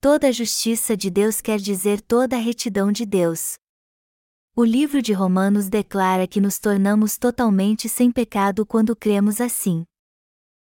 Toda 0.00 0.28
a 0.28 0.32
justiça 0.32 0.96
de 0.96 1.10
Deus 1.10 1.40
quer 1.40 1.58
dizer 1.58 2.00
toda 2.00 2.36
a 2.36 2.40
retidão 2.40 2.90
de 2.90 3.06
Deus. 3.06 3.56
O 4.54 4.64
livro 4.64 5.00
de 5.00 5.12
Romanos 5.12 5.68
declara 5.68 6.26
que 6.26 6.40
nos 6.40 6.58
tornamos 6.58 7.16
totalmente 7.16 7.88
sem 7.88 8.10
pecado 8.10 8.66
quando 8.66 8.96
cremos 8.96 9.40
assim. 9.40 9.84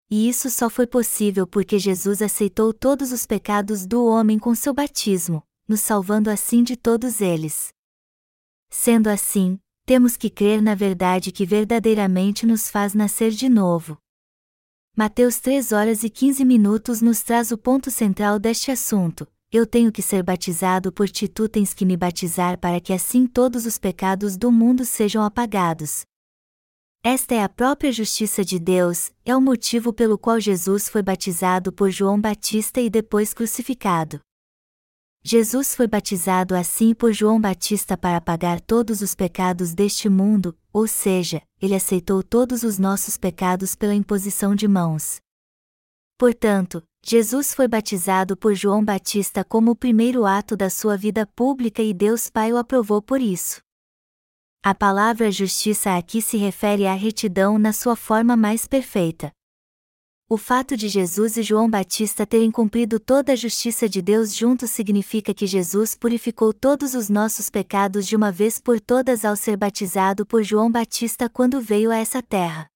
E 0.09 0.29
isso 0.29 0.49
só 0.49 0.69
foi 0.69 0.87
possível 0.87 1.45
porque 1.45 1.77
Jesus 1.77 2.21
aceitou 2.21 2.73
todos 2.73 3.11
os 3.11 3.25
pecados 3.25 3.85
do 3.85 4.05
homem 4.05 4.39
com 4.39 4.55
seu 4.55 4.73
batismo, 4.73 5.43
nos 5.67 5.81
salvando 5.81 6.29
assim 6.29 6.63
de 6.63 6.77
todos 6.77 7.19
eles. 7.19 7.75
Sendo 8.69 9.07
assim, 9.07 9.59
temos 9.85 10.17
que 10.17 10.29
crer 10.29 10.61
na 10.61 10.75
verdade 10.75 11.31
que 11.31 11.45
verdadeiramente 11.45 12.45
nos 12.45 12.69
faz 12.69 12.93
nascer 12.93 13.31
de 13.31 13.47
novo. 13.49 13.97
Mateus 14.95 15.39
3 15.39 15.71
horas 15.71 16.03
e 16.03 16.09
15 16.09 16.43
minutos 16.43 17.01
nos 17.01 17.21
traz 17.21 17.51
o 17.51 17.57
ponto 17.57 17.91
central 17.91 18.39
deste 18.39 18.71
assunto, 18.71 19.27
eu 19.49 19.65
tenho 19.65 19.93
que 19.93 20.01
ser 20.01 20.23
batizado 20.23 20.91
por 20.91 21.07
ti, 21.07 21.25
tu 21.25 21.47
tens 21.47 21.73
que 21.73 21.85
me 21.85 21.95
batizar 21.95 22.57
para 22.57 22.81
que 22.81 22.91
assim 22.91 23.25
todos 23.25 23.65
os 23.65 23.77
pecados 23.77 24.35
do 24.35 24.51
mundo 24.51 24.83
sejam 24.83 25.23
apagados. 25.23 26.05
Esta 27.01 27.35
é 27.35 27.43
a 27.43 27.47
própria 27.47 27.89
justiça 27.91 28.43
de 28.43 28.59
Deus, 28.59 29.11
é 29.23 29.33
o 29.33 29.39
motivo 29.39 29.93
pelo 29.93 30.17
qual 30.17 30.37
Jesus 30.41 30.89
foi 30.89 31.01
batizado 31.01 31.71
por 31.71 31.89
João 31.89 32.19
Batista 32.19 32.81
e 32.81 32.89
depois 32.89 33.33
crucificado. 33.33 34.19
Jesus 35.23 35.75
foi 35.75 35.87
batizado 35.87 36.55
assim 36.55 36.93
por 36.93 37.11
João 37.11 37.39
Batista 37.39 37.97
para 37.97 38.17
apagar 38.17 38.61
todos 38.61 39.01
os 39.01 39.13
pecados 39.13 39.73
deste 39.73 40.07
mundo, 40.07 40.57
ou 40.71 40.87
seja, 40.87 41.41
ele 41.61 41.75
aceitou 41.75 42.23
todos 42.23 42.63
os 42.63 42.77
nossos 42.77 43.17
pecados 43.17 43.75
pela 43.75 43.93
imposição 43.93 44.55
de 44.55 44.67
mãos. 44.67 45.19
Portanto, 46.17 46.81
Jesus 47.05 47.53
foi 47.53 47.67
batizado 47.67 48.35
por 48.35 48.53
João 48.55 48.83
Batista 48.83 49.43
como 49.43 49.71
o 49.71 49.75
primeiro 49.75 50.25
ato 50.25 50.57
da 50.57 50.69
sua 50.69 50.97
vida 50.97 51.25
pública 51.27 51.81
e 51.81 51.93
Deus 51.93 52.29
Pai 52.29 52.51
o 52.51 52.57
aprovou 52.57 53.01
por 53.01 53.21
isso. 53.21 53.61
A 54.63 54.73
palavra 54.73 55.31
justiça 55.31 55.95
aqui 55.95 56.21
se 56.21 56.35
refere 56.35 56.87
à 56.87 56.93
retidão 56.93 57.57
na 57.57 57.71
sua 57.71 57.95
forma 57.95 58.35
mais 58.35 58.67
perfeita. 58.67 59.31
O 60.29 60.35
fato 60.35 60.75
de 60.75 60.89
Jesus 60.89 61.37
e 61.37 61.41
João 61.41 61.69
Batista 61.69 62.25
terem 62.25 62.51
cumprido 62.51 62.99
toda 62.99 63.31
a 63.31 63.35
justiça 63.35 63.87
de 63.87 64.01
Deus 64.01 64.35
juntos 64.35 64.71
significa 64.71 65.33
que 65.33 65.47
Jesus 65.47 65.95
purificou 65.95 66.51
todos 66.53 66.93
os 66.95 67.07
nossos 67.07 67.49
pecados 67.49 68.05
de 68.05 68.13
uma 68.13 68.29
vez 68.29 68.59
por 68.59 68.81
todas 68.81 69.23
ao 69.23 69.37
ser 69.37 69.55
batizado 69.55 70.25
por 70.25 70.43
João 70.43 70.69
Batista 70.69 71.29
quando 71.29 71.61
veio 71.61 71.91
a 71.91 71.95
essa 71.95 72.21
terra. 72.21 72.69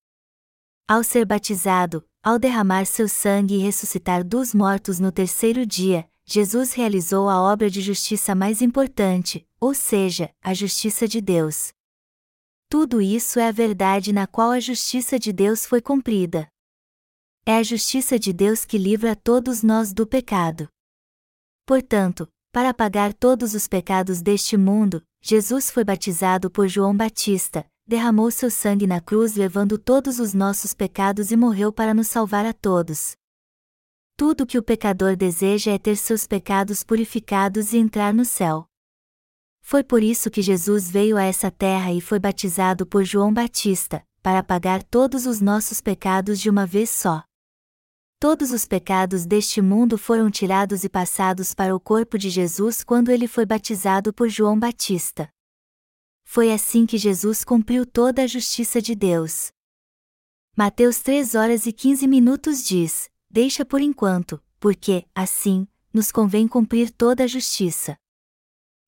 Ao 0.88 1.04
ser 1.04 1.26
batizado, 1.26 2.06
ao 2.24 2.40
derramar 2.40 2.86
seu 2.86 3.10
sangue 3.10 3.56
e 3.56 3.62
ressuscitar 3.62 4.24
dos 4.24 4.54
mortos 4.54 4.98
no 4.98 5.12
terceiro 5.12 5.66
dia, 5.66 6.08
Jesus 6.24 6.72
realizou 6.72 7.28
a 7.28 7.42
obra 7.42 7.70
de 7.70 7.82
justiça 7.82 8.34
mais 8.34 8.62
importante, 8.62 9.46
ou 9.60 9.74
seja, 9.74 10.34
a 10.42 10.54
justiça 10.54 11.06
de 11.06 11.20
Deus. 11.20 11.74
Tudo 12.70 13.02
isso 13.02 13.42
é 13.42 13.50
a 13.50 13.52
verdade 13.52 14.14
na 14.14 14.26
qual 14.26 14.52
a 14.52 14.60
justiça 14.62 15.20
de 15.20 15.34
Deus 15.34 15.66
foi 15.66 15.82
cumprida. 15.82 16.48
É 17.44 17.58
a 17.58 17.64
justiça 17.64 18.20
de 18.20 18.32
Deus 18.32 18.66
que 18.66 18.78
livra 18.78 19.16
todos 19.16 19.64
nós 19.64 19.92
do 19.92 20.06
pecado. 20.06 20.70
Portanto, 21.66 22.32
para 22.52 22.70
apagar 22.70 23.14
todos 23.14 23.56
os 23.56 23.68
pecados 23.68 24.22
deste 24.22 24.56
mundo, 24.56 25.04
Jesus 25.22 25.72
foi 25.72 25.84
batizado 25.84 26.52
por 26.52 26.68
João 26.68 26.96
Batista, 26.96 27.66
derramou 27.88 28.30
seu 28.30 28.52
sangue 28.52 28.86
na 28.86 29.02
cruz 29.02 29.36
levando 29.36 29.80
todos 29.80 30.20
os 30.20 30.36
nossos 30.36 30.74
pecados 30.76 31.32
e 31.32 31.36
morreu 31.36 31.74
para 31.74 31.96
nos 31.96 32.08
salvar 32.08 32.46
a 32.46 32.54
todos. 32.54 33.16
Tudo 34.16 34.46
que 34.46 34.60
o 34.60 34.64
pecador 34.64 35.16
deseja 35.16 35.72
é 35.72 35.80
ter 35.80 35.96
seus 35.96 36.28
pecados 36.28 36.84
purificados 36.84 37.74
e 37.74 37.78
entrar 37.78 38.14
no 38.14 38.24
céu. 38.24 38.68
Foi 39.62 39.84
por 39.84 40.04
isso 40.04 40.30
que 40.30 40.44
Jesus 40.44 40.92
veio 40.92 41.18
a 41.18 41.24
essa 41.24 41.50
terra 41.50 41.92
e 41.92 42.02
foi 42.02 42.20
batizado 42.20 42.86
por 42.86 43.04
João 43.04 43.34
Batista, 43.34 44.04
para 44.22 44.40
apagar 44.40 44.84
todos 44.84 45.26
os 45.26 45.42
nossos 45.42 45.82
pecados 45.82 46.40
de 46.40 46.48
uma 46.48 46.68
vez 46.68 46.92
só. 46.92 47.24
Todos 48.22 48.52
os 48.52 48.66
pecados 48.66 49.26
deste 49.26 49.64
mundo 49.64 49.98
foram 49.98 50.30
tirados 50.30 50.84
e 50.84 50.90
passados 50.90 51.56
para 51.56 51.76
o 51.76 51.80
corpo 51.80 52.20
de 52.20 52.30
Jesus 52.30 52.84
quando 52.84 53.10
ele 53.10 53.28
foi 53.28 53.48
batizado 53.48 54.14
por 54.14 54.30
João 54.30 54.60
Batista. 54.60 55.28
Foi 56.24 56.54
assim 56.54 56.86
que 56.86 57.00
Jesus 57.00 57.44
cumpriu 57.44 57.84
toda 57.84 58.22
a 58.22 58.28
justiça 58.28 58.80
de 58.80 58.94
Deus. 58.94 59.52
Mateus 60.56 61.02
3 61.02 61.34
horas 61.34 61.66
e 61.66 61.74
15 61.74 62.08
minutos 62.08 62.64
diz: 62.64 63.10
Deixa 63.28 63.66
por 63.66 63.82
enquanto, 63.82 64.40
porque, 64.60 65.04
assim, 65.16 65.68
nos 65.92 66.12
convém 66.12 66.48
cumprir 66.48 66.92
toda 66.92 67.24
a 67.24 67.28
justiça. 67.28 67.98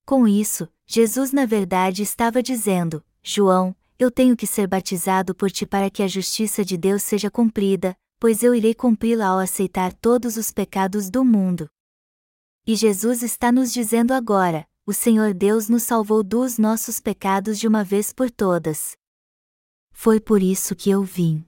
Com 0.06 0.28
isso, 0.28 0.70
Jesus 0.86 1.32
na 1.32 1.48
verdade 1.48 2.04
estava 2.04 2.44
dizendo: 2.44 3.04
João, 3.24 3.76
eu 3.98 4.12
tenho 4.12 4.38
que 4.38 4.46
ser 4.46 4.68
batizado 4.68 5.34
por 5.34 5.50
ti 5.50 5.66
para 5.66 5.90
que 5.90 6.04
a 6.04 6.08
justiça 6.08 6.64
de 6.64 6.78
Deus 6.78 7.02
seja 7.02 7.32
cumprida, 7.32 7.98
pois 8.24 8.42
eu 8.42 8.56
irei 8.56 8.74
cumpri-la 8.74 9.28
ao 9.28 9.40
aceitar 9.40 9.92
todos 9.92 10.38
os 10.38 10.50
pecados 10.50 11.10
do 11.10 11.26
mundo. 11.26 11.68
E 12.66 12.74
Jesus 12.74 13.22
está 13.22 13.52
nos 13.52 13.74
dizendo 13.74 14.14
agora: 14.14 14.66
o 14.86 14.94
Senhor 14.94 15.34
Deus 15.34 15.68
nos 15.68 15.84
salvou 15.84 16.24
dos 16.24 16.58
nossos 16.58 17.02
pecados 17.02 17.60
de 17.60 17.68
uma 17.68 17.84
vez 17.84 18.14
por 18.14 18.32
todas. 18.32 18.96
Foi 19.92 20.22
por 20.22 20.42
isso 20.42 20.74
que 20.74 20.90
eu 20.90 21.04
vim. 21.04 21.46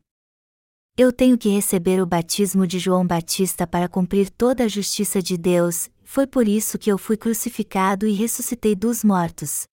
Eu 0.98 1.14
tenho 1.14 1.38
que 1.38 1.48
receber 1.48 2.02
o 2.02 2.06
batismo 2.06 2.68
de 2.68 2.78
João 2.78 3.08
Batista 3.08 3.66
para 3.66 3.88
cumprir 3.88 4.30
toda 4.30 4.66
a 4.66 4.68
justiça 4.68 5.22
de 5.22 5.38
Deus, 5.38 5.90
foi 6.04 6.28
por 6.28 6.46
isso 6.46 6.78
que 6.78 6.92
eu 6.92 6.98
fui 6.98 7.16
crucificado 7.16 8.06
e 8.06 8.12
ressuscitei 8.12 8.76
dos 8.76 9.02
mortos. 9.02 9.64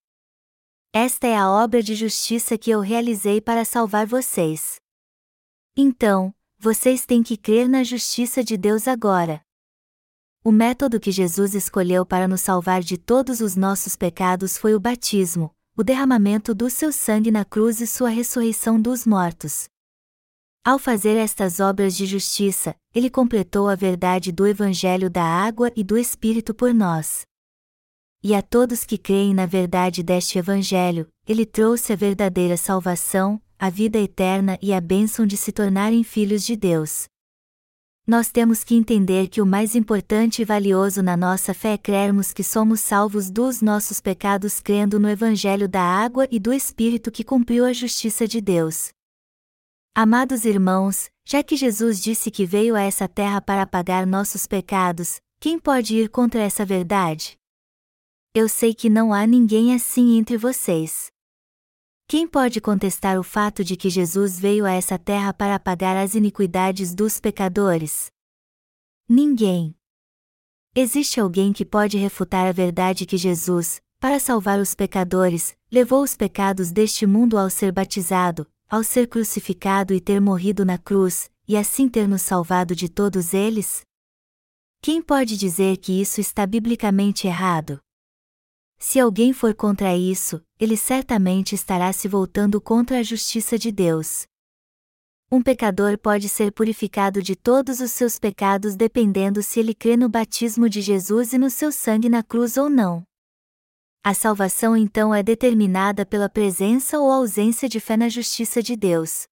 Esta 0.94 1.26
é 1.26 1.34
a 1.34 1.50
obra 1.50 1.82
de 1.82 1.96
justiça 1.96 2.56
que 2.56 2.70
eu 2.70 2.78
realizei 2.78 3.40
para 3.40 3.64
salvar 3.64 4.06
vocês. 4.06 4.76
Então, 5.76 6.32
vocês 6.62 7.04
têm 7.04 7.24
que 7.24 7.36
crer 7.36 7.68
na 7.68 7.82
justiça 7.82 8.44
de 8.44 8.56
Deus 8.56 8.86
agora. 8.86 9.42
O 10.44 10.52
método 10.52 11.00
que 11.00 11.10
Jesus 11.10 11.56
escolheu 11.56 12.06
para 12.06 12.28
nos 12.28 12.40
salvar 12.40 12.82
de 12.82 12.96
todos 12.96 13.40
os 13.40 13.56
nossos 13.56 13.96
pecados 13.96 14.56
foi 14.56 14.72
o 14.72 14.78
batismo, 14.78 15.52
o 15.76 15.82
derramamento 15.82 16.54
do 16.54 16.70
seu 16.70 16.92
sangue 16.92 17.32
na 17.32 17.44
cruz 17.44 17.80
e 17.80 17.86
sua 17.86 18.10
ressurreição 18.10 18.80
dos 18.80 19.04
mortos. 19.04 19.64
Ao 20.64 20.78
fazer 20.78 21.16
estas 21.16 21.58
obras 21.58 21.96
de 21.96 22.06
justiça, 22.06 22.76
ele 22.94 23.10
completou 23.10 23.68
a 23.68 23.74
verdade 23.74 24.30
do 24.30 24.46
Evangelho 24.46 25.10
da 25.10 25.24
água 25.24 25.72
e 25.74 25.82
do 25.82 25.98
Espírito 25.98 26.54
por 26.54 26.72
nós. 26.72 27.22
E 28.22 28.36
a 28.36 28.40
todos 28.40 28.84
que 28.84 28.96
creem 28.96 29.34
na 29.34 29.46
verdade 29.46 30.00
deste 30.00 30.38
Evangelho, 30.38 31.08
ele 31.26 31.44
trouxe 31.44 31.92
a 31.92 31.96
verdadeira 31.96 32.56
salvação, 32.56 33.42
a 33.62 33.70
vida 33.70 33.96
eterna 33.96 34.58
e 34.60 34.72
a 34.72 34.80
bênção 34.80 35.24
de 35.24 35.36
se 35.36 35.52
tornarem 35.52 36.02
filhos 36.02 36.44
de 36.44 36.56
Deus. 36.56 37.06
Nós 38.04 38.28
temos 38.28 38.64
que 38.64 38.74
entender 38.74 39.28
que 39.28 39.40
o 39.40 39.46
mais 39.46 39.76
importante 39.76 40.42
e 40.42 40.44
valioso 40.44 41.00
na 41.00 41.16
nossa 41.16 41.54
fé 41.54 41.74
é 41.74 41.78
crermos 41.78 42.32
que 42.32 42.42
somos 42.42 42.80
salvos 42.80 43.30
dos 43.30 43.62
nossos 43.62 44.00
pecados 44.00 44.58
crendo 44.58 44.98
no 44.98 45.08
Evangelho 45.08 45.68
da 45.68 45.80
água 45.80 46.26
e 46.28 46.40
do 46.40 46.52
Espírito 46.52 47.12
que 47.12 47.22
cumpriu 47.22 47.64
a 47.64 47.72
justiça 47.72 48.26
de 48.26 48.40
Deus. 48.40 48.90
Amados 49.94 50.44
irmãos, 50.44 51.08
já 51.24 51.40
que 51.40 51.54
Jesus 51.54 52.02
disse 52.02 52.32
que 52.32 52.44
veio 52.44 52.74
a 52.74 52.82
essa 52.82 53.06
terra 53.06 53.40
para 53.40 53.62
apagar 53.62 54.04
nossos 54.08 54.44
pecados, 54.44 55.20
Quem 55.38 55.56
pode 55.56 55.96
ir 55.96 56.08
contra 56.08 56.40
essa 56.40 56.64
verdade? 56.64 57.36
Eu 58.34 58.48
sei 58.48 58.74
que 58.74 58.90
não 58.90 59.12
há 59.12 59.24
ninguém 59.24 59.72
assim 59.72 60.18
entre 60.18 60.36
vocês. 60.36 61.11
Quem 62.12 62.28
pode 62.28 62.60
contestar 62.60 63.18
o 63.18 63.22
fato 63.22 63.64
de 63.64 63.74
que 63.74 63.88
Jesus 63.88 64.38
veio 64.38 64.66
a 64.66 64.70
essa 64.72 64.98
terra 64.98 65.32
para 65.32 65.54
apagar 65.54 65.96
as 65.96 66.14
iniquidades 66.14 66.94
dos 66.94 67.18
pecadores? 67.18 68.12
Ninguém. 69.08 69.74
Existe 70.74 71.18
alguém 71.18 71.54
que 71.54 71.64
pode 71.64 71.96
refutar 71.96 72.46
a 72.46 72.52
verdade 72.52 73.06
que 73.06 73.16
Jesus, 73.16 73.80
para 73.98 74.20
salvar 74.20 74.60
os 74.60 74.74
pecadores, 74.74 75.56
levou 75.70 76.02
os 76.02 76.14
pecados 76.14 76.70
deste 76.70 77.06
mundo 77.06 77.38
ao 77.38 77.48
ser 77.48 77.72
batizado, 77.72 78.46
ao 78.68 78.84
ser 78.84 79.08
crucificado 79.08 79.94
e 79.94 79.98
ter 79.98 80.20
morrido 80.20 80.66
na 80.66 80.76
cruz, 80.76 81.30
e 81.48 81.56
assim 81.56 81.88
ter 81.88 82.06
nos 82.06 82.20
salvado 82.20 82.76
de 82.76 82.90
todos 82.90 83.32
eles? 83.32 83.86
Quem 84.82 85.00
pode 85.00 85.34
dizer 85.38 85.78
que 85.78 85.98
isso 85.98 86.20
está 86.20 86.46
biblicamente 86.46 87.26
errado? 87.26 87.80
Se 88.78 88.98
alguém 88.98 89.32
for 89.32 89.54
contra 89.54 89.96
isso, 89.96 90.44
ele 90.62 90.76
certamente 90.76 91.56
estará 91.56 91.92
se 91.92 92.06
voltando 92.06 92.60
contra 92.60 93.00
a 93.00 93.02
justiça 93.02 93.58
de 93.58 93.72
Deus. 93.72 94.28
Um 95.28 95.42
pecador 95.42 95.98
pode 95.98 96.28
ser 96.28 96.52
purificado 96.52 97.20
de 97.20 97.34
todos 97.34 97.80
os 97.80 97.90
seus 97.90 98.16
pecados 98.16 98.76
dependendo 98.76 99.42
se 99.42 99.58
ele 99.58 99.74
crê 99.74 99.96
no 99.96 100.08
batismo 100.08 100.68
de 100.68 100.80
Jesus 100.80 101.32
e 101.32 101.38
no 101.38 101.50
seu 101.50 101.72
sangue 101.72 102.08
na 102.08 102.22
cruz 102.22 102.56
ou 102.56 102.70
não. 102.70 103.02
A 104.04 104.14
salvação 104.14 104.76
então 104.76 105.12
é 105.12 105.20
determinada 105.20 106.06
pela 106.06 106.28
presença 106.28 106.96
ou 106.96 107.10
ausência 107.10 107.68
de 107.68 107.80
fé 107.80 107.96
na 107.96 108.08
justiça 108.08 108.62
de 108.62 108.76
Deus. 108.76 109.24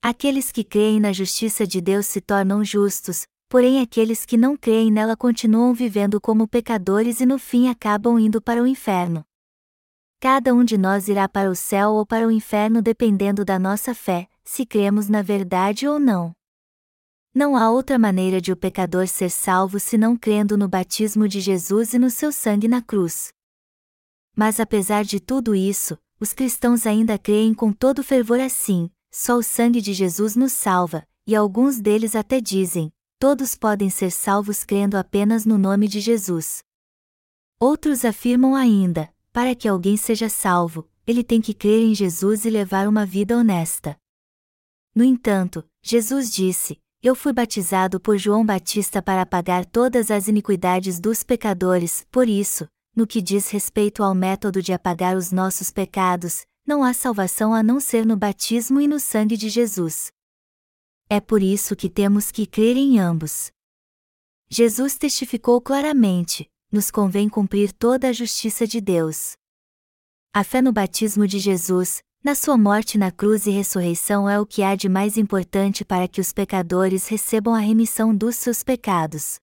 Aqueles 0.00 0.50
que 0.50 0.64
creem 0.64 1.00
na 1.00 1.12
justiça 1.12 1.66
de 1.66 1.82
Deus 1.82 2.06
se 2.06 2.22
tornam 2.22 2.64
justos, 2.64 3.26
porém 3.46 3.82
aqueles 3.82 4.24
que 4.24 4.38
não 4.38 4.56
creem 4.56 4.90
nela 4.90 5.18
continuam 5.18 5.74
vivendo 5.74 6.18
como 6.18 6.48
pecadores 6.48 7.20
e 7.20 7.26
no 7.26 7.38
fim 7.38 7.68
acabam 7.68 8.18
indo 8.18 8.40
para 8.40 8.62
o 8.62 8.66
inferno. 8.66 9.22
Cada 10.22 10.52
um 10.52 10.62
de 10.62 10.76
nós 10.76 11.08
irá 11.08 11.26
para 11.26 11.50
o 11.50 11.56
céu 11.56 11.92
ou 11.92 12.04
para 12.04 12.28
o 12.28 12.30
inferno 12.30 12.82
dependendo 12.82 13.42
da 13.42 13.58
nossa 13.58 13.94
fé, 13.94 14.28
se 14.44 14.66
cremos 14.66 15.08
na 15.08 15.22
verdade 15.22 15.88
ou 15.88 15.98
não. 15.98 16.32
Não 17.34 17.56
há 17.56 17.70
outra 17.70 17.98
maneira 17.98 18.38
de 18.38 18.52
o 18.52 18.56
pecador 18.56 19.08
ser 19.08 19.30
salvo 19.30 19.80
senão 19.80 20.14
crendo 20.14 20.58
no 20.58 20.68
batismo 20.68 21.26
de 21.26 21.40
Jesus 21.40 21.94
e 21.94 21.98
no 21.98 22.10
seu 22.10 22.30
sangue 22.30 22.68
na 22.68 22.82
cruz. 22.82 23.32
Mas 24.36 24.60
apesar 24.60 25.04
de 25.04 25.20
tudo 25.20 25.54
isso, 25.54 25.96
os 26.20 26.34
cristãos 26.34 26.86
ainda 26.86 27.16
creem 27.16 27.54
com 27.54 27.72
todo 27.72 28.04
fervor 28.04 28.40
assim: 28.40 28.90
só 29.10 29.38
o 29.38 29.42
sangue 29.42 29.80
de 29.80 29.94
Jesus 29.94 30.36
nos 30.36 30.52
salva, 30.52 31.02
e 31.26 31.34
alguns 31.34 31.80
deles 31.80 32.14
até 32.14 32.42
dizem: 32.42 32.92
todos 33.18 33.54
podem 33.54 33.88
ser 33.88 34.10
salvos 34.10 34.64
crendo 34.64 34.98
apenas 34.98 35.46
no 35.46 35.56
nome 35.56 35.88
de 35.88 35.98
Jesus. 35.98 36.62
Outros 37.58 38.04
afirmam 38.04 38.54
ainda: 38.54 39.10
para 39.32 39.54
que 39.54 39.68
alguém 39.68 39.96
seja 39.96 40.28
salvo, 40.28 40.88
ele 41.06 41.22
tem 41.22 41.40
que 41.40 41.54
crer 41.54 41.82
em 41.82 41.94
Jesus 41.94 42.44
e 42.44 42.50
levar 42.50 42.88
uma 42.88 43.06
vida 43.06 43.36
honesta. 43.36 43.96
No 44.94 45.04
entanto, 45.04 45.64
Jesus 45.82 46.30
disse: 46.32 46.80
Eu 47.02 47.14
fui 47.14 47.32
batizado 47.32 48.00
por 48.00 48.18
João 48.18 48.44
Batista 48.44 49.00
para 49.00 49.22
apagar 49.22 49.64
todas 49.64 50.10
as 50.10 50.28
iniquidades 50.28 50.98
dos 50.98 51.22
pecadores, 51.22 52.06
por 52.10 52.28
isso, 52.28 52.68
no 52.94 53.06
que 53.06 53.22
diz 53.22 53.48
respeito 53.50 54.02
ao 54.02 54.14
método 54.14 54.60
de 54.60 54.72
apagar 54.72 55.16
os 55.16 55.30
nossos 55.30 55.70
pecados, 55.70 56.44
não 56.66 56.82
há 56.82 56.92
salvação 56.92 57.54
a 57.54 57.62
não 57.62 57.80
ser 57.80 58.04
no 58.04 58.16
batismo 58.16 58.80
e 58.80 58.88
no 58.88 58.98
sangue 58.98 59.36
de 59.36 59.48
Jesus. 59.48 60.10
É 61.08 61.20
por 61.20 61.42
isso 61.42 61.74
que 61.74 61.88
temos 61.88 62.30
que 62.30 62.46
crer 62.46 62.76
em 62.76 62.98
ambos. 62.98 63.50
Jesus 64.48 64.98
testificou 64.98 65.60
claramente: 65.60 66.49
nos 66.70 66.90
convém 66.90 67.28
cumprir 67.28 67.72
toda 67.72 68.08
a 68.08 68.12
justiça 68.12 68.66
de 68.66 68.80
Deus. 68.80 69.32
A 70.32 70.44
fé 70.44 70.62
no 70.62 70.72
batismo 70.72 71.26
de 71.26 71.38
Jesus, 71.38 72.02
na 72.22 72.34
sua 72.34 72.56
morte 72.56 72.98
na 72.98 73.10
cruz 73.10 73.46
e 73.46 73.50
ressurreição 73.50 74.28
é 74.28 74.38
o 74.38 74.44
que 74.44 74.62
há 74.62 74.74
de 74.74 74.88
mais 74.88 75.16
importante 75.16 75.84
para 75.84 76.06
que 76.06 76.20
os 76.20 76.32
pecadores 76.32 77.08
recebam 77.08 77.54
a 77.54 77.58
remissão 77.58 78.14
dos 78.14 78.36
seus 78.36 78.62
pecados. 78.62 79.38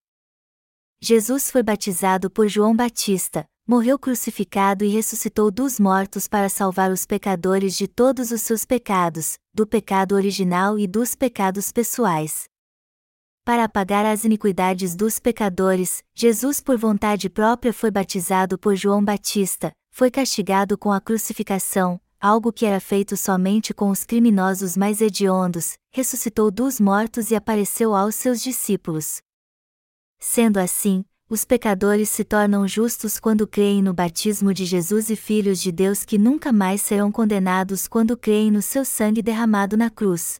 Jesus 1.00 1.50
foi 1.50 1.62
batizado 1.62 2.30
por 2.30 2.48
João 2.48 2.74
Batista, 2.74 3.44
morreu 3.66 3.98
crucificado 3.98 4.84
e 4.84 4.88
ressuscitou 4.88 5.50
dos 5.50 5.78
mortos 5.78 6.26
para 6.26 6.48
salvar 6.48 6.90
os 6.90 7.04
pecadores 7.04 7.76
de 7.76 7.86
todos 7.86 8.30
os 8.30 8.40
seus 8.40 8.64
pecados, 8.64 9.36
do 9.52 9.66
pecado 9.66 10.14
original 10.14 10.78
e 10.78 10.86
dos 10.86 11.14
pecados 11.14 11.70
pessoais. 11.70 12.48
Para 13.48 13.64
apagar 13.64 14.04
as 14.04 14.24
iniquidades 14.24 14.94
dos 14.94 15.18
pecadores, 15.18 16.04
Jesus, 16.14 16.60
por 16.60 16.76
vontade 16.76 17.30
própria, 17.30 17.72
foi 17.72 17.90
batizado 17.90 18.58
por 18.58 18.76
João 18.76 19.02
Batista, 19.02 19.72
foi 19.90 20.10
castigado 20.10 20.76
com 20.76 20.92
a 20.92 21.00
crucificação, 21.00 21.98
algo 22.20 22.52
que 22.52 22.66
era 22.66 22.78
feito 22.78 23.16
somente 23.16 23.72
com 23.72 23.88
os 23.88 24.04
criminosos 24.04 24.76
mais 24.76 25.00
hediondos, 25.00 25.78
ressuscitou 25.90 26.50
dos 26.50 26.78
mortos 26.78 27.30
e 27.30 27.34
apareceu 27.34 27.94
aos 27.94 28.16
seus 28.16 28.42
discípulos. 28.42 29.22
Sendo 30.18 30.58
assim, 30.58 31.02
os 31.26 31.46
pecadores 31.46 32.10
se 32.10 32.24
tornam 32.24 32.68
justos 32.68 33.18
quando 33.18 33.46
creem 33.46 33.80
no 33.82 33.94
batismo 33.94 34.52
de 34.52 34.66
Jesus 34.66 35.08
e 35.08 35.16
filhos 35.16 35.58
de 35.58 35.72
Deus 35.72 36.04
que 36.04 36.18
nunca 36.18 36.52
mais 36.52 36.82
serão 36.82 37.10
condenados 37.10 37.88
quando 37.88 38.14
creem 38.14 38.50
no 38.50 38.60
seu 38.60 38.84
sangue 38.84 39.22
derramado 39.22 39.74
na 39.74 39.88
cruz. 39.88 40.38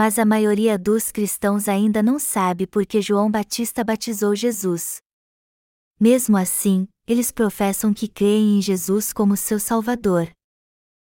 Mas 0.00 0.18
a 0.18 0.24
maioria 0.24 0.78
dos 0.78 1.12
cristãos 1.12 1.68
ainda 1.68 2.02
não 2.02 2.18
sabe 2.18 2.66
porque 2.66 3.02
João 3.02 3.30
Batista 3.30 3.84
batizou 3.84 4.34
Jesus. 4.34 4.96
Mesmo 6.00 6.38
assim, 6.38 6.88
eles 7.06 7.30
professam 7.30 7.92
que 7.92 8.08
creem 8.08 8.56
em 8.56 8.62
Jesus 8.62 9.12
como 9.12 9.36
seu 9.36 9.60
Salvador. 9.60 10.30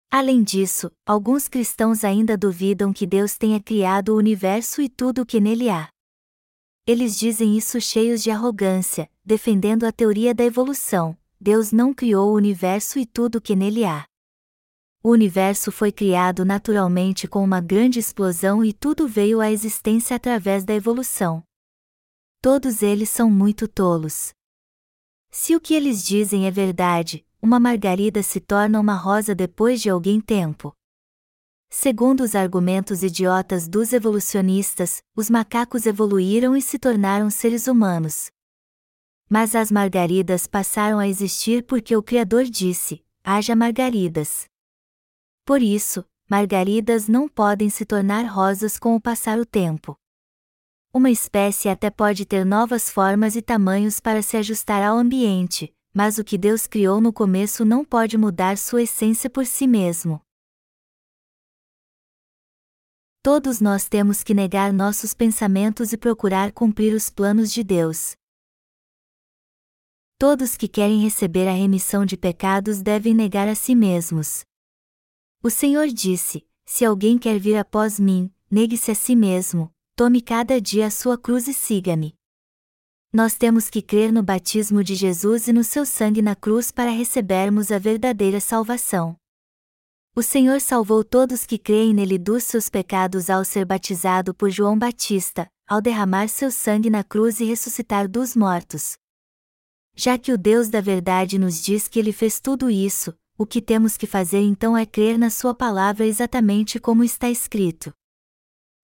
Além 0.10 0.42
disso, 0.42 0.90
alguns 1.06 1.48
cristãos 1.48 2.04
ainda 2.04 2.36
duvidam 2.36 2.92
que 2.92 3.06
Deus 3.06 3.38
tenha 3.38 3.62
criado 3.62 4.16
o 4.16 4.18
universo 4.18 4.82
e 4.82 4.90
tudo 4.90 5.22
o 5.22 5.26
que 5.28 5.40
nele 5.40 5.70
há. 5.70 5.88
Eles 6.88 7.16
dizem 7.20 7.56
isso 7.56 7.80
cheios 7.80 8.24
de 8.24 8.32
arrogância, 8.32 9.08
defendendo 9.24 9.84
a 9.84 9.92
teoria 9.92 10.34
da 10.34 10.44
evolução. 10.44 11.16
Deus 11.40 11.72
não 11.72 11.94
criou 11.94 12.32
o 12.32 12.36
universo 12.36 12.98
e 12.98 13.06
tudo 13.06 13.36
o 13.36 13.42
que 13.42 13.56
nele 13.56 13.86
há. 13.86 14.08
O 15.04 15.10
universo 15.10 15.72
foi 15.72 15.92
criado 15.92 16.46
naturalmente 16.46 17.28
com 17.28 17.44
uma 17.44 17.60
grande 17.60 17.98
explosão 17.98 18.64
e 18.64 18.72
tudo 18.72 19.08
veio 19.08 19.42
à 19.42 19.52
existência 19.52 20.16
através 20.16 20.64
da 20.64 20.76
evolução. 20.76 21.44
Todos 22.40 22.84
eles 22.84 23.10
são 23.10 23.30
muito 23.30 23.68
tolos. 23.68 24.32
Se 25.32 25.56
o 25.56 25.60
que 25.60 25.74
eles 25.74 26.06
dizem 26.06 26.46
é 26.46 26.52
verdade, 26.52 27.26
uma 27.42 27.60
margarida 27.60 28.22
se 28.22 28.40
torna 28.40 28.80
uma 28.80 28.94
rosa 28.94 29.34
depois 29.34 29.82
de 29.82 29.90
algum 29.90 30.22
tempo. 30.22 30.72
Segundo 31.68 32.22
os 32.22 32.36
argumentos 32.36 33.02
idiotas 33.02 33.68
dos 33.68 33.94
evolucionistas, 33.94 35.02
os 35.16 35.32
macacos 35.32 35.88
evoluíram 35.88 36.56
e 36.56 36.62
se 36.62 36.78
tornaram 36.78 37.32
seres 37.32 37.66
humanos. 37.66 38.30
Mas 39.28 39.56
as 39.56 39.72
margaridas 39.72 40.46
passaram 40.46 41.00
a 41.00 41.08
existir 41.08 41.64
porque 41.64 41.96
o 41.96 42.04
Criador 42.04 42.44
disse: 42.44 43.04
haja 43.24 43.56
margaridas. 43.56 44.51
Por 45.52 45.62
isso, 45.62 46.06
margaridas 46.30 47.10
não 47.10 47.28
podem 47.28 47.70
se 47.70 47.86
tornar 47.86 48.22
rosas 48.22 48.80
com 48.80 48.96
o 48.96 49.02
passar 49.02 49.38
o 49.38 49.46
tempo. 49.46 49.98
Uma 50.94 51.12
espécie 51.12 51.68
até 51.68 51.90
pode 51.90 52.26
ter 52.26 52.46
novas 52.46 52.90
formas 52.90 53.36
e 53.36 53.42
tamanhos 53.42 54.00
para 54.00 54.22
se 54.22 54.38
ajustar 54.38 54.82
ao 54.82 54.98
ambiente, 54.98 55.76
mas 55.94 56.18
o 56.18 56.24
que 56.24 56.38
Deus 56.38 56.68
criou 56.68 57.02
no 57.02 57.12
começo 57.12 57.66
não 57.66 57.84
pode 57.84 58.18
mudar 58.18 58.58
sua 58.58 58.84
essência 58.84 59.30
por 59.30 59.46
si 59.46 59.68
mesmo. 59.68 60.22
Todos 63.22 63.60
nós 63.60 63.90
temos 63.90 64.24
que 64.24 64.34
negar 64.34 64.72
nossos 64.72 65.14
pensamentos 65.14 65.92
e 65.92 65.98
procurar 65.98 66.54
cumprir 66.54 66.96
os 66.96 67.10
planos 67.10 67.52
de 67.52 67.62
Deus. 67.62 68.16
Todos 70.18 70.56
que 70.56 70.70
querem 70.70 71.02
receber 71.02 71.50
a 71.50 71.54
remissão 71.54 72.06
de 72.06 72.16
pecados 72.16 72.82
devem 72.82 73.14
negar 73.14 73.50
a 73.50 73.54
si 73.54 73.76
mesmos. 73.76 74.50
O 75.44 75.50
Senhor 75.50 75.88
disse: 75.88 76.46
Se 76.66 76.86
alguém 76.86 77.18
quer 77.18 77.40
vir 77.40 77.58
após 77.58 78.00
mim, 78.00 78.32
negue-se 78.50 78.92
a 78.92 78.96
si 78.96 79.16
mesmo, 79.16 79.74
tome 79.96 80.22
cada 80.22 80.62
dia 80.62 80.86
a 80.86 80.92
sua 80.92 81.18
cruz 81.18 81.48
e 81.48 81.54
siga-me. 81.54 82.14
Nós 83.12 83.34
temos 83.34 83.68
que 83.68 83.82
crer 83.82 84.14
no 84.14 84.22
batismo 84.22 84.84
de 84.84 84.94
Jesus 84.94 85.48
e 85.48 85.54
no 85.54 85.64
seu 85.64 85.84
sangue 85.84 86.22
na 86.22 86.36
cruz 86.36 86.72
para 86.72 86.92
recebermos 86.92 87.72
a 87.72 87.80
verdadeira 87.80 88.40
salvação. 88.40 89.16
O 90.16 90.22
Senhor 90.22 90.62
salvou 90.62 91.04
todos 91.04 91.46
que 91.46 91.58
creem 91.58 91.92
nele 91.92 92.20
dos 92.20 92.44
seus 92.44 92.70
pecados 92.70 93.28
ao 93.28 93.44
ser 93.44 93.66
batizado 93.66 94.36
por 94.36 94.52
João 94.52 94.78
Batista, 94.78 95.48
ao 95.68 95.82
derramar 95.82 96.28
seu 96.28 96.52
sangue 96.52 96.90
na 96.90 97.04
cruz 97.04 97.40
e 97.40 97.46
ressuscitar 97.46 98.08
dos 98.08 98.36
mortos. 98.36 98.94
Já 99.96 100.18
que 100.18 100.32
o 100.32 100.38
Deus 100.38 100.70
da 100.70 100.82
verdade 100.82 101.40
nos 101.40 101.64
diz 101.64 101.88
que 101.88 101.98
ele 101.98 102.14
fez 102.14 102.40
tudo 102.40 102.70
isso, 102.70 103.14
o 103.42 103.46
que 103.48 103.60
temos 103.60 103.98
que 103.98 104.06
fazer 104.06 104.42
então 104.42 104.78
é 104.78 104.86
crer 104.86 105.18
na 105.18 105.32
sua 105.32 105.52
palavra 105.52 106.06
exatamente 106.06 106.80
como 106.80 107.04
está 107.04 107.28
escrito. 107.28 107.92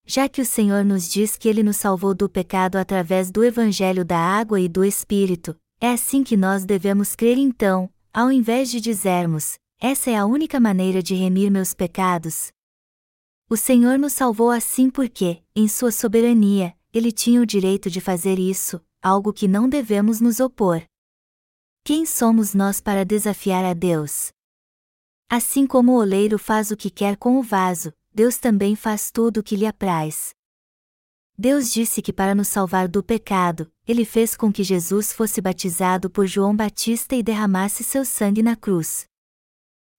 já 0.04 0.28
que 0.28 0.42
o 0.42 0.46
Senhor 0.46 0.84
nos 0.84 1.08
diz 1.08 1.38
que 1.38 1.48
Ele 1.48 1.62
nos 1.62 1.78
salvou 1.78 2.16
do 2.16 2.28
pecado 2.28 2.78
através 2.78 3.30
do 3.30 3.44
Evangelho 3.44 4.04
da 4.04 4.18
água 4.18 4.60
e 4.60 4.68
do 4.68 4.84
Espírito, 4.84 5.56
é 5.80 5.92
assim 5.92 6.24
que 6.24 6.36
nós 6.36 6.66
devemos 6.66 7.16
crer 7.16 7.38
então, 7.38 7.88
ao 8.12 8.32
invés 8.32 8.72
de 8.72 8.82
dizermos: 8.82 9.60
essa 9.80 10.10
é 10.10 10.16
a 10.16 10.26
única 10.26 10.60
maneira 10.60 11.04
de 11.04 11.14
remir 11.14 11.52
meus 11.52 11.76
pecados. 11.76 12.52
O 13.48 13.56
Senhor 13.56 14.00
nos 14.00 14.14
salvou 14.14 14.50
assim 14.50 14.90
porque, 14.90 15.44
em 15.56 15.68
Sua 15.68 15.92
soberania, 15.92 16.74
Ele 16.92 17.12
tinha 17.12 17.40
o 17.42 17.46
direito 17.46 17.92
de 17.92 18.02
fazer 18.02 18.40
isso, 18.40 18.82
algo 19.04 19.32
que 19.32 19.48
não 19.48 19.70
devemos 19.70 20.20
nos 20.20 20.40
opor. 20.40 20.82
Quem 21.84 22.08
somos 22.08 22.56
nós 22.56 22.82
para 22.82 23.06
desafiar 23.06 23.64
a 23.64 23.76
Deus? 23.76 24.36
Assim 25.30 25.68
como 25.68 25.92
o 25.92 25.98
oleiro 25.98 26.40
faz 26.40 26.72
o 26.72 26.78
que 26.78 26.90
quer 26.90 27.18
com 27.18 27.38
o 27.38 27.44
vaso, 27.44 27.92
Deus 28.14 28.38
também 28.38 28.78
faz 28.78 29.12
tudo 29.12 29.42
o 29.42 29.44
que 29.44 29.58
lhe 29.58 29.66
apraz. 29.66 30.30
Deus 31.38 31.70
disse 31.70 32.02
que 32.02 32.14
para 32.14 32.34
nos 32.34 32.48
salvar 32.48 32.88
do 32.88 33.04
pecado, 33.04 33.70
ele 33.86 34.06
fez 34.06 34.38
com 34.38 34.52
que 34.52 34.64
Jesus 34.64 35.12
fosse 35.12 35.42
batizado 35.42 36.10
por 36.10 36.26
João 36.26 36.56
Batista 36.56 37.14
e 37.14 37.22
derramasse 37.22 37.84
seu 37.84 38.06
sangue 38.06 38.42
na 38.42 38.56
cruz. 38.56 39.06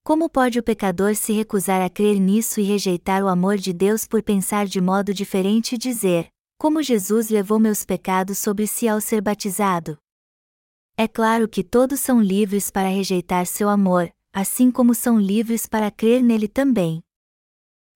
Como 0.02 0.30
pode 0.30 0.58
o 0.58 0.62
pecador 0.62 1.14
se 1.14 1.34
recusar 1.34 1.82
a 1.82 1.90
crer 1.90 2.18
nisso 2.18 2.58
e 2.58 2.64
rejeitar 2.64 3.22
o 3.22 3.28
amor 3.28 3.58
de 3.58 3.74
Deus 3.74 4.06
por 4.06 4.22
pensar 4.22 4.66
de 4.66 4.80
modo 4.80 5.12
diferente 5.12 5.74
e 5.74 5.78
dizer: 5.78 6.28
Como 6.58 6.82
Jesus 6.82 7.28
levou 7.28 7.60
meus 7.60 7.84
pecados 7.84 8.38
sobre 8.38 8.66
si 8.66 8.88
ao 8.88 8.98
ser 8.98 9.20
batizado? 9.20 9.98
É 10.96 11.06
claro 11.06 11.46
que 11.46 11.62
todos 11.62 12.00
são 12.00 12.20
livres 12.20 12.70
para 12.70 12.88
rejeitar 12.88 13.46
seu 13.46 13.68
amor, 13.68 14.10
assim 14.38 14.70
como 14.70 14.94
são 14.94 15.18
livres 15.18 15.66
para 15.66 15.90
crer 15.90 16.22
nele 16.22 16.46
também. 16.46 17.02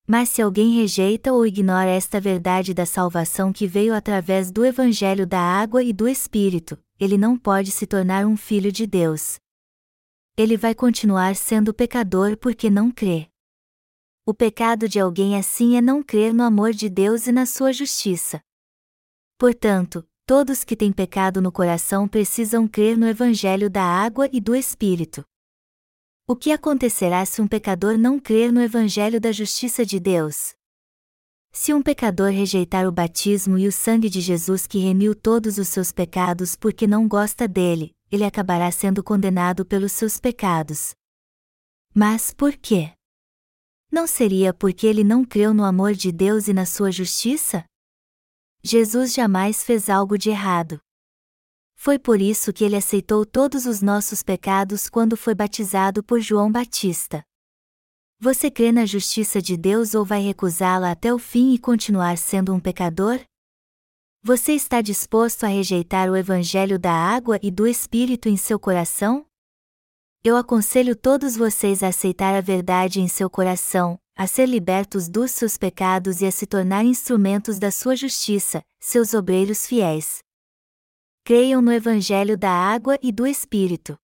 Mas 0.05 0.29
se 0.29 0.43
alguém 0.43 0.75
rejeita 0.75 1.33
ou 1.33 1.47
ignora 1.47 1.89
esta 1.89 2.21
verdade 2.21 2.75
da 2.75 2.85
salvação 2.85 3.53
que 3.53 3.65
veio 3.65 3.95
através 3.95 4.51
do 4.51 4.67
Evangelho 4.67 5.25
da 5.25 5.39
água 5.39 5.85
e 5.85 5.93
do 5.93 6.09
Espírito, 6.09 6.77
ele 6.99 7.17
não 7.17 7.39
pode 7.39 7.71
se 7.71 7.87
tornar 7.87 8.27
um 8.27 8.37
filho 8.37 8.73
de 8.73 8.89
Deus. 8.89 9.39
Ele 10.37 10.57
vai 10.57 10.75
continuar 10.75 11.37
sendo 11.37 11.73
pecador 11.73 12.37
porque 12.37 12.69
não 12.69 12.91
crê. 12.91 13.29
O 14.27 14.35
pecado 14.35 14.89
de 14.89 14.99
alguém 14.99 15.39
assim 15.39 15.77
é 15.77 15.81
não 15.81 16.03
crer 16.03 16.35
no 16.35 16.43
amor 16.43 16.73
de 16.73 16.89
Deus 16.89 17.29
e 17.29 17.33
na 17.33 17.47
sua 17.47 17.73
justiça. 17.73 18.43
Portanto, 19.39 20.05
todos 20.27 20.65
que 20.65 20.75
têm 20.75 20.91
pecado 20.91 21.41
no 21.41 21.53
coração 21.53 22.09
precisam 22.09 22.67
crer 22.67 22.99
no 22.99 23.07
Evangelho 23.07 23.71
da 23.71 23.85
água 23.85 24.29
e 24.33 24.41
do 24.41 24.57
Espírito. 24.57 25.25
O 26.25 26.37
que 26.37 26.53
acontecerá 26.53 27.27
se 27.27 27.43
um 27.43 27.49
pecador 27.49 27.99
não 27.99 28.21
crer 28.21 28.53
no 28.53 28.63
Evangelho 28.63 29.21
da 29.21 29.33
Justiça 29.33 29.85
de 29.85 29.99
Deus? 29.99 30.55
Se 31.51 31.75
um 31.75 31.83
pecador 31.83 32.31
rejeitar 32.31 32.87
o 32.87 32.93
batismo 32.93 33.59
e 33.59 33.67
o 33.67 33.73
sangue 33.73 34.09
de 34.09 34.21
Jesus 34.21 34.65
que 34.65 34.79
remiu 34.79 35.17
todos 35.17 35.59
os 35.59 35.67
seus 35.67 35.91
pecados 35.91 36.55
porque 36.55 36.87
não 36.87 37.09
gosta 37.09 37.49
dele, 37.49 37.93
ele 38.11 38.23
acabará 38.23 38.71
sendo 38.71 39.03
condenado 39.03 39.67
pelos 39.67 39.91
seus 39.91 40.21
pecados. 40.21 40.95
Mas 41.93 42.33
por 42.33 42.57
quê? 42.57 42.93
Não 43.91 44.07
seria 44.07 44.55
porque 44.55 44.87
ele 44.87 45.03
não 45.03 45.25
creu 45.25 45.53
no 45.53 45.65
amor 45.65 45.93
de 45.93 46.13
Deus 46.13 46.47
e 46.47 46.53
na 46.53 46.65
sua 46.65 46.93
justiça? 46.93 47.65
Jesus 48.63 49.13
jamais 49.13 49.65
fez 49.65 49.91
algo 49.91 50.17
de 50.17 50.31
errado. 50.31 50.81
Foi 51.85 51.99
por 51.99 52.21
isso 52.21 52.53
que 52.53 52.63
ele 52.63 52.77
aceitou 52.77 53.27
todos 53.27 53.67
os 53.67 53.83
nossos 53.83 54.23
pecados 54.23 54.89
quando 54.89 55.17
foi 55.17 55.35
batizado 55.35 56.01
por 56.01 56.21
João 56.21 56.49
Batista. 56.49 57.25
Você 58.21 58.53
crê 58.53 58.71
na 58.71 58.87
justiça 58.87 59.43
de 59.43 59.57
Deus 59.57 59.93
ou 59.93 60.05
vai 60.05 60.23
recusá-la 60.23 60.93
até 60.93 61.13
o 61.13 61.19
fim 61.19 61.53
e 61.53 61.59
continuar 61.59 62.17
sendo 62.19 62.55
um 62.55 62.61
pecador? 62.61 63.19
Você 64.23 64.53
está 64.53 64.81
disposto 64.81 65.43
a 65.43 65.49
rejeitar 65.49 66.09
o 66.09 66.17
Evangelho 66.17 66.79
da 66.79 66.93
água 66.93 67.37
e 67.43 67.51
do 67.51 67.67
Espírito 67.67 68.29
em 68.29 68.37
seu 68.37 68.61
coração? 68.61 69.27
Eu 70.23 70.37
aconselho 70.37 70.95
todos 70.95 71.37
vocês 71.37 71.83
a 71.83 71.89
aceitar 71.89 72.33
a 72.33 72.41
verdade 72.41 73.01
em 73.01 73.09
seu 73.09 73.29
coração, 73.29 73.99
a 74.17 74.29
ser 74.29 74.47
libertos 74.47 75.09
dos 75.09 75.33
seus 75.33 75.59
pecados 75.59 76.21
e 76.21 76.27
a 76.27 76.31
se 76.31 76.47
tornar 76.47 76.85
instrumentos 76.85 77.59
da 77.59 77.73
sua 77.73 77.97
justiça, 77.97 78.63
seus 78.79 79.15
obreiros 79.15 79.67
fiéis 79.67 80.23
creiam 81.25 81.63
no 81.63 81.73
Evangelho 81.73 82.37
da 82.37 82.51
água 82.51 82.99
e 83.01 83.13
do 83.13 83.25
Espírito. 83.25 83.97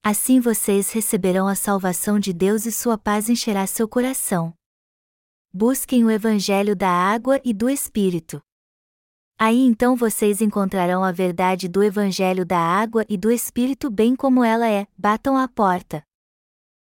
Assim 0.00 0.38
vocês 0.38 0.92
receberão 0.92 1.48
a 1.48 1.56
salvação 1.56 2.20
de 2.20 2.32
Deus 2.32 2.66
e 2.66 2.72
sua 2.72 2.96
paz 2.96 3.28
encherá 3.28 3.66
seu 3.66 3.88
coração. 3.88 4.54
Busquem 5.52 6.04
o 6.04 6.10
Evangelho 6.10 6.76
da 6.76 6.88
água 6.88 7.40
e 7.44 7.52
do 7.52 7.68
Espírito. 7.68 8.40
Aí 9.36 9.58
então 9.58 9.96
vocês 9.96 10.40
encontrarão 10.40 11.02
a 11.02 11.10
verdade 11.10 11.66
do 11.66 11.82
Evangelho 11.82 12.46
da 12.46 12.58
água 12.58 13.04
e 13.08 13.16
do 13.16 13.30
Espírito 13.30 13.90
bem 13.90 14.14
como 14.14 14.44
ela 14.44 14.68
é, 14.68 14.86
batam 14.96 15.36
à 15.36 15.48
porta. 15.48 16.00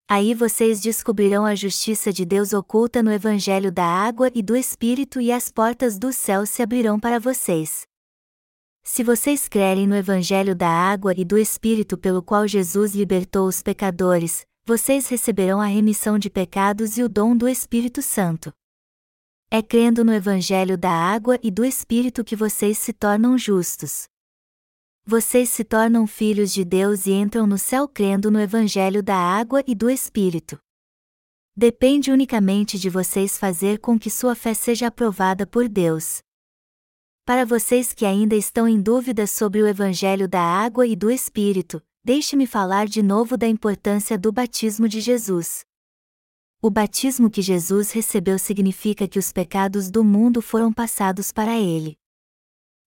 Aí 0.10 0.34
vocês 0.34 0.82
descobrirão 0.82 1.46
a 1.46 1.54
justiça 1.54 2.12
de 2.12 2.26
Deus 2.26 2.54
oculta 2.54 3.04
no 3.04 3.12
Evangelho 3.12 3.72
da 3.72 3.86
água 3.86 4.32
e 4.34 4.42
do 4.42 4.56
Espírito 4.56 5.22
e 5.22 5.32
as 5.32 5.52
portas 5.52 6.00
do 6.00 6.12
céu 6.12 6.44
se 6.46 6.64
abrirão 6.64 7.00
para 7.00 7.20
vocês. 7.20 7.86
Se 8.90 9.04
vocês 9.04 9.50
crerem 9.50 9.86
no 9.86 9.98
Evangelho 9.98 10.56
da 10.56 10.70
água 10.70 11.14
e 11.16 11.26
do 11.26 11.38
Espírito 11.38 11.98
pelo 11.98 12.24
qual 12.24 12.48
Jesus 12.48 12.96
libertou 12.96 13.46
os 13.46 13.62
pecadores, 13.62 14.46
vocês 14.66 15.10
receberão 15.10 15.60
a 15.60 15.66
remissão 15.66 16.18
de 16.18 16.30
pecados 16.30 16.98
e 16.98 17.04
o 17.04 17.10
dom 17.10 17.36
do 17.36 17.50
Espírito 17.50 18.02
Santo. 18.02 18.52
É 19.52 19.62
crendo 19.62 20.06
no 20.06 20.14
Evangelho 20.14 20.78
da 20.78 20.90
água 20.90 21.38
e 21.44 21.52
do 21.52 21.66
Espírito 21.66 22.24
que 22.24 22.34
vocês 22.34 22.78
se 22.78 22.94
tornam 22.94 23.38
justos. 23.38 24.08
Vocês 25.06 25.50
se 25.50 25.66
tornam 25.66 26.08
filhos 26.08 26.54
de 26.54 26.64
Deus 26.64 27.06
e 27.08 27.12
entram 27.12 27.46
no 27.46 27.58
céu 27.58 27.90
crendo 27.90 28.32
no 28.32 28.40
Evangelho 28.40 29.04
da 29.04 29.18
água 29.18 29.62
e 29.68 29.76
do 29.76 29.90
Espírito. 29.90 30.58
Depende 31.54 32.10
unicamente 32.10 32.80
de 32.80 32.90
vocês 32.90 33.38
fazer 33.38 33.80
com 33.80 34.00
que 34.00 34.10
sua 34.10 34.34
fé 34.34 34.54
seja 34.54 34.88
aprovada 34.88 35.46
por 35.46 35.68
Deus. 35.68 36.22
Para 37.28 37.44
vocês 37.44 37.92
que 37.92 38.06
ainda 38.06 38.38
estão 38.38 38.66
em 38.70 38.82
dúvida 38.82 39.28
sobre 39.28 39.62
o 39.62 39.68
Evangelho 39.68 40.30
da 40.30 40.40
água 40.40 40.88
e 40.88 40.96
do 40.96 41.12
Espírito, 41.12 41.84
deixe-me 42.02 42.48
falar 42.48 42.88
de 42.88 43.04
novo 43.04 43.36
da 43.36 43.46
importância 43.46 44.18
do 44.18 44.32
batismo 44.32 44.88
de 44.88 45.02
Jesus. 45.02 45.66
O 46.62 46.70
batismo 46.70 47.30
que 47.30 47.42
Jesus 47.42 47.92
recebeu 47.92 48.40
significa 48.40 49.10
que 49.10 49.20
os 49.20 49.34
pecados 49.34 49.92
do 49.92 50.06
mundo 50.06 50.42
foram 50.42 50.72
passados 50.72 51.34
para 51.34 51.60
ele. 51.60 51.98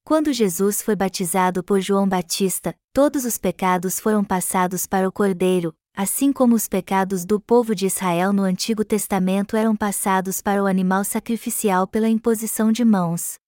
Quando 0.04 0.32
Jesus 0.32 0.80
foi 0.80 0.96
batizado 0.96 1.62
por 1.62 1.78
João 1.82 2.08
Batista, 2.08 2.74
todos 2.94 3.26
os 3.26 3.36
pecados 3.36 4.00
foram 4.00 4.24
passados 4.24 4.86
para 4.86 5.06
o 5.06 5.12
Cordeiro, 5.12 5.74
assim 5.94 6.32
como 6.32 6.54
os 6.54 6.66
pecados 6.66 7.26
do 7.26 7.38
povo 7.38 7.74
de 7.74 7.84
Israel 7.84 8.32
no 8.32 8.44
Antigo 8.44 8.86
Testamento 8.86 9.54
eram 9.54 9.76
passados 9.76 10.40
para 10.40 10.62
o 10.62 10.66
animal 10.66 11.04
sacrificial 11.04 11.86
pela 11.86 12.08
imposição 12.08 12.72
de 12.72 12.86
mãos. 12.86 13.38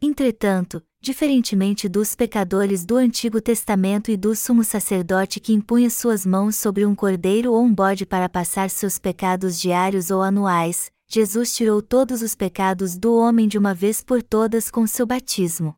Entretanto, 0.00 0.82
diferentemente 1.00 1.88
dos 1.88 2.14
pecadores 2.14 2.84
do 2.84 2.96
Antigo 2.96 3.40
Testamento 3.40 4.10
e 4.10 4.16
do 4.16 4.34
sumo 4.34 4.62
sacerdote 4.62 5.40
que 5.40 5.54
impunha 5.54 5.88
suas 5.88 6.26
mãos 6.26 6.56
sobre 6.56 6.84
um 6.84 6.94
cordeiro 6.94 7.52
ou 7.52 7.62
um 7.62 7.74
bode 7.74 8.04
para 8.04 8.28
passar 8.28 8.68
seus 8.68 8.98
pecados 8.98 9.58
diários 9.58 10.10
ou 10.10 10.20
anuais, 10.20 10.90
Jesus 11.08 11.54
tirou 11.54 11.80
todos 11.80 12.20
os 12.20 12.34
pecados 12.34 12.98
do 12.98 13.16
homem 13.16 13.48
de 13.48 13.56
uma 13.56 13.72
vez 13.72 14.02
por 14.02 14.22
todas 14.22 14.70
com 14.70 14.86
seu 14.86 15.06
batismo. 15.06 15.74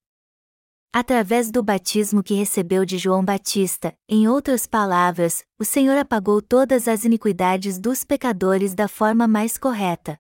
Através 0.93 1.51
do 1.51 1.63
batismo 1.63 2.23
que 2.23 2.35
recebeu 2.35 2.85
de 2.85 2.97
João 2.97 3.23
Batista, 3.23 3.95
em 4.09 4.27
outras 4.27 4.67
palavras, 4.67 5.45
o 5.59 5.65
Senhor 5.65 5.99
apagou 5.99 6.41
todas 6.41 6.89
as 6.89 7.05
iniquidades 7.05 7.79
dos 7.79 8.03
pecadores 8.03 8.75
da 8.75 8.89
forma 8.89 9.29
mais 9.29 9.59
correta. 9.59 10.19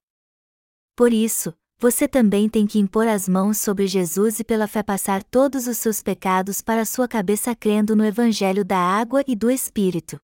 Por 0.94 1.10
isso, 1.10 1.54
você 1.80 2.08
também 2.08 2.48
tem 2.48 2.66
que 2.66 2.80
impor 2.80 3.06
as 3.06 3.28
mãos 3.28 3.58
sobre 3.58 3.86
Jesus 3.86 4.40
e 4.40 4.44
pela 4.44 4.66
fé 4.66 4.82
passar 4.82 5.22
todos 5.22 5.68
os 5.68 5.78
seus 5.78 6.02
pecados 6.02 6.60
para 6.60 6.84
sua 6.84 7.06
cabeça 7.06 7.54
crendo 7.54 7.94
no 7.94 8.04
Evangelho 8.04 8.64
da 8.64 8.78
água 8.78 9.22
e 9.28 9.36
do 9.36 9.48
Espírito. 9.48 10.20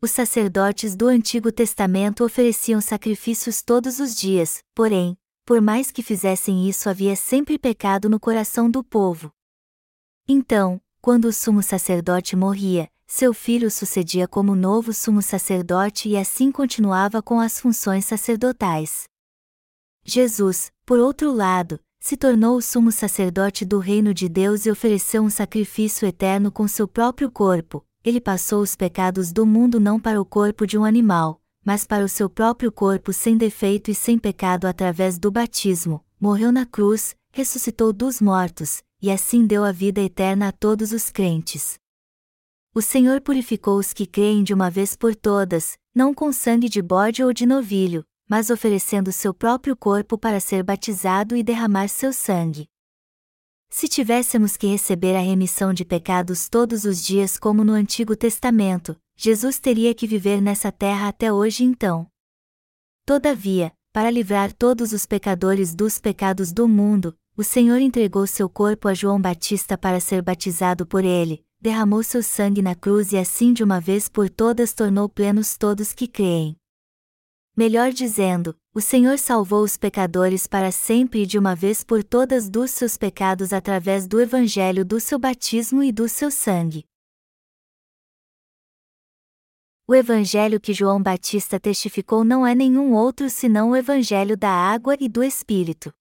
Os 0.00 0.10
sacerdotes 0.10 0.96
do 0.96 1.08
Antigo 1.08 1.52
Testamento 1.52 2.24
ofereciam 2.24 2.80
sacrifícios 2.80 3.60
todos 3.60 4.00
os 4.00 4.14
dias, 4.14 4.60
porém, 4.74 5.16
por 5.44 5.60
mais 5.60 5.90
que 5.90 6.02
fizessem 6.02 6.66
isso 6.68 6.88
havia 6.88 7.14
sempre 7.14 7.58
pecado 7.58 8.08
no 8.08 8.18
coração 8.18 8.70
do 8.70 8.82
povo. 8.82 9.30
Então, 10.26 10.80
quando 11.02 11.26
o 11.26 11.32
sumo 11.32 11.62
sacerdote 11.62 12.34
morria, 12.34 12.88
seu 13.06 13.32
filho 13.34 13.70
sucedia 13.70 14.26
como 14.26 14.56
novo 14.56 14.92
sumo 14.92 15.20
sacerdote 15.20 16.08
e 16.08 16.16
assim 16.16 16.50
continuava 16.50 17.22
com 17.22 17.38
as 17.40 17.60
funções 17.60 18.06
sacerdotais. 18.06 19.04
Jesus, 20.08 20.70
por 20.86 21.00
outro 21.00 21.32
lado, 21.32 21.80
se 21.98 22.16
tornou 22.16 22.56
o 22.56 22.62
sumo 22.62 22.92
sacerdote 22.92 23.64
do 23.64 23.80
reino 23.80 24.14
de 24.14 24.28
Deus 24.28 24.64
e 24.64 24.70
ofereceu 24.70 25.20
um 25.20 25.28
sacrifício 25.28 26.06
eterno 26.06 26.52
com 26.52 26.68
seu 26.68 26.86
próprio 26.86 27.28
corpo. 27.28 27.84
Ele 28.04 28.20
passou 28.20 28.62
os 28.62 28.76
pecados 28.76 29.32
do 29.32 29.44
mundo 29.44 29.80
não 29.80 29.98
para 29.98 30.20
o 30.20 30.24
corpo 30.24 30.64
de 30.64 30.78
um 30.78 30.84
animal, 30.84 31.42
mas 31.64 31.84
para 31.84 32.04
o 32.04 32.08
seu 32.08 32.30
próprio 32.30 32.70
corpo 32.70 33.12
sem 33.12 33.36
defeito 33.36 33.90
e 33.90 33.94
sem 33.96 34.16
pecado 34.16 34.66
através 34.66 35.18
do 35.18 35.28
batismo, 35.28 36.04
morreu 36.20 36.52
na 36.52 36.64
cruz, 36.64 37.16
ressuscitou 37.32 37.92
dos 37.92 38.20
mortos, 38.20 38.84
e 39.02 39.10
assim 39.10 39.44
deu 39.44 39.64
a 39.64 39.72
vida 39.72 40.00
eterna 40.00 40.48
a 40.48 40.52
todos 40.52 40.92
os 40.92 41.10
crentes. 41.10 41.80
O 42.72 42.80
Senhor 42.80 43.20
purificou 43.20 43.76
os 43.76 43.92
que 43.92 44.06
creem 44.06 44.44
de 44.44 44.54
uma 44.54 44.70
vez 44.70 44.94
por 44.94 45.16
todas, 45.16 45.76
não 45.92 46.14
com 46.14 46.30
sangue 46.30 46.68
de 46.68 46.80
bode 46.80 47.24
ou 47.24 47.32
de 47.32 47.44
novilho, 47.44 48.04
mas 48.28 48.50
oferecendo 48.50 49.12
seu 49.12 49.32
próprio 49.32 49.76
corpo 49.76 50.18
para 50.18 50.40
ser 50.40 50.62
batizado 50.62 51.36
e 51.36 51.42
derramar 51.42 51.88
seu 51.88 52.12
sangue. 52.12 52.68
Se 53.68 53.88
tivéssemos 53.88 54.56
que 54.56 54.66
receber 54.66 55.16
a 55.16 55.20
remissão 55.20 55.72
de 55.72 55.84
pecados 55.84 56.48
todos 56.48 56.84
os 56.84 57.04
dias 57.04 57.38
como 57.38 57.64
no 57.64 57.72
Antigo 57.72 58.16
Testamento, 58.16 58.96
Jesus 59.16 59.58
teria 59.58 59.94
que 59.94 60.06
viver 60.06 60.40
nessa 60.40 60.70
terra 60.70 61.08
até 61.08 61.32
hoje 61.32 61.64
então. 61.64 62.06
Todavia, 63.04 63.72
para 63.92 64.10
livrar 64.10 64.52
todos 64.52 64.92
os 64.92 65.06
pecadores 65.06 65.74
dos 65.74 65.98
pecados 65.98 66.52
do 66.52 66.68
mundo, 66.68 67.16
o 67.36 67.44
Senhor 67.44 67.78
entregou 67.78 68.26
seu 68.26 68.48
corpo 68.48 68.88
a 68.88 68.94
João 68.94 69.20
Batista 69.20 69.76
para 69.76 70.00
ser 70.00 70.22
batizado 70.22 70.86
por 70.86 71.04
ele, 71.04 71.44
derramou 71.60 72.02
seu 72.02 72.22
sangue 72.22 72.62
na 72.62 72.74
cruz 72.74 73.12
e 73.12 73.16
assim 73.16 73.52
de 73.52 73.62
uma 73.62 73.80
vez 73.80 74.08
por 74.08 74.30
todas 74.30 74.72
tornou 74.72 75.08
plenos 75.08 75.56
todos 75.56 75.92
que 75.92 76.06
creem. 76.06 76.56
Melhor 77.58 77.90
dizendo, 77.90 78.54
o 78.74 78.82
Senhor 78.82 79.18
salvou 79.18 79.64
os 79.64 79.78
pecadores 79.78 80.46
para 80.46 80.70
sempre 80.70 81.22
e 81.22 81.26
de 81.26 81.38
uma 81.38 81.54
vez 81.54 81.82
por 81.82 82.04
todas 82.04 82.50
dos 82.50 82.70
seus 82.70 82.98
pecados 82.98 83.50
através 83.50 84.06
do 84.06 84.20
evangelho 84.20 84.84
do 84.84 85.00
seu 85.00 85.18
batismo 85.18 85.82
e 85.82 85.90
do 85.90 86.06
seu 86.06 86.30
sangue. 86.30 86.84
O 89.86 89.94
evangelho 89.94 90.60
que 90.60 90.74
João 90.74 91.02
Batista 91.02 91.58
testificou 91.58 92.24
não 92.24 92.46
é 92.46 92.54
nenhum 92.54 92.92
outro 92.92 93.30
senão 93.30 93.70
o 93.70 93.76
evangelho 93.76 94.36
da 94.36 94.50
água 94.50 94.94
e 95.00 95.08
do 95.08 95.24
Espírito. 95.24 95.94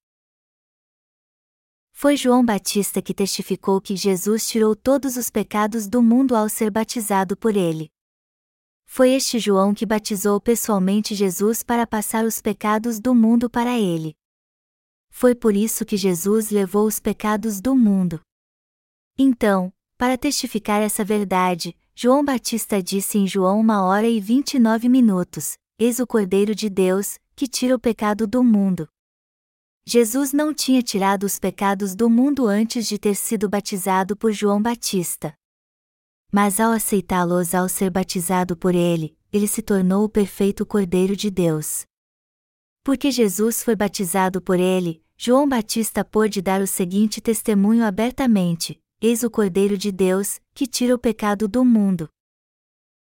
Foi 1.94 2.18
João 2.18 2.44
Batista 2.44 3.02
que 3.02 3.14
testificou 3.14 3.80
que 3.80 3.96
Jesus 3.96 4.46
tirou 4.46 4.76
todos 4.76 5.16
os 5.16 5.30
pecados 5.30 5.88
do 5.88 6.02
mundo 6.02 6.36
ao 6.36 6.50
ser 6.50 6.70
batizado 6.70 7.38
por 7.38 7.56
ele. 7.56 7.95
Foi 8.96 9.12
este 9.12 9.40
João 9.40 9.74
que 9.74 9.86
batizou 9.86 10.40
pessoalmente 10.40 11.14
Jesus 11.14 11.62
para 11.62 11.86
passar 11.86 12.24
os 12.24 12.40
pecados 12.40 12.98
do 12.98 13.14
mundo 13.14 13.50
para 13.50 13.78
ele. 13.78 14.16
Foi 15.10 15.36
por 15.36 15.54
isso 15.54 15.84
que 15.84 15.98
Jesus 15.98 16.50
levou 16.50 16.88
os 16.88 16.98
pecados 16.98 17.60
do 17.60 17.76
mundo. 17.76 18.22
Então, 19.20 19.70
para 19.98 20.18
testificar 20.18 20.82
essa 20.82 21.04
verdade, 21.04 21.76
João 21.94 22.24
Batista 22.24 22.82
disse 22.82 23.18
em 23.18 23.28
João 23.28 23.60
uma 23.60 23.84
hora 23.84 24.08
e 24.08 24.22
vinte 24.22 24.54
e 24.54 24.60
nove 24.60 24.88
minutos: 24.88 25.58
Eis 25.78 26.00
o 26.00 26.08
Cordeiro 26.08 26.56
de 26.56 26.70
Deus, 26.70 27.20
que 27.36 27.50
tira 27.50 27.76
o 27.76 27.80
pecado 27.80 28.26
do 28.26 28.42
mundo. 28.42 28.88
Jesus 29.86 30.32
não 30.32 30.54
tinha 30.54 30.82
tirado 30.82 31.26
os 31.26 31.38
pecados 31.38 31.96
do 31.96 32.10
mundo 32.10 32.48
antes 32.48 32.88
de 32.88 32.98
ter 32.98 33.16
sido 33.16 33.50
batizado 33.50 34.16
por 34.16 34.32
João 34.32 34.62
Batista. 34.62 35.36
Mas 36.36 36.60
ao 36.60 36.74
aceitá-los 36.74 37.56
ao 37.56 37.70
ser 37.70 37.90
batizado 37.90 38.58
por 38.58 38.76
ele, 38.76 39.18
ele 39.32 39.48
se 39.48 39.62
tornou 39.62 40.04
o 40.04 40.10
perfeito 40.10 40.66
Cordeiro 40.66 41.16
de 41.16 41.32
Deus. 41.32 41.86
Porque 42.84 43.10
Jesus 43.10 43.64
foi 43.64 43.74
batizado 43.74 44.42
por 44.42 44.60
ele, 44.60 45.02
João 45.16 45.48
Batista 45.48 46.04
pôde 46.04 46.42
dar 46.42 46.60
o 46.60 46.68
seguinte 46.68 47.22
testemunho 47.22 47.86
abertamente: 47.86 48.78
Eis 49.00 49.24
o 49.24 49.32
Cordeiro 49.32 49.78
de 49.78 49.94
Deus, 49.94 50.42
que 50.54 50.68
tira 50.68 50.94
o 50.94 51.00
pecado 51.00 51.48
do 51.48 51.64
mundo. 51.64 52.10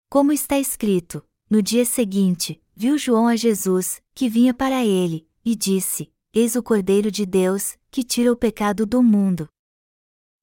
Como 0.08 0.30
está 0.30 0.56
escrito, 0.56 1.20
no 1.50 1.60
dia 1.60 1.84
seguinte, 1.84 2.62
viu 2.72 2.96
João 2.96 3.26
a 3.26 3.34
Jesus, 3.34 4.00
que 4.14 4.28
vinha 4.28 4.54
para 4.54 4.86
ele, 4.86 5.28
e 5.44 5.56
disse: 5.56 6.08
Eis 6.32 6.54
o 6.54 6.62
Cordeiro 6.62 7.10
de 7.10 7.26
Deus, 7.26 7.76
que 7.90 8.04
tira 8.04 8.30
o 8.30 8.36
pecado 8.36 8.86
do 8.86 9.02
mundo. 9.02 9.48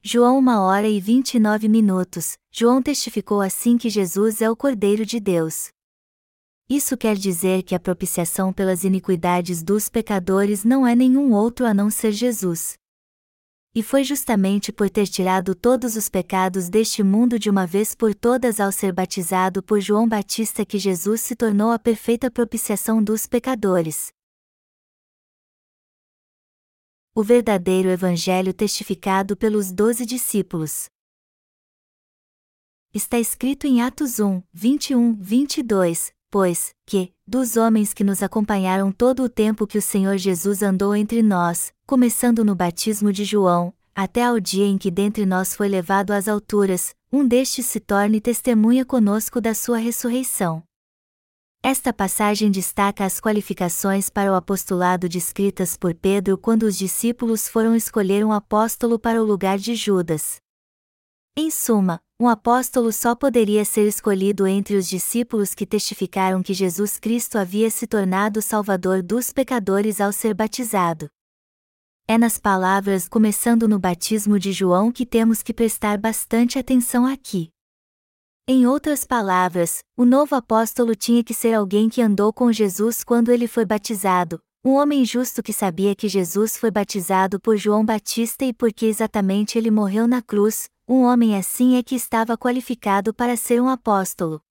João 0.03 0.39
1 0.39 0.47
hora 0.57 0.87
e 0.87 0.99
29 0.99 1.69
minutos, 1.69 2.35
João 2.51 2.81
testificou 2.81 3.39
assim 3.39 3.77
que 3.77 3.87
Jesus 3.87 4.41
é 4.41 4.49
o 4.49 4.55
Cordeiro 4.55 5.05
de 5.05 5.19
Deus. 5.19 5.69
Isso 6.67 6.97
quer 6.97 7.15
dizer 7.15 7.61
que 7.61 7.75
a 7.75 7.79
propiciação 7.79 8.51
pelas 8.51 8.83
iniquidades 8.83 9.61
dos 9.61 9.89
pecadores 9.89 10.63
não 10.63 10.87
é 10.87 10.95
nenhum 10.95 11.33
outro 11.33 11.67
a 11.67 11.73
não 11.73 11.91
ser 11.91 12.13
Jesus. 12.13 12.73
E 13.75 13.83
foi 13.83 14.03
justamente 14.03 14.71
por 14.71 14.89
ter 14.89 15.05
tirado 15.05 15.53
todos 15.53 15.95
os 15.95 16.09
pecados 16.09 16.67
deste 16.67 17.03
mundo 17.03 17.37
de 17.37 17.47
uma 17.47 17.67
vez 17.67 17.93
por 17.93 18.15
todas 18.15 18.59
ao 18.59 18.71
ser 18.71 18.91
batizado 18.91 19.61
por 19.61 19.79
João 19.79 20.09
Batista 20.09 20.65
que 20.65 20.79
Jesus 20.79 21.21
se 21.21 21.35
tornou 21.35 21.69
a 21.69 21.77
perfeita 21.77 22.31
propiciação 22.31 23.03
dos 23.03 23.27
pecadores. 23.27 24.11
O 27.13 27.23
verdadeiro 27.23 27.89
Evangelho 27.89 28.53
testificado 28.53 29.35
pelos 29.35 29.69
doze 29.69 30.05
discípulos. 30.05 30.85
Está 32.93 33.19
escrito 33.19 33.67
em 33.67 33.81
Atos 33.81 34.21
1, 34.21 34.41
21, 34.53 35.15
22, 35.15 36.13
pois, 36.29 36.73
que, 36.85 37.13
dos 37.27 37.57
homens 37.57 37.93
que 37.93 38.05
nos 38.05 38.23
acompanharam 38.23 38.93
todo 38.93 39.23
o 39.23 39.29
tempo 39.29 39.67
que 39.67 39.77
o 39.77 39.81
Senhor 39.81 40.17
Jesus 40.17 40.63
andou 40.63 40.95
entre 40.95 41.21
nós, 41.21 41.73
começando 41.85 42.45
no 42.45 42.55
batismo 42.55 43.11
de 43.11 43.25
João, 43.25 43.73
até 43.93 44.23
ao 44.23 44.39
dia 44.39 44.65
em 44.65 44.77
que 44.77 44.89
dentre 44.89 45.25
nós 45.25 45.53
foi 45.53 45.67
levado 45.67 46.11
às 46.11 46.29
alturas, 46.29 46.95
um 47.11 47.27
destes 47.27 47.65
se 47.65 47.81
torne 47.81 48.21
testemunha 48.21 48.85
conosco 48.85 49.41
da 49.41 49.53
sua 49.53 49.79
ressurreição. 49.79 50.63
Esta 51.63 51.93
passagem 51.93 52.49
destaca 52.49 53.05
as 53.05 53.21
qualificações 53.21 54.09
para 54.09 54.31
o 54.31 54.35
apostolado 54.35 55.07
descritas 55.07 55.77
por 55.77 55.93
Pedro 55.93 56.35
quando 56.35 56.63
os 56.63 56.75
discípulos 56.75 57.47
foram 57.47 57.75
escolher 57.75 58.25
um 58.25 58.31
apóstolo 58.31 58.97
para 58.97 59.21
o 59.21 59.25
lugar 59.25 59.59
de 59.59 59.75
Judas. 59.75 60.37
Em 61.37 61.51
suma, 61.51 61.99
um 62.19 62.27
apóstolo 62.27 62.91
só 62.91 63.13
poderia 63.13 63.63
ser 63.63 63.87
escolhido 63.87 64.47
entre 64.47 64.75
os 64.75 64.89
discípulos 64.89 65.53
que 65.53 65.67
testificaram 65.67 66.41
que 66.41 66.53
Jesus 66.53 66.97
Cristo 66.97 67.37
havia 67.37 67.69
se 67.69 67.85
tornado 67.85 68.41
Salvador 68.41 69.03
dos 69.03 69.31
pecadores 69.31 70.01
ao 70.01 70.11
ser 70.11 70.33
batizado. 70.33 71.07
É 72.07 72.17
nas 72.17 72.39
palavras 72.39 73.07
começando 73.07 73.67
no 73.67 73.77
batismo 73.77 74.39
de 74.39 74.51
João 74.51 74.91
que 74.91 75.05
temos 75.05 75.43
que 75.43 75.53
prestar 75.53 75.99
bastante 75.99 76.57
atenção 76.57 77.05
aqui. 77.05 77.51
Em 78.53 78.67
outras 78.67 79.05
palavras, 79.05 79.79
o 79.95 80.03
novo 80.03 80.35
apóstolo 80.35 80.93
tinha 80.93 81.23
que 81.23 81.33
ser 81.33 81.53
alguém 81.53 81.87
que 81.87 82.01
andou 82.01 82.33
com 82.33 82.51
Jesus 82.51 83.01
quando 83.01 83.31
ele 83.31 83.47
foi 83.47 83.63
batizado, 83.63 84.41
um 84.61 84.71
homem 84.71 85.05
justo 85.05 85.41
que 85.41 85.53
sabia 85.53 85.95
que 85.95 86.09
Jesus 86.09 86.57
foi 86.57 86.69
batizado 86.69 87.39
por 87.39 87.55
João 87.55 87.85
Batista 87.85 88.43
e 88.43 88.51
porque 88.51 88.87
exatamente 88.87 89.57
ele 89.57 89.71
morreu 89.71 90.05
na 90.05 90.21
cruz, 90.21 90.69
um 90.85 91.03
homem 91.03 91.37
assim 91.37 91.77
é 91.77 91.81
que 91.81 91.95
estava 91.95 92.37
qualificado 92.37 93.13
para 93.13 93.37
ser 93.37 93.61
um 93.61 93.69
apóstolo. 93.69 94.41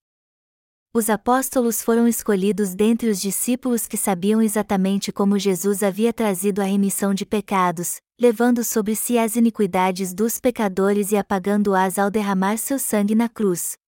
Os 0.91 1.07
apóstolos 1.07 1.83
foram 1.83 2.07
escolhidos 2.07 2.73
dentre 2.73 3.07
os 3.07 3.21
discípulos 3.21 3.85
que 3.85 3.97
sabiam 3.97 4.41
exatamente 4.41 5.11
como 5.11 5.37
Jesus 5.37 5.83
havia 5.83 6.11
trazido 6.11 6.59
a 6.59 6.65
remissão 6.65 7.13
de 7.13 7.23
pecados, 7.23 8.01
levando 8.19 8.63
sobre 8.63 8.95
si 8.95 9.19
as 9.19 9.35
iniquidades 9.35 10.11
dos 10.11 10.39
pecadores 10.39 11.11
e 11.11 11.17
apagando-as 11.17 11.99
ao 11.99 12.09
derramar 12.09 12.57
seu 12.57 12.79
sangue 12.79 13.13
na 13.13 13.29
cruz. 13.29 13.79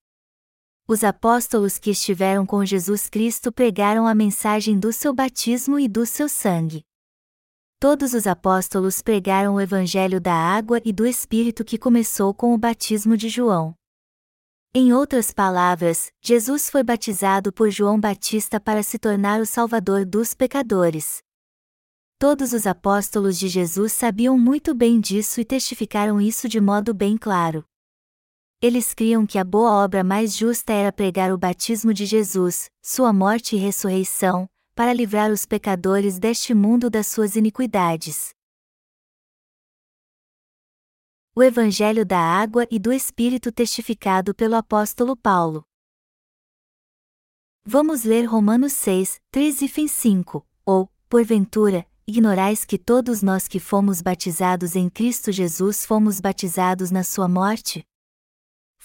Os 0.85 1.01
apóstolos 1.01 1.77
que 1.77 1.91
estiveram 1.91 2.45
com 2.45 2.65
Jesus 2.65 3.07
Cristo 3.07 3.53
pregaram 3.53 4.05
a 4.05 4.13
mensagem 4.13 4.77
do 4.77 4.91
seu 4.91 5.13
batismo 5.13 5.79
e 5.79 5.87
do 5.87 6.05
seu 6.05 6.27
sangue. 6.27 6.83
Todos 7.79 8.13
os 8.13 8.27
apóstolos 8.27 9.01
pregaram 9.01 9.55
o 9.55 9.61
evangelho 9.61 10.19
da 10.19 10.33
água 10.33 10.81
e 10.83 10.91
do 10.91 11.05
Espírito 11.05 11.63
que 11.63 11.77
começou 11.77 12.33
com 12.33 12.53
o 12.53 12.57
batismo 12.57 13.15
de 13.15 13.29
João. 13.29 13.73
Em 14.75 14.91
outras 14.91 15.31
palavras, 15.31 16.11
Jesus 16.21 16.69
foi 16.69 16.83
batizado 16.83 17.53
por 17.53 17.69
João 17.69 17.97
Batista 17.97 18.59
para 18.59 18.83
se 18.83 18.99
tornar 18.99 19.39
o 19.39 19.45
Salvador 19.45 20.05
dos 20.05 20.33
pecadores. 20.33 21.21
Todos 22.19 22.51
os 22.51 22.67
apóstolos 22.67 23.39
de 23.39 23.47
Jesus 23.47 23.93
sabiam 23.93 24.37
muito 24.37 24.73
bem 24.73 24.99
disso 24.99 25.39
e 25.39 25.45
testificaram 25.45 26.19
isso 26.19 26.49
de 26.49 26.59
modo 26.59 26.93
bem 26.93 27.17
claro. 27.17 27.63
Eles 28.65 28.93
criam 28.93 29.27
que 29.27 29.37
a 29.37 29.43
boa 29.43 29.83
obra 29.83 30.05
mais 30.05 30.33
justa 30.33 30.71
era 30.71 30.89
pregar 30.89 31.33
o 31.33 31.37
batismo 31.37 31.93
de 31.93 32.05
Jesus, 32.05 32.71
sua 32.81 33.11
morte 33.11 33.57
e 33.57 33.59
ressurreição, 33.59 34.49
para 34.73 34.93
livrar 34.93 35.29
os 35.33 35.45
pecadores 35.45 36.17
deste 36.17 36.53
mundo 36.53 36.89
das 36.89 37.07
suas 37.07 37.35
iniquidades. 37.35 38.33
O 41.35 41.43
Evangelho 41.43 42.05
da 42.05 42.17
Água 42.17 42.65
e 42.71 42.79
do 42.79 42.93
Espírito 42.93 43.51
testificado 43.51 44.33
pelo 44.33 44.55
apóstolo 44.55 45.17
Paulo. 45.17 45.65
Vamos 47.65 48.05
ler 48.05 48.23
Romanos 48.23 48.71
6, 48.71 49.19
3 49.29 49.61
e 49.61 49.89
5, 49.89 50.47
ou, 50.65 50.89
porventura, 51.09 51.85
ignorais 52.07 52.63
que 52.63 52.77
todos 52.77 53.21
nós 53.21 53.45
que 53.45 53.59
fomos 53.59 54.01
batizados 54.01 54.73
em 54.73 54.89
Cristo 54.89 55.33
Jesus 55.33 55.85
fomos 55.85 56.21
batizados 56.21 56.91
na 56.91 57.03
sua 57.03 57.27
morte? 57.27 57.85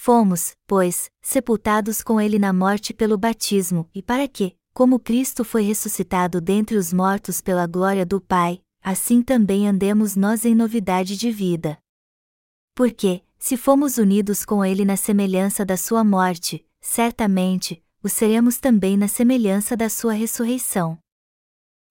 Fomos, 0.00 0.52
pois, 0.64 1.10
sepultados 1.20 2.02
com 2.02 2.20
ele 2.20 2.38
na 2.38 2.52
morte 2.52 2.94
pelo 2.94 3.18
batismo, 3.18 3.90
e 3.92 4.00
para 4.00 4.28
que, 4.28 4.56
como 4.72 5.00
Cristo 5.00 5.42
foi 5.42 5.62
ressuscitado 5.62 6.40
dentre 6.40 6.76
os 6.76 6.92
mortos 6.92 7.40
pela 7.40 7.66
glória 7.66 8.06
do 8.06 8.20
Pai, 8.20 8.62
assim 8.80 9.22
também 9.22 9.66
andemos 9.66 10.14
nós 10.14 10.44
em 10.44 10.54
novidade 10.54 11.16
de 11.16 11.32
vida. 11.32 11.76
Porque, 12.76 13.24
se 13.40 13.56
fomos 13.56 13.98
unidos 13.98 14.44
com 14.44 14.64
Ele 14.64 14.84
na 14.84 14.96
semelhança 14.96 15.66
da 15.66 15.76
Sua 15.76 16.04
morte, 16.04 16.64
certamente, 16.80 17.82
o 18.00 18.08
seremos 18.08 18.58
também 18.58 18.96
na 18.96 19.08
semelhança 19.08 19.76
da 19.76 19.88
Sua 19.88 20.12
ressurreição. 20.12 20.96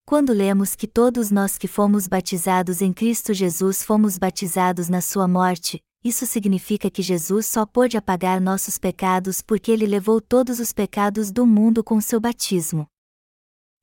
Quando 0.05 0.31
lemos 0.31 0.75
que 0.75 0.87
todos 0.87 1.29
nós 1.29 1.57
que 1.57 1.67
fomos 1.67 2.07
batizados 2.07 2.81
em 2.81 2.93
Cristo 2.93 3.33
Jesus 3.33 3.83
fomos 3.83 4.17
batizados 4.17 4.87
na 4.87 5.01
Sua 5.01 5.27
morte, 5.27 5.83
isso 6.07 6.25
significa 6.25 6.89
que 6.89 7.01
Jesus 7.01 7.45
só 7.45 7.65
pôde 7.65 7.97
apagar 7.97 8.39
nossos 8.39 8.77
pecados 8.77 9.41
porque 9.41 9.71
ele 9.71 9.85
levou 9.85 10.21
todos 10.21 10.59
os 10.59 10.71
pecados 10.71 11.31
do 11.31 11.45
mundo 11.45 11.83
com 11.83 11.99
seu 11.99 12.19
batismo. 12.19 12.87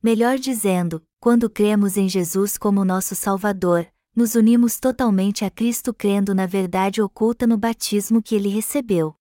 Melhor 0.03 0.39
dizendo, 0.39 1.03
quando 1.21 1.51
cremos 1.51 1.97
em 1.97 2.09
Jesus 2.09 2.57
como 2.57 2.85
nosso 2.85 3.15
Salvador, 3.15 3.87
nos 4.15 4.35
unimos 4.35 4.79
totalmente 4.79 5.45
a 5.45 5.51
Cristo 5.51 5.93
crendo 5.93 6.35
na 6.35 6.47
verdade 6.47 7.03
oculta 7.03 7.47
no 7.47 7.59
batismo 7.59 8.23
que 8.23 8.35
ele 8.35 8.49
recebeu. 8.49 9.15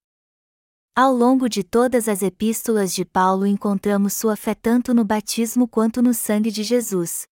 Ao 0.95 1.11
longo 1.11 1.49
de 1.49 1.63
todas 1.63 2.07
as 2.07 2.21
epístolas 2.21 2.93
de 2.93 3.03
Paulo 3.03 3.47
encontramos 3.47 4.13
sua 4.13 4.35
fé 4.35 4.53
tanto 4.53 4.93
no 4.93 5.03
batismo 5.03 5.67
quanto 5.67 6.01
no 6.01 6.13
sangue 6.13 6.51
de 6.51 6.63
Jesus. 6.63 7.25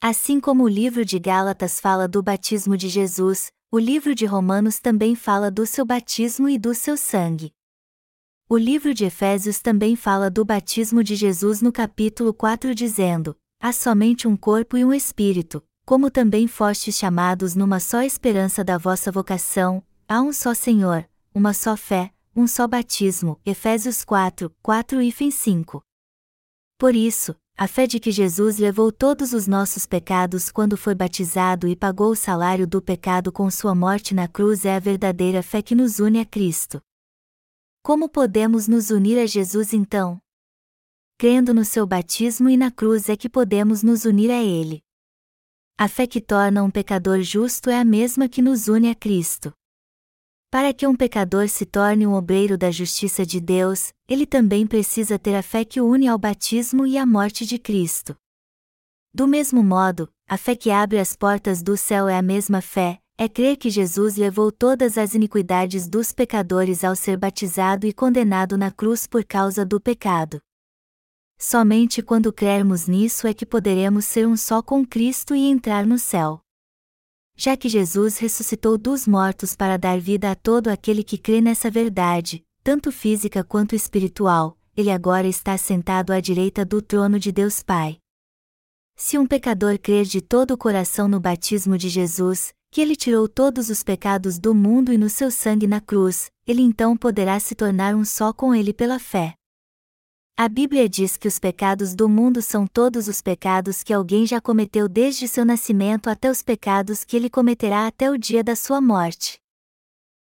Assim 0.00 0.38
como 0.38 0.64
o 0.64 0.68
livro 0.68 1.04
de 1.04 1.18
Gálatas 1.18 1.80
fala 1.80 2.06
do 2.06 2.22
batismo 2.22 2.76
de 2.76 2.88
Jesus, 2.88 3.50
o 3.72 3.78
livro 3.78 4.16
de 4.16 4.26
Romanos 4.26 4.80
também 4.80 5.14
fala 5.14 5.48
do 5.48 5.64
seu 5.64 5.86
batismo 5.86 6.48
e 6.48 6.58
do 6.58 6.74
seu 6.74 6.96
sangue. 6.96 7.54
O 8.48 8.56
livro 8.56 8.92
de 8.92 9.04
Efésios 9.04 9.60
também 9.60 9.94
fala 9.94 10.28
do 10.28 10.44
batismo 10.44 11.04
de 11.04 11.14
Jesus 11.14 11.62
no 11.62 11.70
capítulo 11.70 12.34
4, 12.34 12.74
dizendo: 12.74 13.36
Há 13.62 13.72
somente 13.72 14.26
um 14.26 14.36
corpo 14.36 14.76
e 14.76 14.84
um 14.84 14.92
espírito, 14.92 15.62
como 15.86 16.10
também 16.10 16.48
fostes 16.48 16.96
chamados 16.96 17.54
numa 17.54 17.78
só 17.78 18.02
esperança 18.02 18.64
da 18.64 18.76
vossa 18.76 19.12
vocação, 19.12 19.84
há 20.08 20.20
um 20.20 20.32
só 20.32 20.52
Senhor, 20.52 21.08
uma 21.32 21.54
só 21.54 21.76
fé, 21.76 22.12
um 22.34 22.48
só 22.48 22.66
batismo. 22.66 23.40
Efésios 23.46 24.04
4, 24.04 24.52
4 24.60 25.00
e 25.00 25.30
5. 25.30 25.80
Por 26.76 26.96
isso, 26.96 27.36
a 27.60 27.68
fé 27.68 27.86
de 27.86 28.00
que 28.00 28.10
Jesus 28.10 28.56
levou 28.56 28.90
todos 28.90 29.34
os 29.34 29.46
nossos 29.46 29.84
pecados 29.84 30.50
quando 30.50 30.78
foi 30.78 30.94
batizado 30.94 31.68
e 31.68 31.76
pagou 31.76 32.12
o 32.12 32.16
salário 32.16 32.66
do 32.66 32.80
pecado 32.80 33.30
com 33.30 33.50
sua 33.50 33.74
morte 33.74 34.14
na 34.14 34.26
cruz 34.26 34.64
é 34.64 34.76
a 34.76 34.78
verdadeira 34.78 35.42
fé 35.42 35.60
que 35.60 35.74
nos 35.74 36.00
une 36.00 36.20
a 36.20 36.24
Cristo. 36.24 36.80
Como 37.82 38.08
podemos 38.08 38.66
nos 38.66 38.88
unir 38.88 39.18
a 39.18 39.26
Jesus 39.26 39.74
então? 39.74 40.18
Crendo 41.18 41.52
no 41.52 41.62
seu 41.62 41.86
batismo 41.86 42.48
e 42.48 42.56
na 42.56 42.70
cruz 42.70 43.10
é 43.10 43.14
que 43.14 43.28
podemos 43.28 43.82
nos 43.82 44.06
unir 44.06 44.30
a 44.30 44.42
Ele. 44.42 44.82
A 45.76 45.86
fé 45.86 46.06
que 46.06 46.22
torna 46.22 46.62
um 46.62 46.70
pecador 46.70 47.20
justo 47.20 47.68
é 47.68 47.78
a 47.78 47.84
mesma 47.84 48.26
que 48.26 48.40
nos 48.40 48.68
une 48.68 48.88
a 48.88 48.94
Cristo. 48.94 49.52
Para 50.50 50.74
que 50.74 50.84
um 50.84 50.96
pecador 50.96 51.48
se 51.48 51.64
torne 51.64 52.04
um 52.04 52.12
obreiro 52.12 52.58
da 52.58 52.72
justiça 52.72 53.24
de 53.24 53.40
Deus, 53.40 53.92
ele 54.08 54.26
também 54.26 54.66
precisa 54.66 55.16
ter 55.16 55.36
a 55.36 55.44
fé 55.44 55.64
que 55.64 55.80
o 55.80 55.88
une 55.88 56.08
ao 56.08 56.18
batismo 56.18 56.84
e 56.84 56.98
à 56.98 57.06
morte 57.06 57.46
de 57.46 57.56
Cristo. 57.56 58.16
Do 59.14 59.28
mesmo 59.28 59.62
modo, 59.62 60.10
a 60.28 60.36
fé 60.36 60.56
que 60.56 60.72
abre 60.72 60.98
as 60.98 61.14
portas 61.14 61.62
do 61.62 61.76
céu 61.76 62.08
é 62.08 62.18
a 62.18 62.22
mesma 62.22 62.60
fé, 62.60 62.98
é 63.16 63.28
crer 63.28 63.58
que 63.58 63.70
Jesus 63.70 64.16
levou 64.16 64.50
todas 64.50 64.98
as 64.98 65.14
iniquidades 65.14 65.88
dos 65.88 66.10
pecadores 66.10 66.82
ao 66.82 66.96
ser 66.96 67.16
batizado 67.16 67.86
e 67.86 67.92
condenado 67.92 68.58
na 68.58 68.72
cruz 68.72 69.06
por 69.06 69.24
causa 69.24 69.64
do 69.64 69.80
pecado. 69.80 70.40
Somente 71.38 72.02
quando 72.02 72.32
crermos 72.32 72.88
nisso 72.88 73.28
é 73.28 73.32
que 73.32 73.46
poderemos 73.46 74.04
ser 74.04 74.26
um 74.26 74.36
só 74.36 74.60
com 74.60 74.84
Cristo 74.84 75.32
e 75.32 75.46
entrar 75.46 75.86
no 75.86 75.96
céu 75.96 76.42
já 77.42 77.56
que 77.56 77.70
Jesus 77.70 78.18
ressuscitou 78.18 78.76
dos 78.76 79.08
mortos 79.08 79.56
para 79.56 79.78
dar 79.78 79.98
vida 79.98 80.30
a 80.30 80.34
todo 80.34 80.68
aquele 80.68 81.02
que 81.02 81.16
crê 81.16 81.40
nessa 81.40 81.70
verdade, 81.70 82.44
tanto 82.62 82.92
física 82.92 83.42
quanto 83.42 83.74
espiritual, 83.74 84.58
ele 84.76 84.90
agora 84.90 85.26
está 85.26 85.56
sentado 85.56 86.12
à 86.12 86.20
direita 86.20 86.66
do 86.66 86.82
trono 86.82 87.18
de 87.18 87.32
Deus 87.32 87.62
Pai. 87.62 87.96
Se 88.94 89.16
um 89.16 89.26
pecador 89.26 89.78
crer 89.78 90.04
de 90.04 90.20
todo 90.20 90.50
o 90.50 90.58
coração 90.58 91.08
no 91.08 91.18
batismo 91.18 91.78
de 91.78 91.88
Jesus, 91.88 92.52
que 92.70 92.78
ele 92.78 92.94
tirou 92.94 93.26
todos 93.26 93.70
os 93.70 93.82
pecados 93.82 94.38
do 94.38 94.54
mundo 94.54 94.92
e 94.92 94.98
no 94.98 95.08
seu 95.08 95.30
sangue 95.30 95.66
na 95.66 95.80
cruz, 95.80 96.30
ele 96.46 96.60
então 96.60 96.94
poderá 96.94 97.40
se 97.40 97.54
tornar 97.54 97.94
um 97.94 98.04
só 98.04 98.34
com 98.34 98.54
ele 98.54 98.74
pela 98.74 98.98
fé. 98.98 99.39
A 100.42 100.48
Bíblia 100.48 100.88
diz 100.88 101.18
que 101.18 101.28
os 101.28 101.38
pecados 101.38 101.94
do 101.94 102.08
mundo 102.08 102.40
são 102.40 102.66
todos 102.66 103.08
os 103.08 103.20
pecados 103.20 103.82
que 103.82 103.92
alguém 103.92 104.24
já 104.24 104.40
cometeu 104.40 104.88
desde 104.88 105.28
seu 105.28 105.44
nascimento 105.44 106.08
até 106.08 106.30
os 106.30 106.40
pecados 106.40 107.04
que 107.04 107.14
ele 107.14 107.28
cometerá 107.28 107.86
até 107.86 108.10
o 108.10 108.16
dia 108.16 108.42
da 108.42 108.56
sua 108.56 108.80
morte. 108.80 109.38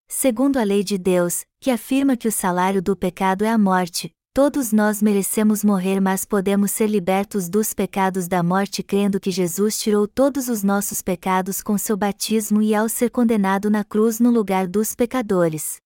Segundo 0.09 0.57
a 0.57 0.63
lei 0.63 0.83
de 0.83 0.97
Deus, 0.97 1.45
que 1.61 1.71
afirma 1.71 2.17
que 2.17 2.27
o 2.27 2.31
salário 2.31 2.81
do 2.81 2.93
pecado 2.93 3.45
é 3.45 3.49
a 3.49 3.57
morte, 3.57 4.11
todos 4.33 4.73
nós 4.73 5.01
merecemos 5.01 5.63
morrer, 5.63 6.01
mas 6.01 6.25
podemos 6.25 6.71
ser 6.71 6.87
libertos 6.87 7.47
dos 7.47 7.73
pecados 7.73 8.27
da 8.27 8.43
morte 8.43 8.83
crendo 8.83 9.17
que 9.17 9.31
Jesus 9.31 9.79
tirou 9.79 10.09
todos 10.09 10.49
os 10.49 10.61
nossos 10.61 11.01
pecados 11.01 11.61
com 11.61 11.77
seu 11.77 11.95
batismo 11.95 12.61
e 12.61 12.75
ao 12.75 12.89
ser 12.89 13.11
condenado 13.11 13.69
na 13.69 13.85
cruz 13.85 14.19
no 14.19 14.29
lugar 14.29 14.67
dos 14.67 14.93
pecadores. 14.93 15.79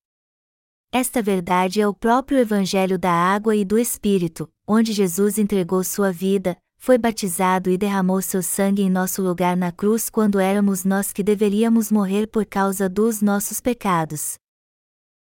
Esta 0.98 1.22
verdade 1.22 1.82
é 1.82 1.86
o 1.86 1.94
próprio 1.94 2.40
Evangelho 2.40 2.98
da 2.98 3.12
Água 3.12 3.54
e 3.54 3.66
do 3.66 3.78
Espírito, 3.78 4.50
onde 4.66 4.94
Jesus 4.94 5.38
entregou 5.38 5.84
sua 5.84 6.10
vida, 6.10 6.58
foi 6.78 6.98
batizado 6.98 7.70
e 7.70 7.78
derramou 7.78 8.22
seu 8.22 8.42
sangue 8.42 8.82
em 8.82 8.90
nosso 8.90 9.22
lugar 9.22 9.58
na 9.58 9.74
cruz 9.74 10.10
quando 10.10 10.40
éramos 10.40 10.86
nós 10.86 11.12
que 11.12 11.22
deveríamos 11.22 11.92
morrer 11.92 12.28
por 12.28 12.46
causa 12.46 12.88
dos 12.88 13.22
nossos 13.22 13.60
pecados. 13.60 14.36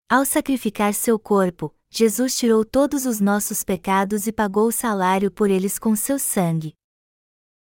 Ao 0.08 0.24
sacrificar 0.24 0.92
seu 0.92 1.20
corpo, 1.20 1.72
Jesus 1.88 2.36
tirou 2.36 2.64
todos 2.64 3.06
os 3.06 3.20
nossos 3.20 3.62
pecados 3.62 4.26
e 4.26 4.32
pagou 4.32 4.66
o 4.66 4.72
salário 4.72 5.30
por 5.30 5.48
eles 5.48 5.78
com 5.78 5.94
seu 5.94 6.18
sangue. 6.18 6.74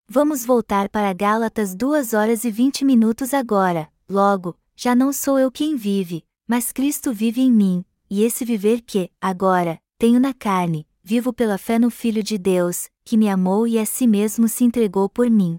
Vamos 0.09 0.47
voltar 0.47 0.89
para 0.89 1.13
Gálatas 1.13 1.75
2 1.75 2.15
horas 2.15 2.45
e 2.45 2.51
20 2.51 2.87
minutos 2.87 3.35
agora. 3.35 3.87
Logo, 4.09 4.57
já 4.75 4.95
não 4.95 5.13
sou 5.13 5.39
eu 5.39 5.53
quem 5.53 5.77
vive, 5.77 6.25
mas 6.47 6.73
Cristo 6.73 7.13
vive 7.13 7.43
em 7.43 7.53
mim, 7.53 7.85
e 8.11 8.23
esse 8.23 8.45
viver 8.45 8.81
que, 8.81 9.11
agora, 9.21 9.81
tenho 9.99 10.21
na 10.21 10.33
carne, 10.33 10.87
vivo 11.03 11.33
pela 11.33 11.59
fé 11.59 11.79
no 11.79 11.91
Filho 11.91 12.23
de 12.23 12.39
Deus, 12.39 12.89
que 13.05 13.17
me 13.17 13.29
amou 13.29 13.67
e 13.67 13.79
a 13.79 13.87
si 13.87 14.07
mesmo 14.07 14.49
se 14.49 14.65
entregou 14.65 15.09
por 15.09 15.31
mim. 15.31 15.59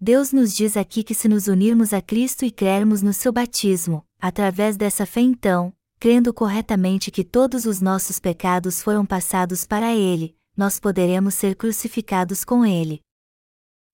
Deus 0.00 0.32
nos 0.32 0.54
diz 0.54 0.76
aqui 0.76 1.02
que 1.02 1.14
se 1.14 1.28
nos 1.28 1.48
unirmos 1.48 1.92
a 1.92 2.02
Cristo 2.02 2.44
e 2.44 2.50
crermos 2.50 3.00
no 3.00 3.12
seu 3.12 3.32
batismo, 3.32 4.04
através 4.20 4.76
dessa 4.76 5.06
fé 5.06 5.20
então, 5.20 5.72
crendo 5.98 6.34
corretamente 6.34 7.10
que 7.10 7.24
todos 7.24 7.64
os 7.64 7.80
nossos 7.80 8.18
pecados 8.18 8.82
foram 8.82 9.06
passados 9.06 9.64
para 9.66 9.94
Ele, 9.94 10.36
nós 10.56 10.78
poderemos 10.78 11.34
ser 11.34 11.56
crucificados 11.56 12.44
com 12.44 12.64
Ele. 12.64 13.00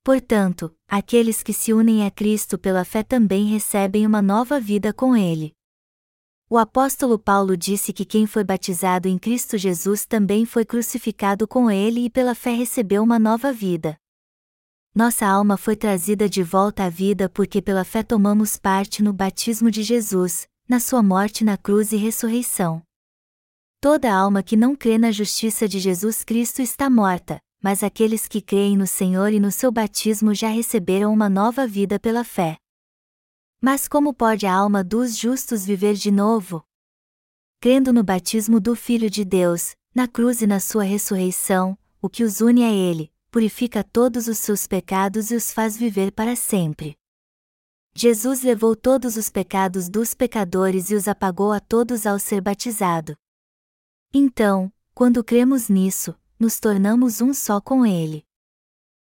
Portanto, 0.03 0.75
aqueles 0.89 1.43
que 1.43 1.53
se 1.53 1.73
unem 1.73 2.05
a 2.05 2.11
Cristo 2.11 2.59
pela 2.59 2.85
fé 2.85 3.03
também 3.03 3.47
recebem 3.47 4.07
uma 4.07 4.21
nova 4.21 4.59
vida 4.59 4.93
com 4.93 5.17
Ele. 5.17 5.53
O 6.53 6.59
apóstolo 6.59 7.17
Paulo 7.17 7.57
disse 7.57 7.93
que 7.93 8.05
quem 8.05 8.27
foi 8.27 8.43
batizado 8.43 9.07
em 9.07 9.17
Cristo 9.17 9.57
Jesus 9.57 10.05
também 10.05 10.45
foi 10.45 10.65
crucificado 10.65 11.47
com 11.47 11.71
ele 11.71 12.07
e 12.07 12.11
pela 12.11 12.35
fé 12.35 12.51
recebeu 12.51 13.05
uma 13.05 13.21
nova 13.21 13.53
vida. 13.53 13.97
Nossa 14.93 15.25
alma 15.25 15.57
foi 15.57 15.77
trazida 15.77 16.29
de 16.29 16.43
volta 16.43 16.87
à 16.87 16.89
vida 16.89 17.29
porque 17.29 17.63
pela 17.63 17.85
fé 17.85 18.03
tomamos 18.03 18.57
parte 18.57 19.01
no 19.01 19.13
batismo 19.13 19.71
de 19.71 19.85
Jesus, 19.85 20.49
na 20.69 20.81
sua 20.81 21.05
morte 21.05 21.45
na 21.45 21.57
cruz 21.57 21.93
e 21.93 21.97
ressurreição. 21.97 22.83
Toda 23.81 24.13
alma 24.13 24.43
que 24.43 24.57
não 24.57 24.75
crê 24.75 24.99
na 24.99 25.13
justiça 25.13 25.69
de 25.69 25.79
Jesus 25.79 26.25
Cristo 26.25 26.61
está 26.61 26.91
morta, 26.91 27.39
mas 27.63 27.85
aqueles 27.85 28.27
que 28.27 28.41
creem 28.41 28.77
no 28.77 28.89
Senhor 28.89 29.33
e 29.33 29.39
no 29.39 29.53
seu 29.53 29.71
batismo 29.71 30.35
já 30.35 30.49
receberam 30.49 31.13
uma 31.13 31.29
nova 31.29 31.65
vida 31.65 31.97
pela 32.01 32.25
fé. 32.25 32.57
Mas 33.61 33.87
como 33.87 34.15
pode 34.15 34.47
a 34.47 34.55
alma 34.55 34.83
dos 34.83 35.15
justos 35.17 35.67
viver 35.67 35.95
de 35.95 36.11
novo? 36.11 36.65
Crendo 37.61 37.93
no 37.93 38.03
batismo 38.03 38.59
do 38.59 38.75
Filho 38.75 39.11
de 39.11 39.23
Deus, 39.23 39.77
na 39.95 40.09
cruz 40.09 40.41
e 40.41 40.47
na 40.47 40.59
sua 40.59 40.83
ressurreição, 40.83 41.77
o 42.01 42.09
que 42.09 42.25
os 42.25 42.41
une 42.41 42.65
a 42.65 42.73
Ele, 42.73 43.13
purifica 43.31 43.85
todos 43.85 44.29
os 44.29 44.39
seus 44.39 44.67
pecados 44.67 45.31
e 45.31 45.35
os 45.35 45.53
faz 45.53 45.77
viver 45.77 46.11
para 46.11 46.35
sempre. 46.35 46.97
Jesus 47.95 48.43
levou 48.43 48.75
todos 48.75 49.17
os 49.17 49.29
pecados 49.29 49.91
dos 49.91 50.15
pecadores 50.15 50.91
e 50.91 50.95
os 50.95 51.07
apagou 51.07 51.53
a 51.53 51.61
todos 51.61 52.07
ao 52.07 52.19
ser 52.19 52.41
batizado. 52.41 53.15
Então, 54.15 54.73
quando 54.95 55.23
cremos 55.23 55.69
nisso, 55.69 56.17
nos 56.39 56.59
tornamos 56.59 57.21
um 57.21 57.35
só 57.35 57.61
com 57.61 57.85
Ele. 57.85 58.25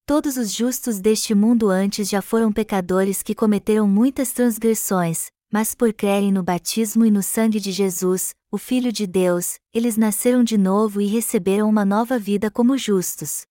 Todos 0.07 0.37
os 0.37 0.53
justos 0.53 0.99
deste 0.99 1.33
mundo 1.33 1.67
antes 1.67 2.07
já 2.07 2.21
foram 2.21 2.53
pecadores 2.53 3.23
que 3.23 3.33
cometeram 3.33 3.87
muitas 3.87 4.31
transgressões, 4.31 5.31
mas 5.51 5.73
por 5.73 5.91
crerem 5.91 6.31
no 6.31 6.43
batismo 6.43 7.03
e 7.07 7.09
no 7.09 7.23
sangue 7.23 7.59
de 7.59 7.71
Jesus, 7.71 8.35
o 8.51 8.57
Filho 8.59 8.91
de 8.91 9.07
Deus, 9.07 9.57
eles 9.73 9.97
nasceram 9.97 10.43
de 10.43 10.59
novo 10.59 11.01
e 11.01 11.07
receberam 11.07 11.67
uma 11.67 11.83
nova 11.83 12.19
vida 12.19 12.51
como 12.51 12.77
justos. 12.77 13.47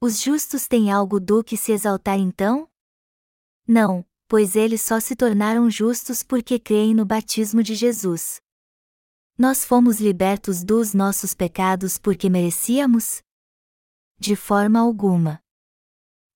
Os 0.00 0.20
justos 0.20 0.66
têm 0.66 0.90
algo 0.90 1.20
do 1.20 1.44
que 1.44 1.56
se 1.56 1.70
exaltar 1.70 2.18
então? 2.18 2.68
Não, 3.64 4.04
pois 4.26 4.56
eles 4.56 4.82
só 4.82 4.98
se 4.98 5.14
tornaram 5.14 5.70
justos 5.70 6.24
porque 6.24 6.58
creem 6.58 6.92
no 6.92 7.06
batismo 7.06 7.62
de 7.62 7.76
Jesus. 7.76 8.40
Nós 9.38 9.64
fomos 9.64 10.00
libertos 10.00 10.64
dos 10.64 10.92
nossos 10.92 11.34
pecados 11.34 11.98
porque 11.98 12.28
merecíamos? 12.28 13.22
De 14.18 14.34
forma 14.34 14.80
alguma. 14.80 15.41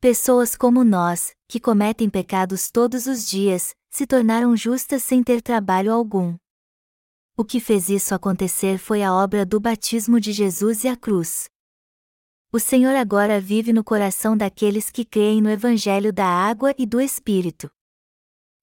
Pessoas 0.09 0.55
como 0.55 0.85
nós, 0.85 1.35
que 1.49 1.59
cometem 1.59 2.09
pecados 2.09 2.71
todos 2.71 3.09
os 3.09 3.29
dias, 3.29 3.75
se 3.91 4.07
tornaram 4.07 4.57
justas 4.57 5.03
sem 5.03 5.21
ter 5.21 5.43
trabalho 5.43 5.93
algum. 5.93 6.37
O 7.37 7.45
que 7.45 7.59
fez 7.59 7.89
isso 7.89 8.15
acontecer 8.15 8.79
foi 8.79 9.03
a 9.03 9.13
obra 9.13 9.45
do 9.45 9.59
batismo 9.59 10.21
de 10.21 10.31
Jesus 10.33 10.85
e 10.85 10.89
a 10.89 10.95
cruz. 10.95 11.49
O 12.53 12.61
Senhor 12.61 12.95
agora 12.95 13.41
vive 13.41 13.73
no 13.73 13.83
coração 13.83 14.37
daqueles 14.37 14.91
que 14.91 15.05
creem 15.05 15.43
no 15.43 15.51
Evangelho 15.51 16.13
da 16.13 16.29
água 16.29 16.73
e 16.79 16.87
do 16.87 17.01
Espírito. 17.01 17.69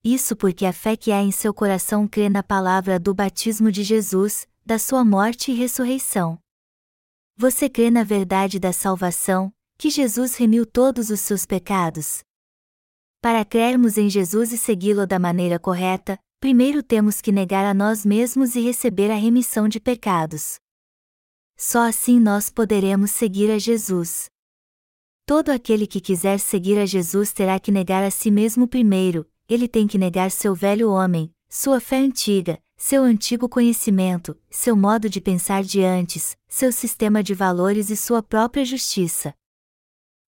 Isso 0.02 0.38
porque 0.38 0.65
a 0.65 0.72
fé 0.72 0.95
que 0.95 1.11
há 1.11 1.22
em 1.22 1.32
seu 1.34 1.53
coração 1.53 2.07
crê 2.07 2.30
na 2.30 2.41
palavra 2.41 2.98
do 2.98 3.14
batismo 3.14 3.70
de 3.70 3.84
Jesus, 3.84 4.48
da 4.65 4.80
sua 4.80 5.03
morte 5.03 5.52
e 5.52 5.56
ressurreição. 5.56 6.40
Você 7.36 7.68
crê 7.68 7.91
na 7.91 8.06
verdade 8.06 8.61
da 8.61 8.72
salvação, 8.72 9.53
que 9.84 9.89
Jesus 9.89 10.38
remiu 10.38 10.65
todos 10.65 11.10
os 11.10 11.19
seus 11.19 11.45
pecados? 11.45 12.23
Para 13.22 13.43
crermos 13.43 13.97
em 13.97 14.10
Jesus 14.10 14.53
e 14.53 14.57
segui-lo 14.57 15.05
da 15.05 15.19
maneira 15.19 15.60
correta, 15.60 16.18
primeiro 16.39 16.81
temos 16.81 17.19
que 17.19 17.34
negar 17.34 17.65
a 17.65 17.73
nós 17.73 18.05
mesmos 18.05 18.55
e 18.55 18.61
receber 18.61 19.11
a 19.11 19.15
remissão 19.15 19.68
de 19.68 19.81
pecados. 19.81 20.55
Só 21.57 21.81
assim 21.81 22.18
nós 22.18 22.49
poderemos 22.49 23.11
seguir 23.11 23.51
a 23.51 23.60
Jesus. 23.60 24.27
Todo 25.26 25.49
aquele 25.49 25.85
que 25.85 25.99
quiser 25.99 26.39
seguir 26.39 26.80
a 26.80 26.85
Jesus 26.85 27.34
terá 27.34 27.60
que 27.60 27.69
negar 27.69 28.05
a 28.05 28.10
si 28.10 28.31
mesmo 28.31 28.65
primeiro, 28.65 29.30
ele 29.49 29.68
tem 29.68 29.85
que 29.85 29.97
negar 29.97 30.31
seu 30.31 30.55
velho 30.55 30.91
homem, 30.91 31.30
sua 31.49 31.81
fé 31.81 31.97
antiga, 31.97 32.57
seu 32.77 33.03
antigo 33.03 33.49
conhecimento, 33.49 34.34
seu 34.49 34.77
modo 34.77 35.10
de 35.10 35.19
pensar 35.19 35.61
de 35.61 35.84
antes, 35.84 36.38
seu 36.47 36.72
sistema 36.72 37.22
de 37.22 37.34
valores 37.34 37.89
e 37.89 37.97
sua 37.97 38.23
própria 38.23 38.64
justiça. 38.64 39.35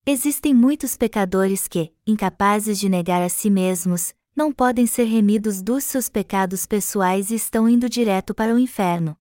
Existem 0.08 0.54
muitos 0.54 0.96
pecadores 0.96 1.66
que, 1.66 1.92
incapazes 2.06 2.78
de 2.78 2.88
negar 2.88 3.20
a 3.20 3.28
si 3.28 3.50
mesmos, 3.50 4.14
não 4.36 4.52
podem 4.52 4.86
ser 4.86 5.02
remidos 5.02 5.60
dos 5.60 5.82
seus 5.82 6.08
pecados 6.08 6.64
pessoais 6.64 7.32
e 7.32 7.34
estão 7.34 7.68
indo 7.68 7.88
direto 7.88 8.32
para 8.32 8.54
o 8.54 8.58
inferno. 8.58 9.16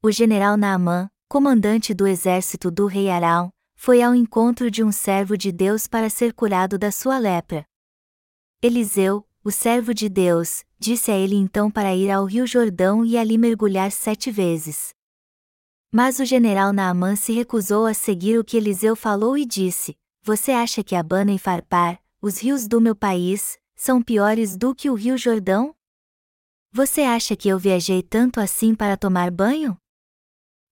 O 0.00 0.12
general 0.12 0.56
Naamã, 0.56 1.10
comandante 1.28 1.92
do 1.92 2.06
exército 2.06 2.70
do 2.70 2.86
rei 2.86 3.10
Arão, 3.10 3.52
foi 3.74 4.00
ao 4.00 4.14
encontro 4.14 4.70
de 4.70 4.84
um 4.84 4.92
servo 4.92 5.36
de 5.36 5.50
Deus 5.50 5.88
para 5.88 6.08
ser 6.08 6.34
curado 6.34 6.78
da 6.78 6.92
sua 6.92 7.18
lepra. 7.18 7.64
Eliseu, 8.62 9.26
o 9.42 9.50
servo 9.50 9.92
de 9.92 10.08
Deus, 10.08 10.64
disse 10.78 11.10
a 11.10 11.16
ele 11.16 11.34
então 11.34 11.68
para 11.68 11.96
ir 11.96 12.12
ao 12.12 12.26
rio 12.26 12.46
Jordão 12.46 13.04
e 13.04 13.18
ali 13.18 13.36
mergulhar 13.36 13.90
sete 13.90 14.30
vezes. 14.30 14.94
Mas 15.92 16.20
o 16.20 16.24
general 16.24 16.72
Naamã 16.72 17.16
se 17.16 17.32
recusou 17.32 17.84
a 17.84 17.92
seguir 17.92 18.38
o 18.38 18.44
que 18.44 18.56
Eliseu 18.56 18.94
falou 18.94 19.36
e 19.36 19.44
disse: 19.44 19.96
Você 20.22 20.52
acha 20.52 20.84
que 20.84 20.94
Abana 20.94 21.32
e 21.32 21.38
Farpar, 21.38 22.00
os 22.22 22.40
rios 22.40 22.68
do 22.68 22.80
meu 22.80 22.94
país, 22.94 23.58
são 23.74 24.00
piores 24.00 24.56
do 24.56 24.72
que 24.72 24.88
o 24.88 24.94
rio 24.94 25.18
Jordão? 25.18 25.74
Você 26.72 27.00
acha 27.00 27.34
que 27.34 27.48
eu 27.48 27.58
viajei 27.58 28.02
tanto 28.02 28.38
assim 28.38 28.72
para 28.72 28.96
tomar 28.96 29.32
banho? 29.32 29.76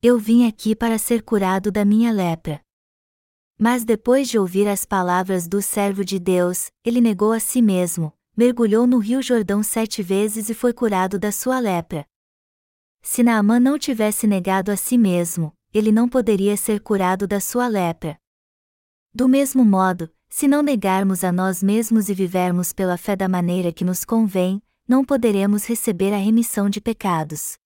Eu 0.01 0.17
vim 0.17 0.47
aqui 0.47 0.77
para 0.77 0.97
ser 0.97 1.23
curado 1.23 1.73
da 1.73 1.85
minha 1.85 2.13
lepra. 2.13 2.61
Mas 3.59 3.85
depois 3.85 4.29
de 4.29 4.39
ouvir 4.39 4.69
as 4.69 4.85
palavras 4.85 5.49
do 5.49 5.61
servo 5.61 6.05
de 6.05 6.21
Deus, 6.21 6.71
ele 6.85 7.01
negou 7.01 7.33
a 7.33 7.41
si 7.41 7.61
mesmo, 7.61 8.13
mergulhou 8.37 8.87
no 8.87 8.99
rio 8.99 9.21
Jordão 9.21 9.65
sete 9.65 10.01
vezes 10.01 10.49
e 10.49 10.55
foi 10.55 10.73
curado 10.73 11.19
da 11.19 11.33
sua 11.33 11.59
lepra. 11.59 12.07
Se 13.11 13.23
Naamã 13.23 13.59
não 13.59 13.79
tivesse 13.79 14.27
negado 14.27 14.71
a 14.71 14.77
si 14.77 14.99
mesmo, 14.99 15.51
ele 15.73 15.91
não 15.91 16.07
poderia 16.07 16.59
ser 16.59 16.79
curado 16.79 17.27
da 17.27 17.41
sua 17.41 17.67
lepra. 17.67 18.19
Do 19.15 19.27
mesmo 19.27 19.65
modo, 19.65 20.13
se 20.29 20.47
não 20.47 20.63
negarmos 20.63 21.25
a 21.25 21.33
nós 21.33 21.63
mesmos 21.63 22.11
e 22.11 22.15
vivermos 22.15 22.71
pela 22.71 22.99
fé 22.99 23.17
da 23.17 23.27
maneira 23.27 23.73
que 23.73 23.83
nos 23.83 24.05
convém, 24.05 24.63
não 24.87 25.03
poderemos 25.03 25.65
receber 25.65 26.13
a 26.13 26.19
remissão 26.19 26.69
de 26.69 26.83
pecados. 26.83 27.57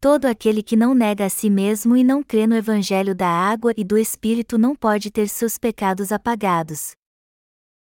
Todo 0.00 0.26
aquele 0.26 0.62
que 0.62 0.76
não 0.76 0.94
nega 0.94 1.26
a 1.26 1.28
si 1.28 1.50
mesmo 1.50 1.96
e 1.96 2.04
não 2.04 2.22
crê 2.22 2.46
no 2.46 2.54
Evangelho 2.54 3.12
da 3.12 3.28
água 3.28 3.74
e 3.76 3.82
do 3.82 3.98
Espírito 3.98 4.56
não 4.56 4.76
pode 4.76 5.10
ter 5.10 5.28
seus 5.28 5.58
pecados 5.58 6.12
apagados. 6.12 6.92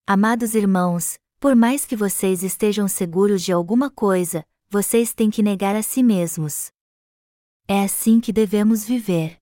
Amados 0.08 0.56
irmãos, 0.56 1.20
por 1.42 1.58
mais 1.58 1.84
que 1.84 1.98
vocês 1.98 2.42
estejam 2.42 2.88
seguros 2.88 3.44
de 3.44 3.52
alguma 3.52 3.90
coisa, 3.90 4.46
vocês 4.74 5.14
têm 5.14 5.30
que 5.30 5.44
negar 5.44 5.76
a 5.76 5.84
si 5.84 6.02
mesmos. 6.02 6.72
É 7.68 7.84
assim 7.84 8.20
que 8.20 8.34
devemos 8.34 8.84
viver. 8.84 9.38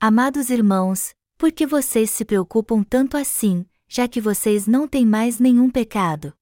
Amados 0.00 0.48
irmãos, 0.48 1.12
por 1.36 1.50
que 1.50 1.66
vocês 1.66 2.08
se 2.08 2.24
preocupam 2.24 2.84
tanto 2.84 3.16
assim, 3.16 3.66
já 3.88 4.06
que 4.06 4.20
vocês 4.20 4.68
não 4.68 4.86
têm 4.86 5.04
mais 5.04 5.40
nenhum 5.40 5.68
pecado? 5.68 6.32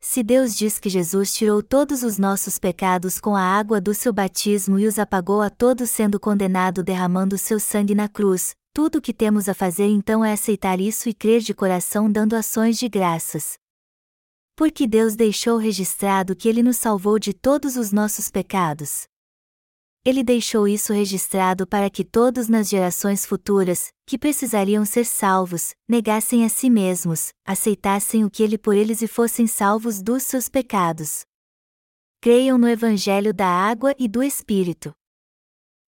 Se 0.00 0.20
Deus 0.20 0.56
diz 0.56 0.80
que 0.80 0.88
Jesus 0.88 1.32
tirou 1.32 1.62
todos 1.62 2.02
os 2.02 2.18
nossos 2.18 2.58
pecados 2.58 3.20
com 3.20 3.36
a 3.36 3.42
água 3.42 3.80
do 3.80 3.94
seu 3.94 4.12
batismo 4.12 4.76
e 4.76 4.84
os 4.84 4.98
apagou 4.98 5.40
a 5.40 5.48
todos 5.48 5.88
sendo 5.88 6.18
condenado 6.18 6.82
derramando 6.82 7.38
seu 7.38 7.60
sangue 7.60 7.94
na 7.94 8.08
cruz, 8.08 8.56
tudo 8.74 8.98
o 8.98 9.00
que 9.00 9.14
temos 9.14 9.48
a 9.48 9.54
fazer 9.54 9.86
então 9.86 10.24
é 10.24 10.32
aceitar 10.32 10.80
isso 10.80 11.08
e 11.08 11.14
crer 11.14 11.40
de 11.40 11.54
coração 11.54 12.10
dando 12.10 12.34
ações 12.34 12.76
de 12.76 12.88
graças. 12.88 13.56
Porque 14.56 14.86
Deus 14.86 15.14
deixou 15.14 15.58
registrado 15.58 16.34
que 16.34 16.48
Ele 16.48 16.62
nos 16.62 16.78
salvou 16.78 17.18
de 17.18 17.34
todos 17.34 17.76
os 17.76 17.92
nossos 17.92 18.30
pecados. 18.30 19.04
Ele 20.02 20.22
deixou 20.24 20.66
isso 20.66 20.94
registrado 20.94 21.66
para 21.66 21.90
que 21.90 22.02
todos 22.02 22.48
nas 22.48 22.68
gerações 22.68 23.26
futuras, 23.26 23.88
que 24.06 24.16
precisariam 24.16 24.84
ser 24.86 25.04
salvos, 25.04 25.74
negassem 25.86 26.44
a 26.44 26.48
si 26.48 26.70
mesmos, 26.70 27.30
aceitassem 27.44 28.24
o 28.24 28.30
que 28.30 28.42
Ele 28.42 28.56
por 28.56 28.74
eles 28.74 29.02
e 29.02 29.06
fossem 29.06 29.46
salvos 29.46 30.00
dos 30.00 30.22
seus 30.22 30.48
pecados. 30.48 31.24
Creiam 32.22 32.56
no 32.56 32.68
Evangelho 32.68 33.34
da 33.34 33.48
água 33.48 33.94
e 33.98 34.08
do 34.08 34.22
Espírito. 34.22 34.92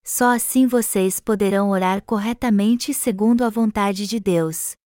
Só 0.05 0.35
assim 0.35 0.67
vocês 0.67 1.21
poderão 1.21 1.71
orar 1.71 2.03
corretamente 2.03 2.93
segundo 2.93 3.45
a 3.45 3.49
vontade 3.49 4.07
de 4.07 4.21
Deus. 4.21 4.78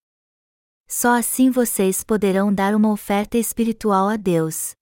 Só 0.95 1.17
assim 1.17 1.51
vocês 1.51 2.05
poderão 2.05 2.53
dar 2.53 2.75
uma 2.75 2.93
oferta 2.93 3.39
espiritual 3.39 4.11
a 4.11 4.17
Deus. 4.19 4.77